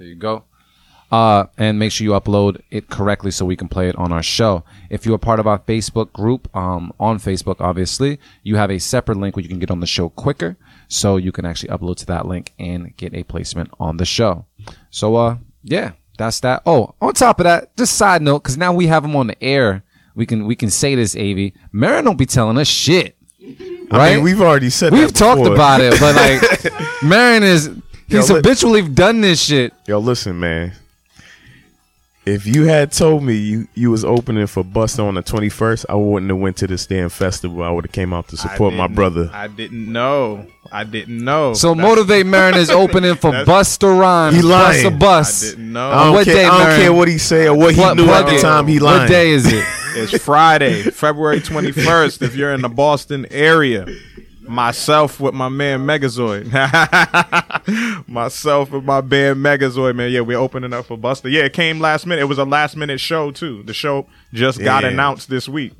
There 0.00 0.08
you 0.08 0.14
go. 0.14 0.44
Uh, 1.12 1.44
and 1.58 1.78
make 1.78 1.92
sure 1.92 2.06
you 2.06 2.12
upload 2.12 2.62
it 2.70 2.88
correctly 2.88 3.30
so 3.30 3.44
we 3.44 3.54
can 3.54 3.68
play 3.68 3.86
it 3.90 3.96
on 3.96 4.12
our 4.12 4.22
show. 4.22 4.64
If 4.88 5.04
you're 5.04 5.16
a 5.16 5.18
part 5.18 5.38
of 5.40 5.46
our 5.46 5.58
Facebook 5.58 6.10
group, 6.14 6.48
um, 6.56 6.90
on 6.98 7.18
Facebook, 7.18 7.56
obviously, 7.60 8.18
you 8.42 8.56
have 8.56 8.70
a 8.70 8.78
separate 8.78 9.18
link 9.18 9.36
where 9.36 9.42
you 9.42 9.48
can 9.50 9.58
get 9.58 9.70
on 9.70 9.80
the 9.80 9.86
show 9.86 10.08
quicker. 10.08 10.56
So 10.88 11.18
you 11.18 11.32
can 11.32 11.44
actually 11.44 11.68
upload 11.68 11.96
to 11.98 12.06
that 12.06 12.24
link 12.26 12.54
and 12.58 12.96
get 12.96 13.12
a 13.12 13.24
placement 13.24 13.72
on 13.78 13.98
the 13.98 14.06
show. 14.06 14.46
So, 14.88 15.16
uh, 15.16 15.36
yeah, 15.62 15.92
that's 16.16 16.40
that. 16.40 16.62
Oh, 16.64 16.94
on 16.98 17.12
top 17.12 17.38
of 17.40 17.44
that, 17.44 17.76
just 17.76 17.98
side 17.98 18.22
note, 18.22 18.40
cause 18.40 18.56
now 18.56 18.72
we 18.72 18.86
have 18.86 19.04
him 19.04 19.14
on 19.16 19.26
the 19.26 19.44
air. 19.44 19.82
We 20.14 20.24
can, 20.24 20.46
we 20.46 20.56
can 20.56 20.70
say 20.70 20.94
this, 20.94 21.14
AV. 21.14 21.52
Marin 21.72 22.06
don't 22.06 22.16
be 22.16 22.24
telling 22.24 22.56
us 22.56 22.68
shit. 22.68 23.18
I 23.42 23.96
Right? 23.98 24.14
mean, 24.14 24.24
we've 24.24 24.40
already 24.40 24.70
said 24.70 24.94
We've 24.94 25.12
talked 25.12 25.46
about 25.46 25.82
it, 25.82 26.00
but 26.00 26.14
like 26.16 26.72
Marin 27.02 27.42
is 27.42 27.70
he's 28.10 28.28
Yo, 28.28 28.34
li- 28.34 28.38
habitually 28.40 28.82
done 28.88 29.20
this 29.20 29.42
shit. 29.42 29.72
Yo, 29.86 29.98
listen, 29.98 30.38
man. 30.38 30.72
If 32.26 32.46
you 32.46 32.64
had 32.66 32.92
told 32.92 33.22
me 33.22 33.34
you, 33.34 33.66
you 33.74 33.90
was 33.90 34.04
opening 34.04 34.46
for 34.46 34.62
Busta 34.62 35.02
on 35.02 35.14
the 35.14 35.22
twenty 35.22 35.48
first, 35.48 35.86
I 35.88 35.94
wouldn't 35.94 36.30
have 36.30 36.38
went 36.38 36.58
to 36.58 36.66
this 36.66 36.84
damn 36.86 37.08
festival. 37.08 37.62
I 37.62 37.70
would 37.70 37.86
have 37.86 37.92
came 37.92 38.12
out 38.12 38.28
to 38.28 38.36
support 38.36 38.74
my 38.74 38.86
brother. 38.88 39.30
I 39.32 39.48
didn't 39.48 39.90
know. 39.90 40.46
I 40.70 40.84
didn't 40.84 41.24
know. 41.24 41.54
So 41.54 41.74
That's- 41.74 41.88
motivate 41.88 42.26
Marin 42.26 42.56
is 42.56 42.68
opening 42.70 43.14
for 43.14 43.30
That's- 43.32 43.48
Busta 43.78 43.98
Rhymes. 43.98 44.36
He 44.36 44.42
lying. 44.42 44.82
Bust 44.82 44.94
a 44.94 44.96
bus. 44.98 45.42
I 45.42 45.50
didn't 45.56 45.72
know. 45.72 45.90
I 45.90 46.04
don't, 46.04 46.12
what 46.12 46.24
care, 46.26 46.34
day, 46.34 46.44
I 46.44 46.48
don't 46.48 46.58
Marin? 46.68 46.80
care 46.82 46.92
what 46.92 47.08
he 47.08 47.18
say 47.18 47.48
or 47.48 47.56
what 47.56 47.70
he 47.74 47.80
Plug- 47.80 47.96
knew 47.96 48.04
plug 48.04 48.26
at 48.26 48.30
the 48.30 48.36
it. 48.36 48.42
time. 48.42 48.66
He 48.66 48.78
lying. 48.78 49.00
What 49.00 49.08
day 49.08 49.30
is 49.30 49.46
it? 49.50 49.64
It's 49.96 50.22
Friday, 50.22 50.82
February 50.82 51.40
21st. 51.40 52.22
If 52.22 52.36
you're 52.36 52.52
in 52.52 52.60
the 52.60 52.68
Boston 52.68 53.26
area, 53.30 53.86
myself 54.50 55.20
with 55.20 55.34
my 55.34 55.48
man 55.48 55.80
Megazoid. 55.86 56.46
myself 58.08 58.70
with 58.70 58.84
my 58.84 59.00
band 59.00 59.38
Megazoid, 59.38 59.94
man. 59.94 60.10
Yeah, 60.10 60.20
we're 60.20 60.38
opening 60.38 60.72
up 60.72 60.86
for 60.86 60.96
Busta. 60.98 61.30
Yeah, 61.30 61.42
it 61.42 61.52
came 61.52 61.80
last 61.80 62.06
minute. 62.06 62.22
It 62.22 62.26
was 62.26 62.38
a 62.38 62.44
last 62.44 62.76
minute 62.76 63.00
show, 63.00 63.30
too. 63.30 63.62
The 63.62 63.74
show 63.74 64.06
just 64.32 64.58
got 64.60 64.82
Yeah. 64.82 64.90
announced 64.90 65.28
this 65.30 65.48
week. 65.48 65.72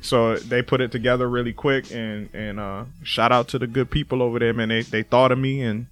So 0.00 0.36
they 0.36 0.62
put 0.62 0.80
it 0.80 0.90
together 0.90 1.28
really 1.28 1.52
quick 1.52 1.92
and 1.92 2.28
and 2.34 2.58
uh 2.58 2.84
shout 3.04 3.30
out 3.30 3.46
to 3.48 3.58
the 3.60 3.68
good 3.68 3.88
people 3.88 4.20
over 4.20 4.40
there, 4.40 4.52
man. 4.52 4.68
They 4.68 4.82
they 4.82 5.02
thought 5.04 5.30
of 5.30 5.38
me 5.38 5.62
and 5.62 5.86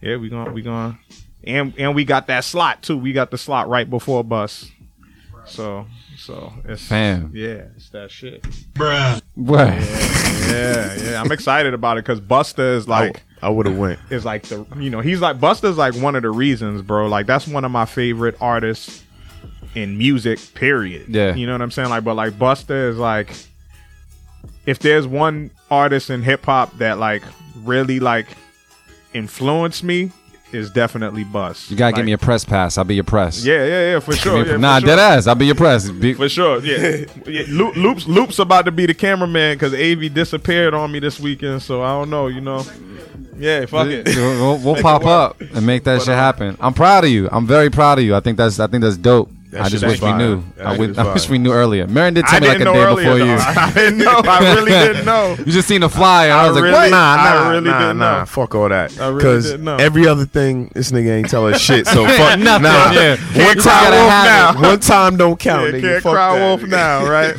yeah, 0.00 0.16
we 0.16 0.30
gonna 0.30 0.52
we 0.52 0.62
going 0.62 0.98
and 1.44 1.74
and 1.76 1.94
we 1.94 2.06
got 2.06 2.28
that 2.28 2.44
slot 2.44 2.82
too. 2.82 2.96
We 2.96 3.12
got 3.12 3.30
the 3.30 3.36
slot 3.36 3.68
right 3.68 3.88
before 3.88 4.24
bus. 4.24 4.70
So 5.46 5.86
so 6.16 6.52
it's 6.64 6.84
Fam. 6.86 7.30
yeah, 7.34 7.66
it's 7.76 7.88
that 7.90 8.10
shit. 8.10 8.42
bruh. 8.74 9.20
What? 9.34 9.68
Yeah, 10.48 10.94
yeah. 10.96 11.20
I'm 11.20 11.30
excited 11.32 11.74
about 11.74 11.98
it 11.98 12.04
because 12.04 12.20
Busta 12.20 12.76
is 12.76 12.88
like 12.88 13.22
I 13.42 13.48
would 13.48 13.66
have 13.66 13.76
went. 13.78 13.98
is 14.10 14.24
like 14.24 14.44
the 14.44 14.66
you 14.78 14.90
know 14.90 15.00
he's 15.00 15.20
like 15.20 15.38
Busta's 15.38 15.76
like 15.76 15.94
one 15.94 16.14
of 16.16 16.22
the 16.22 16.30
reasons, 16.30 16.82
bro. 16.82 17.06
Like 17.06 17.26
that's 17.26 17.46
one 17.46 17.64
of 17.64 17.70
my 17.70 17.84
favorite 17.84 18.36
artists 18.40 19.04
in 19.74 19.98
music. 19.98 20.38
Period. 20.54 21.06
Yeah. 21.08 21.34
you 21.34 21.46
know 21.46 21.52
what 21.52 21.62
I'm 21.62 21.70
saying. 21.70 21.90
Like, 21.90 22.04
but 22.04 22.14
like 22.14 22.34
Busta 22.34 22.90
is 22.90 22.96
like 22.96 23.34
if 24.66 24.78
there's 24.80 25.06
one 25.06 25.50
artist 25.70 26.10
in 26.10 26.22
hip 26.22 26.44
hop 26.44 26.76
that 26.78 26.98
like 26.98 27.22
really 27.62 28.00
like 28.00 28.26
influenced 29.14 29.84
me 29.84 30.10
is 30.56 30.70
definitely 30.70 31.22
Bust. 31.24 31.70
You 31.70 31.76
gotta 31.76 31.88
like, 31.88 31.96
give 31.96 32.06
me 32.06 32.12
a 32.12 32.18
press 32.18 32.44
pass. 32.44 32.76
I'll 32.78 32.84
be 32.84 32.94
your 32.96 33.04
press. 33.04 33.44
yeah, 33.44 33.64
yeah, 33.64 33.92
yeah, 33.92 34.00
for 34.00 34.14
sure. 34.14 34.38
Yeah, 34.38 34.52
for 34.52 34.58
nah, 34.58 34.78
sure. 34.80 34.86
dead 34.88 34.98
ass. 34.98 35.26
I'll 35.26 35.34
be 35.34 35.46
your 35.46 35.54
press. 35.54 35.88
Be- 35.90 36.14
For 36.14 36.28
sure, 36.28 36.58
yeah. 36.64 37.04
yeah 37.26 37.42
Loop, 37.48 37.76
Loop's 37.76 38.06
Loop's 38.08 38.38
about 38.38 38.64
to 38.64 38.72
be 38.72 38.86
the 38.86 38.94
cameraman 38.94 39.56
because 39.56 39.74
AV 39.74 40.12
disappeared 40.12 40.74
on 40.74 40.90
me 40.90 40.98
this 40.98 41.20
weekend, 41.20 41.62
so 41.62 41.82
I 41.82 41.90
don't 41.90 42.10
know, 42.10 42.26
you 42.26 42.40
know. 42.40 42.64
Yeah, 43.38 43.66
fuck 43.66 43.88
it. 43.88 44.06
We'll, 44.06 44.40
we'll- 44.40 44.58
we'll 44.58 44.76
it 44.78 44.82
pop 44.82 45.04
up 45.04 45.40
and 45.40 45.66
make 45.66 45.84
that 45.84 45.98
But, 45.98 46.04
shit 46.04 46.14
uh, 46.14 46.16
happen. 46.16 46.56
I'm 46.60 46.74
proud 46.74 47.04
of 47.04 47.10
you. 47.10 47.28
I'm 47.30 47.46
very 47.46 47.70
proud 47.70 47.98
of 47.98 48.04
you. 48.04 48.14
I 48.14 48.20
think 48.20 48.38
that's 48.38 48.58
I 48.58 48.66
think 48.66 48.82
that's 48.82 48.96
dope. 48.96 49.30
That 49.56 49.64
I 49.66 49.68
just 49.68 49.84
is 49.84 49.90
wish 49.90 50.02
we 50.02 50.12
knew. 50.12 50.42
That 50.56 50.66
I, 50.66 50.76
wish, 50.78 50.98
I 50.98 51.12
wish 51.12 51.28
we 51.28 51.38
knew 51.38 51.52
earlier. 51.52 51.86
Marin 51.86 52.14
did 52.14 52.24
tell 52.26 52.36
I 52.36 52.40
me 52.40 52.48
like 52.48 52.60
a 52.60 52.64
day 52.64 52.72
before 52.72 52.96
though. 53.02 53.14
you. 53.16 53.36
I 53.38 53.72
didn't 53.74 53.98
know. 53.98 54.20
I 54.24 54.54
really 54.54 54.70
didn't 54.86 55.04
know. 55.06 55.34
You 55.38 55.52
just 55.52 55.66
seen 55.68 55.80
the 55.80 55.88
flyer. 55.88 56.30
I, 56.32 56.44
I 56.44 56.46
was 56.46 56.54
like, 56.54 56.62
really- 56.64 56.74
what? 56.74 56.90
Nah, 56.90 56.96
I 57.18 57.34
nah, 57.34 57.48
really 57.50 57.70
nah, 57.70 57.78
didn't 57.80 57.98
nah. 57.98 58.18
know. 58.20 58.26
Fuck 58.26 58.54
all 58.54 58.68
that. 58.68 59.00
I 59.00 59.06
really 59.08 59.16
Because 59.18 59.52
every 59.80 60.06
other 60.06 60.26
thing, 60.26 60.70
this 60.74 60.92
nigga 60.92 61.16
ain't 61.16 61.30
tell 61.30 61.46
us 61.46 61.60
shit. 61.66 61.86
So 61.86 62.06
fuck 62.06 62.38
Nothing, 62.38 62.62
Nah, 62.64 62.92
yeah. 62.92 63.16
one 63.46 63.56
time, 63.56 63.92
wolf 63.92 64.08
now. 64.08 64.62
One 64.70 64.80
time 64.80 65.16
don't 65.16 65.38
count. 65.40 65.66
Yeah, 65.66 65.72
nigga. 65.72 65.80
can't 65.80 66.02
Fuck 66.02 66.12
cry 66.12 66.38
that. 66.38 66.44
wolf 66.46 66.62
now, 66.62 67.08
right? 67.08 67.34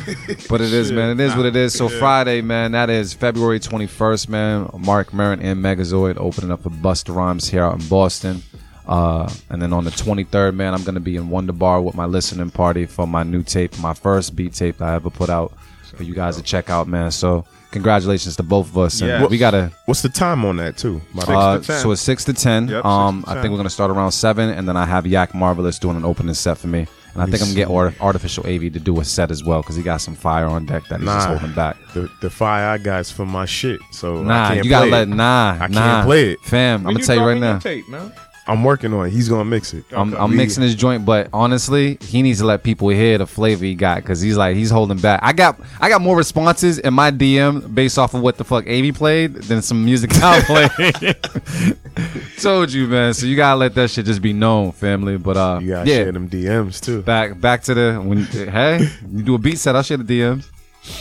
But 0.48 0.60
it 0.60 0.72
is, 0.72 0.90
man. 0.92 1.18
It 1.18 1.24
is 1.24 1.36
what 1.36 1.46
it 1.46 1.56
is. 1.56 1.72
So 1.74 1.88
Friday, 1.88 2.40
man, 2.42 2.72
that 2.72 2.90
is 2.90 3.12
February 3.14 3.60
21st, 3.60 4.28
man. 4.28 4.68
Mark 4.78 5.14
Maron 5.14 5.40
and 5.40 5.62
Megazoid 5.64 6.16
opening 6.18 6.50
up 6.50 6.62
for 6.62 6.70
Busta 6.70 7.14
Rhymes 7.14 7.48
here 7.48 7.62
out 7.62 7.80
in 7.80 7.86
Boston. 7.88 8.42
Uh, 8.88 9.30
and 9.50 9.60
then 9.60 9.72
on 9.72 9.84
the 9.84 9.90
23rd, 9.90 10.54
man, 10.54 10.72
I'm 10.74 10.82
gonna 10.82 10.98
be 11.00 11.16
in 11.16 11.28
Wonder 11.28 11.52
Bar 11.52 11.82
with 11.82 11.94
my 11.94 12.06
listening 12.06 12.50
party 12.50 12.86
for 12.86 13.06
my 13.06 13.22
new 13.22 13.42
tape, 13.42 13.78
my 13.80 13.92
first 13.92 14.34
beat 14.34 14.54
tape 14.54 14.78
that 14.78 14.88
I 14.88 14.94
ever 14.94 15.10
put 15.10 15.28
out 15.28 15.52
for 15.94 16.02
you 16.04 16.14
guys 16.14 16.36
to 16.36 16.42
check 16.42 16.70
out, 16.70 16.88
man. 16.88 17.10
So 17.10 17.44
congratulations 17.70 18.36
to 18.36 18.42
both 18.42 18.68
of 18.70 18.78
us. 18.78 19.00
And 19.02 19.10
Yeah. 19.10 19.26
we 19.26 19.36
gotta. 19.36 19.72
What's 19.86 20.00
the 20.02 20.08
time 20.08 20.44
on 20.44 20.56
that 20.56 20.76
too? 20.78 21.00
My 21.12 21.20
Six. 21.20 21.30
Uh, 21.32 21.58
to 21.58 21.66
10. 21.66 21.80
so 21.80 21.90
it's 21.92 22.00
six 22.00 22.24
to 22.24 22.32
ten. 22.32 22.68
Yep, 22.68 22.84
um, 22.84 23.20
six 23.20 23.32
to 23.32 23.38
I 23.38 23.42
think 23.42 23.50
we're 23.52 23.58
gonna 23.58 23.68
start 23.70 23.90
around 23.90 24.12
seven, 24.12 24.48
and 24.50 24.66
then 24.66 24.76
I 24.76 24.86
have 24.86 25.06
Yak 25.06 25.34
Marvelous 25.34 25.78
doing 25.78 25.96
an 25.96 26.04
opening 26.06 26.34
set 26.34 26.56
for 26.56 26.68
me, 26.68 26.86
and 27.12 27.22
I 27.22 27.26
think 27.26 27.42
I'm 27.42 27.48
gonna 27.48 27.54
get 27.56 27.68
Art- 27.70 27.94
artificial 28.00 28.46
AV 28.46 28.70
to 28.70 28.80
do 28.80 28.98
a 29.00 29.04
set 29.04 29.30
as 29.30 29.44
well 29.44 29.60
because 29.60 29.76
he 29.76 29.82
got 29.82 29.98
some 30.00 30.14
fire 30.14 30.46
on 30.46 30.64
deck 30.66 30.84
that 30.88 31.00
he's 31.00 31.08
just 31.08 31.28
holding 31.28 31.52
back. 31.52 31.76
the, 31.92 32.08
the 32.22 32.30
fire 32.30 32.68
I 32.70 32.78
got 32.78 33.00
is 33.00 33.10
for 33.10 33.26
my 33.26 33.44
shit. 33.44 33.80
So 33.90 34.20
I 34.20 34.22
Nah, 34.22 34.48
can't 34.48 34.64
you 34.64 34.70
gotta 34.70 34.84
play 34.88 34.98
let 35.00 35.08
it. 35.08 35.14
nah. 35.14 35.58
I 35.60 35.68
can't 35.68 36.06
play 36.06 36.30
it. 36.32 36.40
fam. 36.40 36.84
When 36.84 36.88
I'm 36.88 36.94
gonna 36.94 37.04
tell 37.06 37.16
you 37.16 37.24
right 37.24 37.38
now. 37.40 37.58
Tape, 37.58 37.86
man? 37.88 38.12
I'm 38.48 38.64
working 38.64 38.94
on 38.94 39.06
it. 39.06 39.10
He's 39.10 39.28
gonna 39.28 39.44
mix 39.44 39.74
it. 39.74 39.84
I'm, 39.92 40.14
I'm 40.14 40.34
mixing 40.34 40.62
his 40.62 40.74
joint, 40.74 41.04
but 41.04 41.28
honestly, 41.34 41.98
he 42.00 42.22
needs 42.22 42.38
to 42.38 42.46
let 42.46 42.62
people 42.62 42.88
hear 42.88 43.18
the 43.18 43.26
flavor 43.26 43.64
he 43.64 43.74
got 43.74 43.96
because 44.02 44.20
he's 44.22 44.36
like 44.38 44.56
he's 44.56 44.70
holding 44.70 44.98
back. 44.98 45.20
I 45.22 45.32
got 45.34 45.60
I 45.80 45.88
got 45.90 46.00
more 46.00 46.16
responses 46.16 46.78
in 46.78 46.94
my 46.94 47.10
DM 47.10 47.74
based 47.74 47.98
off 47.98 48.14
of 48.14 48.22
what 48.22 48.38
the 48.38 48.44
fuck 48.44 48.66
Av 48.66 48.94
played 48.94 49.34
than 49.34 49.60
some 49.60 49.84
music 49.84 50.10
I 50.22 50.40
played. 50.40 51.76
Told 52.40 52.72
you, 52.72 52.86
man. 52.86 53.12
So 53.14 53.26
you 53.26 53.36
gotta 53.36 53.58
let 53.58 53.74
that 53.74 53.90
shit 53.90 54.06
just 54.06 54.22
be 54.22 54.32
known, 54.32 54.72
family. 54.72 55.18
But 55.18 55.36
uh, 55.36 55.58
You 55.60 55.68
gotta 55.68 55.88
yeah, 55.90 55.96
share 55.96 56.12
them 56.12 56.28
DMs 56.30 56.80
too. 56.80 57.02
back 57.02 57.38
back 57.40 57.62
to 57.64 57.74
the 57.74 57.96
when 58.02 58.24
hey 58.24 58.88
you 59.12 59.22
do 59.22 59.34
a 59.34 59.38
beat 59.38 59.58
set, 59.58 59.76
I'll 59.76 59.82
share 59.82 59.98
the 59.98 60.04
DMs. 60.20 60.48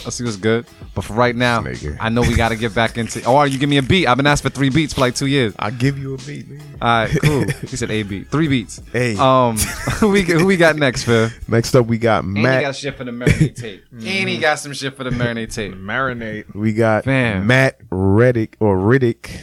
I'll 0.06 0.12
see 0.12 0.24
what's 0.24 0.36
good. 0.38 0.66
But 0.96 1.04
for 1.04 1.14
right 1.14 1.36
now, 1.36 1.62
Nigga. 1.62 1.98
I 2.00 2.10
know 2.10 2.22
we 2.22 2.36
gotta 2.36 2.56
get 2.56 2.74
back 2.74 2.98
into. 2.98 3.24
Oh, 3.24 3.44
you 3.44 3.58
give 3.60 3.70
me 3.70 3.78
a 3.78 3.82
beat. 3.84 4.08
I've 4.08 4.18
been 4.18 4.28
asked 4.28 4.44
for 4.44 4.50
three 4.50 4.70
beats 4.70 4.94
for 4.94 5.02
like 5.02 5.16
two 5.16 5.28
years. 5.28 5.54
I 5.60 5.70
give 5.72 5.98
you 5.98 6.14
a 6.16 6.18
beat. 6.18 6.50
Nigga. 6.50 6.62
All 6.82 6.88
right, 6.88 7.22
cool. 7.24 7.44
he 7.70 7.76
said 7.76 7.92
A 7.92 8.04
beat, 8.04 8.30
three 8.30 8.48
beats. 8.48 8.82
Hey. 8.92 9.16
Um, 9.18 9.58
who 10.00 10.10
we 10.10 10.24
who 10.24 10.46
we 10.46 10.58
got 10.58 10.76
next, 10.76 11.04
Phil? 11.04 11.30
Next 11.48 11.76
up, 11.76 11.86
we 11.88 11.98
got 11.98 12.24
And 12.24 12.38
he 12.38 12.44
Matt. 12.44 12.62
got 12.62 12.76
shit 12.76 12.96
for 12.98 13.04
the 13.04 13.12
marinade 13.12 13.56
tape. 13.56 13.84
and 13.92 14.04
he 14.30 14.38
got 14.38 14.60
some 14.60 14.74
shit 14.74 14.96
for 14.96 15.04
the 15.04 15.10
marinade 15.12 15.54
tape. 15.54 15.74
Marinate. 15.74 16.54
we 16.56 16.74
got 16.74 17.04
Fam. 17.06 17.46
Matt 17.48 17.80
Reddick 17.90 18.58
or 18.60 18.78
Riddick, 18.78 19.40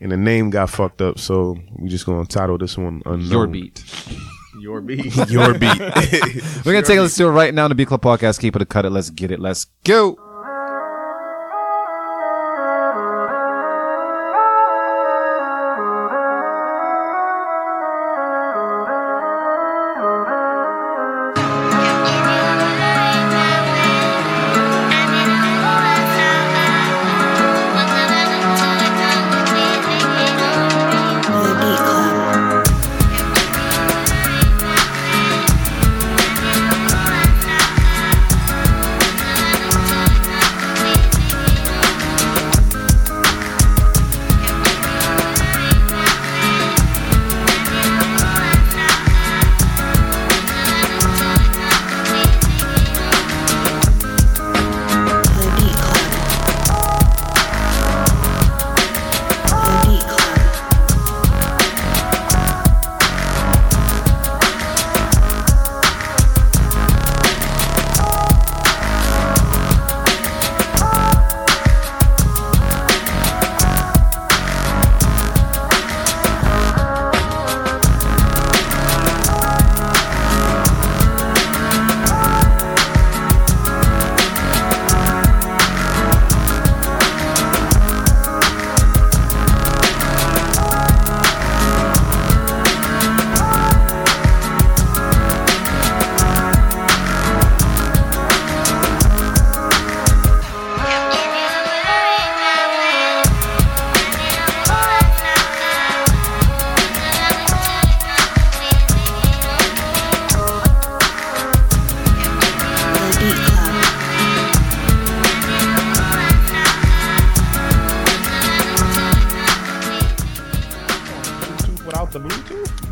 and 0.00 0.10
the 0.12 0.16
name 0.16 0.50
got 0.50 0.70
fucked 0.70 1.00
up. 1.02 1.18
So 1.18 1.58
we 1.78 1.88
just 1.88 2.06
gonna 2.06 2.26
title 2.26 2.58
this 2.58 2.76
one 2.78 3.02
unknown. 3.06 3.30
Your 3.30 3.46
beat. 3.46 3.82
Your 4.68 4.82
beat. 4.82 5.16
Your 5.30 5.54
beat. 5.54 5.78
We're 5.80 6.74
gonna 6.74 6.82
take 6.82 6.98
a 6.98 7.00
listen 7.00 7.24
to 7.24 7.30
it 7.30 7.32
right 7.32 7.54
now. 7.54 7.64
on 7.64 7.70
The 7.70 7.74
Beat 7.74 7.88
Club 7.88 8.02
Podcast. 8.02 8.38
Keep 8.38 8.54
it 8.54 8.60
a 8.60 8.66
cut 8.66 8.84
it. 8.84 8.90
Let's 8.90 9.08
get 9.08 9.30
it. 9.30 9.40
Let's 9.40 9.64
go. 9.82 10.27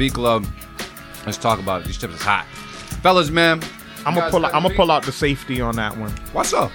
Beat 0.07 0.15
Club. 0.15 0.47
Let's 1.25 1.37
talk 1.37 1.59
about 1.59 1.81
it. 1.81 1.89
These 1.89 1.99
chips 1.99 2.15
is 2.15 2.23
hot. 2.23 2.47
Fellas, 3.03 3.31
man. 3.31 3.61
I'm 4.05 4.15
gonna 4.15 4.31
pull. 4.31 4.47
Out, 4.47 4.55
I'm 4.55 4.63
gonna 4.63 4.69
the 4.69 4.77
pull 4.77 4.93
out 4.93 5.03
the 5.03 5.11
safety 5.11 5.61
on 5.61 5.75
that 5.77 5.97
one. 5.97 6.13
What's 6.33 6.53
up? 6.53 6.71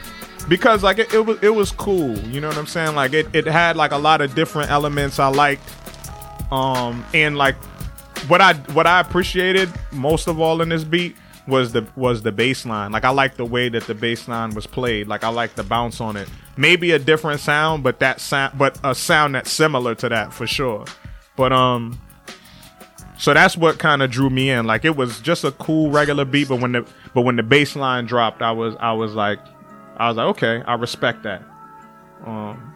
Because 0.50 0.84
like 0.84 1.00
it, 1.00 1.14
it 1.14 1.26
was 1.26 1.42
it 1.42 1.56
was 1.56 1.72
cool. 1.72 2.18
You 2.18 2.42
know 2.42 2.50
what 2.50 2.58
I'm 2.58 2.68
saying? 2.68 2.94
Like 2.94 3.14
it, 3.14 3.34
it 3.34 3.46
had 3.46 3.78
like 3.78 3.94
a 3.94 3.98
lot 3.98 4.20
of 4.20 4.36
different 4.36 4.70
elements 4.70 5.18
I 5.18 5.28
liked. 5.28 5.64
Um 6.52 7.06
and 7.14 7.38
like 7.38 7.56
what 8.28 8.42
I 8.42 8.56
what 8.74 8.86
I 8.86 9.00
appreciated 9.00 9.70
most 9.94 10.28
of 10.28 10.42
all 10.42 10.62
in 10.62 10.68
this 10.68 10.84
beat 10.84 11.16
was 11.48 11.72
the 11.72 11.88
was 11.96 12.22
the 12.22 12.34
bass 12.34 12.66
line. 12.66 12.92
Like 12.92 13.06
I 13.06 13.12
like 13.12 13.38
the 13.38 13.46
way 13.46 13.70
that 13.70 13.84
the 13.84 13.96
bass 13.96 14.28
line 14.28 14.54
was 14.54 14.68
played. 14.68 15.08
Like 15.08 15.24
I 15.24 15.30
like 15.30 15.56
the 15.56 15.64
bounce 15.64 16.02
on 16.02 16.18
it. 16.18 16.28
Maybe 16.58 16.92
a 16.92 17.00
different 17.00 17.40
sound, 17.40 17.82
but 17.82 18.00
that 18.00 18.20
sound 18.20 18.58
but 18.58 18.78
a 18.84 18.94
sound 18.94 19.36
that's 19.36 19.52
similar 19.52 19.96
to 19.96 20.10
that 20.10 20.34
for 20.34 20.48
sure. 20.48 20.84
But 21.38 21.54
um 21.54 21.98
so 23.22 23.36
that's 23.36 23.56
what 23.56 23.78
kind 23.78 24.02
of 24.02 24.10
drew 24.10 24.32
me 24.32 24.50
in. 24.50 24.66
Like 24.66 24.84
it 24.84 24.96
was 24.96 25.22
just 25.22 25.44
a 25.44 25.52
cool 25.52 25.92
regular 25.92 26.26
beat, 26.26 26.50
but 26.50 26.60
when 26.60 26.72
the 26.72 26.86
but 27.14 27.22
when 27.22 27.36
the 27.36 27.44
bass 27.44 27.76
line 27.76 28.06
dropped, 28.06 28.42
I 28.42 28.52
was 28.52 28.76
I 28.80 28.94
was 28.94 29.14
like 29.14 29.40
I 29.98 30.08
was 30.08 30.18
like, 30.18 30.26
okay, 30.30 30.64
I 30.66 30.74
respect 30.74 31.22
that. 31.24 31.44
Um 32.26 32.74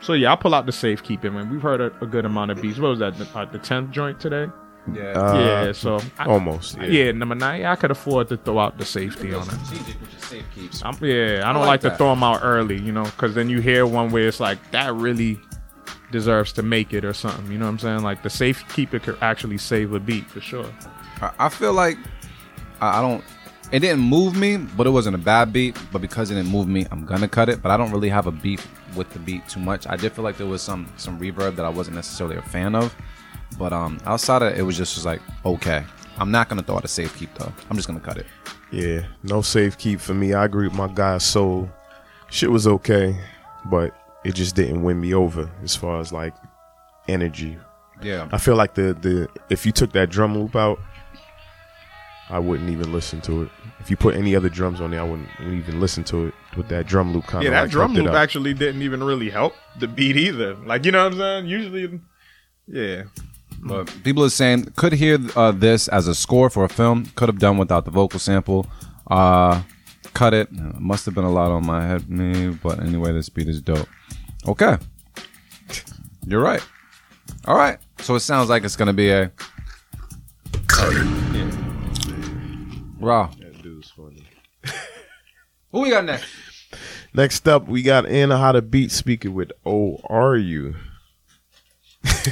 so 0.00 0.12
yeah, 0.12 0.30
I'll 0.30 0.36
pull 0.36 0.54
out 0.54 0.66
the 0.66 0.72
safekeeping, 0.72 1.34
man. 1.34 1.50
We've 1.50 1.60
heard 1.60 1.80
a, 1.80 1.86
a 2.00 2.06
good 2.06 2.24
amount 2.24 2.52
of 2.52 2.62
beats. 2.62 2.78
What 2.78 2.90
was 2.90 3.00
that? 3.00 3.18
The, 3.18 3.26
uh, 3.36 3.46
the 3.46 3.58
tenth 3.58 3.90
joint 3.90 4.20
today? 4.20 4.46
Yeah. 4.94 5.02
Uh, 5.02 5.38
yeah, 5.38 5.72
so 5.72 6.00
I- 6.16 6.26
almost, 6.26 6.78
yeah. 6.78 6.86
Yeah. 6.86 7.12
number 7.12 7.34
nine. 7.34 7.62
Yeah, 7.62 7.72
I 7.72 7.76
could 7.76 7.90
afford 7.90 8.28
to 8.28 8.36
throw 8.36 8.60
out 8.60 8.78
the 8.78 8.84
safety 8.84 9.34
on 9.34 9.42
it. 9.48 9.52
With 10.00 10.12
your 10.12 10.20
safe 10.20 10.44
keeps. 10.54 10.82
I'm, 10.84 10.96
yeah, 11.02 11.42
I 11.44 11.52
don't 11.52 11.62
like 11.62 11.82
like, 11.82 11.92
to 11.92 11.96
throw 11.96 12.10
them 12.10 12.22
out 12.22 12.40
early, 12.44 12.80
you 12.80 12.92
know, 12.92 13.02
because 13.02 13.34
then 13.34 13.50
you 13.50 13.60
hear 13.60 13.84
one 13.84 14.10
where 14.10 14.28
it's 14.28 14.38
like 14.38 14.58
that 14.70 14.94
really 14.94 15.40
deserves 16.10 16.52
to 16.52 16.62
make 16.62 16.92
it 16.92 17.04
or 17.04 17.12
something. 17.12 17.50
You 17.50 17.58
know 17.58 17.66
what 17.66 17.72
I'm 17.72 17.78
saying? 17.78 18.02
Like 18.02 18.22
the 18.22 18.30
safekeeper 18.30 18.98
could 18.98 19.18
actually 19.20 19.58
save 19.58 19.92
a 19.92 20.00
beat 20.00 20.26
for 20.26 20.40
sure. 20.40 20.70
I, 21.20 21.32
I 21.38 21.48
feel 21.48 21.72
like 21.72 21.98
I, 22.80 22.98
I 22.98 23.00
don't. 23.00 23.24
It 23.70 23.80
didn't 23.80 24.00
move 24.00 24.34
me, 24.34 24.56
but 24.56 24.86
it 24.86 24.90
wasn't 24.90 25.14
a 25.14 25.18
bad 25.18 25.52
beat. 25.52 25.76
But 25.92 26.00
because 26.00 26.30
it 26.30 26.34
didn't 26.34 26.50
move 26.50 26.68
me, 26.68 26.86
I'm 26.90 27.04
gonna 27.04 27.28
cut 27.28 27.48
it. 27.48 27.62
But 27.62 27.70
I 27.70 27.76
don't 27.76 27.90
really 27.90 28.08
have 28.08 28.26
a 28.26 28.32
beef 28.32 28.66
with 28.96 29.10
the 29.10 29.18
beat 29.18 29.46
too 29.48 29.60
much. 29.60 29.86
I 29.86 29.96
did 29.96 30.12
feel 30.12 30.24
like 30.24 30.36
there 30.36 30.46
was 30.46 30.62
some 30.62 30.90
some 30.96 31.18
reverb 31.18 31.56
that 31.56 31.66
I 31.66 31.68
wasn't 31.68 31.96
necessarily 31.96 32.36
a 32.36 32.42
fan 32.42 32.74
of. 32.74 32.94
But 33.58 33.72
um, 33.72 33.98
outside 34.04 34.42
of 34.42 34.52
it, 34.52 34.58
it 34.58 34.62
was 34.62 34.76
just 34.76 34.96
was 34.96 35.04
like 35.06 35.20
okay. 35.44 35.84
I'm 36.18 36.30
not 36.32 36.48
gonna 36.48 36.62
throw 36.62 36.76
out 36.76 36.84
a 36.84 36.88
safe 36.88 37.16
keep 37.16 37.32
though. 37.34 37.52
I'm 37.70 37.76
just 37.76 37.86
gonna 37.86 38.00
cut 38.00 38.16
it. 38.16 38.26
Yeah, 38.70 39.06
no 39.22 39.40
safe 39.40 39.78
keep 39.78 40.00
for 40.00 40.14
me. 40.14 40.34
I 40.34 40.44
agree 40.44 40.68
with 40.68 40.76
my 40.76 40.88
guy 40.88 41.18
Soul. 41.18 41.70
Shit 42.30 42.50
was 42.50 42.66
okay, 42.66 43.18
but 43.66 43.97
it 44.24 44.34
just 44.34 44.54
didn't 44.54 44.82
win 44.82 45.00
me 45.00 45.14
over 45.14 45.50
as 45.62 45.74
far 45.76 46.00
as 46.00 46.12
like 46.12 46.34
energy. 47.08 47.58
Yeah. 48.02 48.28
I 48.32 48.38
feel 48.38 48.56
like 48.56 48.74
the 48.74 48.94
the 48.94 49.28
if 49.50 49.66
you 49.66 49.72
took 49.72 49.92
that 49.92 50.10
drum 50.10 50.36
loop 50.36 50.54
out, 50.54 50.78
I 52.30 52.38
wouldn't 52.38 52.70
even 52.70 52.92
listen 52.92 53.20
to 53.22 53.42
it. 53.42 53.50
If 53.80 53.90
you 53.90 53.96
put 53.96 54.14
any 54.14 54.36
other 54.36 54.48
drums 54.48 54.80
on 54.80 54.90
there, 54.90 55.00
I 55.00 55.04
wouldn't, 55.04 55.28
wouldn't 55.38 55.58
even 55.58 55.80
listen 55.80 56.04
to 56.04 56.26
it. 56.26 56.34
With 56.56 56.68
that 56.68 56.86
drum 56.86 57.12
loop 57.12 57.26
kind 57.26 57.44
of 57.44 57.44
yeah, 57.44 57.58
that 57.58 57.62
like 57.62 57.70
drum 57.70 57.94
loop 57.94 58.10
actually 58.10 58.54
didn't 58.54 58.82
even 58.82 59.02
really 59.02 59.30
help 59.30 59.54
the 59.78 59.88
beat 59.88 60.16
either. 60.16 60.54
Like 60.54 60.84
you 60.84 60.92
know 60.92 61.04
what 61.04 61.12
I'm 61.14 61.18
saying? 61.18 61.46
Usually, 61.46 62.00
yeah. 62.66 63.04
But 63.60 63.92
people 64.04 64.24
are 64.24 64.30
saying 64.30 64.72
could 64.76 64.92
hear 64.92 65.18
uh, 65.34 65.52
this 65.52 65.88
as 65.88 66.06
a 66.06 66.14
score 66.14 66.50
for 66.50 66.64
a 66.64 66.68
film. 66.68 67.06
Could 67.16 67.28
have 67.28 67.38
done 67.38 67.58
without 67.58 67.84
the 67.84 67.90
vocal 67.90 68.20
sample. 68.20 68.66
Uh, 69.10 69.62
cut 70.14 70.34
it. 70.34 70.48
Must 70.52 71.04
have 71.06 71.14
been 71.14 71.24
a 71.24 71.30
lot 71.32 71.50
on 71.50 71.66
my 71.66 71.86
head, 71.86 72.08
me. 72.08 72.50
But 72.50 72.80
anyway, 72.80 73.12
this 73.12 73.28
beat 73.28 73.48
is 73.48 73.60
dope. 73.60 73.88
Okay, 74.46 74.76
you're 76.26 76.42
right. 76.42 76.64
All 77.46 77.56
right. 77.56 77.78
So 78.00 78.14
it 78.14 78.20
sounds 78.20 78.48
like 78.48 78.64
it's 78.64 78.76
gonna 78.76 78.92
be 78.92 79.10
a 79.10 79.32
raw. 83.00 83.30
That 83.40 83.62
dude's 83.62 83.90
funny. 83.90 84.24
Who 85.72 85.80
we 85.80 85.90
got 85.90 86.04
next? 86.04 86.26
Next 87.14 87.48
up, 87.48 87.68
we 87.68 87.82
got 87.82 88.06
in 88.06 88.30
how 88.30 88.52
to 88.52 88.62
beat 88.62 88.92
speaking 88.92 89.34
with 89.34 89.50
O 89.66 90.00
Are 90.04 90.36
You. 90.36 90.76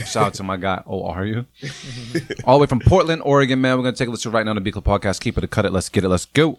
Shout 0.06 0.26
out 0.26 0.34
to 0.34 0.42
my 0.42 0.56
guy. 0.56 0.82
Oh, 0.86 1.06
are 1.06 1.24
you? 1.24 1.46
All 2.44 2.58
the 2.58 2.62
way 2.62 2.66
from 2.66 2.80
Portland, 2.80 3.22
Oregon, 3.24 3.60
man. 3.60 3.76
We're 3.76 3.84
gonna 3.84 3.96
take 3.96 4.08
a 4.08 4.10
listen 4.10 4.30
right 4.30 4.44
now 4.44 4.52
to 4.52 4.60
Beat 4.60 4.74
Club 4.74 4.84
Podcast. 4.84 5.20
Keep 5.20 5.38
it 5.38 5.44
a 5.44 5.48
cut 5.48 5.64
it. 5.64 5.72
Let's 5.72 5.88
get 5.88 6.04
it. 6.04 6.08
Let's 6.08 6.26
go. 6.26 6.58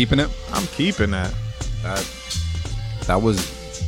Keeping 0.00 0.18
it? 0.18 0.30
I'm 0.54 0.66
keeping 0.68 1.10
that. 1.10 1.34
That 1.82 2.08
that 3.06 3.20
was 3.20 3.36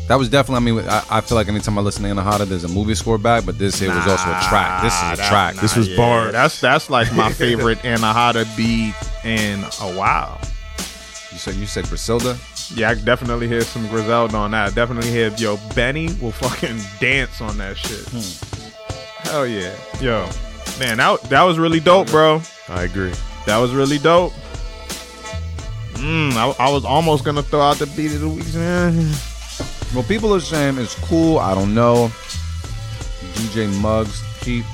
that 0.09 0.17
was 0.17 0.29
definitely. 0.29 0.57
I 0.57 0.75
mean, 0.75 0.89
I, 0.91 1.05
I 1.11 1.21
feel 1.23 1.37
like 1.37 1.49
anytime 1.49 1.79
I 1.79 1.81
listen 1.81 2.03
to 2.03 2.11
Anahata, 2.11 2.47
there's 2.47 2.65
a 2.65 2.69
movie 2.69 2.95
score 2.95 3.17
back, 3.17 3.47
but 3.47 3.59
this 3.59 3.79
here 3.79 3.89
was 3.89 4.07
also 4.07 4.29
a 4.29 4.41
track. 4.43 4.83
This 4.83 4.95
is 4.95 5.19
a 5.19 5.29
track. 5.31 5.55
This 5.55 5.75
was 5.75 5.89
yeah, 5.89 5.97
bars. 5.97 6.33
That's 6.33 6.61
that's 6.61 6.91
like 6.91 7.15
my 7.15 7.33
favorite 7.45 7.79
Anahata 7.79 8.45
beat 8.59 8.95
in 9.25 9.61
a 9.65 9.99
while. 9.99 10.39
You 11.31 11.39
said 11.39 11.55
you 11.55 11.65
said 11.65 11.87
Griselda. 11.87 12.37
Yeah, 12.75 12.91
I 12.91 12.95
definitely 12.95 13.49
hear 13.49 13.63
some 13.63 13.89
Griselda 13.89 14.37
on 14.37 14.51
that. 14.51 14.75
Definitely 14.75 15.11
hear 15.11 15.29
yo 15.39 15.59
Benny 15.75 16.13
will 16.21 16.33
fucking 16.33 16.79
dance 17.01 17.41
on 17.41 17.57
that 17.57 17.79
shit. 17.79 18.07
Hmm. 18.11 19.31
Hell 19.31 19.47
yeah, 19.47 19.75
yo, 19.99 20.29
man, 20.79 20.99
that 20.99 21.23
that 21.31 21.43
was 21.45 21.59
really 21.59 21.81
dope, 21.81 22.09
bro. 22.09 22.43
I 22.69 22.83
agree. 22.83 23.15
That 23.47 23.57
was 23.57 23.73
really 23.73 23.99
dope. 23.99 24.35
Mm, 26.03 26.33
I, 26.33 26.67
I 26.67 26.69
was 26.69 26.85
almost 26.85 27.25
gonna 27.25 27.45
throw 27.45 27.61
out 27.61 27.77
the 27.77 27.87
beat 27.87 28.13
of 28.13 28.21
the 28.23 28.29
week. 28.29 28.53
Man. 28.55 29.09
Well, 29.95 30.03
people 30.03 30.35
are 30.35 30.41
saying 30.41 30.79
it's 30.79 30.97
cool. 31.07 31.39
I 31.39 31.55
don't 31.55 31.75
know. 31.75 32.09
DJ 33.35 33.73
Muggs, 33.81 34.21
cheap. 34.43 34.65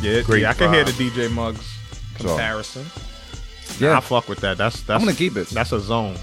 Yeah, 0.00 0.22
Great 0.22 0.42
yeah, 0.42 0.50
I 0.50 0.54
can 0.54 0.72
hear 0.72 0.84
the. 0.84 0.92
DJ 0.92 1.28
Muggs 1.28 1.66
comparison. 2.14 2.86
Yeah. 3.80 3.96
I 3.96 4.00
fuck 4.00 4.28
with 4.28 4.38
that. 4.40 4.58
That's 4.58 4.80
that's 4.82 4.90
I'm 4.90 5.06
gonna 5.06 5.16
keep 5.16 5.36
it. 5.36 5.48
That's 5.48 5.72
a 5.72 5.80
zone. 5.80 6.16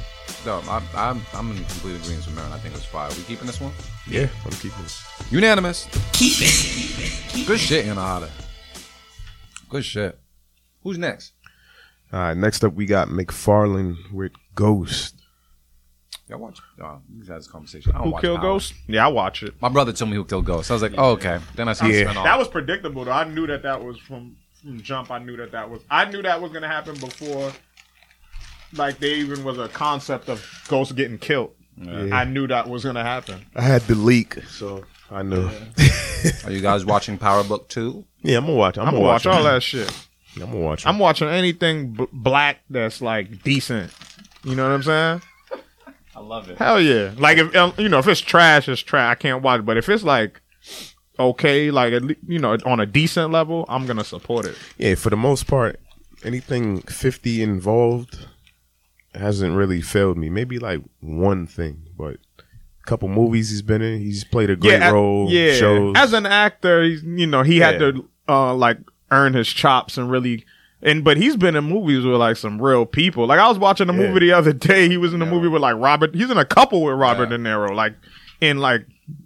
No, 0.45 0.61
I'm, 0.69 0.84
I'm, 0.95 1.22
I'm 1.34 1.52
in 1.52 1.57
complete 1.57 1.95
agreement 1.98 2.26
with 2.26 2.36
Marin. 2.36 2.53
I 2.53 2.57
think 2.60 2.74
it's 2.74 2.86
fire. 2.86 3.10
We 3.10 3.24
keeping 3.24 3.48
this 3.48 3.60
one? 3.60 3.74
Yeah, 4.07 4.28
I'm 4.45 4.52
keeping 4.52 4.86
it. 4.86 5.03
Unanimous. 5.30 5.90
Keep 6.14 6.38
it. 6.40 7.48
Good 7.48 7.60
shit, 7.60 7.86
Anahata. 7.86 8.30
Good 9.68 9.84
shit. 9.84 10.18
Who's 10.84 10.98
next? 10.98 11.34
All 12.13 12.19
right, 12.19 12.38
next 12.38 12.63
up 12.63 12.73
we 12.73 12.85
got 12.85 13.09
McFarlane 13.09 13.95
with 14.13 14.31
Ghost. 14.55 15.15
Y'all 16.29 16.39
watch. 16.39 16.59
Oh, 16.81 16.99
you 17.13 17.23
guys 17.23 17.43
this 17.45 17.47
conversation. 17.47 17.91
I 17.93 17.99
don't 17.99 18.07
Who 18.07 18.11
watch 18.13 18.21
killed 18.21 18.39
Power. 18.39 18.49
Ghost? 18.53 18.73
Yeah, 18.88 19.05
I 19.05 19.07
watch 19.09 19.43
it. 19.43 19.53
My 19.61 19.69
brother 19.69 19.93
told 19.93 20.11
me 20.11 20.17
who 20.17 20.25
killed 20.25 20.45
Ghost. 20.45 20.69
I 20.69 20.73
was 20.73 20.84
like, 20.84 20.93
oh, 20.97 21.11
okay. 21.11 21.39
Then 21.55 21.69
I 21.69 21.73
saw 21.73 21.85
Yeah. 21.85 22.03
spin 22.05 22.17
off. 22.17 22.23
That 22.25 22.38
was 22.38 22.47
predictable 22.47 23.05
though. 23.05 23.11
I 23.11 23.23
knew 23.25 23.47
that 23.47 23.63
that 23.63 23.84
was 23.84 23.97
from 23.97 24.35
from 24.61 24.81
jump. 24.81 25.11
I 25.11 25.19
knew 25.19 25.38
that 25.38 25.51
that 25.51 25.69
was. 25.69 25.81
I 25.89 26.05
knew 26.05 26.21
that 26.23 26.41
was 26.41 26.51
gonna 26.51 26.67
happen 26.67 26.95
before. 26.95 27.51
Like 28.73 28.99
there 28.99 29.15
even 29.15 29.43
was 29.45 29.57
a 29.57 29.69
concept 29.69 30.27
of 30.29 30.45
Ghost 30.67 30.95
getting 30.95 31.17
killed. 31.17 31.53
Yeah. 31.77 32.09
I 32.13 32.23
knew 32.25 32.47
that 32.47 32.67
was 32.67 32.84
gonna 32.84 33.03
happen. 33.03 33.45
I 33.55 33.61
had 33.61 33.81
the 33.84 33.95
leak, 33.95 34.43
so 34.49 34.84
I 35.11 35.23
know. 35.23 35.49
Are 36.43 36.51
you 36.51 36.59
guys 36.61 36.84
watching 36.85 37.17
Power 37.17 37.43
Book 37.43 37.69
2? 37.69 38.03
Yeah, 38.23 38.39
I'm 38.39 38.45
gonna 38.45 38.57
watch. 38.57 38.77
I'm, 38.77 38.88
I'm 38.88 38.93
gonna 38.95 39.05
watch 39.05 39.25
all 39.27 39.43
that 39.43 39.63
shit. 39.63 39.89
I'm 40.41 40.51
gonna. 40.51 40.77
I'm 40.85 40.99
watching 40.99 41.27
anything 41.27 41.93
b- 41.93 42.07
black 42.11 42.59
that's 42.69 43.01
like 43.01 43.43
decent. 43.43 43.91
You 44.43 44.55
know 44.55 44.64
what 44.64 44.73
I'm 44.73 44.84
saying? 44.84 45.22
I 46.15 46.19
love 46.19 46.49
it. 46.49 46.57
Hell 46.57 46.81
yeah! 46.81 47.14
Like 47.18 47.38
if 47.38 47.55
um, 47.55 47.73
you 47.77 47.89
know 47.89 47.99
if 47.99 48.07
it's 48.07 48.22
trash, 48.22 48.68
it's 48.68 48.81
trash. 48.81 49.11
I 49.11 49.15
can't 49.15 49.43
watch. 49.43 49.64
But 49.65 49.77
if 49.77 49.88
it's 49.88 50.03
like 50.03 50.41
okay, 51.19 51.72
like 51.72 51.93
at 51.93 52.03
le- 52.03 52.15
you 52.27 52.39
know 52.39 52.57
on 52.65 52.80
a 52.80 52.85
decent 52.85 53.31
level, 53.31 53.65
I'm 53.69 53.85
gonna 53.85 54.03
support 54.03 54.45
it. 54.45 54.57
Yeah, 54.77 54.95
for 54.95 55.09
the 55.09 55.18
most 55.18 55.47
part, 55.47 55.80
anything 56.23 56.81
50 56.81 57.43
involved 57.43 58.27
hasn't 59.14 59.55
really 59.55 59.81
failed 59.81 60.18
me. 60.18 60.30
Maybe 60.30 60.59
like 60.59 60.81
one 60.99 61.47
thing, 61.47 61.84
but 61.97 62.15
a 62.39 62.85
couple 62.85 63.09
movies 63.09 63.49
he's 63.49 63.61
been 63.61 63.81
in, 63.81 63.99
he's 63.99 64.23
played 64.23 64.49
a 64.49 64.55
great 64.55 64.80
yeah, 64.80 64.89
role. 64.89 65.30
Yeah, 65.30 65.53
shows. 65.53 65.93
as 65.97 66.14
an 66.14 66.26
actor, 66.26 66.84
he's 66.84 67.03
you 67.03 67.27
know 67.27 67.43
he 67.43 67.59
had 67.59 67.80
to 67.80 68.07
uh 68.27 68.53
like 68.53 68.77
earn 69.11 69.34
his 69.34 69.47
chops 69.47 69.97
and 69.97 70.09
really. 70.11 70.45
And 70.81 71.03
but 71.03 71.17
he's 71.17 71.35
been 71.35 71.55
in 71.55 71.63
movies 71.63 72.05
with 72.05 72.15
like 72.17 72.38
some 72.38 72.61
real 72.61 72.85
people. 72.85 73.25
Like 73.25 73.39
I 73.39 73.47
was 73.47 73.57
watching 73.57 73.89
a 73.89 73.93
Yeah. 73.93 73.99
movie 73.99 74.19
the 74.19 74.31
other 74.34 74.53
day. 74.53 74.88
He 74.88 74.97
was 74.97 75.11
in 75.13 75.21
a 75.21 75.25
movie 75.25 75.47
with 75.47 75.61
like 75.61 75.75
Robert. 75.77 76.13
He's 76.13 76.29
in 76.29 76.38
a 76.38 76.45
couple 76.45 76.84
with 76.84 76.95
Robert 76.95 77.29
De 77.29 77.38
Niro, 77.38 77.73
like 77.75 77.95
in 78.41 78.59
like 78.59 78.85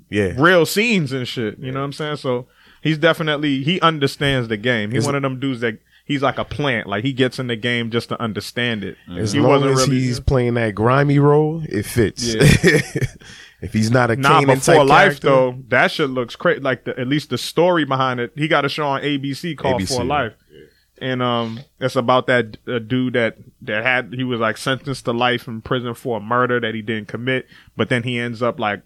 yeah, 0.09 0.33
real 0.37 0.65
scenes 0.65 1.11
and 1.11 1.27
shit. 1.27 1.59
You 1.59 1.71
know 1.73 1.79
what 1.79 1.85
I'm 1.85 1.93
saying? 1.93 2.17
So 2.17 2.47
he's 2.81 2.97
definitely 2.97 3.63
he 3.63 3.81
understands 3.81 4.47
the 4.47 4.55
game. 4.57 4.91
He's 4.91 5.05
one 5.05 5.15
of 5.15 5.21
them 5.23 5.39
dudes 5.41 5.59
that 5.59 5.77
he's 6.05 6.21
like 6.21 6.37
a 6.37 6.45
plant. 6.45 6.87
Like 6.87 7.03
he 7.03 7.11
gets 7.11 7.37
in 7.37 7.47
the 7.47 7.57
game 7.57 7.91
just 7.91 8.07
to 8.09 8.21
understand 8.21 8.85
it. 8.85 8.95
As 9.17 9.33
he 9.33 9.41
long 9.41 9.63
as 9.65 9.85
he's 9.85 10.21
playing 10.21 10.53
that 10.53 10.73
grimy 10.73 11.19
role, 11.19 11.63
it 11.67 11.85
fits. 11.85 12.33
Yeah. 13.61 13.65
if 13.67 13.73
he's 13.73 13.91
not 13.91 14.11
a 14.11 14.15
Nah, 14.15 14.41
Kanan 14.41 14.45
before 14.55 14.75
type 14.75 14.88
life 14.88 15.01
character- 15.21 15.27
though, 15.27 15.55
that 15.69 15.91
shit 15.91 16.09
looks 16.09 16.35
crazy. 16.35 16.59
Like 16.61 16.83
the, 16.85 16.99
at 16.99 17.07
least 17.07 17.29
the 17.29 17.38
story 17.38 17.85
behind 17.85 18.19
it. 18.19 18.31
He 18.35 18.47
got 18.47 18.65
a 18.65 18.69
show 18.69 18.85
on 18.88 19.01
ABC 19.01 19.57
called 19.57 19.81
ABC, 19.81 19.95
For 19.97 20.03
Life, 20.03 20.33
and 20.99 21.21
um, 21.21 21.59
it's 21.79 21.95
about 21.95 22.27
that 22.27 22.57
uh, 22.67 22.79
dude 22.79 23.13
that 23.13 23.38
that 23.61 23.83
had 23.83 24.13
he 24.13 24.23
was 24.23 24.39
like 24.39 24.57
sentenced 24.57 25.05
to 25.05 25.11
life 25.13 25.47
in 25.47 25.61
prison 25.61 25.93
for 25.93 26.17
a 26.17 26.21
murder 26.21 26.59
that 26.59 26.75
he 26.75 26.81
didn't 26.81 27.07
commit, 27.07 27.47
but 27.75 27.89
then 27.89 28.03
he 28.03 28.19
ends 28.19 28.41
up 28.41 28.59
like 28.59 28.83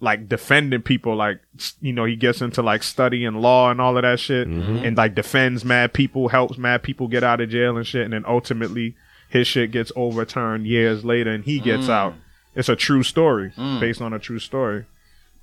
like 0.00 0.28
defending 0.28 0.82
people. 0.82 1.16
Like 1.16 1.40
you 1.80 1.92
know, 1.92 2.04
he 2.04 2.16
gets 2.16 2.40
into 2.42 2.62
like 2.62 2.82
studying 2.82 3.34
law 3.34 3.70
and 3.70 3.80
all 3.80 3.96
of 3.96 4.02
that 4.02 4.20
shit, 4.20 4.48
Mm-hmm. 4.48 4.84
and 4.84 4.96
like 4.96 5.14
defends 5.14 5.64
mad 5.64 5.92
people, 5.92 6.28
helps 6.28 6.58
mad 6.58 6.82
people 6.82 7.08
get 7.08 7.24
out 7.24 7.40
of 7.40 7.48
jail 7.50 7.76
and 7.76 7.86
shit, 7.86 8.02
and 8.04 8.12
then 8.12 8.24
ultimately 8.26 8.96
his 9.28 9.46
shit 9.46 9.70
gets 9.70 9.90
overturned 9.96 10.66
years 10.66 11.04
later, 11.04 11.30
and 11.30 11.44
he 11.44 11.58
gets 11.58 11.86
Mm. 11.86 11.90
out. 11.90 12.14
It's 12.54 12.68
a 12.68 12.76
true 12.76 13.02
story 13.02 13.52
Mm. 13.56 13.80
based 13.80 14.00
on 14.00 14.12
a 14.12 14.18
true 14.18 14.38
story. 14.38 14.84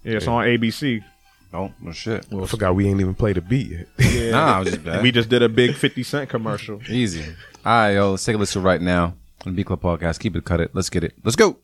Yeah, 0.03 0.13
it's 0.17 0.25
Yeah. 0.25 0.31
on 0.31 0.45
ABC. 0.45 1.03
Oh, 1.53 1.71
no 1.81 1.91
shit. 1.91 2.25
I 2.33 2.45
forgot 2.45 2.75
we 2.75 2.87
ain't 2.87 3.01
even 3.01 3.13
played 3.13 3.37
a 3.37 3.41
beat 3.41 3.67
yet. 3.71 3.87
Yeah. 3.99 4.31
Nah, 4.31 4.55
I 4.55 4.59
was 4.59 4.69
just 4.69 4.83
bad. 4.85 5.03
we 5.03 5.11
just 5.11 5.27
did 5.29 5.41
a 5.43 5.49
big 5.49 5.75
50 5.75 6.03
Cent 6.03 6.29
commercial. 6.29 6.81
Easy. 6.89 7.23
All 7.65 7.71
right, 7.73 7.91
yo, 7.91 8.11
let's 8.11 8.23
take 8.23 8.35
a 8.35 8.39
listen 8.39 8.63
right 8.63 8.81
now 8.81 9.03
on 9.45 9.47
the 9.47 9.51
Beat 9.51 9.65
Club 9.65 9.81
Podcast. 9.81 10.19
Keep 10.19 10.37
it, 10.37 10.45
cut 10.45 10.61
it. 10.61 10.71
Let's 10.73 10.89
get 10.89 11.03
it. 11.03 11.13
Let's 11.23 11.35
go. 11.35 11.57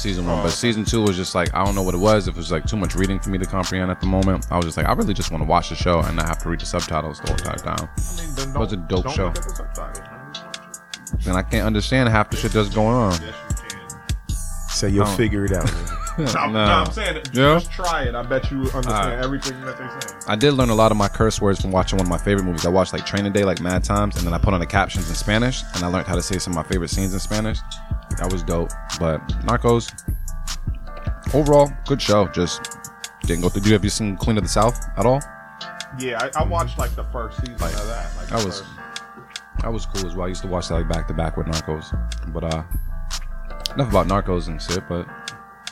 Season 0.00 0.26
one, 0.26 0.38
but 0.38 0.46
oh. 0.46 0.50
season 0.50 0.84
two 0.84 1.02
was 1.02 1.16
just 1.16 1.34
like 1.34 1.52
I 1.54 1.64
don't 1.64 1.74
know 1.74 1.82
what 1.82 1.94
it 1.94 1.98
was. 1.98 2.28
If 2.28 2.34
it 2.34 2.38
was 2.38 2.50
like 2.52 2.66
too 2.66 2.76
much 2.76 2.94
reading 2.94 3.18
for 3.20 3.30
me 3.30 3.38
to 3.38 3.46
comprehend 3.46 3.90
at 3.90 4.00
the 4.00 4.06
moment, 4.06 4.46
I 4.50 4.56
was 4.56 4.64
just 4.66 4.76
like, 4.76 4.86
I 4.86 4.92
really 4.92 5.14
just 5.14 5.30
want 5.30 5.42
to 5.42 5.48
watch 5.48 5.68
the 5.70 5.74
show 5.76 6.00
and 6.00 6.16
not 6.16 6.26
have 6.26 6.38
to 6.42 6.48
read 6.48 6.60
the 6.60 6.66
subtitles 6.66 7.20
the 7.20 7.28
whole 7.28 7.36
entire 7.36 7.56
time. 7.76 7.88
It 7.96 8.58
was 8.58 8.72
a 8.72 8.76
dope 8.76 9.08
show. 9.10 9.32
And 11.26 11.36
I 11.36 11.42
can't 11.42 11.66
understand 11.66 12.08
half 12.08 12.30
the 12.30 12.36
shit 12.36 12.52
that's 12.52 12.68
going 12.68 12.94
on. 12.94 13.18
Say 14.68 14.88
you'll 14.90 15.02
Oh. 15.06 15.16
figure 15.16 15.44
it 15.44 15.52
out. 15.52 15.70
No, 16.18 16.26
No. 16.26 16.48
no, 16.52 16.60
I'm 16.60 16.92
saying 16.92 17.16
it. 17.16 17.30
Yeah? 17.32 17.54
Just 17.58 17.72
try 17.72 18.02
it. 18.02 18.14
I 18.14 18.22
bet 18.22 18.50
you 18.50 18.58
understand 18.58 18.88
Alright. 18.88 19.24
everything 19.24 19.58
that 19.62 19.78
they 19.78 19.86
say. 20.10 20.16
I 20.28 20.36
did 20.36 20.52
learn 20.52 20.68
a 20.68 20.74
lot 20.74 20.90
of 20.90 20.98
my 20.98 21.08
curse 21.08 21.40
words 21.40 21.60
from 21.62 21.70
watching 21.70 21.96
one 21.96 22.04
of 22.06 22.10
my 22.10 22.18
favorite 22.18 22.44
movies. 22.44 22.66
I 22.66 22.68
watched 22.68 22.92
like 22.92 23.06
Training 23.06 23.32
Day 23.32 23.44
like 23.44 23.60
mad 23.60 23.84
times, 23.84 24.16
and 24.18 24.26
then 24.26 24.34
I 24.34 24.38
put 24.38 24.52
on 24.52 24.60
the 24.60 24.66
captions 24.66 25.08
in 25.08 25.14
Spanish, 25.14 25.62
and 25.74 25.82
I 25.82 25.86
learned 25.86 26.06
how 26.08 26.16
to 26.16 26.20
say 26.22 26.36
some 26.38 26.52
of 26.52 26.56
my 26.56 26.62
favorite 26.64 26.90
scenes 26.90 27.14
in 27.14 27.20
Spanish. 27.20 27.58
That 28.30 28.34
was 28.34 28.42
dope. 28.44 28.70
But 29.00 29.26
Narcos, 29.44 29.90
overall, 31.34 31.68
good 31.86 32.00
show. 32.00 32.28
Just 32.28 32.78
didn't 33.22 33.42
go 33.42 33.48
through. 33.48 33.62
Do 33.62 33.68
you 33.70 33.72
have 33.74 33.82
you 33.82 33.90
seen 33.90 34.16
Queen 34.16 34.36
of 34.36 34.44
the 34.44 34.48
South 34.48 34.78
at 34.96 35.04
all? 35.04 35.20
Yeah, 35.98 36.30
I, 36.36 36.42
I 36.42 36.44
watched 36.44 36.78
like 36.78 36.94
the 36.94 37.02
first 37.04 37.38
season 37.40 37.54
of 37.54 37.60
that. 37.60 38.12
Like 38.16 38.28
That 38.28 38.44
was 38.44 38.60
first- 38.60 38.64
that 39.62 39.72
was 39.72 39.84
cool 39.84 40.06
as 40.06 40.14
well. 40.14 40.24
I 40.26 40.28
used 40.28 40.42
to 40.42 40.48
watch 40.48 40.68
that 40.68 40.74
like 40.74 40.88
back 40.88 41.06
to 41.08 41.12
back 41.14 41.36
with 41.36 41.46
Narcos. 41.46 41.90
But 42.32 42.44
uh, 42.44 42.62
enough 43.74 43.90
about 43.90 44.06
Narcos 44.06 44.46
and 44.46 44.62
shit. 44.62 44.88
But 44.88 45.06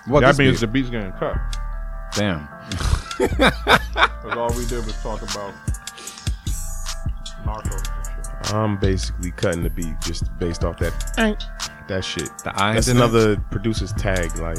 what 0.06 0.20
that 0.20 0.36
means 0.36 0.55
beat? 0.56 0.60
the 0.60 0.66
beat's 0.66 0.90
getting 0.90 1.12
cut. 1.12 1.36
damn. 2.14 2.48
Because 4.18 4.36
all 4.36 4.48
we 4.59 4.66
did 4.66 4.85
was 4.85 5.01
talk 5.01 5.22
about 5.22 5.55
narcos. 7.44 8.52
I'm 8.52 8.76
basically 8.78 9.30
cutting 9.30 9.62
the 9.62 9.70
beat 9.70 9.94
just 10.01 10.36
based 10.39 10.64
off 10.64 10.76
that 10.78 10.93
that 11.89 12.05
shit. 12.05 12.31
The 12.44 12.52
eyes 12.60 12.86
That's 12.86 12.89
another 12.89 13.36
producer's 13.51 13.93
tag. 13.94 14.36
Like 14.39 14.59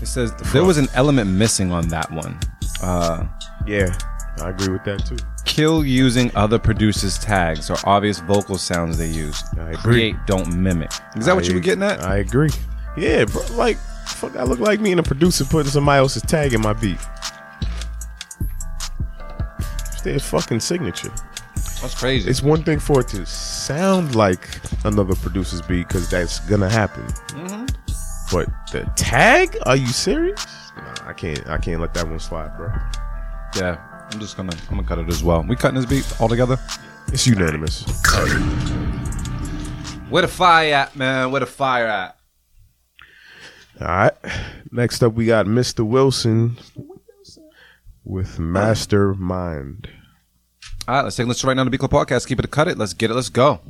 It 0.00 0.06
says 0.06 0.32
there 0.52 0.64
was 0.64 0.78
an 0.78 0.88
element 0.94 1.30
missing 1.30 1.72
on 1.72 1.88
that 1.88 2.10
one. 2.10 2.38
Uh, 2.82 3.26
yeah, 3.66 3.96
I 4.40 4.50
agree 4.50 4.72
with 4.72 4.84
that 4.84 5.04
too. 5.04 5.16
kill 5.44 5.84
using 5.84 6.30
other 6.34 6.58
producers' 6.58 7.18
tags 7.18 7.70
or 7.70 7.76
obvious 7.84 8.20
vocal 8.20 8.56
sounds 8.56 8.96
they 8.96 9.08
use. 9.08 9.42
I 9.58 9.70
agree. 9.70 9.76
Create, 9.76 10.16
don't 10.26 10.56
mimic. 10.56 10.90
Is 11.16 11.26
that 11.26 11.34
what 11.34 11.46
you 11.48 11.54
were 11.54 11.60
getting 11.60 11.82
at? 11.82 12.02
I 12.02 12.18
agree. 12.18 12.50
Yeah, 12.96 13.24
bro. 13.24 13.42
Like, 13.52 13.76
fuck, 14.06 14.36
I 14.36 14.44
look 14.44 14.60
like 14.60 14.80
me 14.80 14.92
and 14.92 15.00
a 15.00 15.02
producer 15.02 15.44
putting 15.44 15.70
somebody 15.70 15.98
else's 15.98 16.22
tag 16.22 16.54
in 16.54 16.60
my 16.60 16.72
beat. 16.72 16.98
It's 19.88 20.02
their 20.02 20.18
fucking 20.18 20.60
signature. 20.60 21.12
That's 21.80 21.94
crazy. 21.98 22.28
It's 22.28 22.42
one 22.42 22.62
thing 22.62 22.78
for 22.78 23.00
it 23.00 23.08
to 23.08 23.24
sound 23.26 24.14
like 24.14 24.46
another 24.84 25.14
producer's 25.14 25.62
beat 25.62 25.88
because 25.88 26.10
that's 26.10 26.40
gonna 26.40 26.68
happen. 26.68 27.04
Mm-hmm. 27.04 27.66
But 28.32 28.48
the 28.70 28.90
tag? 28.96 29.56
Are 29.66 29.76
you 29.76 29.86
serious? 29.86 30.46
Nah, 30.76 31.08
I 31.08 31.12
can't. 31.12 31.46
I 31.48 31.58
can't 31.58 31.80
let 31.80 31.94
that 31.94 32.06
one 32.06 32.20
slide, 32.20 32.56
bro. 32.56 32.68
yeah, 33.56 33.78
I'm 34.12 34.20
just 34.20 34.36
gonna 34.36 34.52
I'm 34.68 34.76
gonna 34.76 34.86
cut 34.86 34.98
it 34.98 35.08
as 35.08 35.22
well. 35.24 35.42
We 35.42 35.56
cutting 35.56 35.80
this 35.80 35.86
beat 35.86 36.20
all 36.20 36.28
together. 36.28 36.58
It's 37.08 37.26
unanimous. 37.26 37.82
Where 40.10 40.22
the 40.22 40.28
fire 40.28 40.74
at, 40.74 40.96
man? 40.96 41.30
Where 41.30 41.40
the 41.40 41.46
fire 41.46 41.86
at? 41.86 42.16
All 43.80 43.86
right. 43.86 44.12
Next 44.70 45.02
up, 45.02 45.14
we 45.14 45.26
got 45.26 45.46
Mr. 45.46 45.84
Wilson 45.86 46.58
with 48.04 48.38
Mastermind. 48.38 49.88
All 50.90 50.96
right, 50.96 51.02
let's 51.04 51.14
take 51.14 51.26
a 51.26 51.28
listen 51.28 51.46
right 51.46 51.54
now 51.56 51.62
to 51.62 51.66
the 51.66 51.70
Beat 51.70 51.78
Club 51.78 51.92
Podcast. 51.92 52.26
Keep 52.26 52.40
it 52.40 52.46
a 52.46 52.48
cut 52.48 52.66
it. 52.66 52.76
Let's 52.76 52.94
get 52.94 53.12
it. 53.12 53.14
Let's 53.14 53.28
go. 53.28 53.60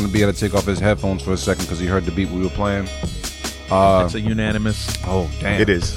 Magic 0.00 0.12
gonna 0.12 0.12
be 0.12 0.22
able 0.22 0.32
to 0.32 0.38
take 0.40 0.54
off 0.54 0.66
his 0.66 0.78
headphones 0.78 1.22
for 1.22 1.32
a 1.32 1.36
second 1.36 1.64
because 1.64 1.78
he 1.78 1.86
heard 1.86 2.04
the 2.04 2.10
beat 2.12 2.28
we 2.30 2.42
were 2.42 2.48
playing. 2.50 2.88
Uh, 3.70 4.02
It's 4.04 4.14
a 4.14 4.20
unanimous. 4.20 4.96
oh, 5.04 5.30
damn. 5.40 5.60
It 5.60 5.68
is. 5.68 5.92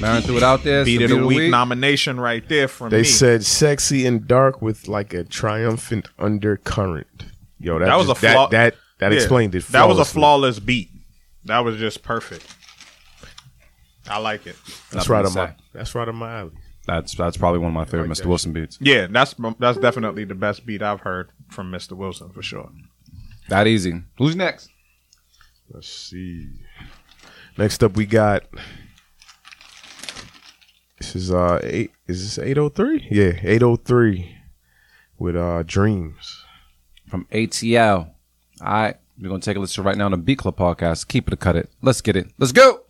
Marin 0.00 0.22
threw 0.22 0.36
it 0.38 0.42
out 0.42 0.62
there. 0.64 0.80
It's 0.80 0.86
Beat 0.86 0.98
the 0.98 1.04
of 1.04 1.10
the 1.10 1.26
week 1.26 1.38
week. 1.38 1.50
nomination 1.50 2.18
right 2.20 2.46
there 2.48 2.68
from 2.68 2.90
They 2.90 2.98
me. 2.98 3.04
said 3.04 3.44
sexy 3.44 4.06
and 4.06 4.26
dark 4.26 4.60
with 4.60 4.88
like 4.88 5.14
a 5.14 5.24
triumphant 5.24 6.08
undercurrent. 6.18 7.24
Yo, 7.58 7.78
that, 7.78 7.86
that 7.86 7.96
was 7.96 8.06
a 8.08 8.10
just- 8.10 8.20
that- 8.22 8.32
flaw. 8.34 8.48
That 8.48 8.74
that, 8.98 9.12
Yeah. 9.12 9.16
explained 9.18 9.54
it. 9.54 9.66
That 9.68 9.88
was 9.88 9.98
a 9.98 10.04
flawless 10.04 10.58
beat. 10.58 10.90
That 11.46 11.60
was 11.60 11.76
just 11.78 12.02
perfect. 12.02 12.46
I 14.08 14.18
like 14.18 14.46
it. 14.46 14.56
That's 14.90 15.08
Nothing 15.08 15.12
right 15.12 15.24
on 15.26 15.34
my. 15.34 15.54
That's 15.72 15.94
right 15.94 16.08
on 16.08 16.16
my 16.16 16.38
alley. 16.40 16.50
That's 16.86 17.14
that's 17.14 17.36
probably 17.36 17.60
one 17.60 17.68
of 17.68 17.74
my 17.74 17.84
favorite 17.84 18.08
like 18.08 18.18
Mr. 18.18 18.22
that 18.22 18.28
Wilson 18.28 18.52
beats. 18.52 18.78
Yeah, 18.80 19.06
that's 19.08 19.34
that's 19.58 19.78
definitely 19.78 20.24
the 20.24 20.34
best 20.34 20.66
beat 20.66 20.82
I've 20.82 21.00
heard 21.00 21.30
from 21.48 21.70
Mr. 21.70 21.92
Wilson 21.92 22.30
for 22.30 22.42
sure. 22.42 22.70
That 23.48 23.66
easy. 23.66 24.02
Who's 24.18 24.36
next? 24.36 24.70
Let's 25.70 25.88
see. 25.88 26.48
Next 27.58 27.82
up, 27.84 27.96
we 27.96 28.06
got. 28.06 28.44
This 30.98 31.16
is 31.16 31.30
uh 31.30 31.60
eight. 31.62 31.92
Is 32.06 32.22
this 32.22 32.44
eight 32.44 32.58
oh 32.58 32.68
three? 32.68 33.06
Yeah, 33.10 33.32
eight 33.42 33.62
oh 33.62 33.76
three, 33.76 34.36
with 35.18 35.36
uh 35.36 35.62
dreams. 35.64 36.44
From 37.08 37.26
ATL. 37.32 38.10
All 38.60 38.66
right. 38.66 38.96
We're 39.20 39.28
going 39.28 39.40
to 39.40 39.44
take 39.44 39.56
a 39.56 39.60
listen 39.60 39.84
right 39.84 39.96
now 39.96 40.06
on 40.06 40.12
the 40.12 40.16
Beat 40.16 40.38
Club 40.38 40.56
podcast. 40.56 41.08
Keep 41.08 41.30
it 41.30 41.40
cut 41.40 41.54
it. 41.54 41.68
Let's 41.82 42.00
get 42.00 42.16
it. 42.16 42.30
Let's 42.38 42.52
go. 42.52 42.80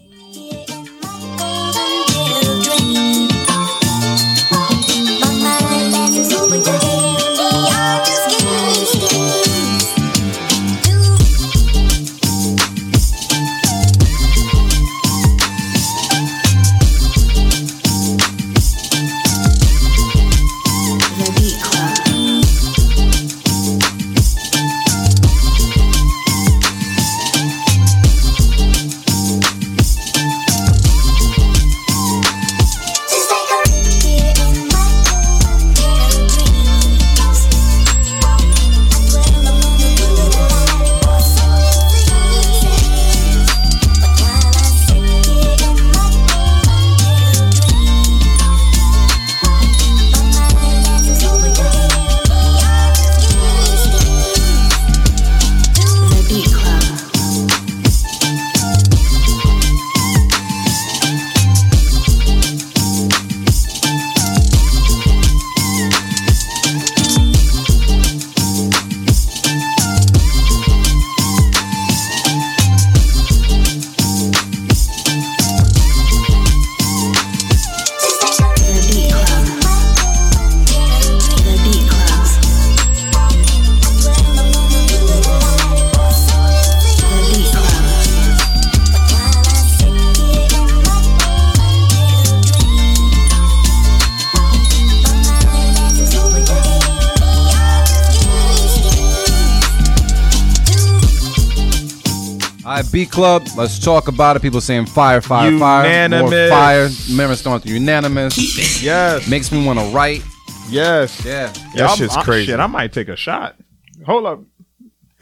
All 102.64 102.72
right, 102.72 102.92
Beat 102.92 103.10
Club. 103.10 103.46
Let's 103.56 103.78
talk 103.78 104.08
about 104.08 104.36
it. 104.36 104.42
People 104.42 104.60
saying 104.60 104.86
fire, 104.86 105.20
fire, 105.20 105.56
fire. 105.58 105.82
More 105.82 105.90
Unanimous. 106.30 106.50
fire. 106.50 106.88
Marin's 107.16 107.40
throwing 107.42 107.60
through 107.60 107.72
unanimous. 107.74 108.82
Yes, 108.82 109.26
Makes 109.28 109.50
me 109.50 109.64
want 109.64 109.78
to 109.78 109.84
write. 109.86 110.22
yes. 110.68 111.24
Yeah. 111.24 111.52
That 111.74 111.88
I'm- 111.88 111.96
shit's 111.96 112.16
crazy. 112.18 112.46
Shit, 112.52 112.60
I 112.60 112.66
might 112.66 112.92
take 112.92 113.08
a 113.08 113.16
shot. 113.16 113.56
Hold 114.04 114.26
up. 114.26 114.40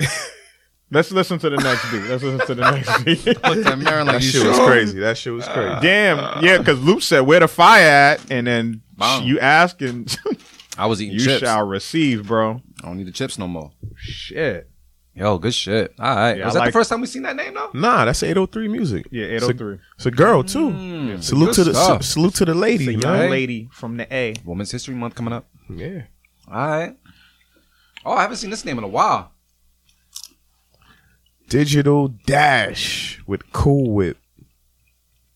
Let's 0.90 1.10
listen 1.12 1.38
to 1.40 1.50
the 1.50 1.58
next 1.58 1.90
beat. 1.92 2.02
Let's 2.04 2.22
listen 2.22 2.46
to 2.46 2.54
the 2.54 2.70
next 2.70 3.04
beat. 3.04 3.26
Look 3.26 3.66
at 3.66 3.78
Marin 3.78 4.06
That 4.06 4.22
you 4.22 4.30
shit 4.30 4.46
was 4.46 4.56
sure? 4.56 4.66
crazy. 4.66 4.98
That 5.00 5.18
shit 5.18 5.32
was 5.34 5.46
uh, 5.46 5.52
crazy. 5.52 5.80
Damn, 5.82 6.42
yeah, 6.42 6.56
because 6.58 6.80
Luke 6.82 7.02
said 7.02 7.20
where 7.20 7.40
the 7.40 7.48
fire 7.48 7.82
at, 7.86 8.30
and 8.32 8.46
then 8.46 8.80
Wow. 8.96 9.20
you 9.22 9.38
ask 9.38 9.80
and 9.82 10.16
I 10.78 10.86
was 10.86 11.00
eating 11.02 11.18
chips. 11.18 11.24
you 11.26 11.30
chips. 11.32 11.44
shall 11.46 11.66
receive, 11.66 12.26
bro. 12.26 12.62
I 12.82 12.86
don't 12.86 12.96
need 12.96 13.06
the 13.06 13.12
chips 13.12 13.38
no 13.38 13.46
more. 13.46 13.70
Shit. 13.96 14.70
Yo, 15.18 15.36
good 15.38 15.52
shit. 15.54 15.94
All 15.98 16.14
right. 16.14 16.38
Yeah, 16.38 16.44
Was 16.46 16.54
I 16.54 16.58
that 16.60 16.64
like- 16.66 16.68
the 16.68 16.78
first 16.78 16.90
time 16.90 17.00
we 17.00 17.06
seen 17.08 17.22
that 17.22 17.34
name 17.36 17.54
though? 17.54 17.70
Nah, 17.74 18.04
that's 18.04 18.22
803 18.22 18.68
music. 18.68 19.06
Yeah, 19.10 19.24
It's 19.26 19.44
a- 19.44 19.50
803. 19.50 19.78
It's 19.96 20.06
a 20.06 20.10
girl 20.12 20.42
too. 20.44 20.70
Mm, 20.70 21.22
salute 21.22 21.46
good 21.46 21.54
to 21.56 21.64
the 21.64 21.74
stuff. 21.74 22.02
sa- 22.04 22.12
salute 22.14 22.34
to 22.36 22.44
the 22.44 22.54
lady, 22.54 22.86
The 22.86 22.92
young 22.92 23.18
man. 23.18 23.30
lady 23.30 23.68
from 23.72 23.96
the 23.96 24.12
A. 24.14 24.34
Women's 24.44 24.70
History 24.70 24.94
Month 24.94 25.14
coming 25.16 25.32
up. 25.32 25.46
Yeah. 25.68 26.02
All 26.50 26.68
right. 26.68 26.96
Oh, 28.04 28.12
I 28.12 28.22
haven't 28.22 28.36
seen 28.36 28.50
this 28.50 28.64
name 28.64 28.78
in 28.78 28.84
a 28.84 28.88
while. 28.88 29.32
Digital 31.48 32.08
Dash 32.26 33.20
with 33.26 33.52
Cool 33.52 33.90
Whip. 33.92 34.18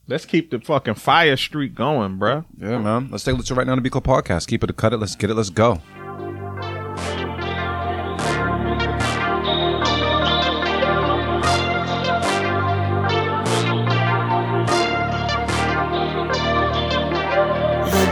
Let's 0.06 0.26
keep 0.26 0.50
the 0.50 0.60
fucking 0.60 0.94
fire 0.94 1.36
streak 1.36 1.74
going, 1.74 2.18
bruh. 2.18 2.44
Yeah, 2.58 2.78
man. 2.78 3.08
Let's 3.10 3.24
take 3.24 3.34
a 3.34 3.38
listen 3.38 3.56
right 3.56 3.66
now 3.66 3.74
to 3.76 3.80
Beat 3.80 3.92
Club 3.92 4.04
podcast. 4.04 4.46
Keep 4.46 4.64
it 4.64 4.70
or 4.70 4.74
cut 4.74 4.92
it. 4.92 4.98
Let's 4.98 5.16
get 5.16 5.30
it. 5.30 5.34
Let's 5.34 5.48
go. 5.50 5.80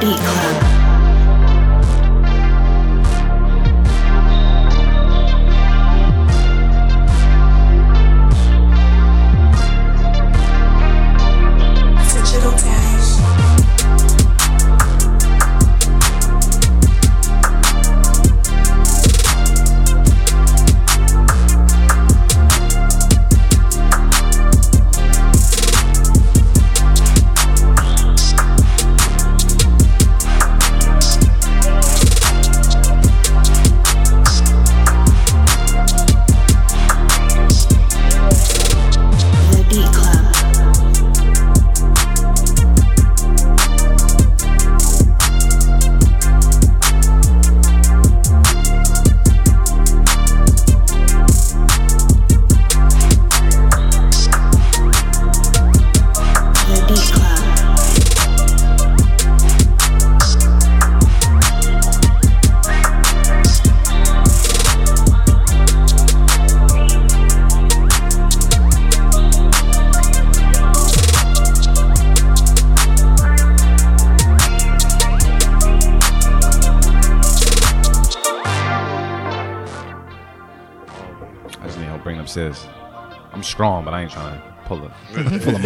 The 0.00 0.39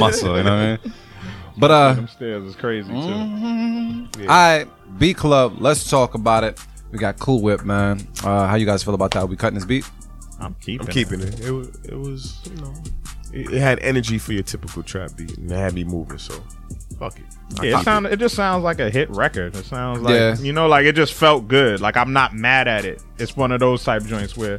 muscle. 0.07 0.37
You 0.37 0.43
know 0.45 0.51
what 0.57 0.81
I 0.83 0.85
mean? 0.85 0.95
But 1.57 1.71
uh, 1.71 1.93
Them 1.95 2.09
stairs 2.09 2.45
is 2.45 2.57
crazy 2.57 2.89
too. 2.91 2.97
all 4.23 4.27
right, 4.27 4.67
Beat 4.99 5.17
Club. 5.17 5.57
Let's 5.59 5.89
talk 5.89 6.15
about 6.15 6.45
it. 6.45 6.59
We 6.91 6.99
got 6.99 7.19
Cool 7.19 7.43
Whip, 7.43 7.65
man. 7.65 8.07
Uh, 8.23 8.47
how 8.47 8.57
you 8.57 8.67
guys 8.67 8.83
feel 8.83 8.95
about 8.95 9.13
that? 9.13 9.29
We 9.29 9.37
cutting 9.37 9.55
this 9.57 9.65
beat? 9.65 9.85
I'm 10.41 10.55
keeping. 10.61 10.87
I'm 10.87 10.93
keeping 10.93 11.21
it. 11.21 11.41
It 11.41 11.51
was, 11.53 11.69
it 11.85 11.95
was 11.97 12.41
you 12.45 12.57
know, 12.61 12.75
it, 13.33 13.53
it 13.55 13.61
had 13.61 13.79
energy 13.81 14.19
for 14.19 14.33
your 14.33 14.43
typical 14.43 14.83
trap 14.83 15.11
beat, 15.17 15.37
and 15.39 15.51
it 15.51 15.55
had 15.57 15.75
me 15.75 15.85
moving. 15.85 16.19
So, 16.19 16.35
fuck 16.99 17.19
it. 17.19 17.25
I 17.61 17.65
Yeah, 17.65 17.71
it 17.71 17.73
cop 17.75 17.85
sound. 17.85 18.07
It 18.07 18.19
just 18.19 18.35
sounds 18.35 18.65
like 18.65 18.81
a 18.81 18.91
hit 18.91 19.09
record. 19.11 19.55
It 19.57 19.65
sounds 19.65 20.01
like 20.01 20.13
Yeah. 20.15 20.37
you 20.39 20.53
know, 20.53 20.67
like 20.67 20.87
it 20.87 20.95
just 20.97 21.15
felt 21.15 21.47
good. 21.49 21.81
Like 21.81 21.97
I'm 21.97 22.13
not 22.13 22.35
mad 22.35 22.67
at 22.69 22.85
it. 22.85 23.03
It's 23.19 23.37
one 23.37 23.53
of 23.53 23.61
those 23.61 23.83
type 23.85 24.05
joints 24.05 24.37
where 24.37 24.59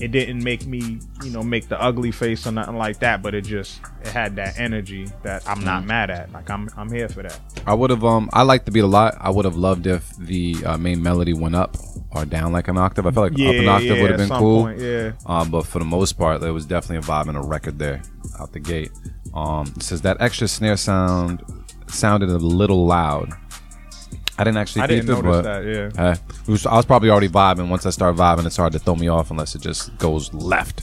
it 0.00 0.10
didn't 0.10 0.42
make 0.42 0.66
me, 0.66 0.98
you 1.22 1.30
know, 1.30 1.42
make 1.42 1.68
the 1.68 1.80
ugly 1.80 2.10
face 2.10 2.46
or 2.46 2.50
nothing 2.52 2.76
like 2.76 2.98
that. 3.00 3.22
But 3.22 3.34
it 3.34 3.42
just 3.44 3.80
it 4.00 4.08
had 4.08 4.36
that 4.36 4.58
energy 4.58 5.08
that 5.22 5.48
I'm 5.48 5.60
Mm. 5.60 5.64
not 5.64 5.84
mad 5.86 6.10
at. 6.10 6.32
Like 6.32 6.50
I'm 6.50 6.68
I'm 6.76 6.90
here 6.90 7.08
for 7.08 7.22
that. 7.22 7.38
I 7.66 7.74
would 7.74 7.90
have. 7.90 8.04
Um, 8.04 8.28
I 8.32 8.42
like 8.42 8.64
the 8.64 8.70
beat 8.72 8.80
a 8.80 8.86
lot. 8.86 9.14
I 9.20 9.30
would 9.30 9.44
have 9.44 9.56
loved 9.56 9.86
if 9.86 10.10
the 10.16 10.56
uh, 10.66 10.76
main 10.78 11.02
melody 11.02 11.32
went 11.34 11.54
up 11.54 11.76
or 12.14 12.24
down 12.24 12.52
like 12.52 12.68
an 12.68 12.76
octave. 12.78 13.06
I 13.06 13.10
felt 13.12 13.32
like 13.32 13.40
up 13.48 13.54
an 13.54 13.68
octave 13.68 13.96
yeah, 13.96 14.02
would 14.02 14.10
have 14.10 14.18
been 14.28 14.38
cool. 14.38 14.62
point, 14.64 14.80
yeah. 14.80 15.12
Um, 15.26 15.50
but 15.50 15.66
for 15.66 15.78
the 15.78 15.84
most 15.84 16.14
part, 16.14 16.40
there 16.40 16.52
was 16.52 16.66
definitely 16.66 16.96
a 16.98 17.00
vibe 17.02 17.28
and 17.28 17.36
a 17.36 17.40
record 17.42 17.78
there 17.78 18.02
out 18.40 18.52
the 18.52 18.60
gate. 18.60 18.90
Um, 19.34 19.72
it 19.76 19.82
says 19.82 20.02
that 20.02 20.16
extra 20.20 20.48
snare 20.48 20.76
sound 20.76 21.42
sounded 21.86 22.28
a 22.28 22.36
little 22.38 22.86
loud. 22.86 23.32
I 24.42 24.44
didn't 24.44 24.58
actually 24.58 24.82
I 24.82 24.86
didn't 24.88 25.08
it, 25.08 25.12
notice 25.22 25.22
but 25.30 25.42
that, 25.42 25.64
yeah. 25.96 26.02
uh, 26.04 26.16
was, 26.50 26.66
I 26.66 26.74
was 26.74 26.84
probably 26.84 27.10
already 27.10 27.28
vibing. 27.28 27.68
Once 27.68 27.86
I 27.86 27.90
start 27.90 28.16
vibing, 28.16 28.44
it's 28.44 28.56
hard 28.56 28.72
to 28.72 28.80
throw 28.80 28.96
me 28.96 29.06
off 29.06 29.30
unless 29.30 29.54
it 29.54 29.62
just 29.62 29.96
goes 29.98 30.34
left. 30.34 30.82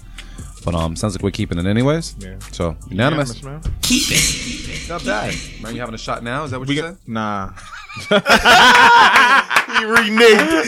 But 0.64 0.76
um, 0.76 0.95
sounds 0.95 1.14
like 1.15 1.23
we're 1.23 1.31
keeping 1.31 1.57
it 1.60 1.65
anyways. 1.65 2.15
Yeah. 2.19 2.36
So 2.52 2.77
unanimous. 2.90 3.44
man. 3.44 3.61
Keep 3.81 4.03
it. 4.11 4.88
Not 4.90 5.03
bad. 5.06 5.36
Man, 5.61 5.73
you 5.76 5.81
having 5.81 5.95
a 5.95 5.98
shot 5.98 6.23
now? 6.23 6.45
Is 6.45 6.52
that 6.52 6.60
what 6.60 6.68
We 6.69 6.76
you 6.76 6.81
got 6.84 6.90
said? 6.95 7.07
nah. 7.07 7.49
he 8.10 9.86
reneged. 9.86 10.64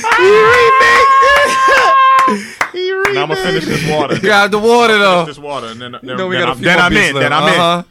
He 2.71 2.91
reneged. 2.91 3.13
Now 3.13 3.23
I'm 3.23 3.29
gonna 3.29 3.35
finish 3.43 3.65
this 3.65 3.89
water. 3.89 4.19
Grab 4.21 4.51
the 4.51 4.59
water 4.59 4.97
though. 4.97 5.23
Finish 5.25 5.35
this 5.37 5.43
water, 5.43 5.67
and 5.67 5.81
then, 5.81 5.91
then, 5.93 6.01
You 6.03 6.15
know 6.17 6.27
we 6.27 6.35
then 6.35 6.45
got 6.45 6.49
a 6.49 6.51
I'm, 6.51 6.57
few 6.57 6.65
then 6.65 6.79
I'm 6.79 6.91
beats 6.91 7.09
in. 7.09 7.15
Then 7.15 7.33
I'm 7.33 7.43
Uh-huh. 7.43 7.83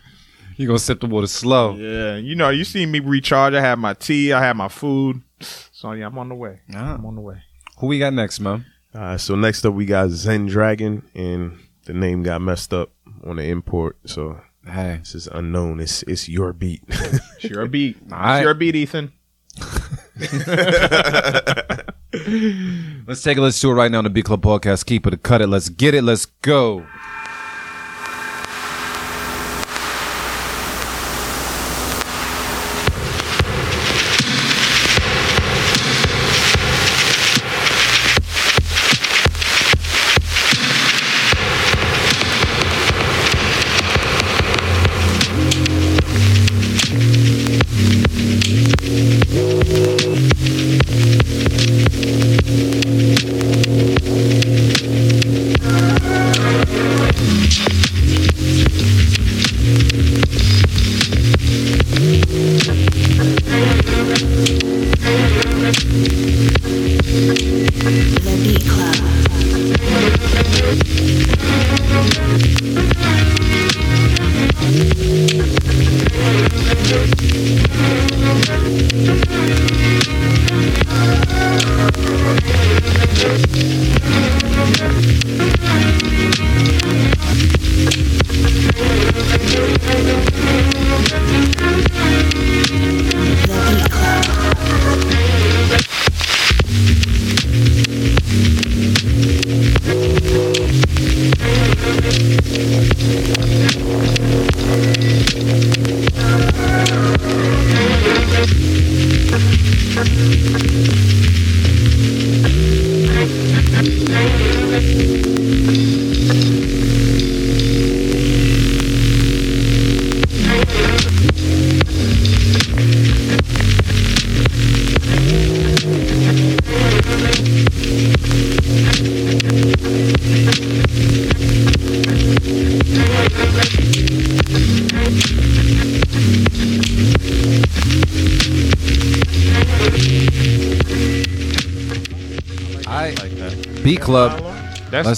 You 0.61 0.67
gonna 0.67 0.79
sip 0.79 1.01
the 1.01 1.07
water 1.07 1.27
slow. 1.27 1.75
Yeah, 1.75 2.17
you 2.17 2.35
know, 2.35 2.51
you 2.51 2.65
see 2.65 2.85
me 2.85 3.01
recharge. 3.01 3.55
I 3.55 3.63
have 3.63 3.79
my 3.79 3.95
tea. 3.95 4.35
I 4.35 4.45
have 4.45 4.57
my 4.57 4.69
food. 4.69 5.23
So 5.41 5.93
yeah, 5.93 6.07
I'm 6.07 6.19
on 6.19 6.29
the 6.29 6.35
way. 6.35 6.61
Ah. 6.75 6.97
I'm 6.97 7.07
on 7.07 7.15
the 7.15 7.23
way. 7.23 7.37
Who 7.79 7.87
we 7.87 7.99
got 7.99 8.13
next, 8.13 8.41
man? 8.41 8.67
Uh, 8.93 9.17
so 9.17 9.37
next 9.37 9.65
up 9.65 9.73
we 9.73 9.87
got 9.87 10.11
Zen 10.11 10.45
Dragon, 10.45 11.03
and 11.15 11.59
the 11.87 11.95
name 11.95 12.23
got 12.23 12.43
messed 12.43 12.75
up 12.75 12.91
on 13.25 13.37
the 13.37 13.45
import. 13.45 13.97
So 14.05 14.39
Hey, 14.67 14.99
this 14.99 15.15
is 15.15 15.29
unknown. 15.29 15.81
It's 15.81 16.03
it's 16.03 16.29
your 16.29 16.53
beat. 16.53 16.83
It's 17.43 17.45
your 17.45 17.67
beat. 17.67 17.97
right. 18.09 18.41
It's 18.41 18.45
your 18.45 18.53
beat, 18.53 18.77
Ethan. 18.77 19.13
let's 23.07 23.23
take 23.23 23.39
a 23.39 23.41
listen 23.41 23.67
to 23.67 23.73
it 23.73 23.75
right 23.75 23.91
now 23.91 23.99
on 23.99 24.05
the 24.05 24.11
Beat 24.11 24.27
Club 24.27 24.43
Podcast. 24.43 24.85
Keep 24.85 25.07
it, 25.07 25.23
cut 25.23 25.41
it. 25.41 25.47
Let's 25.47 25.71
get 25.71 25.95
it. 25.95 26.05
Let's 26.05 26.27
go. 26.27 26.87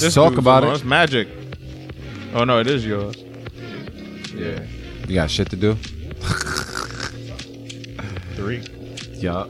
Let's 0.03 0.15
talk 0.15 0.37
about 0.37 0.65
it. 0.65 0.69
It's 0.69 0.85
magic. 0.85 1.29
Oh 2.35 2.45
no, 2.45 2.59
it 2.61 2.67
is 2.67 2.85
yours. 2.85 3.17
Yeah. 4.35 4.65
You 5.07 5.15
got 5.15 5.31
shit 5.31 5.51
to 5.51 5.57
do? 5.57 5.75
Three. 8.35 8.63
Yeah. 9.13 9.47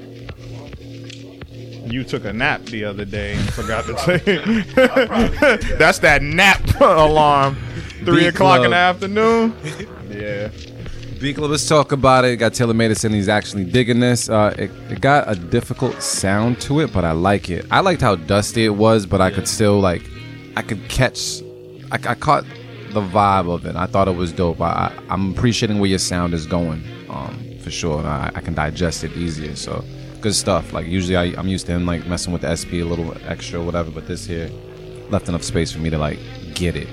You 1.86 2.04
took 2.04 2.24
a 2.24 2.32
nap 2.32 2.62
the 2.66 2.84
other 2.84 3.04
day 3.04 3.34
and 3.34 3.52
forgot 3.52 3.84
to 3.86 3.94
take. 3.94 4.24
That's 5.78 5.98
that 6.00 6.22
nap 6.22 6.62
alarm. 6.80 7.56
Three 8.04 8.20
Beat 8.20 8.28
o'clock 8.28 8.64
in 8.64 8.70
the 8.70 8.76
afternoon. 8.76 9.54
Yeah. 10.10 10.50
Beat 11.20 11.36
Club, 11.36 11.50
let's 11.52 11.68
talk 11.68 11.92
about 11.92 12.24
it. 12.24 12.36
Got 12.38 12.54
Taylor 12.54 12.74
and 12.74 13.14
he's 13.14 13.28
actually 13.28 13.64
digging 13.64 14.00
this. 14.00 14.28
Uh, 14.28 14.52
it, 14.58 14.72
it 14.90 15.00
got 15.00 15.30
a 15.30 15.36
difficult 15.36 16.02
sound 16.02 16.60
to 16.62 16.80
it, 16.80 16.92
but 16.92 17.04
I 17.04 17.12
like 17.12 17.48
it. 17.48 17.64
I 17.70 17.78
liked 17.78 18.00
how 18.00 18.16
dusty 18.16 18.64
it 18.64 18.74
was, 18.74 19.06
but 19.06 19.20
I 19.20 19.30
could 19.30 19.46
still 19.46 19.78
like, 19.78 20.02
I 20.62 20.64
could 20.64 20.88
catch, 20.88 21.42
I, 21.90 21.96
I 21.96 22.14
caught 22.14 22.44
the 22.90 23.00
vibe 23.00 23.52
of 23.52 23.66
it. 23.66 23.74
I 23.74 23.86
thought 23.86 24.06
it 24.06 24.14
was 24.14 24.32
dope. 24.32 24.60
I, 24.60 24.70
I, 24.70 24.92
I'm 25.08 25.32
appreciating 25.32 25.80
where 25.80 25.90
your 25.90 25.98
sound 25.98 26.34
is 26.34 26.46
going, 26.46 26.84
um, 27.08 27.58
for 27.58 27.72
sure. 27.72 28.06
I, 28.06 28.30
I 28.32 28.40
can 28.40 28.54
digest 28.54 29.02
it 29.02 29.10
easier. 29.16 29.56
So 29.56 29.84
good 30.20 30.36
stuff. 30.36 30.72
Like 30.72 30.86
usually 30.86 31.16
I, 31.16 31.36
I'm 31.36 31.48
used 31.48 31.66
to 31.66 31.72
him 31.72 31.84
like 31.84 32.06
messing 32.06 32.32
with 32.32 32.42
the 32.42 32.54
SP 32.54 32.78
a 32.78 32.84
little 32.84 33.12
extra 33.26 33.60
or 33.60 33.64
whatever, 33.64 33.90
but 33.90 34.06
this 34.06 34.24
here 34.24 34.52
left 35.10 35.28
enough 35.28 35.42
space 35.42 35.72
for 35.72 35.80
me 35.80 35.90
to 35.90 35.98
like 35.98 36.20
get 36.54 36.76
it. 36.76 36.86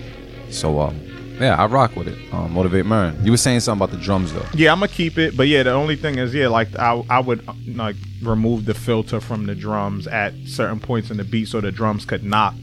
So 0.50 0.80
um, 0.80 1.00
yeah, 1.40 1.56
I 1.56 1.68
rock 1.68 1.96
with 1.96 2.08
it. 2.08 2.18
Um, 2.34 2.52
Motivate 2.54 2.88
Mern. 2.88 3.24
You 3.24 3.30
were 3.30 3.38
saying 3.38 3.60
something 3.60 3.86
about 3.86 3.96
the 3.96 4.04
drums 4.04 4.34
though. 4.34 4.48
Yeah, 4.56 4.72
I'm 4.72 4.80
gonna 4.80 4.88
keep 4.88 5.20
it, 5.20 5.38
but 5.38 5.48
yeah, 5.48 5.62
the 5.62 5.74
only 5.74 5.96
thing 5.96 6.18
is, 6.18 6.34
yeah, 6.34 6.48
like 6.48 6.76
I, 6.76 7.04
I 7.08 7.20
would 7.20 7.48
like 7.68 7.98
remove 8.24 8.66
the 8.66 8.74
filter 8.74 9.22
from 9.22 9.46
the 9.46 9.54
drums 9.54 10.08
at 10.08 10.34
certain 10.48 10.80
points 10.80 11.12
in 11.12 11.18
the 11.18 11.24
beat, 11.24 11.50
so 11.50 11.62
the 11.62 11.72
drums 11.72 12.04
could 12.04 12.24
knock. 12.24 12.56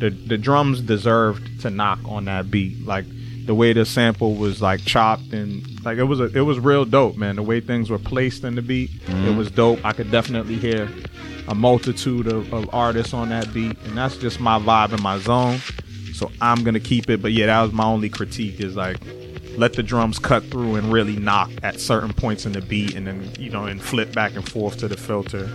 The 0.00 0.10
the 0.10 0.38
drums 0.38 0.80
deserved 0.80 1.60
to 1.62 1.70
knock 1.70 1.98
on 2.04 2.24
that 2.24 2.50
beat, 2.50 2.84
like 2.84 3.04
the 3.46 3.54
way 3.54 3.72
the 3.72 3.84
sample 3.84 4.34
was 4.34 4.62
like 4.62 4.80
chopped 4.84 5.32
and 5.32 5.62
like 5.84 5.98
it 5.98 6.04
was 6.04 6.20
a 6.20 6.26
it 6.36 6.42
was 6.42 6.58
real 6.58 6.84
dope, 6.84 7.16
man. 7.16 7.36
The 7.36 7.42
way 7.42 7.60
things 7.60 7.90
were 7.90 7.98
placed 7.98 8.44
in 8.44 8.54
the 8.54 8.62
beat, 8.62 8.90
it 9.08 9.36
was 9.36 9.50
dope. 9.50 9.84
I 9.84 9.92
could 9.92 10.10
definitely 10.10 10.56
hear 10.56 10.88
a 11.48 11.54
multitude 11.54 12.26
of, 12.26 12.52
of 12.52 12.72
artists 12.72 13.12
on 13.12 13.30
that 13.30 13.52
beat, 13.52 13.76
and 13.84 13.96
that's 13.96 14.16
just 14.16 14.40
my 14.40 14.58
vibe 14.58 14.92
and 14.92 15.02
my 15.02 15.18
zone. 15.18 15.58
So 16.12 16.30
I'm 16.40 16.64
gonna 16.64 16.80
keep 16.80 17.10
it. 17.10 17.22
But 17.22 17.32
yeah, 17.32 17.46
that 17.46 17.62
was 17.62 17.72
my 17.72 17.84
only 17.84 18.08
critique 18.08 18.60
is 18.60 18.76
like 18.76 18.98
let 19.56 19.72
the 19.72 19.82
drums 19.82 20.18
cut 20.18 20.44
through 20.44 20.76
and 20.76 20.92
really 20.92 21.16
knock 21.16 21.50
at 21.62 21.80
certain 21.80 22.12
points 22.12 22.46
in 22.46 22.52
the 22.52 22.60
beat 22.60 22.94
and 22.94 23.06
then 23.06 23.30
you 23.38 23.50
know 23.50 23.64
and 23.64 23.82
flip 23.82 24.12
back 24.12 24.34
and 24.34 24.48
forth 24.48 24.78
to 24.78 24.88
the 24.88 24.96
filter. 24.96 25.50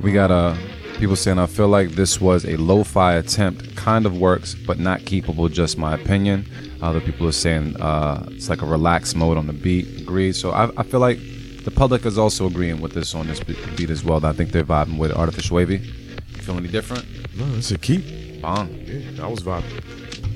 We 0.00 0.12
got 0.12 0.30
uh 0.30 0.54
people 1.00 1.16
saying 1.16 1.38
I 1.38 1.46
feel 1.46 1.68
like 1.68 1.92
this 1.92 2.20
was 2.20 2.44
a 2.44 2.56
lo-fi 2.58 3.14
attempt, 3.14 3.74
kind 3.74 4.04
of 4.04 4.18
works, 4.18 4.54
but 4.54 4.78
not 4.78 5.00
keepable. 5.00 5.50
Just 5.50 5.78
my 5.78 5.94
opinion. 5.94 6.44
Other 6.82 7.00
people 7.00 7.26
are 7.26 7.32
saying 7.32 7.80
uh, 7.80 8.26
it's 8.28 8.50
like 8.50 8.60
a 8.60 8.66
relaxed 8.66 9.16
mode 9.16 9.38
on 9.38 9.46
the 9.46 9.54
beat. 9.54 10.02
Agreed. 10.02 10.36
So 10.36 10.50
I, 10.50 10.70
I 10.76 10.82
feel 10.82 11.00
like 11.00 11.18
the 11.64 11.70
public 11.70 12.04
is 12.04 12.18
also 12.18 12.46
agreeing 12.46 12.82
with 12.82 12.92
this 12.92 13.14
on 13.14 13.26
this 13.26 13.40
beat 13.40 13.88
as 13.88 14.04
well. 14.04 14.24
I 14.26 14.32
think 14.32 14.52
they're 14.52 14.62
vibing 14.62 14.98
with 14.98 15.10
Artificial 15.12 15.58
AV. 15.58 15.70
You 15.70 15.78
feel 15.78 16.58
any 16.58 16.68
different? 16.68 17.06
No, 17.34 17.46
it's 17.56 17.70
a 17.70 17.78
keep. 17.78 18.42
Bong. 18.42 18.68
Yeah, 18.84 19.24
I 19.24 19.26
was 19.26 19.42
vibing. 19.42 19.82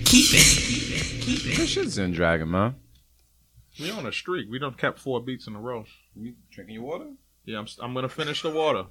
Keep 0.06 0.32
it. 0.32 1.22
Keep 1.22 1.46
it. 1.46 1.56
This 1.58 1.68
shit's 1.68 1.98
in 1.98 2.12
Dragon, 2.12 2.50
man. 2.50 2.76
We 3.78 3.90
on 3.90 4.06
a 4.06 4.12
streak. 4.12 4.50
We 4.50 4.58
don't 4.58 4.78
kept 4.78 4.98
four 4.98 5.20
beats 5.22 5.46
in 5.46 5.56
a 5.56 5.60
row. 5.60 5.84
You 6.16 6.34
drinking 6.50 6.76
your 6.76 6.84
water? 6.84 7.10
Yeah, 7.46 7.58
I'm, 7.58 7.66
I'm 7.80 7.94
gonna 7.94 8.08
finish 8.08 8.42
the 8.42 8.50
water. 8.50 8.84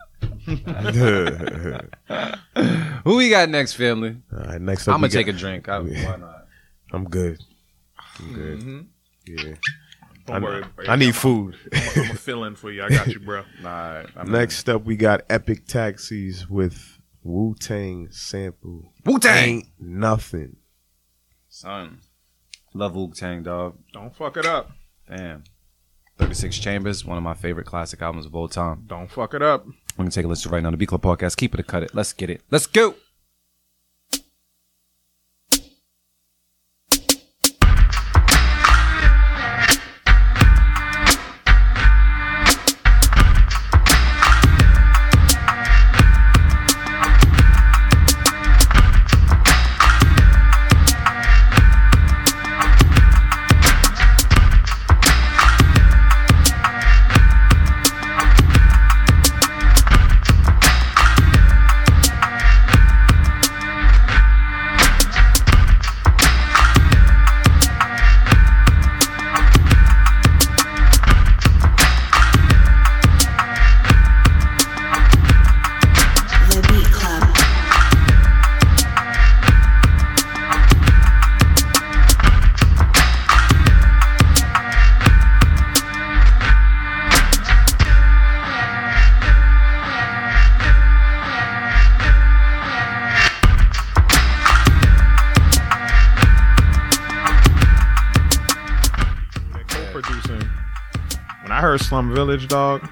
Who 3.03 3.17
we 3.17 3.29
got 3.29 3.49
next, 3.49 3.73
family? 3.73 4.17
All 4.31 4.39
right, 4.39 4.61
next 4.61 4.87
up 4.87 4.95
I'm 4.95 5.01
gonna 5.01 5.11
take 5.11 5.25
got- 5.25 5.35
a 5.35 5.37
drink. 5.37 5.69
I, 5.69 5.79
why 5.79 6.15
not? 6.17 6.47
I'm 6.91 7.05
good. 7.05 7.39
I'm 8.19 8.33
good. 8.33 8.59
Mhm. 8.61 8.85
Yeah. 9.25 9.55
Don't 10.27 10.35
I, 10.35 10.39
worry. 10.39 10.63
I 10.87 10.95
need 10.95 11.15
food. 11.15 11.55
I'm 11.73 12.11
a 12.11 12.13
fill 12.15 12.43
in 12.45 12.55
for 12.55 12.71
you. 12.71 12.83
I 12.83 12.89
got 12.89 13.07
you, 13.07 13.19
bro. 13.19 13.43
Nah, 13.61 14.03
I'm 14.15 14.31
Next 14.31 14.69
up, 14.69 14.85
we 14.85 14.95
got 14.95 15.21
Epic 15.29 15.65
Taxis 15.67 16.49
with 16.49 16.99
Wu 17.23 17.55
Tang 17.59 18.07
sample. 18.11 18.93
Wu-Tang! 19.05 19.49
Ain't 19.49 19.65
nothing. 19.79 20.55
son. 21.49 21.99
Love 22.73 22.95
Wu 22.95 23.11
Tang, 23.13 23.43
dog. 23.43 23.77
Don't 23.91 24.15
fuck 24.15 24.37
it 24.37 24.45
up. 24.45 24.71
Damn. 25.09 25.43
36 26.19 26.57
Chambers, 26.59 27.05
one 27.05 27.17
of 27.17 27.23
my 27.23 27.33
favorite 27.33 27.65
classic 27.65 28.01
albums 28.01 28.25
of 28.25 28.35
all 28.35 28.47
time. 28.47 28.83
Don't 28.87 29.09
fuck 29.09 29.33
it 29.33 29.41
up. 29.41 29.65
We're 29.65 30.03
gonna 30.03 30.11
take 30.11 30.25
a 30.25 30.27
listen 30.27 30.51
right 30.51 30.61
now. 30.63 30.71
The 30.71 30.77
Beat 30.77 30.89
Club 30.89 31.01
Podcast. 31.01 31.37
Keep 31.37 31.53
it 31.53 31.59
or 31.59 31.63
cut 31.63 31.83
it. 31.83 31.93
Let's 31.93 32.13
get 32.13 32.29
it. 32.29 32.41
Let's 32.49 32.67
go. 32.67 32.95
Slum 101.93 102.11
Village, 102.15 102.47
dog, 102.47 102.89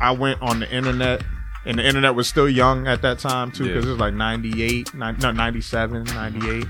I 0.00 0.10
went 0.10 0.42
on 0.42 0.58
the 0.58 0.68
internet, 0.74 1.22
and 1.64 1.78
the 1.78 1.86
internet 1.86 2.16
was 2.16 2.26
still 2.26 2.48
young 2.48 2.88
at 2.88 3.02
that 3.02 3.20
time 3.20 3.52
too, 3.52 3.66
because 3.68 3.84
Yeah. 3.84 3.90
it 3.90 3.92
was 3.92 4.00
like 4.00 4.14
98, 4.14 4.92
nine- 4.94 5.16
no, 5.20 5.30
97, 5.30 6.06
mm-hmm. 6.06 6.16
98. 6.16 6.66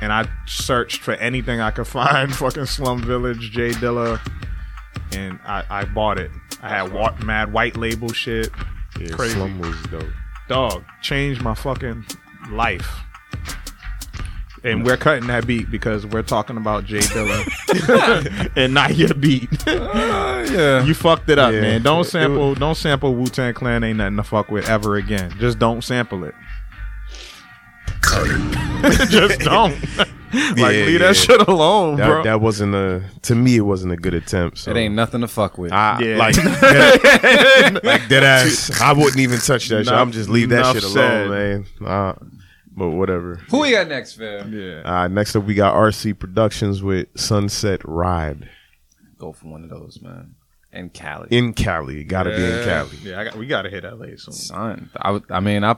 And 0.00 0.10
I 0.10 0.26
searched 0.46 1.02
for 1.02 1.12
anything 1.16 1.60
I 1.60 1.70
could 1.70 1.86
find, 1.98 2.34
fucking 2.34 2.64
Slum 2.64 3.02
Village, 3.02 3.50
Jay 3.50 3.72
Dilla, 3.72 4.18
and 5.14 5.38
I, 5.44 5.64
I 5.68 5.84
bought 5.84 6.18
it. 6.18 6.30
I 6.62 6.70
had 6.70 6.90
wa- 6.90 7.14
mad 7.22 7.52
white 7.52 7.76
label 7.76 8.10
shit. 8.14 8.48
Yeah, 8.98 9.08
Crazy. 9.08 9.34
Slum 9.34 9.58
was 9.58 9.76
dope. 9.90 10.04
Dog, 10.48 10.82
changed 11.02 11.42
my 11.42 11.54
fucking 11.54 12.06
life. 12.48 12.99
And 14.62 14.84
we're 14.84 14.96
cutting 14.98 15.26
that 15.28 15.46
beat 15.46 15.70
because 15.70 16.06
we're 16.06 16.22
talking 16.22 16.56
about 16.58 16.84
Jay 16.84 16.98
Dilla 16.98 18.50
and 18.56 18.74
not 18.74 18.94
your 18.96 19.14
beat. 19.14 19.48
yeah. 19.66 20.84
You 20.84 20.92
fucked 20.94 21.30
it 21.30 21.38
up, 21.38 21.52
Yeah. 21.54 21.60
man. 21.62 21.82
Don't 21.82 22.00
It- 22.00 22.08
it 22.08 22.10
sample 22.10 22.54
don't 22.54 22.74
sample 22.74 23.14
Wu 23.14 23.26
Tang 23.26 23.54
Clan 23.54 23.82
ain't 23.84 23.96
nothing 23.98 24.16
to 24.18 24.22
fuck 24.22 24.50
with 24.50 24.68
ever 24.68 24.96
again. 24.96 25.34
Just 25.38 25.58
don't 25.58 25.82
sample 25.82 26.24
it. 26.24 26.34
Just 29.08 29.40
don't. 29.40 29.72
like 29.98 30.08
Yeah, 30.56 30.66
leave 30.66 30.92
yeah. 30.92 30.98
that 31.08 31.16
shit 31.16 31.40
alone, 31.48 31.96
That, 31.96 32.06
bro. 32.06 32.22
that 32.24 32.40
wasn't 32.40 32.74
a 32.74 33.02
to 33.22 33.34
me. 33.34 33.56
It 33.56 33.60
wasn't 33.62 33.92
a 33.92 33.96
good 33.96 34.14
attempt. 34.14 34.58
So 34.58 34.70
It 34.70 34.76
ain't 34.76 34.94
nothing 34.94 35.20
to 35.22 35.28
fuck 35.28 35.58
with. 35.58 35.72
I, 35.72 36.00
Yeah. 36.00 36.16
like 36.16 36.34
that, 36.36 37.80
like 37.82 38.08
dead 38.08 38.24
ass. 38.24 38.80
I 38.80 38.92
wouldn't 38.92 39.18
even 39.18 39.38
touch 39.38 39.68
that 39.68 39.84
shit. 39.84 39.92
I'm 39.92 40.12
just 40.12 40.28
leave 40.28 40.48
that 40.50 40.60
enough 40.60 40.74
shit 40.74 40.84
said. 40.84 41.26
alone, 41.26 41.66
man. 41.80 41.88
Uh, 41.88 42.12
but 42.80 42.90
whatever. 42.96 43.34
Who 43.50 43.60
we 43.60 43.72
got 43.72 43.88
next, 43.88 44.14
fam? 44.14 44.54
yeah. 44.54 44.80
Uh, 44.86 45.06
next 45.06 45.36
up, 45.36 45.44
we 45.44 45.52
got 45.52 45.74
RC 45.74 46.18
Productions 46.18 46.82
with 46.82 47.08
Sunset 47.14 47.82
Ride 47.84 48.48
Go 49.18 49.34
for 49.34 49.48
one 49.48 49.62
of 49.64 49.68
those, 49.68 50.00
man. 50.00 50.34
In 50.72 50.88
Cali. 50.88 51.28
in 51.30 51.52
Cali. 51.52 52.04
Got 52.04 52.22
to 52.22 52.30
be 52.30 52.42
in 52.42 52.64
Cali. 52.64 52.96
Yeah, 53.02 53.20
I 53.20 53.24
got, 53.24 53.36
we 53.36 53.46
gotta 53.46 53.68
hit 53.68 53.84
LA 53.84 54.16
soon. 54.16 54.32
Son, 54.32 54.90
I, 54.96 55.20
I 55.28 55.40
mean, 55.40 55.62
I 55.62 55.76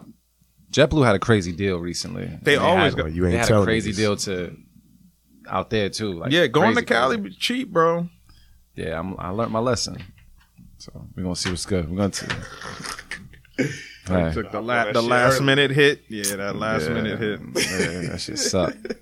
JetBlue 0.71 1.05
had 1.05 1.17
a 1.17 1.19
crazy 1.19 1.51
deal 1.51 1.79
recently. 1.79 2.39
They 2.41 2.55
always 2.55 2.95
had, 2.95 3.03
go- 3.03 3.07
you 3.09 3.23
they 3.23 3.33
ain't 3.37 3.49
had 3.49 3.51
a 3.51 3.65
crazy 3.65 3.91
niggas. 3.91 3.97
deal 3.97 4.17
to 4.17 4.57
out 5.49 5.71
there 5.71 5.89
too. 5.89 6.13
Like 6.13 6.31
yeah, 6.31 6.47
going 6.47 6.77
to 6.77 6.85
Cali 6.85 7.17
crazy. 7.17 7.31
be 7.31 7.35
cheap, 7.35 7.73
bro. 7.73 8.09
Yeah, 8.77 8.97
I'm, 8.97 9.17
I 9.19 9.31
learned 9.31 9.51
my 9.51 9.59
lesson. 9.59 9.97
So 10.79 11.09
we're 11.17 11.25
gonna 11.25 11.35
see 11.35 11.51
what's 11.51 11.67
good. 11.67 11.91
We're 11.91 11.97
gonna 11.97 12.13
see. 12.13 12.27
Hey, 13.59 14.33
Took 14.33 14.51
the, 14.51 14.61
la- 14.61 14.91
the 14.93 15.03
last 15.03 15.37
early. 15.37 15.45
minute 15.47 15.71
hit. 15.71 16.03
Yeah, 16.09 16.37
that 16.37 16.57
last 16.57 16.89
Yeah. 16.89 16.95
minute 16.95 17.19
hit. 17.21 17.41
yeah, 17.55 18.11
that 18.11 18.21
shit 18.21 18.39
sucked. 18.39 18.95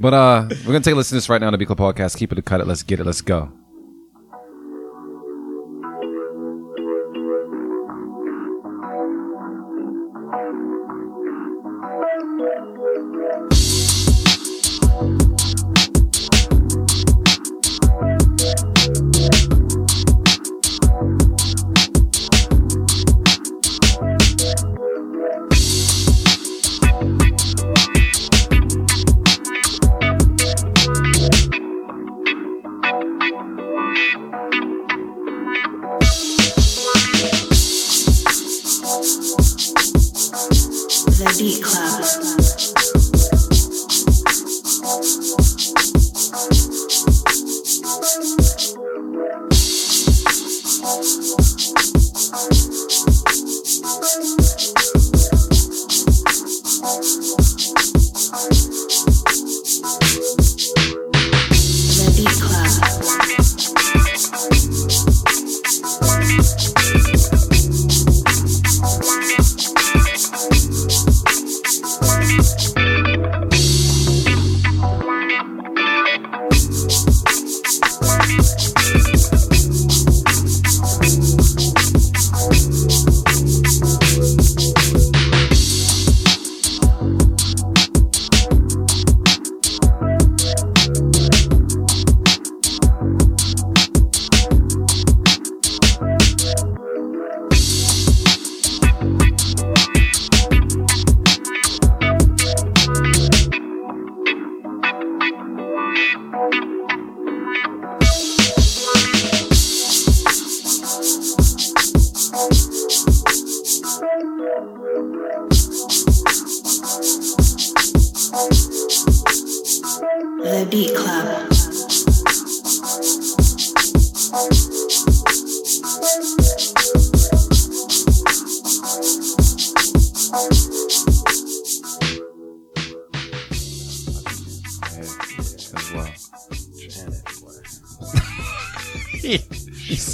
But 0.00 0.14
uh, 0.14 0.46
we're 0.48 0.72
gonna 0.72 0.80
take 0.80 0.94
a 0.94 0.96
listen 0.96 1.10
to 1.10 1.14
this 1.16 1.28
right 1.28 1.40
now 1.40 1.46
on 1.48 1.52
the 1.52 1.58
Beat 1.58 1.66
Club 1.66 1.78
Podcast. 1.78 2.16
Keep 2.16 2.32
it 2.32 2.34
to 2.36 2.42
cut 2.42 2.60
it. 2.60 2.66
Let's 2.66 2.82
get 2.82 2.98
it. 3.00 3.06
Let's 3.06 3.20
go. 3.20 3.52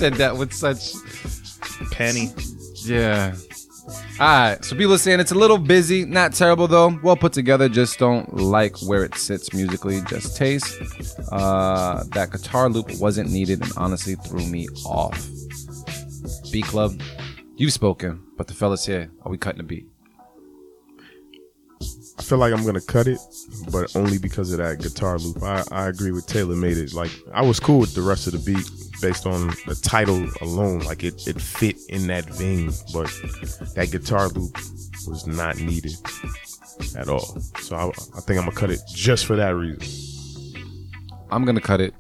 Said 0.07 0.15
that 0.19 0.37
with 0.37 0.53
such 0.53 0.93
penny. 1.91 2.31
Yeah. 2.85 3.35
All 4.21 4.51
right. 4.51 4.65
So 4.65 4.77
people 4.77 4.93
are 4.95 4.99
saying 4.99 5.19
it's 5.19 5.33
a 5.33 5.35
little 5.35 5.59
busy, 5.59 6.05
not 6.05 6.33
terrible 6.33 6.69
though. 6.69 6.97
Well 7.03 7.17
put 7.17 7.33
together. 7.33 7.69
Just 7.69 7.99
don't 7.99 8.33
like 8.37 8.79
where 8.83 9.03
it 9.03 9.17
sits 9.17 9.53
musically. 9.53 10.03
Just 10.09 10.37
taste. 10.37 10.81
Uh, 11.33 12.05
that 12.13 12.31
guitar 12.31 12.69
loop 12.69 12.89
wasn't 13.01 13.33
needed 13.33 13.61
and 13.63 13.73
honestly 13.77 14.15
threw 14.15 14.47
me 14.47 14.69
off. 14.85 15.29
Beat 16.53 16.67
Club, 16.67 17.01
you've 17.57 17.73
spoken, 17.73 18.23
but 18.37 18.47
the 18.47 18.55
fellas 18.55 18.87
here, 18.87 19.11
are 19.23 19.31
we 19.33 19.37
cutting 19.39 19.59
the 19.59 19.65
beat? 19.65 19.89
I 22.17 22.23
feel 22.23 22.39
like 22.39 22.53
I'm 22.53 22.65
gonna 22.65 22.81
cut 22.81 23.09
it, 23.09 23.19
but 23.73 23.95
only 23.97 24.19
because 24.19 24.53
of 24.53 24.59
that 24.59 24.79
guitar 24.79 25.19
loop. 25.19 25.43
I, 25.43 25.65
I 25.73 25.89
agree 25.89 26.13
with 26.13 26.29
Taylor 26.29 26.55
made 26.55 26.79
it. 26.79 26.95
Like 26.95 27.11
I 27.35 27.43
was 27.43 27.59
cool 27.59 27.81
with 27.81 27.97
the 27.97 28.03
rest 28.03 28.29
of 28.29 28.35
the 28.35 28.39
beat 28.39 28.71
based 29.07 29.25
on 29.25 29.47
the 29.69 29.79
title 29.81 30.29
alone. 30.41 30.81
Like 30.81 31.05
it, 31.05 31.29
it 31.29 31.41
fit 31.41 31.77
in 31.89 32.09
that 32.09 32.25
vein, 32.25 32.73
but 32.93 33.07
that 33.77 33.91
guitar 33.93 34.27
loop 34.31 34.53
was 35.07 35.29
not 35.29 35.61
needed 35.61 35.95
at 36.97 37.09
all. 37.09 37.39
So 37.61 37.77
I, 37.77 37.87
I 37.87 38.21
think 38.23 38.31
I'm 38.41 38.47
gonna 38.47 38.51
cut 38.51 38.71
it 38.71 38.81
just 38.93 39.27
for 39.27 39.37
that 39.37 39.55
reason. 39.55 40.91
I'm 41.31 41.45
gonna 41.45 41.61
cut 41.61 41.81
it. 41.81 41.95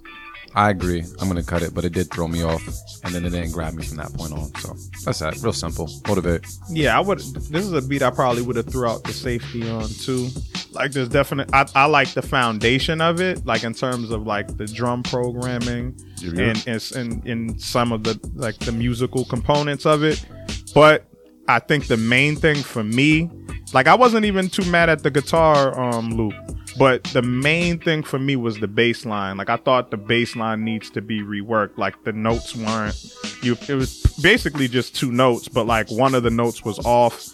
I 0.56 0.70
agree. 0.70 1.04
I'm 1.20 1.28
gonna 1.28 1.42
cut 1.42 1.62
it, 1.62 1.74
but 1.74 1.84
it 1.84 1.92
did 1.92 2.10
throw 2.10 2.26
me 2.26 2.42
off, 2.42 2.66
and 3.04 3.14
then 3.14 3.26
it 3.26 3.30
didn't 3.30 3.52
grab 3.52 3.74
me 3.74 3.84
from 3.84 3.98
that 3.98 4.12
point 4.14 4.32
on. 4.32 4.46
So 4.56 4.74
that's 5.04 5.18
that. 5.18 5.36
Real 5.42 5.52
simple. 5.52 5.86
Motivate. 6.08 6.46
Yeah, 6.70 6.96
I 6.96 7.00
would. 7.00 7.18
This 7.18 7.62
is 7.64 7.72
a 7.74 7.82
beat 7.82 8.02
I 8.02 8.08
probably 8.10 8.40
would 8.40 8.56
have 8.56 8.66
threw 8.66 8.88
out 8.88 9.04
the 9.04 9.12
safety 9.12 9.68
on 9.68 9.86
too. 9.86 10.28
Like, 10.72 10.92
there's 10.92 11.10
definite. 11.10 11.50
I, 11.52 11.66
I 11.74 11.84
like 11.84 12.08
the 12.14 12.22
foundation 12.22 13.02
of 13.02 13.20
it, 13.20 13.44
like 13.44 13.64
in 13.64 13.74
terms 13.74 14.10
of 14.10 14.26
like 14.26 14.56
the 14.56 14.66
drum 14.66 15.02
programming 15.02 15.94
Yeah. 16.22 16.42
and 16.44 16.64
and 16.66 16.92
and 16.96 17.26
in 17.26 17.58
some 17.58 17.92
of 17.92 18.04
the 18.04 18.18
like 18.34 18.58
the 18.60 18.72
musical 18.72 19.26
components 19.26 19.84
of 19.84 20.02
it. 20.04 20.24
But 20.74 21.04
I 21.48 21.58
think 21.58 21.86
the 21.86 21.98
main 21.98 22.34
thing 22.34 22.62
for 22.62 22.82
me, 22.82 23.30
like, 23.74 23.86
I 23.88 23.94
wasn't 23.94 24.24
even 24.24 24.48
too 24.48 24.64
mad 24.70 24.88
at 24.88 25.02
the 25.02 25.10
guitar 25.10 25.78
um 25.78 26.16
loop. 26.16 26.34
But 26.78 27.04
the 27.04 27.22
main 27.22 27.78
thing 27.78 28.02
for 28.02 28.18
me 28.18 28.36
was 28.36 28.58
the 28.58 28.68
bass 28.68 29.06
line. 29.06 29.36
Like 29.36 29.48
I 29.48 29.56
thought 29.56 29.90
the 29.90 29.96
bass 29.96 30.36
line 30.36 30.64
needs 30.64 30.90
to 30.90 31.00
be 31.00 31.22
reworked. 31.22 31.78
Like 31.78 32.04
the 32.04 32.12
notes 32.12 32.54
weren't 32.54 32.96
you 33.42 33.56
it 33.68 33.74
was 33.74 34.02
basically 34.22 34.68
just 34.68 34.94
two 34.94 35.12
notes, 35.12 35.48
but 35.48 35.66
like 35.66 35.90
one 35.90 36.14
of 36.14 36.22
the 36.22 36.30
notes 36.30 36.64
was 36.64 36.78
off 36.84 37.28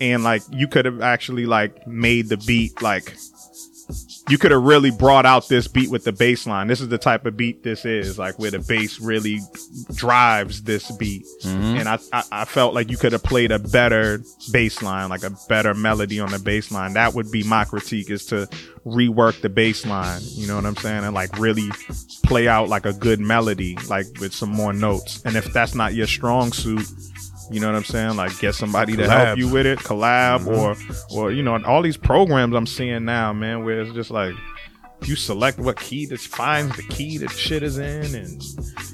and 0.00 0.24
like 0.24 0.42
you 0.50 0.66
could 0.66 0.84
have 0.84 1.00
actually 1.00 1.46
like 1.46 1.86
made 1.86 2.28
the 2.28 2.36
beat 2.38 2.80
like 2.82 3.16
you 4.28 4.38
could 4.38 4.50
have 4.50 4.62
really 4.62 4.90
brought 4.90 5.26
out 5.26 5.48
this 5.48 5.68
beat 5.68 5.90
with 5.90 6.04
the 6.04 6.12
bass 6.12 6.46
line. 6.46 6.66
This 6.66 6.80
is 6.80 6.88
the 6.88 6.98
type 6.98 7.26
of 7.26 7.36
beat 7.36 7.62
this 7.62 7.84
is, 7.84 8.18
like 8.18 8.38
where 8.38 8.50
the 8.50 8.58
bass 8.58 9.00
really 9.00 9.40
drives 9.94 10.62
this 10.62 10.90
beat. 10.92 11.24
Mm-hmm. 11.42 11.78
And 11.78 11.88
I, 11.88 11.98
I, 12.12 12.22
I 12.32 12.44
felt 12.44 12.74
like 12.74 12.90
you 12.90 12.96
could 12.96 13.12
have 13.12 13.22
played 13.22 13.50
a 13.50 13.58
better 13.58 14.20
bass 14.52 14.82
line, 14.82 15.08
like 15.08 15.22
a 15.22 15.36
better 15.48 15.74
melody 15.74 16.20
on 16.20 16.30
the 16.30 16.38
bass 16.38 16.70
line. 16.70 16.94
That 16.94 17.14
would 17.14 17.30
be 17.30 17.42
my 17.42 17.64
critique 17.64 18.10
is 18.10 18.26
to 18.26 18.48
rework 18.84 19.40
the 19.40 19.48
bass 19.48 19.86
line. 19.86 20.20
You 20.22 20.46
know 20.46 20.56
what 20.56 20.66
I'm 20.66 20.76
saying? 20.76 21.04
And 21.04 21.14
like 21.14 21.38
really 21.38 21.68
play 22.24 22.48
out 22.48 22.68
like 22.68 22.86
a 22.86 22.92
good 22.92 23.20
melody, 23.20 23.76
like 23.88 24.06
with 24.20 24.34
some 24.34 24.50
more 24.50 24.72
notes. 24.72 25.22
And 25.24 25.36
if 25.36 25.52
that's 25.52 25.74
not 25.74 25.94
your 25.94 26.06
strong 26.06 26.52
suit, 26.52 26.86
you 27.50 27.60
know 27.60 27.66
what 27.68 27.76
I'm 27.76 27.84
saying? 27.84 28.16
Like 28.16 28.38
get 28.38 28.54
somebody 28.54 28.96
to 28.96 29.08
help 29.08 29.38
you 29.38 29.48
with 29.48 29.66
it, 29.66 29.78
collab 29.80 30.46
or 30.46 30.76
or 31.16 31.32
you 31.32 31.42
know, 31.42 31.62
all 31.64 31.82
these 31.82 31.96
programs 31.96 32.54
I'm 32.54 32.66
seeing 32.66 33.04
now, 33.04 33.32
man, 33.32 33.64
where 33.64 33.80
it's 33.80 33.92
just 33.92 34.10
like 34.10 34.34
you 35.02 35.16
select 35.16 35.58
what 35.58 35.78
key 35.78 36.06
that 36.06 36.20
finds 36.20 36.76
the 36.76 36.82
key 36.82 37.18
that 37.18 37.30
shit 37.30 37.62
is 37.62 37.78
in 37.78 38.14
and 38.14 38.42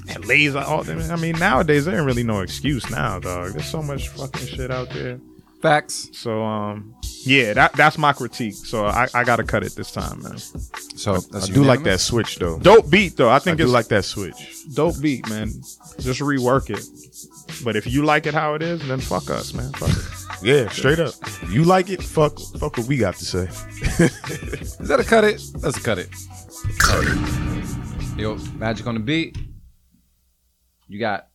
and 0.09 0.25
lays 0.25 0.55
out 0.55 0.67
all 0.67 0.83
them. 0.83 0.99
I 1.11 1.15
mean, 1.15 1.37
nowadays 1.39 1.85
there 1.85 1.97
ain't 1.97 2.05
really 2.05 2.23
no 2.23 2.41
excuse 2.41 2.89
now, 2.89 3.19
dog. 3.19 3.53
There's 3.53 3.65
so 3.65 3.81
much 3.81 4.09
fucking 4.09 4.47
shit 4.47 4.71
out 4.71 4.89
there. 4.91 5.19
Facts. 5.61 6.09
So 6.13 6.43
um 6.43 6.95
yeah, 7.23 7.53
that 7.53 7.73
that's 7.73 7.97
my 7.97 8.13
critique. 8.13 8.53
So 8.53 8.85
I, 8.85 9.07
I 9.13 9.23
gotta 9.23 9.43
cut 9.43 9.63
it 9.63 9.75
this 9.75 9.91
time, 9.91 10.21
man. 10.21 10.37
So 10.37 11.15
I 11.33 11.45
do 11.47 11.63
like 11.63 11.83
that 11.83 11.99
switch 11.99 12.37
though. 12.37 12.59
Dope 12.59 12.89
beat 12.89 13.17
though. 13.17 13.29
I 13.29 13.39
think 13.39 13.55
I 13.55 13.57
do 13.57 13.63
it's 13.63 13.73
like 13.73 13.87
that 13.87 14.05
switch. 14.05 14.35
dope 14.75 15.01
beat, 15.01 15.27
man. 15.27 15.47
Just 15.99 16.21
rework 16.21 16.69
it. 16.69 16.85
But 17.63 17.75
if 17.75 17.87
you 17.87 18.03
like 18.03 18.25
it 18.25 18.33
how 18.33 18.53
it 18.53 18.61
is, 18.61 18.85
then 18.87 18.99
fuck 18.99 19.29
us, 19.29 19.53
man. 19.53 19.71
Fuck 19.73 19.89
it. 19.89 20.43
Yeah, 20.43 20.69
straight 20.69 20.99
up. 20.99 21.13
If 21.21 21.51
you 21.51 21.63
like 21.63 21.89
it, 21.89 22.03
fuck, 22.03 22.39
fuck 22.59 22.77
what 22.77 22.87
we 22.87 22.97
got 22.97 23.15
to 23.15 23.25
say. 23.25 23.43
Is 24.03 24.77
that 24.77 24.99
a 24.99 25.03
cut 25.03 25.23
it? 25.23 25.41
Let's 25.61 25.79
cut 25.79 25.97
it. 25.97 26.09
Cut 26.79 27.03
it. 27.03 28.19
Yo, 28.19 28.35
magic 28.57 28.85
on 28.87 28.95
the 28.95 28.99
beat. 28.99 29.37
You 30.87 30.99
got 30.99 31.29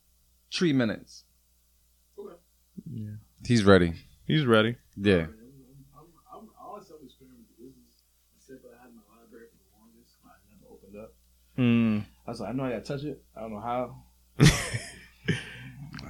three 0.53 0.73
minutes. 0.73 1.23
Okay. 2.17 2.35
Yeah. 2.91 3.11
He's 3.45 3.63
ready. 3.63 3.93
He's 4.25 4.45
ready. 4.45 4.75
Yeah. 4.95 5.27
Mm. 11.57 12.03
I 12.25 12.31
was 12.31 12.39
like, 12.39 12.49
I 12.49 12.53
know 12.53 12.63
I 12.63 12.69
gotta 12.71 12.81
touch 12.81 13.03
it. 13.03 13.21
I 13.35 13.41
don't 13.41 13.51
know 13.51 13.59
how. 13.59 14.03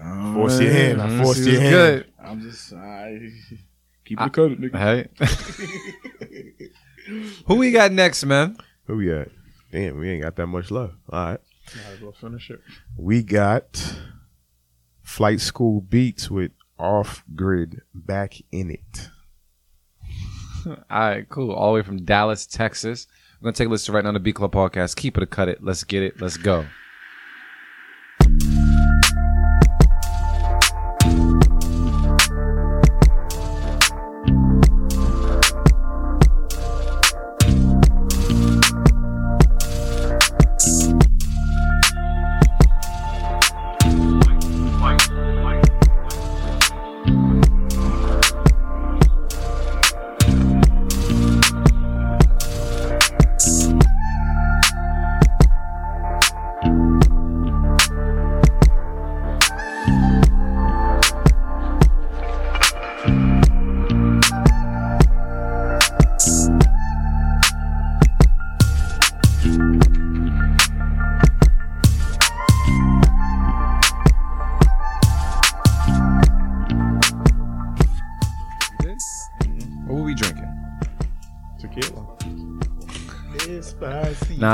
Force 0.02 0.60
your 0.60 0.72
hand. 0.72 1.00
Mm-hmm. 1.00 1.22
I 1.22 1.24
forced 1.24 1.44
your 1.44 1.62
hand. 1.62 1.74
Good. 1.74 2.12
I'm 2.24 2.42
just 2.42 2.74
I 2.74 3.20
keep 4.06 4.20
it 4.20 4.34
covered, 4.34 4.60
nigga. 4.60 4.78
Hey. 4.78 5.10
Who 7.48 7.56
we 7.56 7.72
got 7.72 7.92
next, 7.92 8.26
man? 8.26 8.58
Who 8.88 8.98
we 8.98 9.08
got? 9.08 9.28
Damn, 9.72 10.00
we 10.00 10.10
ain't 10.10 10.24
got 10.24 10.36
that 10.36 10.48
much 10.48 10.72
love. 10.72 10.94
All 11.10 11.26
right. 11.26 11.40
Might 11.76 11.94
as 11.94 12.02
well 12.02 12.12
finish 12.12 12.50
it. 12.50 12.60
We 12.98 13.24
got 13.24 13.96
Flight 15.02 15.40
School 15.40 15.82
Beats 15.82 16.30
with 16.30 16.52
Off 16.78 17.24
Grid 17.36 17.82
back 17.94 18.36
in 18.52 18.72
it. 18.72 19.10
All 20.66 20.76
right, 20.90 21.30
cool. 21.30 21.52
All 21.52 21.74
the 21.74 21.76
way 21.80 21.84
from 21.84 22.04
Dallas, 22.04 22.46
Texas. 22.46 23.08
We're 23.40 23.46
gonna 23.46 23.56
take 23.56 23.68
a 23.68 23.72
listen 23.72 23.94
right 23.94 24.04
now 24.04 24.12
to 24.12 24.20
the 24.20 24.20
Beat 24.20 24.36
Club 24.36 24.52
podcast. 24.52 24.96
Keep 24.96 25.18
it 25.18 25.24
or 25.24 25.28
cut 25.28 25.48
it. 25.48 25.64
Let's 25.64 25.84
get 25.84 26.04
it. 26.04 26.22
Let's 26.22 26.38
go. 26.38 26.66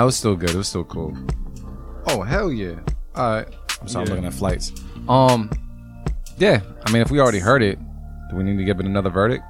Was 0.08 0.16
still 0.16 0.36
good. 0.38 0.52
It 0.52 0.56
was 0.56 0.70
still 0.70 0.86
cool. 0.86 1.16
Oh 2.08 2.22
hell 2.22 2.50
yeah! 2.52 2.80
All 3.16 3.30
right. 3.32 3.48
I'm 3.82 3.88
sorry. 3.90 4.06
I'm 4.06 4.10
looking 4.12 4.26
at 4.26 4.34
flights. 4.34 4.72
Um, 5.10 5.50
yeah. 6.38 6.62
I 6.86 6.92
mean, 6.94 7.02
if 7.02 7.12
we 7.12 7.20
already 7.20 7.40
heard 7.40 7.62
it, 7.62 7.78
do 8.30 8.38
we 8.38 8.44
need 8.44 8.58
to 8.58 8.64
give 8.64 8.80
it 8.80 8.86
another 8.86 9.10
verdict? 9.10 9.44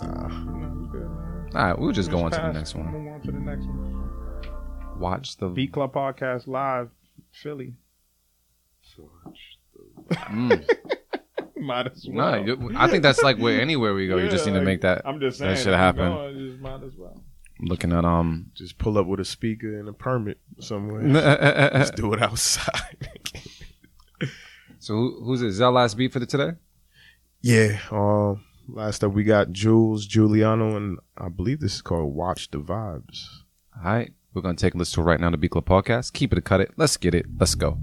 All 0.00 1.64
right, 1.64 1.76
we'll 1.78 1.90
just 1.92 2.10
go 2.10 2.20
on 2.20 2.30
to 2.30 2.36
the 2.38 2.52
next 2.52 2.74
one. 2.76 2.86
Move 2.92 3.12
on 3.12 3.20
to 3.22 3.32
the 3.32 3.38
next 3.38 3.64
one. 3.66 5.00
Watch 5.00 5.36
the 5.38 5.48
Beat 5.48 5.72
Club 5.72 5.92
Podcast 5.92 6.46
live, 6.46 6.90
Philly. 7.32 7.74
Mm. 10.10 10.64
Might 11.56 11.86
as 11.88 12.06
well. 12.08 12.46
you- 12.46 12.72
I 12.76 12.88
think 12.88 13.02
that's 13.02 13.22
like 13.22 13.38
where 13.38 13.60
anywhere 13.60 13.92
we 13.92 14.06
go, 14.06 14.18
you 14.18 14.28
just 14.28 14.46
need 14.46 14.52
to 14.52 14.60
make 14.62 14.82
that 14.82 15.02
I'm 15.04 15.18
just 15.18 15.38
saying. 15.38 15.54
that 15.54 15.60
should 15.60 15.72
if 15.72 15.78
happen. 15.78 16.08
going, 16.12 16.38
just 16.50 16.60
might 16.60 16.82
as 16.84 16.94
well. 16.96 17.24
Looking 17.60 17.92
at 17.92 18.04
um 18.04 18.50
Just 18.54 18.78
pull 18.78 18.98
up 18.98 19.06
with 19.06 19.20
a 19.20 19.24
speaker 19.24 19.78
and 19.78 19.88
a 19.88 19.92
permit 19.92 20.38
somewhere. 20.60 21.02
Just 21.78 21.96
do 21.96 22.12
it 22.12 22.22
outside. 22.22 23.08
So 24.80 24.94
who, 24.94 25.24
who's 25.24 25.42
it? 25.42 25.50
Zell 25.52 25.72
last 25.72 25.96
beat 25.96 26.12
for 26.12 26.20
the 26.20 26.26
today? 26.26 26.52
yeah. 27.42 27.78
Um. 27.90 28.44
Last 28.70 29.02
up, 29.02 29.12
we 29.12 29.24
got 29.24 29.50
Jules 29.50 30.06
Giuliano, 30.06 30.76
and 30.76 30.98
I 31.16 31.28
believe 31.30 31.60
this 31.60 31.74
is 31.74 31.82
called 31.82 32.14
"Watch 32.14 32.50
the 32.50 32.58
Vibes." 32.58 33.26
All 33.76 33.82
right, 33.84 34.12
we're 34.32 34.42
gonna 34.42 34.56
take 34.56 34.74
a 34.74 34.78
listen 34.78 34.94
to 34.96 35.00
it 35.00 35.10
right 35.10 35.20
now. 35.20 35.30
The 35.30 35.36
Beat 35.36 35.50
Club 35.50 35.64
podcast. 35.64 36.12
Keep 36.12 36.32
it, 36.32 36.38
or 36.38 36.42
cut 36.42 36.60
it. 36.60 36.72
Let's 36.76 36.96
get 36.96 37.14
it. 37.14 37.26
Let's 37.38 37.54
go. 37.54 37.78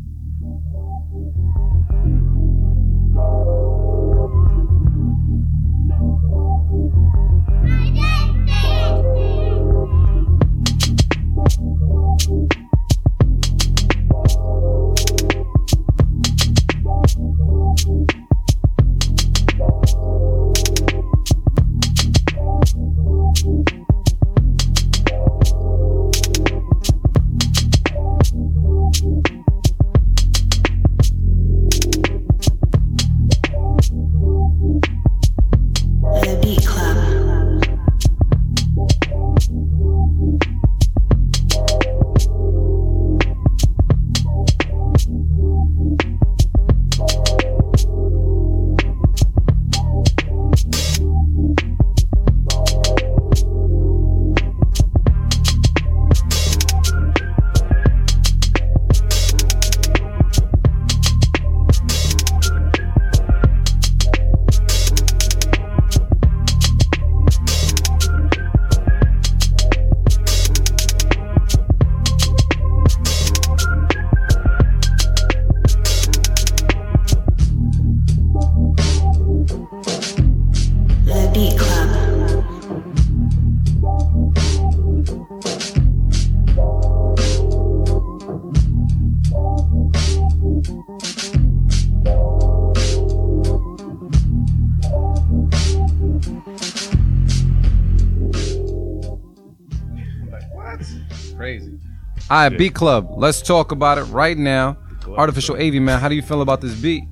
All 102.36 102.42
right, 102.42 102.58
Beat 102.58 102.74
Club. 102.74 103.14
Let's 103.16 103.42
talk 103.42 103.72
about 103.72 103.98
it 103.98 104.04
right 104.04 104.38
now. 104.38 104.76
Artificial 105.08 105.56
AV 105.56 105.76
man, 105.76 106.02
how 106.02 106.10
do 106.10 106.16
you 106.16 106.22
feel 106.22 106.42
about 106.42 106.60
this 106.60 106.78
beat? 106.82 107.06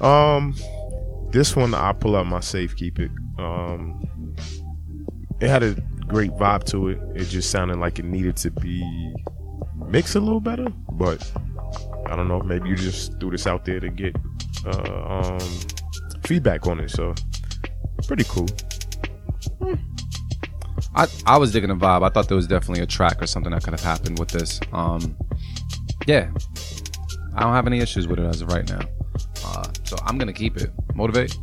Um, 0.00 0.54
this 1.32 1.56
one 1.56 1.74
I 1.74 1.92
pull 1.92 2.14
out 2.14 2.28
my 2.28 2.38
safe, 2.38 2.76
keep 2.76 3.00
it. 3.00 3.10
Um, 3.40 4.36
it 5.40 5.48
had 5.48 5.64
a 5.64 5.74
great 6.06 6.30
vibe 6.30 6.62
to 6.66 6.90
it. 6.90 7.00
It 7.16 7.24
just 7.24 7.50
sounded 7.50 7.78
like 7.78 7.98
it 7.98 8.04
needed 8.04 8.36
to 8.36 8.52
be 8.52 9.12
mixed 9.88 10.14
a 10.14 10.20
little 10.20 10.38
better, 10.38 10.68
but 10.92 11.28
I 12.06 12.14
don't 12.14 12.28
know. 12.28 12.40
Maybe 12.40 12.68
you 12.68 12.76
just 12.76 13.18
threw 13.18 13.32
this 13.32 13.48
out 13.48 13.64
there 13.64 13.80
to 13.80 13.88
get 13.88 14.14
uh, 14.64 15.34
um 15.34 15.50
feedback 16.22 16.68
on 16.68 16.78
it. 16.78 16.92
So 16.92 17.16
pretty 18.06 18.22
cool. 18.28 18.46
I, 20.96 21.06
I 21.26 21.36
was 21.36 21.52
digging 21.52 21.68
the 21.68 21.76
vibe. 21.76 22.02
I 22.02 22.08
thought 22.08 22.28
there 22.28 22.36
was 22.36 22.46
definitely 22.46 22.82
a 22.82 22.86
track 22.86 23.22
or 23.22 23.26
something 23.26 23.52
that 23.52 23.62
could 23.62 23.74
have 23.74 23.82
happened 23.82 24.18
with 24.18 24.28
this. 24.28 24.60
Um, 24.72 25.16
yeah, 26.06 26.30
I 27.34 27.42
don't 27.42 27.52
have 27.52 27.66
any 27.66 27.80
issues 27.80 28.08
with 28.08 28.18
it 28.18 28.24
as 28.24 28.40
of 28.40 28.48
right 28.48 28.68
now. 28.68 28.80
Uh, 29.44 29.64
so 29.84 29.96
I'm 30.04 30.16
gonna 30.18 30.32
keep 30.32 30.56
it. 30.56 30.70
Motivate. 30.94 31.36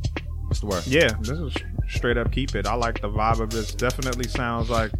What's 0.47 0.59
the 0.59 0.65
word? 0.67 0.85
Yeah, 0.87 1.11
this 1.21 1.37
is 1.37 1.53
straight 1.87 2.17
up 2.17 2.31
keep 2.31 2.55
it. 2.55 2.65
I 2.65 2.73
like 2.75 3.01
the 3.01 3.09
vibe 3.09 3.39
of 3.39 3.49
this. 3.51 3.73
Definitely 3.73 4.27
sounds 4.27 4.69
like, 4.69 4.91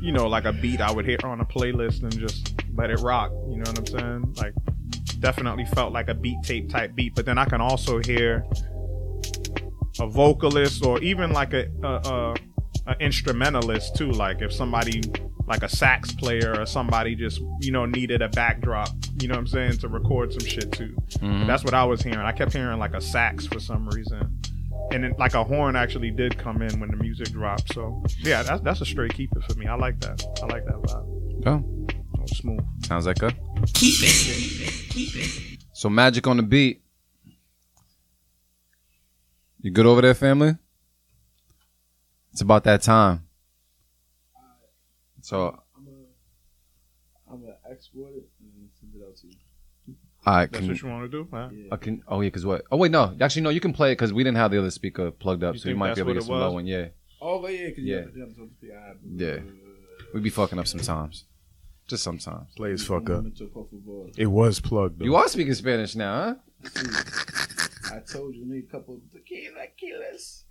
you 0.00 0.12
know, 0.12 0.28
like 0.28 0.44
a 0.44 0.52
beat 0.52 0.80
I 0.80 0.92
would 0.92 1.04
hear 1.04 1.18
on 1.24 1.40
a 1.40 1.44
playlist 1.44 2.02
and 2.02 2.16
just 2.16 2.54
let 2.74 2.90
it 2.90 3.00
rock. 3.00 3.32
You 3.48 3.56
know 3.56 3.70
what 3.70 3.78
I'm 3.78 3.86
saying? 3.86 4.34
Like, 4.36 4.54
definitely 5.20 5.64
felt 5.66 5.92
like 5.92 6.08
a 6.08 6.14
beat 6.14 6.42
tape 6.42 6.68
type 6.68 6.94
beat. 6.94 7.14
But 7.14 7.26
then 7.26 7.38
I 7.38 7.44
can 7.44 7.60
also 7.60 7.98
hear 7.98 8.44
a 10.00 10.06
vocalist 10.06 10.84
or 10.84 11.00
even 11.02 11.32
like 11.32 11.52
a, 11.54 11.66
a, 11.82 11.88
a, 11.88 12.34
a 12.88 12.96
instrumentalist 13.00 13.94
too. 13.96 14.10
Like 14.10 14.40
if 14.42 14.52
somebody 14.52 15.02
like 15.46 15.62
a 15.62 15.68
sax 15.68 16.12
player 16.12 16.54
or 16.58 16.66
somebody 16.66 17.14
just 17.14 17.40
you 17.60 17.70
know 17.72 17.86
needed 17.86 18.20
a 18.22 18.28
backdrop. 18.28 18.88
You 19.20 19.28
know 19.28 19.34
what 19.34 19.40
I'm 19.40 19.46
saying 19.46 19.78
to 19.78 19.88
record 19.88 20.32
some 20.32 20.44
shit 20.46 20.72
too. 20.72 20.94
Mhm. 21.20 21.46
That's 21.46 21.64
what 21.64 21.74
I 21.74 21.84
was 21.84 22.02
hearing. 22.02 22.18
I 22.20 22.32
kept 22.32 22.52
hearing 22.52 22.78
like 22.78 22.94
a 22.94 23.00
sax 23.00 23.46
for 23.46 23.60
some 23.60 23.88
reason. 23.90 24.38
And 24.90 25.04
then 25.04 25.14
like 25.18 25.34
a 25.34 25.44
horn 25.44 25.76
actually 25.76 26.10
did 26.10 26.38
come 26.38 26.62
in 26.62 26.80
when 26.80 26.90
the 26.90 26.96
music 26.96 27.28
dropped. 27.30 27.72
So 27.74 28.02
yeah, 28.20 28.42
that's 28.42 28.62
that's 28.62 28.80
a 28.80 28.86
straight 28.86 29.12
keeper 29.14 29.40
for 29.42 29.54
me. 29.58 29.66
I 29.66 29.74
like 29.74 30.00
that. 30.00 30.22
I 30.42 30.46
like 30.46 30.64
that 30.66 30.76
vibe. 30.82 31.46
Oh, 31.46 31.64
Oh, 32.20 32.26
smooth. 32.26 32.60
sounds 32.84 33.06
like 33.06 33.22
a 33.22 33.30
keep 33.74 33.96
it. 34.02 35.58
So 35.72 35.88
magic 35.88 36.26
on 36.26 36.36
the 36.38 36.42
beat. 36.42 36.82
You 39.60 39.70
good 39.70 39.86
over 39.86 40.00
there, 40.00 40.14
family? 40.14 40.56
It's 42.38 42.42
about 42.44 42.62
that 42.64 42.82
time. 42.82 43.24
So 45.22 45.58
I'm 47.28 47.40
gonna 47.40 47.54
export 47.68 48.12
it 48.14 48.28
and 48.38 48.68
send 48.78 48.92
it 48.94 49.02
out 49.04 49.16
to 49.16 49.26
you. 49.26 49.96
I 50.24 50.46
That's 50.46 50.58
can. 50.60 50.68
what 50.68 50.80
you 50.82 50.88
want 50.88 51.10
to 51.10 51.24
do? 51.24 51.28
Huh? 51.32 51.48
I 51.72 51.76
can. 51.78 52.00
Oh 52.06 52.20
yeah, 52.20 52.28
because 52.28 52.46
what? 52.46 52.62
Oh 52.70 52.76
wait, 52.76 52.92
no. 52.92 53.12
Actually, 53.20 53.42
no. 53.42 53.50
You 53.50 53.58
can 53.58 53.72
play 53.72 53.90
it 53.90 53.96
because 53.96 54.12
we 54.12 54.22
didn't 54.22 54.36
have 54.36 54.52
the 54.52 54.58
other 54.60 54.70
speaker 54.70 55.10
plugged 55.10 55.42
up, 55.42 55.54
You 55.54 55.58
so 55.58 55.68
you 55.68 55.72
think 55.72 55.78
might 55.80 55.86
be 55.86 55.88
that's 55.88 55.98
able 55.98 56.10
to 56.10 56.14
what 56.14 56.14
get 56.20 56.22
it 56.22 56.26
some 56.26 56.34
was? 56.36 56.40
low 56.42 56.52
one. 56.52 56.66
Yeah, 56.68 56.86
Oh, 57.20 57.42
but 57.42 57.52
yeah, 57.52 57.66
because 57.70 57.82
Yeah. 57.82 57.94
you 57.96 58.02
have 58.02 58.12
to 58.12 58.18
jump 58.20 58.38
on 58.38 58.48
the 58.48 58.54
speaker. 58.54 58.96
Yeah. 59.16 59.40
We 60.14 60.20
be 60.20 60.30
fucking 60.30 60.60
up 60.60 60.68
sometimes. 60.68 61.24
Just 61.88 62.04
sometimes. 62.04 62.52
Play 62.56 62.70
as 62.70 62.84
fuck 62.86 63.10
up. 63.10 63.24
Mental 63.24 63.48
por 63.48 63.66
favor. 63.66 64.10
It 64.16 64.26
was 64.26 64.60
plugged. 64.60 65.00
Though. 65.00 65.06
You 65.06 65.16
are 65.16 65.26
speaking 65.26 65.54
Spanish 65.54 65.96
now, 65.96 66.38
huh? 66.64 66.70
I 67.92 67.98
told 67.98 68.36
you, 68.36 68.46
need 68.46 68.66
a 68.68 68.70
couple 68.70 69.00
tequila 69.12 69.66
killers. 69.76 70.44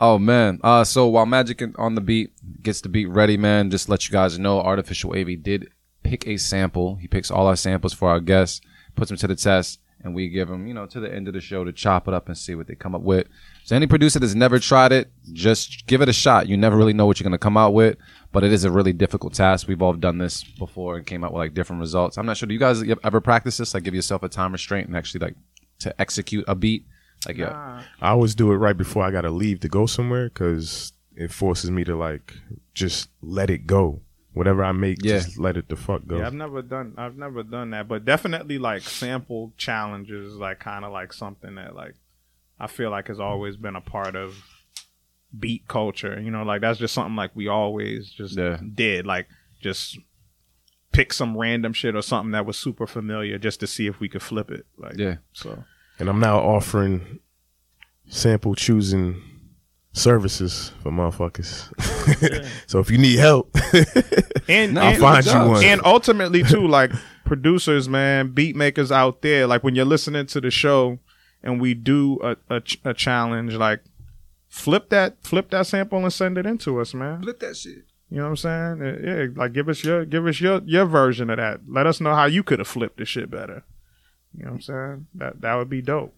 Oh 0.00 0.18
man. 0.18 0.60
Uh 0.62 0.84
so 0.84 1.06
while 1.06 1.26
Magic 1.26 1.62
on 1.78 1.94
the 1.94 2.00
beat 2.00 2.32
gets 2.62 2.80
the 2.80 2.88
beat 2.88 3.06
ready, 3.06 3.36
man, 3.36 3.70
just 3.70 3.88
let 3.88 4.08
you 4.08 4.12
guys 4.12 4.38
know 4.38 4.60
Artificial 4.60 5.16
AV 5.16 5.42
did 5.42 5.70
pick 6.02 6.26
a 6.26 6.36
sample. 6.36 6.96
He 6.96 7.08
picks 7.08 7.30
all 7.30 7.46
our 7.46 7.56
samples 7.56 7.92
for 7.92 8.08
our 8.08 8.20
guests, 8.20 8.60
puts 8.94 9.08
them 9.08 9.18
to 9.18 9.26
the 9.26 9.36
test, 9.36 9.80
and 10.02 10.14
we 10.14 10.28
give 10.28 10.48
them, 10.48 10.66
you 10.66 10.74
know, 10.74 10.86
to 10.86 11.00
the 11.00 11.12
end 11.12 11.28
of 11.28 11.34
the 11.34 11.40
show 11.40 11.64
to 11.64 11.72
chop 11.72 12.06
it 12.08 12.14
up 12.14 12.28
and 12.28 12.38
see 12.38 12.54
what 12.54 12.66
they 12.66 12.74
come 12.74 12.94
up 12.94 13.02
with. 13.02 13.26
So 13.64 13.76
any 13.76 13.86
producer 13.86 14.18
that's 14.18 14.34
never 14.34 14.58
tried 14.58 14.92
it, 14.92 15.10
just 15.32 15.86
give 15.86 16.00
it 16.00 16.08
a 16.08 16.12
shot. 16.12 16.48
You 16.48 16.56
never 16.56 16.76
really 16.76 16.92
know 16.92 17.06
what 17.06 17.18
you're 17.18 17.24
gonna 17.24 17.38
come 17.38 17.56
out 17.56 17.74
with, 17.74 17.96
but 18.32 18.44
it 18.44 18.52
is 18.52 18.64
a 18.64 18.70
really 18.70 18.92
difficult 18.92 19.34
task. 19.34 19.68
We've 19.68 19.82
all 19.82 19.92
done 19.92 20.18
this 20.18 20.44
before 20.44 20.96
and 20.96 21.06
came 21.06 21.24
out 21.24 21.32
with 21.32 21.40
like 21.40 21.54
different 21.54 21.80
results. 21.80 22.16
I'm 22.16 22.26
not 22.26 22.36
sure. 22.36 22.46
Do 22.46 22.54
you 22.54 22.60
guys 22.60 22.82
ever 23.04 23.20
practice 23.20 23.56
this? 23.56 23.74
Like 23.74 23.82
give 23.82 23.94
yourself 23.94 24.22
a 24.22 24.28
time 24.28 24.52
restraint 24.52 24.86
and 24.86 24.96
actually 24.96 25.20
like 25.20 25.34
to 25.80 26.00
execute 26.00 26.44
a 26.48 26.54
beat? 26.54 26.86
Like 27.26 27.36
yeah. 27.36 27.82
I 28.00 28.10
always 28.10 28.34
do 28.34 28.52
it 28.52 28.56
right 28.56 28.76
before 28.76 29.02
I 29.04 29.10
gotta 29.10 29.30
leave 29.30 29.60
to 29.60 29.68
go 29.68 29.86
somewhere 29.86 30.28
because 30.28 30.92
it 31.16 31.32
forces 31.32 31.70
me 31.70 31.84
to 31.84 31.96
like 31.96 32.32
just 32.74 33.08
let 33.22 33.50
it 33.50 33.66
go. 33.66 34.00
Whatever 34.34 34.62
I 34.62 34.70
make, 34.72 34.98
Yeah. 35.02 35.18
just 35.18 35.36
let 35.38 35.56
it 35.56 35.68
the 35.68 35.74
fuck 35.76 36.06
go. 36.06 36.18
Yeah, 36.18 36.26
I've 36.28 36.34
never 36.34 36.62
done 36.62 36.94
I've 36.96 37.16
never 37.16 37.42
done 37.42 37.70
that, 37.70 37.88
but 37.88 38.04
definitely 38.04 38.58
like 38.58 38.82
sample 38.82 39.52
challenges, 39.56 40.34
like 40.36 40.60
kind 40.60 40.84
of 40.84 40.92
like 40.92 41.12
something 41.12 41.56
that 41.56 41.74
like 41.74 41.94
I 42.60 42.66
feel 42.68 42.90
like 42.90 43.08
has 43.08 43.18
always 43.20 43.56
been 43.56 43.74
a 43.76 43.80
part 43.80 44.14
of 44.14 44.34
beat 45.38 45.66
culture. 45.68 46.20
You 46.20 46.30
know, 46.30 46.42
like 46.44 46.60
that's 46.60 46.78
just 46.78 46.94
something 46.94 47.16
like 47.16 47.34
we 47.34 47.48
always 47.48 48.10
just 48.10 48.36
Yeah. 48.36 48.58
did, 48.74 49.06
like 49.06 49.26
just 49.60 49.98
pick 50.92 51.12
some 51.12 51.36
random 51.36 51.72
shit 51.72 51.94
or 51.96 52.02
something 52.02 52.30
that 52.32 52.46
was 52.46 52.56
super 52.56 52.86
familiar 52.86 53.38
just 53.38 53.60
to 53.60 53.66
see 53.66 53.86
if 53.88 53.98
we 54.00 54.08
could 54.08 54.22
flip 54.22 54.50
it. 54.50 54.66
Like 54.76 54.96
Yeah. 54.96 55.16
so 55.32 55.64
and 55.98 56.08
I'm 56.08 56.20
now 56.20 56.38
offering 56.38 57.20
sample 58.08 58.54
choosing 58.54 59.22
services 59.92 60.72
for 60.82 60.90
motherfuckers. 60.90 61.68
so 62.66 62.78
if 62.78 62.90
you 62.90 62.98
need 62.98 63.18
help, 63.18 63.54
and, 64.48 64.78
I'll 64.78 64.92
and- 64.92 64.98
find 64.98 65.26
you 65.26 65.32
one. 65.32 65.64
And 65.64 65.80
ultimately, 65.84 66.42
too, 66.42 66.66
like 66.66 66.92
producers, 67.24 67.88
man, 67.88 68.32
beat 68.32 68.56
makers 68.56 68.90
out 68.92 69.22
there, 69.22 69.46
like 69.46 69.62
when 69.62 69.74
you're 69.74 69.84
listening 69.84 70.26
to 70.26 70.40
the 70.40 70.50
show 70.50 70.98
and 71.42 71.60
we 71.60 71.74
do 71.74 72.18
a, 72.22 72.36
a, 72.48 72.62
a 72.84 72.94
challenge, 72.94 73.54
like 73.54 73.80
flip 74.48 74.88
that 74.90 75.22
flip 75.22 75.50
that 75.50 75.66
sample 75.66 75.98
and 75.98 76.12
send 76.12 76.38
it 76.38 76.46
into 76.46 76.80
us, 76.80 76.94
man. 76.94 77.22
Flip 77.22 77.38
that 77.40 77.56
shit. 77.56 77.84
You 78.10 78.18
know 78.18 78.30
what 78.30 78.44
I'm 78.44 78.78
saying? 78.80 79.04
Yeah, 79.04 79.26
like 79.36 79.52
give 79.52 79.68
us 79.68 79.84
your 79.84 80.06
give 80.06 80.26
us 80.26 80.40
your 80.40 80.62
your 80.64 80.86
version 80.86 81.28
of 81.28 81.36
that. 81.36 81.60
Let 81.68 81.86
us 81.86 82.00
know 82.00 82.14
how 82.14 82.24
you 82.24 82.42
could 82.42 82.58
have 82.58 82.68
flipped 82.68 82.96
the 82.96 83.04
shit 83.04 83.30
better. 83.30 83.64
You 84.36 84.44
know 84.44 84.50
what 84.50 84.54
I'm 84.56 84.60
saying? 84.62 85.06
That 85.16 85.40
that 85.40 85.54
would 85.54 85.70
be 85.70 85.82
dope. 85.82 86.14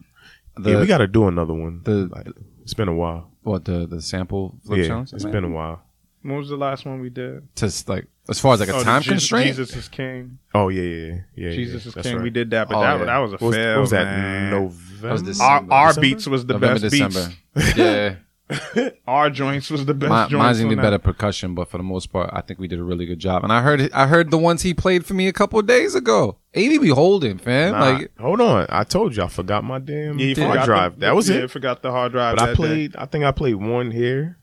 yeah, 0.63 0.79
we 0.79 0.85
got 0.85 0.99
to 0.99 1.07
do 1.07 1.27
another 1.27 1.53
one. 1.53 1.81
the- 1.83 2.09
Like, 2.11 2.27
it's 2.61 2.73
been 2.73 2.87
a 2.89 2.93
while. 2.95 3.31
What 3.43 3.65
the 3.65 3.87
the 3.87 4.01
sample 4.01 4.55
flip 4.65 4.79
yeah, 4.79 4.87
challenge? 4.87 5.13
it's 5.13 5.23
Man. 5.23 5.33
been 5.33 5.43
a 5.45 5.49
while. 5.49 5.81
When 6.21 6.37
was 6.37 6.49
the 6.49 6.55
last 6.57 6.85
one 6.85 6.99
we 7.01 7.09
did? 7.09 7.47
Just 7.55 7.89
like 7.89 8.05
as 8.29 8.39
far 8.39 8.53
as 8.53 8.59
like 8.59 8.69
a 8.69 8.75
Oh, 8.75 8.83
time 8.83 9.01
Je- 9.01 9.09
constraint. 9.09 9.47
Jesus 9.47 9.75
is 9.75 9.87
King. 9.87 10.37
Oh 10.53 10.69
yeah, 10.69 10.83
yeah, 10.83 11.05
yeah. 11.07 11.19
yeah 11.49 11.55
Jesus 11.55 11.85
yeah, 11.85 11.99
is 11.99 12.03
King. 12.05 12.15
right. 12.17 12.23
We 12.23 12.29
did 12.29 12.51
that, 12.51 12.69
but 12.69 12.77
Oh, 12.77 12.81
that, 12.81 12.99
yeah. 12.99 13.05
that 13.05 13.17
was 13.17 13.31
a 13.31 13.37
What 13.37 13.41
was, 13.41 13.55
fail. 13.55 13.73
what 13.75 13.81
was 13.81 13.89
that? 13.89 14.03
man. 14.05 14.51
November. 14.51 15.07
That 15.07 15.11
was 15.25 15.39
Our, 15.41 15.65
our 15.71 15.87
December? 15.87 16.01
beats 16.01 16.27
was 16.27 16.45
the 16.45 16.53
November, 16.53 16.79
best 16.79 16.91
December. 16.91 17.33
beats. 17.55 17.75
yeah, 17.77 18.15
Our 19.07 19.29
joints 19.29 19.69
was 19.69 19.85
the 19.85 19.93
best 19.93 20.09
Mi- 20.11 20.17
joints. 20.17 20.33
mine's 20.33 20.61
on 20.61 20.67
need 20.69 20.77
that. 20.77 20.81
better 20.81 20.99
percussion, 20.99 21.55
but 21.55 21.69
for 21.69 21.77
the 21.77 21.83
most 21.83 22.07
part, 22.11 22.29
I 22.33 22.41
think 22.41 22.59
we 22.59 22.67
did 22.67 22.79
a 22.79 22.83
really 22.83 23.05
good 23.05 23.19
job. 23.19 23.43
And 23.43 23.51
I 23.53 23.61
heard 23.61 23.91
I 23.93 24.07
heard 24.07 24.29
the 24.31 24.37
ones 24.37 24.61
he 24.61 24.73
played 24.73 25.05
for 25.05 25.13
me 25.13 25.27
a 25.27 25.33
couple 25.33 25.59
of 25.59 25.67
days 25.67 25.95
ago. 25.95 26.37
AV 26.55 26.81
be 26.81 26.89
holding, 26.89 27.37
fam. 27.37 27.71
Nah, 27.73 27.79
Like 27.89 28.11
hold 28.19 28.41
on. 28.41 28.65
I 28.69 28.83
told 28.83 29.15
you 29.15 29.23
I 29.23 29.27
forgot 29.27 29.63
my 29.63 29.79
damn 29.79 30.19
Yeah, 30.19 30.33
hard 30.45 30.63
drive. 30.65 30.93
the- 30.95 31.05
that 31.05 31.15
was 31.15 31.29
yeah, 31.29 31.37
it. 31.43 31.51
Forgot 31.51 31.81
the 31.81 31.91
hard 31.91 32.11
drive. 32.11 32.35
But 32.37 32.43
I 32.43 32.45
that 32.47 32.51
day. 32.51 32.55
played. 32.55 32.95
I 32.95 33.05
think 33.05 33.23
I 33.25 33.31
played 33.31 33.55
one 33.55 33.91
here. 33.91 34.37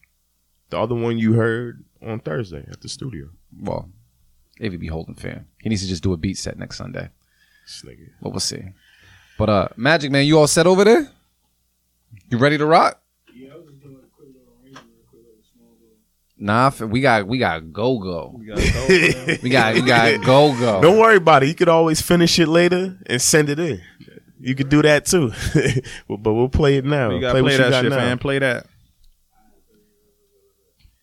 The 0.71 0.79
other 0.79 0.95
one 0.95 1.19
you 1.19 1.33
heard 1.35 1.85
on 2.03 2.21
Thursday 2.21 2.65
at 2.71 2.81
the 2.81 2.89
studio. 2.89 3.29
well, 3.61 3.89
AV 4.63 4.79
be 4.79 4.87
holding, 4.89 5.15
fam. 5.15 5.47
He 5.63 5.69
needs 5.69 5.83
to 5.83 5.89
just 5.89 6.03
do 6.03 6.13
a 6.13 6.17
beat 6.17 6.37
set 6.39 6.59
next 6.59 6.77
Sunday. 6.79 7.09
This. 7.67 7.85
But 8.23 8.31
we'll 8.31 8.41
see. 8.41 8.63
But 9.39 9.49
uh, 9.49 9.69
Magic 9.77 10.11
Man, 10.11 10.25
you 10.27 10.39
all 10.39 10.47
set 10.47 10.67
over 10.67 10.85
there? 10.85 11.11
You 12.31 12.39
ready 12.39 12.57
to 12.59 12.67
rock? 12.67 13.01
Nah, 16.41 16.71
we 16.81 17.01
got 17.01 17.27
we 17.27 17.39
got 17.39 17.73
go 17.73 17.99
go. 17.99 18.41
We 19.43 19.51
got 19.51 19.75
we 19.75 19.83
got 19.83 20.25
go 20.25 20.57
go. 20.59 20.81
Don't 20.81 20.99
worry 20.99 21.17
about 21.17 21.43
it. 21.43 21.49
You 21.49 21.55
could 21.55 21.69
always 21.69 22.01
finish 22.01 22.39
it 22.39 22.47
later 22.47 22.97
and 23.07 23.21
send 23.21 23.49
it 23.49 23.59
in. 23.59 23.83
You 24.41 24.55
could 24.55 24.69
do 24.69 24.83
that 24.83 25.05
too. 25.07 25.33
but 26.09 26.17
but 26.23 26.35
we'll 26.35 26.49
play 26.49 26.77
it 26.77 26.85
now. 26.85 27.11
You 27.11 27.21
gotta 27.21 27.33
play 27.35 27.41
play, 27.41 27.43
what 27.43 27.53
you 27.53 27.59
that 27.59 27.71
got 27.71 27.83
shit, 27.83 27.91
now. 27.91 27.97
man. 27.97 28.19
Play 28.19 28.39
that. 28.39 28.67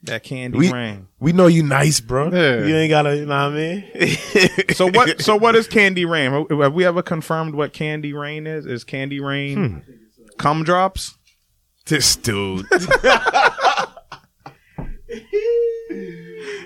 That 0.03 0.23
candy 0.23 0.57
We, 0.57 0.71
rain. 0.71 1.07
we 1.19 1.33
know 1.33 1.47
you 1.47 1.63
nice, 1.63 1.99
bro. 1.99 2.31
Yeah. 2.31 2.63
You 2.65 2.75
ain't 2.75 2.91
gotta, 2.91 3.17
you 3.17 3.25
know 3.25 3.49
what 3.49 3.57
I 3.59 3.83
mean? 3.95 4.17
So 4.75 4.87
what? 4.87 5.19
So 5.19 5.35
what 5.35 5.55
is 5.55 5.67
candy 5.67 6.05
rain? 6.05 6.31
Have 6.49 6.73
we 6.73 6.85
ever 6.85 7.01
confirmed 7.01 7.55
what 7.55 7.73
candy 7.73 8.13
rain 8.13 8.45
is? 8.45 8.67
Is 8.67 8.83
candy 8.83 9.19
rain 9.19 9.81
hmm. 9.83 10.37
cum 10.37 10.63
drops? 10.63 11.17
this 11.85 12.15
dude. 12.15 12.65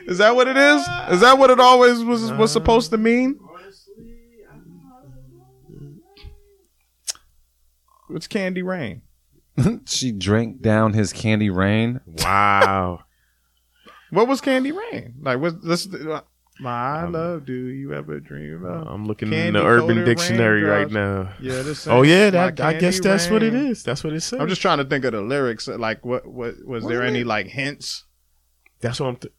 Is 0.08 0.18
that 0.18 0.36
what 0.36 0.48
it 0.48 0.58
is? 0.58 0.82
Is 1.12 1.22
that 1.22 1.38
what 1.38 1.50
it 1.50 1.60
always 1.60 2.04
was 2.04 2.32
was 2.34 2.52
supposed 2.52 2.92
to 2.92 2.98
mean? 2.98 3.40
It's 8.12 8.28
candy 8.28 8.64
rain? 8.64 9.04
she 9.86 10.12
drank 10.12 10.62
down 10.62 10.94
his 10.94 11.14
candy 11.14 11.50
rain. 11.50 12.02
wow. 12.06 13.04
What 14.12 14.28
was 14.28 14.42
candy 14.42 14.72
rain? 14.72 15.14
Like 15.22 15.40
what? 15.40 15.64
This, 15.64 15.88
my 16.60 17.04
um, 17.04 17.14
love. 17.14 17.46
Do 17.46 17.54
you 17.54 17.94
ever 17.94 18.20
dream 18.20 18.66
of? 18.66 18.88
I'm 18.88 19.06
looking 19.06 19.32
in 19.32 19.54
the 19.54 19.64
Urban 19.64 19.98
coated 19.98 20.06
Dictionary 20.06 20.64
right 20.64 20.90
now. 20.90 21.32
Yeah, 21.40 21.62
this. 21.62 21.86
Oh 21.86 22.02
yeah, 22.02 22.32
that 22.32 22.60
I 22.60 22.74
guess 22.74 22.96
candy 22.96 23.10
that's 23.10 23.30
what 23.30 23.44
it 23.44 23.54
is. 23.54 23.84
That's 23.84 24.04
what 24.04 24.14
it 24.14 24.22
says. 24.22 24.40
I'm 24.40 24.50
just 24.50 24.62
trying 24.64 24.80
to 24.80 24.84
think 24.84 25.06
of 25.06 25.12
the 25.14 25.22
lyrics. 25.22 25.68
Like, 25.68 26.04
what? 26.04 26.26
What 26.26 26.56
was 26.66 26.86
there 26.86 27.04
any 27.04 27.24
like 27.24 27.46
hints? 27.46 28.06
That's 28.82 29.00
what 29.00 29.08
I'm. 29.10 29.16
Th- 29.18 29.34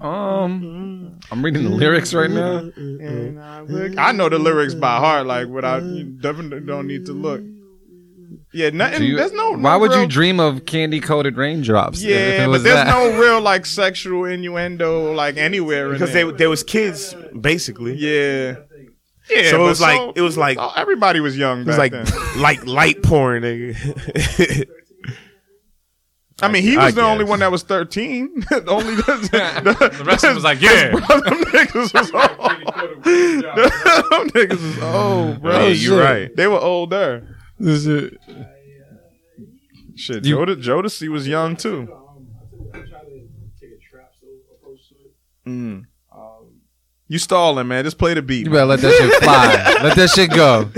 Um, 0.00 1.18
I'm 1.30 1.44
reading 1.44 1.62
the 1.64 1.70
lyrics 1.70 2.12
right 2.12 2.30
now. 2.30 2.70
I, 2.76 4.08
I 4.08 4.12
know 4.12 4.28
the 4.28 4.38
lyrics 4.38 4.74
by 4.74 4.96
heart. 4.98 5.26
Like, 5.26 5.46
without 5.48 5.82
you 5.84 6.04
definitely 6.04 6.60
don't 6.66 6.86
need 6.88 7.06
to 7.06 7.12
look. 7.12 7.40
Yeah, 8.52 8.70
nothing. 8.70 9.04
You- 9.04 9.16
there's 9.16 9.32
no. 9.32 9.52
why 9.52 9.74
no 9.74 9.78
would 9.78 9.90
real- 9.92 10.02
you 10.02 10.06
dream 10.08 10.40
of 10.40 10.64
candy 10.66 11.00
coated 11.00 11.36
raindrops? 11.36 12.02
if 12.02 12.08
Yeah, 12.08 12.44
it 12.44 12.46
but 12.48 12.62
there's 12.64 12.74
that? 12.74 12.88
no 12.88 13.18
real 13.20 13.40
like 13.40 13.64
sexual 13.66 14.24
innuendo 14.24 15.12
like 15.14 15.36
anywhere 15.36 15.86
in 15.88 15.92
because 15.92 16.12
they 16.12 16.24
there. 16.24 16.32
there 16.32 16.50
was 16.50 16.62
kids 16.64 17.14
basically. 17.40 17.94
yeah. 17.96 18.56
Yeah, 19.30 19.50
So 19.50 19.56
it 19.56 19.58
but 19.58 19.66
was 19.66 19.80
like- 19.80 20.12
it 20.16 20.20
was 20.20 20.36
like- 20.36 20.58
oh, 20.58 20.72
everybody 20.76 21.20
was 21.20 21.38
young. 21.38 21.60
It 21.60 21.66
was 21.68 21.76
back 21.76 21.92
like 21.92 22.04
then. 22.06 22.42
like 22.42 22.66
light 22.66 23.02
porn, 23.04 23.44
nigga. 23.44 24.68
I 26.42 26.48
mean, 26.50 26.62
he 26.62 26.76
I 26.76 26.86
was 26.86 26.94
the 26.94 27.02
only 27.02 27.24
one 27.24 27.38
that 27.40 27.50
was 27.50 27.62
13. 27.62 28.40
the 28.50 28.64
only 28.68 28.94
the, 28.96 29.92
The 29.98 30.04
rest 30.04 30.24
of 30.24 30.28
them 30.30 30.34
was 30.34 30.44
like, 30.44 30.60
yeah. 30.60 30.90
them 30.90 31.00
niggas 31.00 31.94
was 31.94 32.10
old. 32.12 32.38
them 33.02 34.28
niggas 34.30 34.50
was 34.50 34.78
old, 34.82 35.40
bro. 35.42 35.52
Yeah, 35.52 35.66
you 35.68 35.74
Shit. 35.74 35.98
right. 36.00 36.36
They 36.36 36.46
were 36.46 36.58
older. 36.60 37.36
This 37.58 37.86
is- 37.86 38.12
Shit, 39.94 40.24
You- 40.24 40.36
Jodeci, 40.38 40.62
Jodeci 40.62 41.08
was 41.08 41.28
young 41.28 41.54
too. 41.56 41.88
Mm. 45.46 45.84
You 47.08 47.18
stalling, 47.18 47.68
man. 47.68 47.84
Just 47.84 47.98
play 47.98 48.14
the 48.14 48.22
beat. 48.22 48.46
You 48.46 48.52
better 48.52 48.64
let 48.64 48.80
that 48.80 48.92
shit 48.94 49.22
fly. 49.22 49.76
let 49.82 49.96
that 49.96 50.08
shit 50.10 50.30
go. 50.30 50.70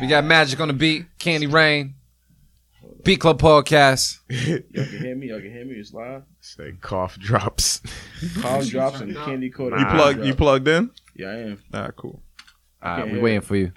we 0.00 0.06
got 0.08 0.24
magic 0.24 0.58
on 0.60 0.68
the 0.68 0.74
beat. 0.74 1.06
Candy 1.18 1.46
Rain. 1.46 1.94
Beat 3.08 3.20
Club 3.20 3.40
Podcast. 3.40 4.18
Y'all 4.28 4.84
can 4.84 4.98
hear 4.98 5.16
me. 5.16 5.28
Y'all 5.28 5.40
can 5.40 5.50
hear 5.50 5.64
me. 5.64 5.76
It's 5.76 5.94
live. 5.94 6.24
Say 6.42 6.72
cough 6.82 7.18
drops. 7.18 7.80
Cough 8.42 8.66
drops 8.66 9.00
and 9.00 9.16
candy 9.16 9.48
coated. 9.48 9.80
You 9.80 9.86
plug. 9.86 10.26
You 10.26 10.34
plugged 10.34 10.68
in. 10.68 10.90
Yeah, 11.16 11.28
I 11.28 11.36
am. 11.36 11.62
Ah, 11.72 11.88
cool. 11.96 12.20
All 12.82 12.90
right, 12.90 13.02
Okay. 13.04 13.12
we 13.14 13.18
waiting 13.18 13.40
for 13.40 13.56
you. 13.56 13.72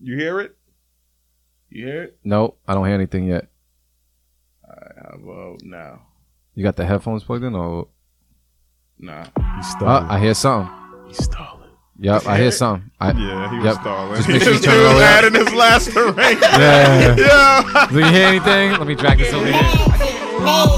You 0.00 0.16
hear 0.16 0.40
it? 0.40 0.56
You 1.70 1.86
hear 1.86 2.02
it? 2.02 2.18
Nope, 2.24 2.58
I 2.66 2.74
don't 2.74 2.84
hear 2.84 2.96
anything 2.96 3.28
yet. 3.28 3.46
How 4.66 5.14
about 5.14 5.62
now? 5.62 6.02
You 6.56 6.64
got 6.64 6.74
the 6.74 6.84
headphones 6.84 7.22
plugged 7.22 7.44
in, 7.44 7.54
or 7.54 7.86
Nah. 8.98 9.22
He's 9.54 9.72
oh. 9.80 9.86
I 9.86 10.18
hear 10.18 10.34
something. 10.34 10.74
He's 11.06 11.22
stalling. 11.22 11.53
Yep, 12.04 12.26
I 12.26 12.36
hear 12.38 12.50
something. 12.50 12.90
I, 13.00 13.12
Yeah, 13.12 13.50
he 13.50 13.56
was 13.56 13.64
Yep. 13.64 13.74
stalling. 13.80 14.14
Just 14.16 14.26
he 14.26 14.32
make 14.34 14.42
sure 14.42 14.52
you 14.52 14.58
was 14.58 14.64
turn 14.66 14.78
it 14.78 14.84
all 14.84 14.92
the 14.92 14.98
way 14.98 15.04
adding 15.04 15.34
his 15.34 15.54
last 15.54 15.88
arrangement. 15.96 16.40
Yeah. 16.52 17.16
yeah. 17.16 17.86
Do 17.90 17.98
you 17.98 18.04
hear 18.12 18.26
anything? 18.28 18.72
Let 18.72 18.86
me 18.86 18.94
drag 18.94 19.16
this 19.18 19.32
over 19.32 19.46
here. 19.46 20.74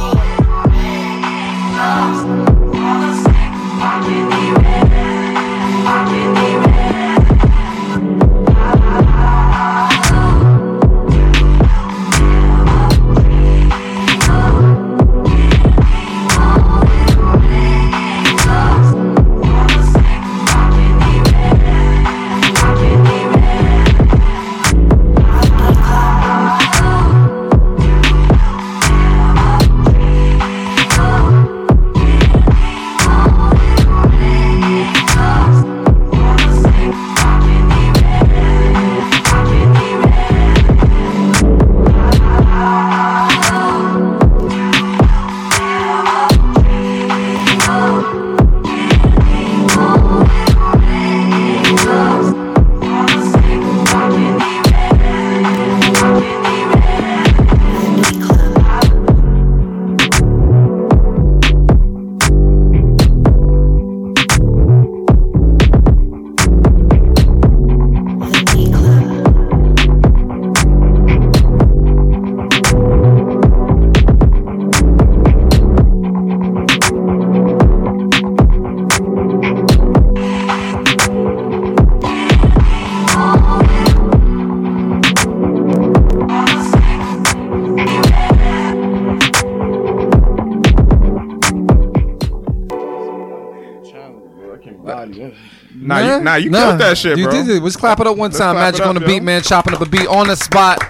Nah, 96.38 96.44
you 96.44 96.50
killed 96.68 96.80
that 96.80 96.98
shit, 96.98 97.18
you 97.18 97.24
bro. 97.24 97.32
did 97.32 97.48
it. 97.56 97.62
Let's 97.62 97.76
clap 97.76 98.00
it 98.00 98.06
up 98.06 98.16
one 98.16 98.30
Let's 98.30 98.38
time. 98.38 98.54
Magic 98.56 98.80
it 98.80 98.86
on 98.86 98.96
up, 98.96 99.02
the 99.02 99.06
beat, 99.08 99.22
man. 99.22 99.42
Chopping 99.42 99.74
up 99.74 99.80
a 99.80 99.86
beat 99.86 100.06
on 100.06 100.28
the 100.28 100.36
spot. 100.36 100.82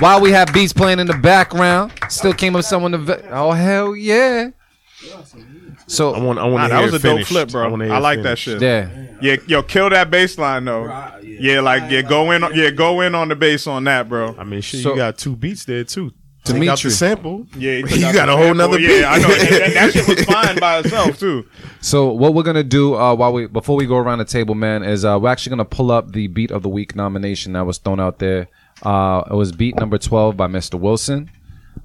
While 0.00 0.20
we 0.20 0.30
have 0.32 0.52
beats 0.52 0.72
playing 0.72 0.98
in 0.98 1.06
the 1.06 1.14
background, 1.18 1.92
still 2.08 2.32
came 2.32 2.56
up 2.56 2.64
someone 2.64 2.92
to. 2.92 2.98
Ve- 2.98 3.22
oh 3.30 3.52
hell 3.52 3.94
yeah! 3.94 4.50
So 5.86 6.14
I 6.14 6.20
want. 6.20 6.38
I 6.38 6.44
want 6.44 6.54
Nah, 6.54 6.68
to 6.68 6.74
that 6.74 6.82
was 6.82 6.92
a 6.92 6.96
it 6.96 7.02
dope 7.18 7.26
flip, 7.26 7.50
bro. 7.50 7.70
wanna 7.70 7.88
I 7.88 7.98
it 7.98 8.00
like 8.00 8.22
that 8.22 8.38
shit. 8.38 8.60
Yeah. 8.60 8.88
Yeah, 9.20 9.36
yo, 9.46 9.62
kill 9.62 9.90
that 9.90 10.10
bass 10.10 10.36
line 10.38 10.64
though. 10.64 10.86
Yeah, 11.22 11.60
like 11.60 11.90
yeah, 11.90 12.02
go 12.02 12.30
in. 12.32 12.42
Yeah, 12.54 12.70
go 12.70 13.00
in 13.02 13.14
on 13.14 13.28
the 13.28 13.36
bass 13.36 13.66
on 13.66 13.84
that, 13.84 14.08
bro. 14.08 14.34
I 14.38 14.44
mean, 14.44 14.60
shit, 14.60 14.82
So- 14.82 14.90
you 14.90 14.96
got 14.96 15.16
two 15.18 15.36
beats 15.36 15.64
there 15.64 15.84
too. 15.84 16.12
Take 16.44 16.56
out 16.56 16.60
Dimitri. 16.60 16.90
the 16.90 16.96
sample. 16.96 17.46
Yeah, 17.56 17.86
he 17.86 17.96
you 18.06 18.12
got 18.12 18.28
a 18.28 18.32
whole 18.36 18.54
sample. 18.54 18.54
nother 18.54 18.78
Yeah. 18.80 19.10
I 19.10 19.18
know. 19.18 19.28
That, 19.28 19.70
that 19.74 19.92
shit 19.92 20.06
was 20.06 20.24
fine 20.24 20.58
by 20.58 20.78
itself 20.80 21.18
too. 21.18 21.46
So 21.80 22.10
what 22.10 22.34
we're 22.34 22.42
gonna 22.42 22.62
do 22.62 22.94
uh, 22.96 23.14
while 23.14 23.32
we 23.32 23.46
before 23.46 23.76
we 23.76 23.86
go 23.86 23.96
around 23.96 24.18
the 24.18 24.24
table, 24.26 24.54
man, 24.54 24.82
is 24.82 25.04
uh, 25.04 25.18
we're 25.20 25.30
actually 25.30 25.50
gonna 25.50 25.64
pull 25.64 25.90
up 25.90 26.12
the 26.12 26.26
beat 26.28 26.50
of 26.50 26.62
the 26.62 26.68
week 26.68 26.94
nomination 26.94 27.54
that 27.54 27.64
was 27.64 27.78
thrown 27.78 27.98
out 27.98 28.18
there. 28.18 28.48
Uh, 28.82 29.22
it 29.30 29.34
was 29.34 29.52
beat 29.52 29.74
number 29.76 29.96
twelve 29.98 30.36
by 30.36 30.46
Mr. 30.46 30.78
Wilson. 30.78 31.30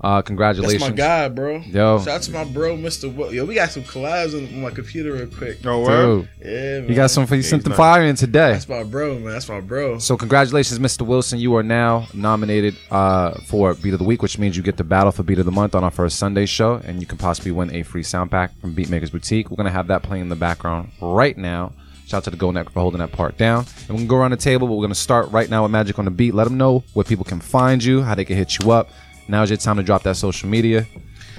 Uh, 0.01 0.21
congratulations. 0.21 0.79
That's 0.79 0.87
congratulations, 0.87 0.89
my 0.91 0.95
guy, 0.95 1.27
bro. 1.27 1.57
Yo. 1.97 1.99
Shout 1.99 2.07
out 2.07 2.21
to 2.21 2.31
my 2.31 2.43
bro, 2.45 2.77
Mr. 2.77 3.13
Will. 3.13 3.33
Yo, 3.33 3.43
we 3.45 3.55
got 3.55 3.69
some 3.69 3.83
collabs 3.83 4.33
on, 4.33 4.45
on 4.53 4.61
my 4.61 4.69
computer 4.71 5.13
real 5.13 5.27
quick. 5.27 5.57
Oh, 5.65 5.81
word? 5.83 6.21
Dude, 6.21 6.29
Yeah, 6.45 6.79
man. 6.79 6.89
you 6.89 6.95
got 6.95 7.11
some 7.11 7.25
for 7.27 7.35
you 7.35 7.41
sent 7.41 7.63
the 7.65 7.73
fire 7.73 8.03
in 8.03 8.15
today. 8.15 8.53
That's 8.53 8.69
my 8.69 8.83
bro, 8.83 9.15
man. 9.15 9.31
That's 9.31 9.49
my 9.49 9.59
bro. 9.59 9.99
So 9.99 10.15
congratulations, 10.15 10.79
Mr. 10.79 11.05
Wilson. 11.05 11.39
You 11.39 11.55
are 11.55 11.63
now 11.63 12.07
nominated 12.13 12.75
uh, 12.91 13.31
for 13.45 13.73
Beat 13.73 13.93
of 13.93 13.99
the 13.99 14.05
Week, 14.05 14.21
which 14.21 14.37
means 14.37 14.55
you 14.55 14.63
get 14.63 14.77
to 14.77 14.83
battle 14.83 15.11
for 15.11 15.23
Beat 15.23 15.39
of 15.39 15.45
the 15.45 15.51
Month 15.51 15.75
on 15.75 15.83
our 15.83 15.91
first 15.91 16.17
Sunday 16.17 16.45
show, 16.45 16.75
and 16.85 17.01
you 17.01 17.05
can 17.05 17.17
possibly 17.17 17.51
win 17.51 17.73
a 17.75 17.83
free 17.83 18.03
sound 18.03 18.31
pack 18.31 18.57
from 18.61 18.73
Beatmakers 18.75 19.11
Boutique. 19.11 19.49
We're 19.51 19.57
gonna 19.57 19.69
have 19.71 19.87
that 19.87 20.03
playing 20.03 20.23
in 20.23 20.29
the 20.29 20.35
background 20.35 20.91
right 21.01 21.37
now. 21.37 21.73
Shout 22.05 22.19
out 22.19 22.23
to 22.23 22.29
the 22.31 22.37
Go 22.37 22.49
Network 22.49 22.73
for 22.73 22.79
holding 22.79 22.99
that 23.01 23.11
part 23.11 23.37
down. 23.37 23.65
And 23.87 23.89
we 23.91 23.97
can 23.97 24.07
go 24.07 24.15
around 24.15 24.31
the 24.31 24.37
table, 24.37 24.67
but 24.67 24.73
we're 24.73 24.83
gonna 24.85 24.95
start 24.95 25.29
right 25.31 25.47
now 25.47 25.61
with 25.61 25.71
Magic 25.71 25.99
on 25.99 26.05
the 26.05 26.11
Beat. 26.11 26.33
Let 26.33 26.45
them 26.45 26.57
know 26.57 26.83
where 26.93 27.03
people 27.03 27.23
can 27.23 27.39
find 27.39 27.83
you, 27.83 28.01
how 28.01 28.15
they 28.15 28.25
can 28.25 28.35
hit 28.35 28.57
you 28.57 28.71
up. 28.71 28.89
Now's 29.29 29.51
your 29.51 29.57
time 29.57 29.77
to 29.77 29.83
drop 29.83 30.01
that 30.03 30.15
social 30.15 30.49
media. 30.49 30.87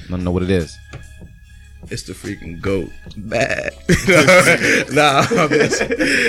Let 0.02 0.10
them 0.10 0.22
know 0.24 0.30
what 0.30 0.44
it 0.44 0.50
is. 0.50 0.78
It's 1.90 2.04
the 2.04 2.12
freaking 2.12 2.60
goat. 2.60 2.88
Bad. 3.16 3.72
nah, 4.92 5.26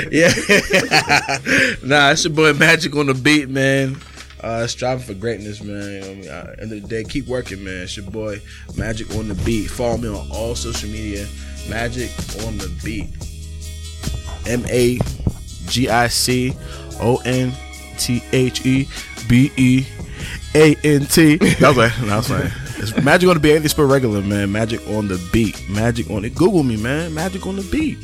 yeah. 0.10 0.30
nah, 1.86 2.12
it's 2.12 2.24
your 2.24 2.34
boy 2.34 2.54
Magic 2.54 2.96
on 2.96 3.06
the 3.06 3.14
beat, 3.14 3.48
man. 3.48 3.96
Uh, 4.42 4.66
striving 4.66 5.06
for 5.06 5.14
greatness, 5.14 5.62
man. 5.62 5.92
You 5.94 6.00
know 6.02 6.10
I 6.10 6.16
mean, 6.16 6.30
uh, 6.30 6.56
end 6.60 6.72
of 6.74 6.82
the 6.82 6.88
day, 6.88 7.04
keep 7.04 7.28
working, 7.28 7.64
man. 7.64 7.84
It's 7.84 7.96
your 7.96 8.10
boy 8.10 8.42
Magic 8.76 9.14
on 9.14 9.28
the 9.28 9.36
beat. 9.46 9.68
Follow 9.68 9.98
me 9.98 10.08
on 10.08 10.28
all 10.32 10.56
social 10.56 10.90
media. 10.90 11.28
Magic 11.70 12.10
on 12.44 12.58
the 12.58 12.76
beat. 12.84 13.10
M 14.48 14.66
A 14.68 14.98
G 15.68 15.90
I 15.90 16.08
C 16.08 16.56
O 17.00 17.22
N 17.24 17.54
T 18.00 18.24
H 18.34 18.66
E 18.66 18.88
B 19.28 19.52
E 19.58 19.86
A 20.54 20.76
N 20.84 21.06
T. 21.06 21.38
That 21.38 21.70
was 21.70 21.78
like, 21.78 21.96
that 21.96 22.18
was 22.18 22.30
like, 22.30 22.52
it's 22.78 22.96
Magic 23.04 23.30
on 23.30 23.36
the 23.36 23.40
beat. 23.40 23.54
Ain't 23.54 23.70
spell 23.70 23.86
regular, 23.86 24.22
man. 24.22 24.52
Magic 24.52 24.86
on 24.90 25.08
the 25.08 25.18
beat. 25.32 25.70
Magic 25.70 26.10
on 26.10 26.26
it. 26.26 26.36
Google 26.36 26.64
me, 26.64 26.78
man. 26.78 27.14
Magic 27.14 27.46
on 27.46 27.56
the 27.56 27.64
beat. 27.64 27.98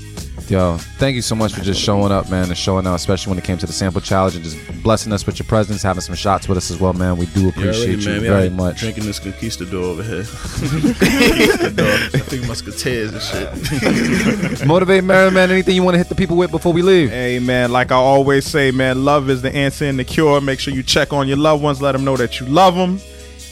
Yo, 0.49 0.77
thank 0.77 1.13
you 1.13 1.21
so 1.21 1.35
much 1.35 1.53
for 1.53 1.59
just 1.59 1.81
showing 1.81 2.09
up, 2.09 2.29
man, 2.29 2.45
and 2.45 2.57
showing 2.57 2.87
out, 2.87 2.95
especially 2.95 3.31
when 3.31 3.37
it 3.37 3.43
came 3.43 3.57
to 3.57 3.65
the 3.65 3.73
sample 3.73 3.99
challenge 3.99 4.33
and 4.33 4.45
just 4.45 4.81
blessing 4.81 5.11
us 5.11 5.25
with 5.25 5.37
your 5.37 5.45
presence, 5.45 5.83
having 5.83 5.99
some 5.99 6.15
shots 6.15 6.47
with 6.47 6.57
us 6.57 6.71
as 6.71 6.79
well, 6.79 6.93
man. 6.93 7.17
We 7.17 7.25
do 7.27 7.49
appreciate 7.49 7.99
you, 7.99 8.05
man. 8.05 8.21
We 8.21 8.27
very 8.29 8.49
much. 8.49 8.79
Drinking 8.79 9.03
this 9.03 9.19
conquistador 9.19 9.83
over 9.83 10.03
here. 10.03 10.23
conquistador. 10.23 11.85
I 11.85 12.19
think 12.19 12.47
musketeers 12.47 13.11
and 13.11 13.21
shit. 13.21 14.65
Motivate 14.65 15.03
Mary, 15.03 15.31
man. 15.31 15.51
Anything 15.51 15.75
you 15.75 15.83
want 15.83 15.95
to 15.95 15.99
hit 15.99 16.07
the 16.07 16.15
people 16.15 16.37
with 16.37 16.51
before 16.51 16.71
we 16.71 16.81
leave? 16.81 17.09
Hey 17.09 17.39
man, 17.39 17.73
like 17.73 17.91
I 17.91 17.95
always 17.95 18.45
say, 18.45 18.71
man, 18.71 19.03
love 19.03 19.29
is 19.29 19.41
the 19.41 19.53
answer 19.53 19.83
and 19.83 19.99
the 19.99 20.05
cure. 20.05 20.39
Make 20.39 20.61
sure 20.61 20.73
you 20.73 20.81
check 20.81 21.11
on 21.11 21.27
your 21.27 21.37
loved 21.37 21.61
ones, 21.61 21.81
let 21.81 21.91
them 21.91 22.05
know 22.05 22.15
that 22.15 22.39
you 22.39 22.45
love 22.45 22.75
them, 22.75 23.01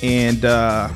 and 0.01 0.45
uh 0.45 0.87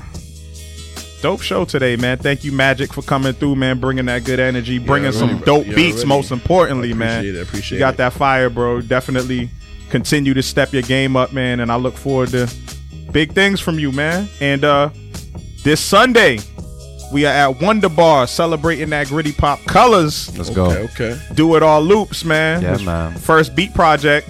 dope 1.21 1.41
show 1.41 1.65
today, 1.65 1.95
man. 1.95 2.17
Thank 2.17 2.43
you, 2.43 2.51
Magic, 2.51 2.93
for 2.93 3.01
coming 3.01 3.33
through, 3.33 3.55
man, 3.55 3.79
bringing 3.79 4.05
that 4.05 4.23
good 4.23 4.39
energy, 4.39 4.77
bringing 4.79 5.11
some 5.11 5.29
really, 5.29 5.45
dope 5.45 5.67
yeah, 5.67 5.75
beats. 5.75 5.97
really. 5.97 6.07
Most 6.07 6.31
importantly, 6.31 6.93
man, 6.93 7.19
Appreciate 7.19 7.35
it, 7.35 7.41
appreciate 7.47 7.77
you 7.77 7.79
got 7.79 7.93
it. 7.95 7.97
that 7.97 8.13
fire, 8.13 8.49
bro. 8.49 8.81
Definitely 8.81 9.49
continue 9.89 10.33
to 10.33 10.43
step 10.43 10.71
your 10.73 10.83
game 10.83 11.15
up, 11.15 11.33
man, 11.33 11.59
and 11.59 11.71
I 11.71 11.75
look 11.75 11.95
forward 11.95 12.29
to 12.29 12.49
big 13.11 13.33
things 13.33 13.59
from 13.59 13.79
you, 13.79 13.91
man. 13.91 14.27
And 14.39 14.63
uh 14.63 14.89
this 15.63 15.81
Sunday. 15.81 16.39
We 17.11 17.25
are 17.25 17.33
at 17.33 17.59
Wonder 17.59 17.89
Bar 17.89 18.27
celebrating 18.27 18.91
that 18.91 19.07
gritty 19.07 19.31
pop 19.31 19.59
colors. 19.65 20.37
Let's 20.37 20.51
go. 20.51 20.65
Okay, 20.65 20.83
okay. 21.11 21.21
Do 21.33 21.55
it 21.55 21.63
all 21.63 21.81
loops, 21.81 22.23
man. 22.23 22.61
Yeah, 22.61 22.77
man. 22.77 23.15
First 23.17 23.55
beat 23.55 23.73
project. 23.73 24.29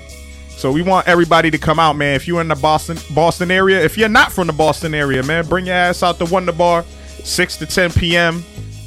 So 0.60 0.73
we 0.73 0.81
want 0.81 1.07
everybody 1.07 1.49
to 1.52 1.57
come 1.57 1.80
out, 1.80 1.95
man. 1.95 2.15
If 2.15 2.27
you're 2.27 2.41
in 2.41 2.49
the 2.49 2.56
Boston 2.56 2.98
Boston 3.15 3.49
area, 3.49 3.81
if 3.81 3.98
you're 3.98 4.10
not 4.10 4.30
from 4.30 4.48
the 4.48 4.53
Boston 4.53 4.94
area, 4.94 5.23
man, 5.23 5.45
bring 5.48 5.65
your 5.68 5.76
ass 5.76 6.03
out 6.03 6.18
to 6.19 6.26
Wonder 6.26 6.52
Bar, 6.52 6.84
six 7.23 7.56
to 7.57 7.65
ten 7.65 7.91
p.m. 7.91 8.44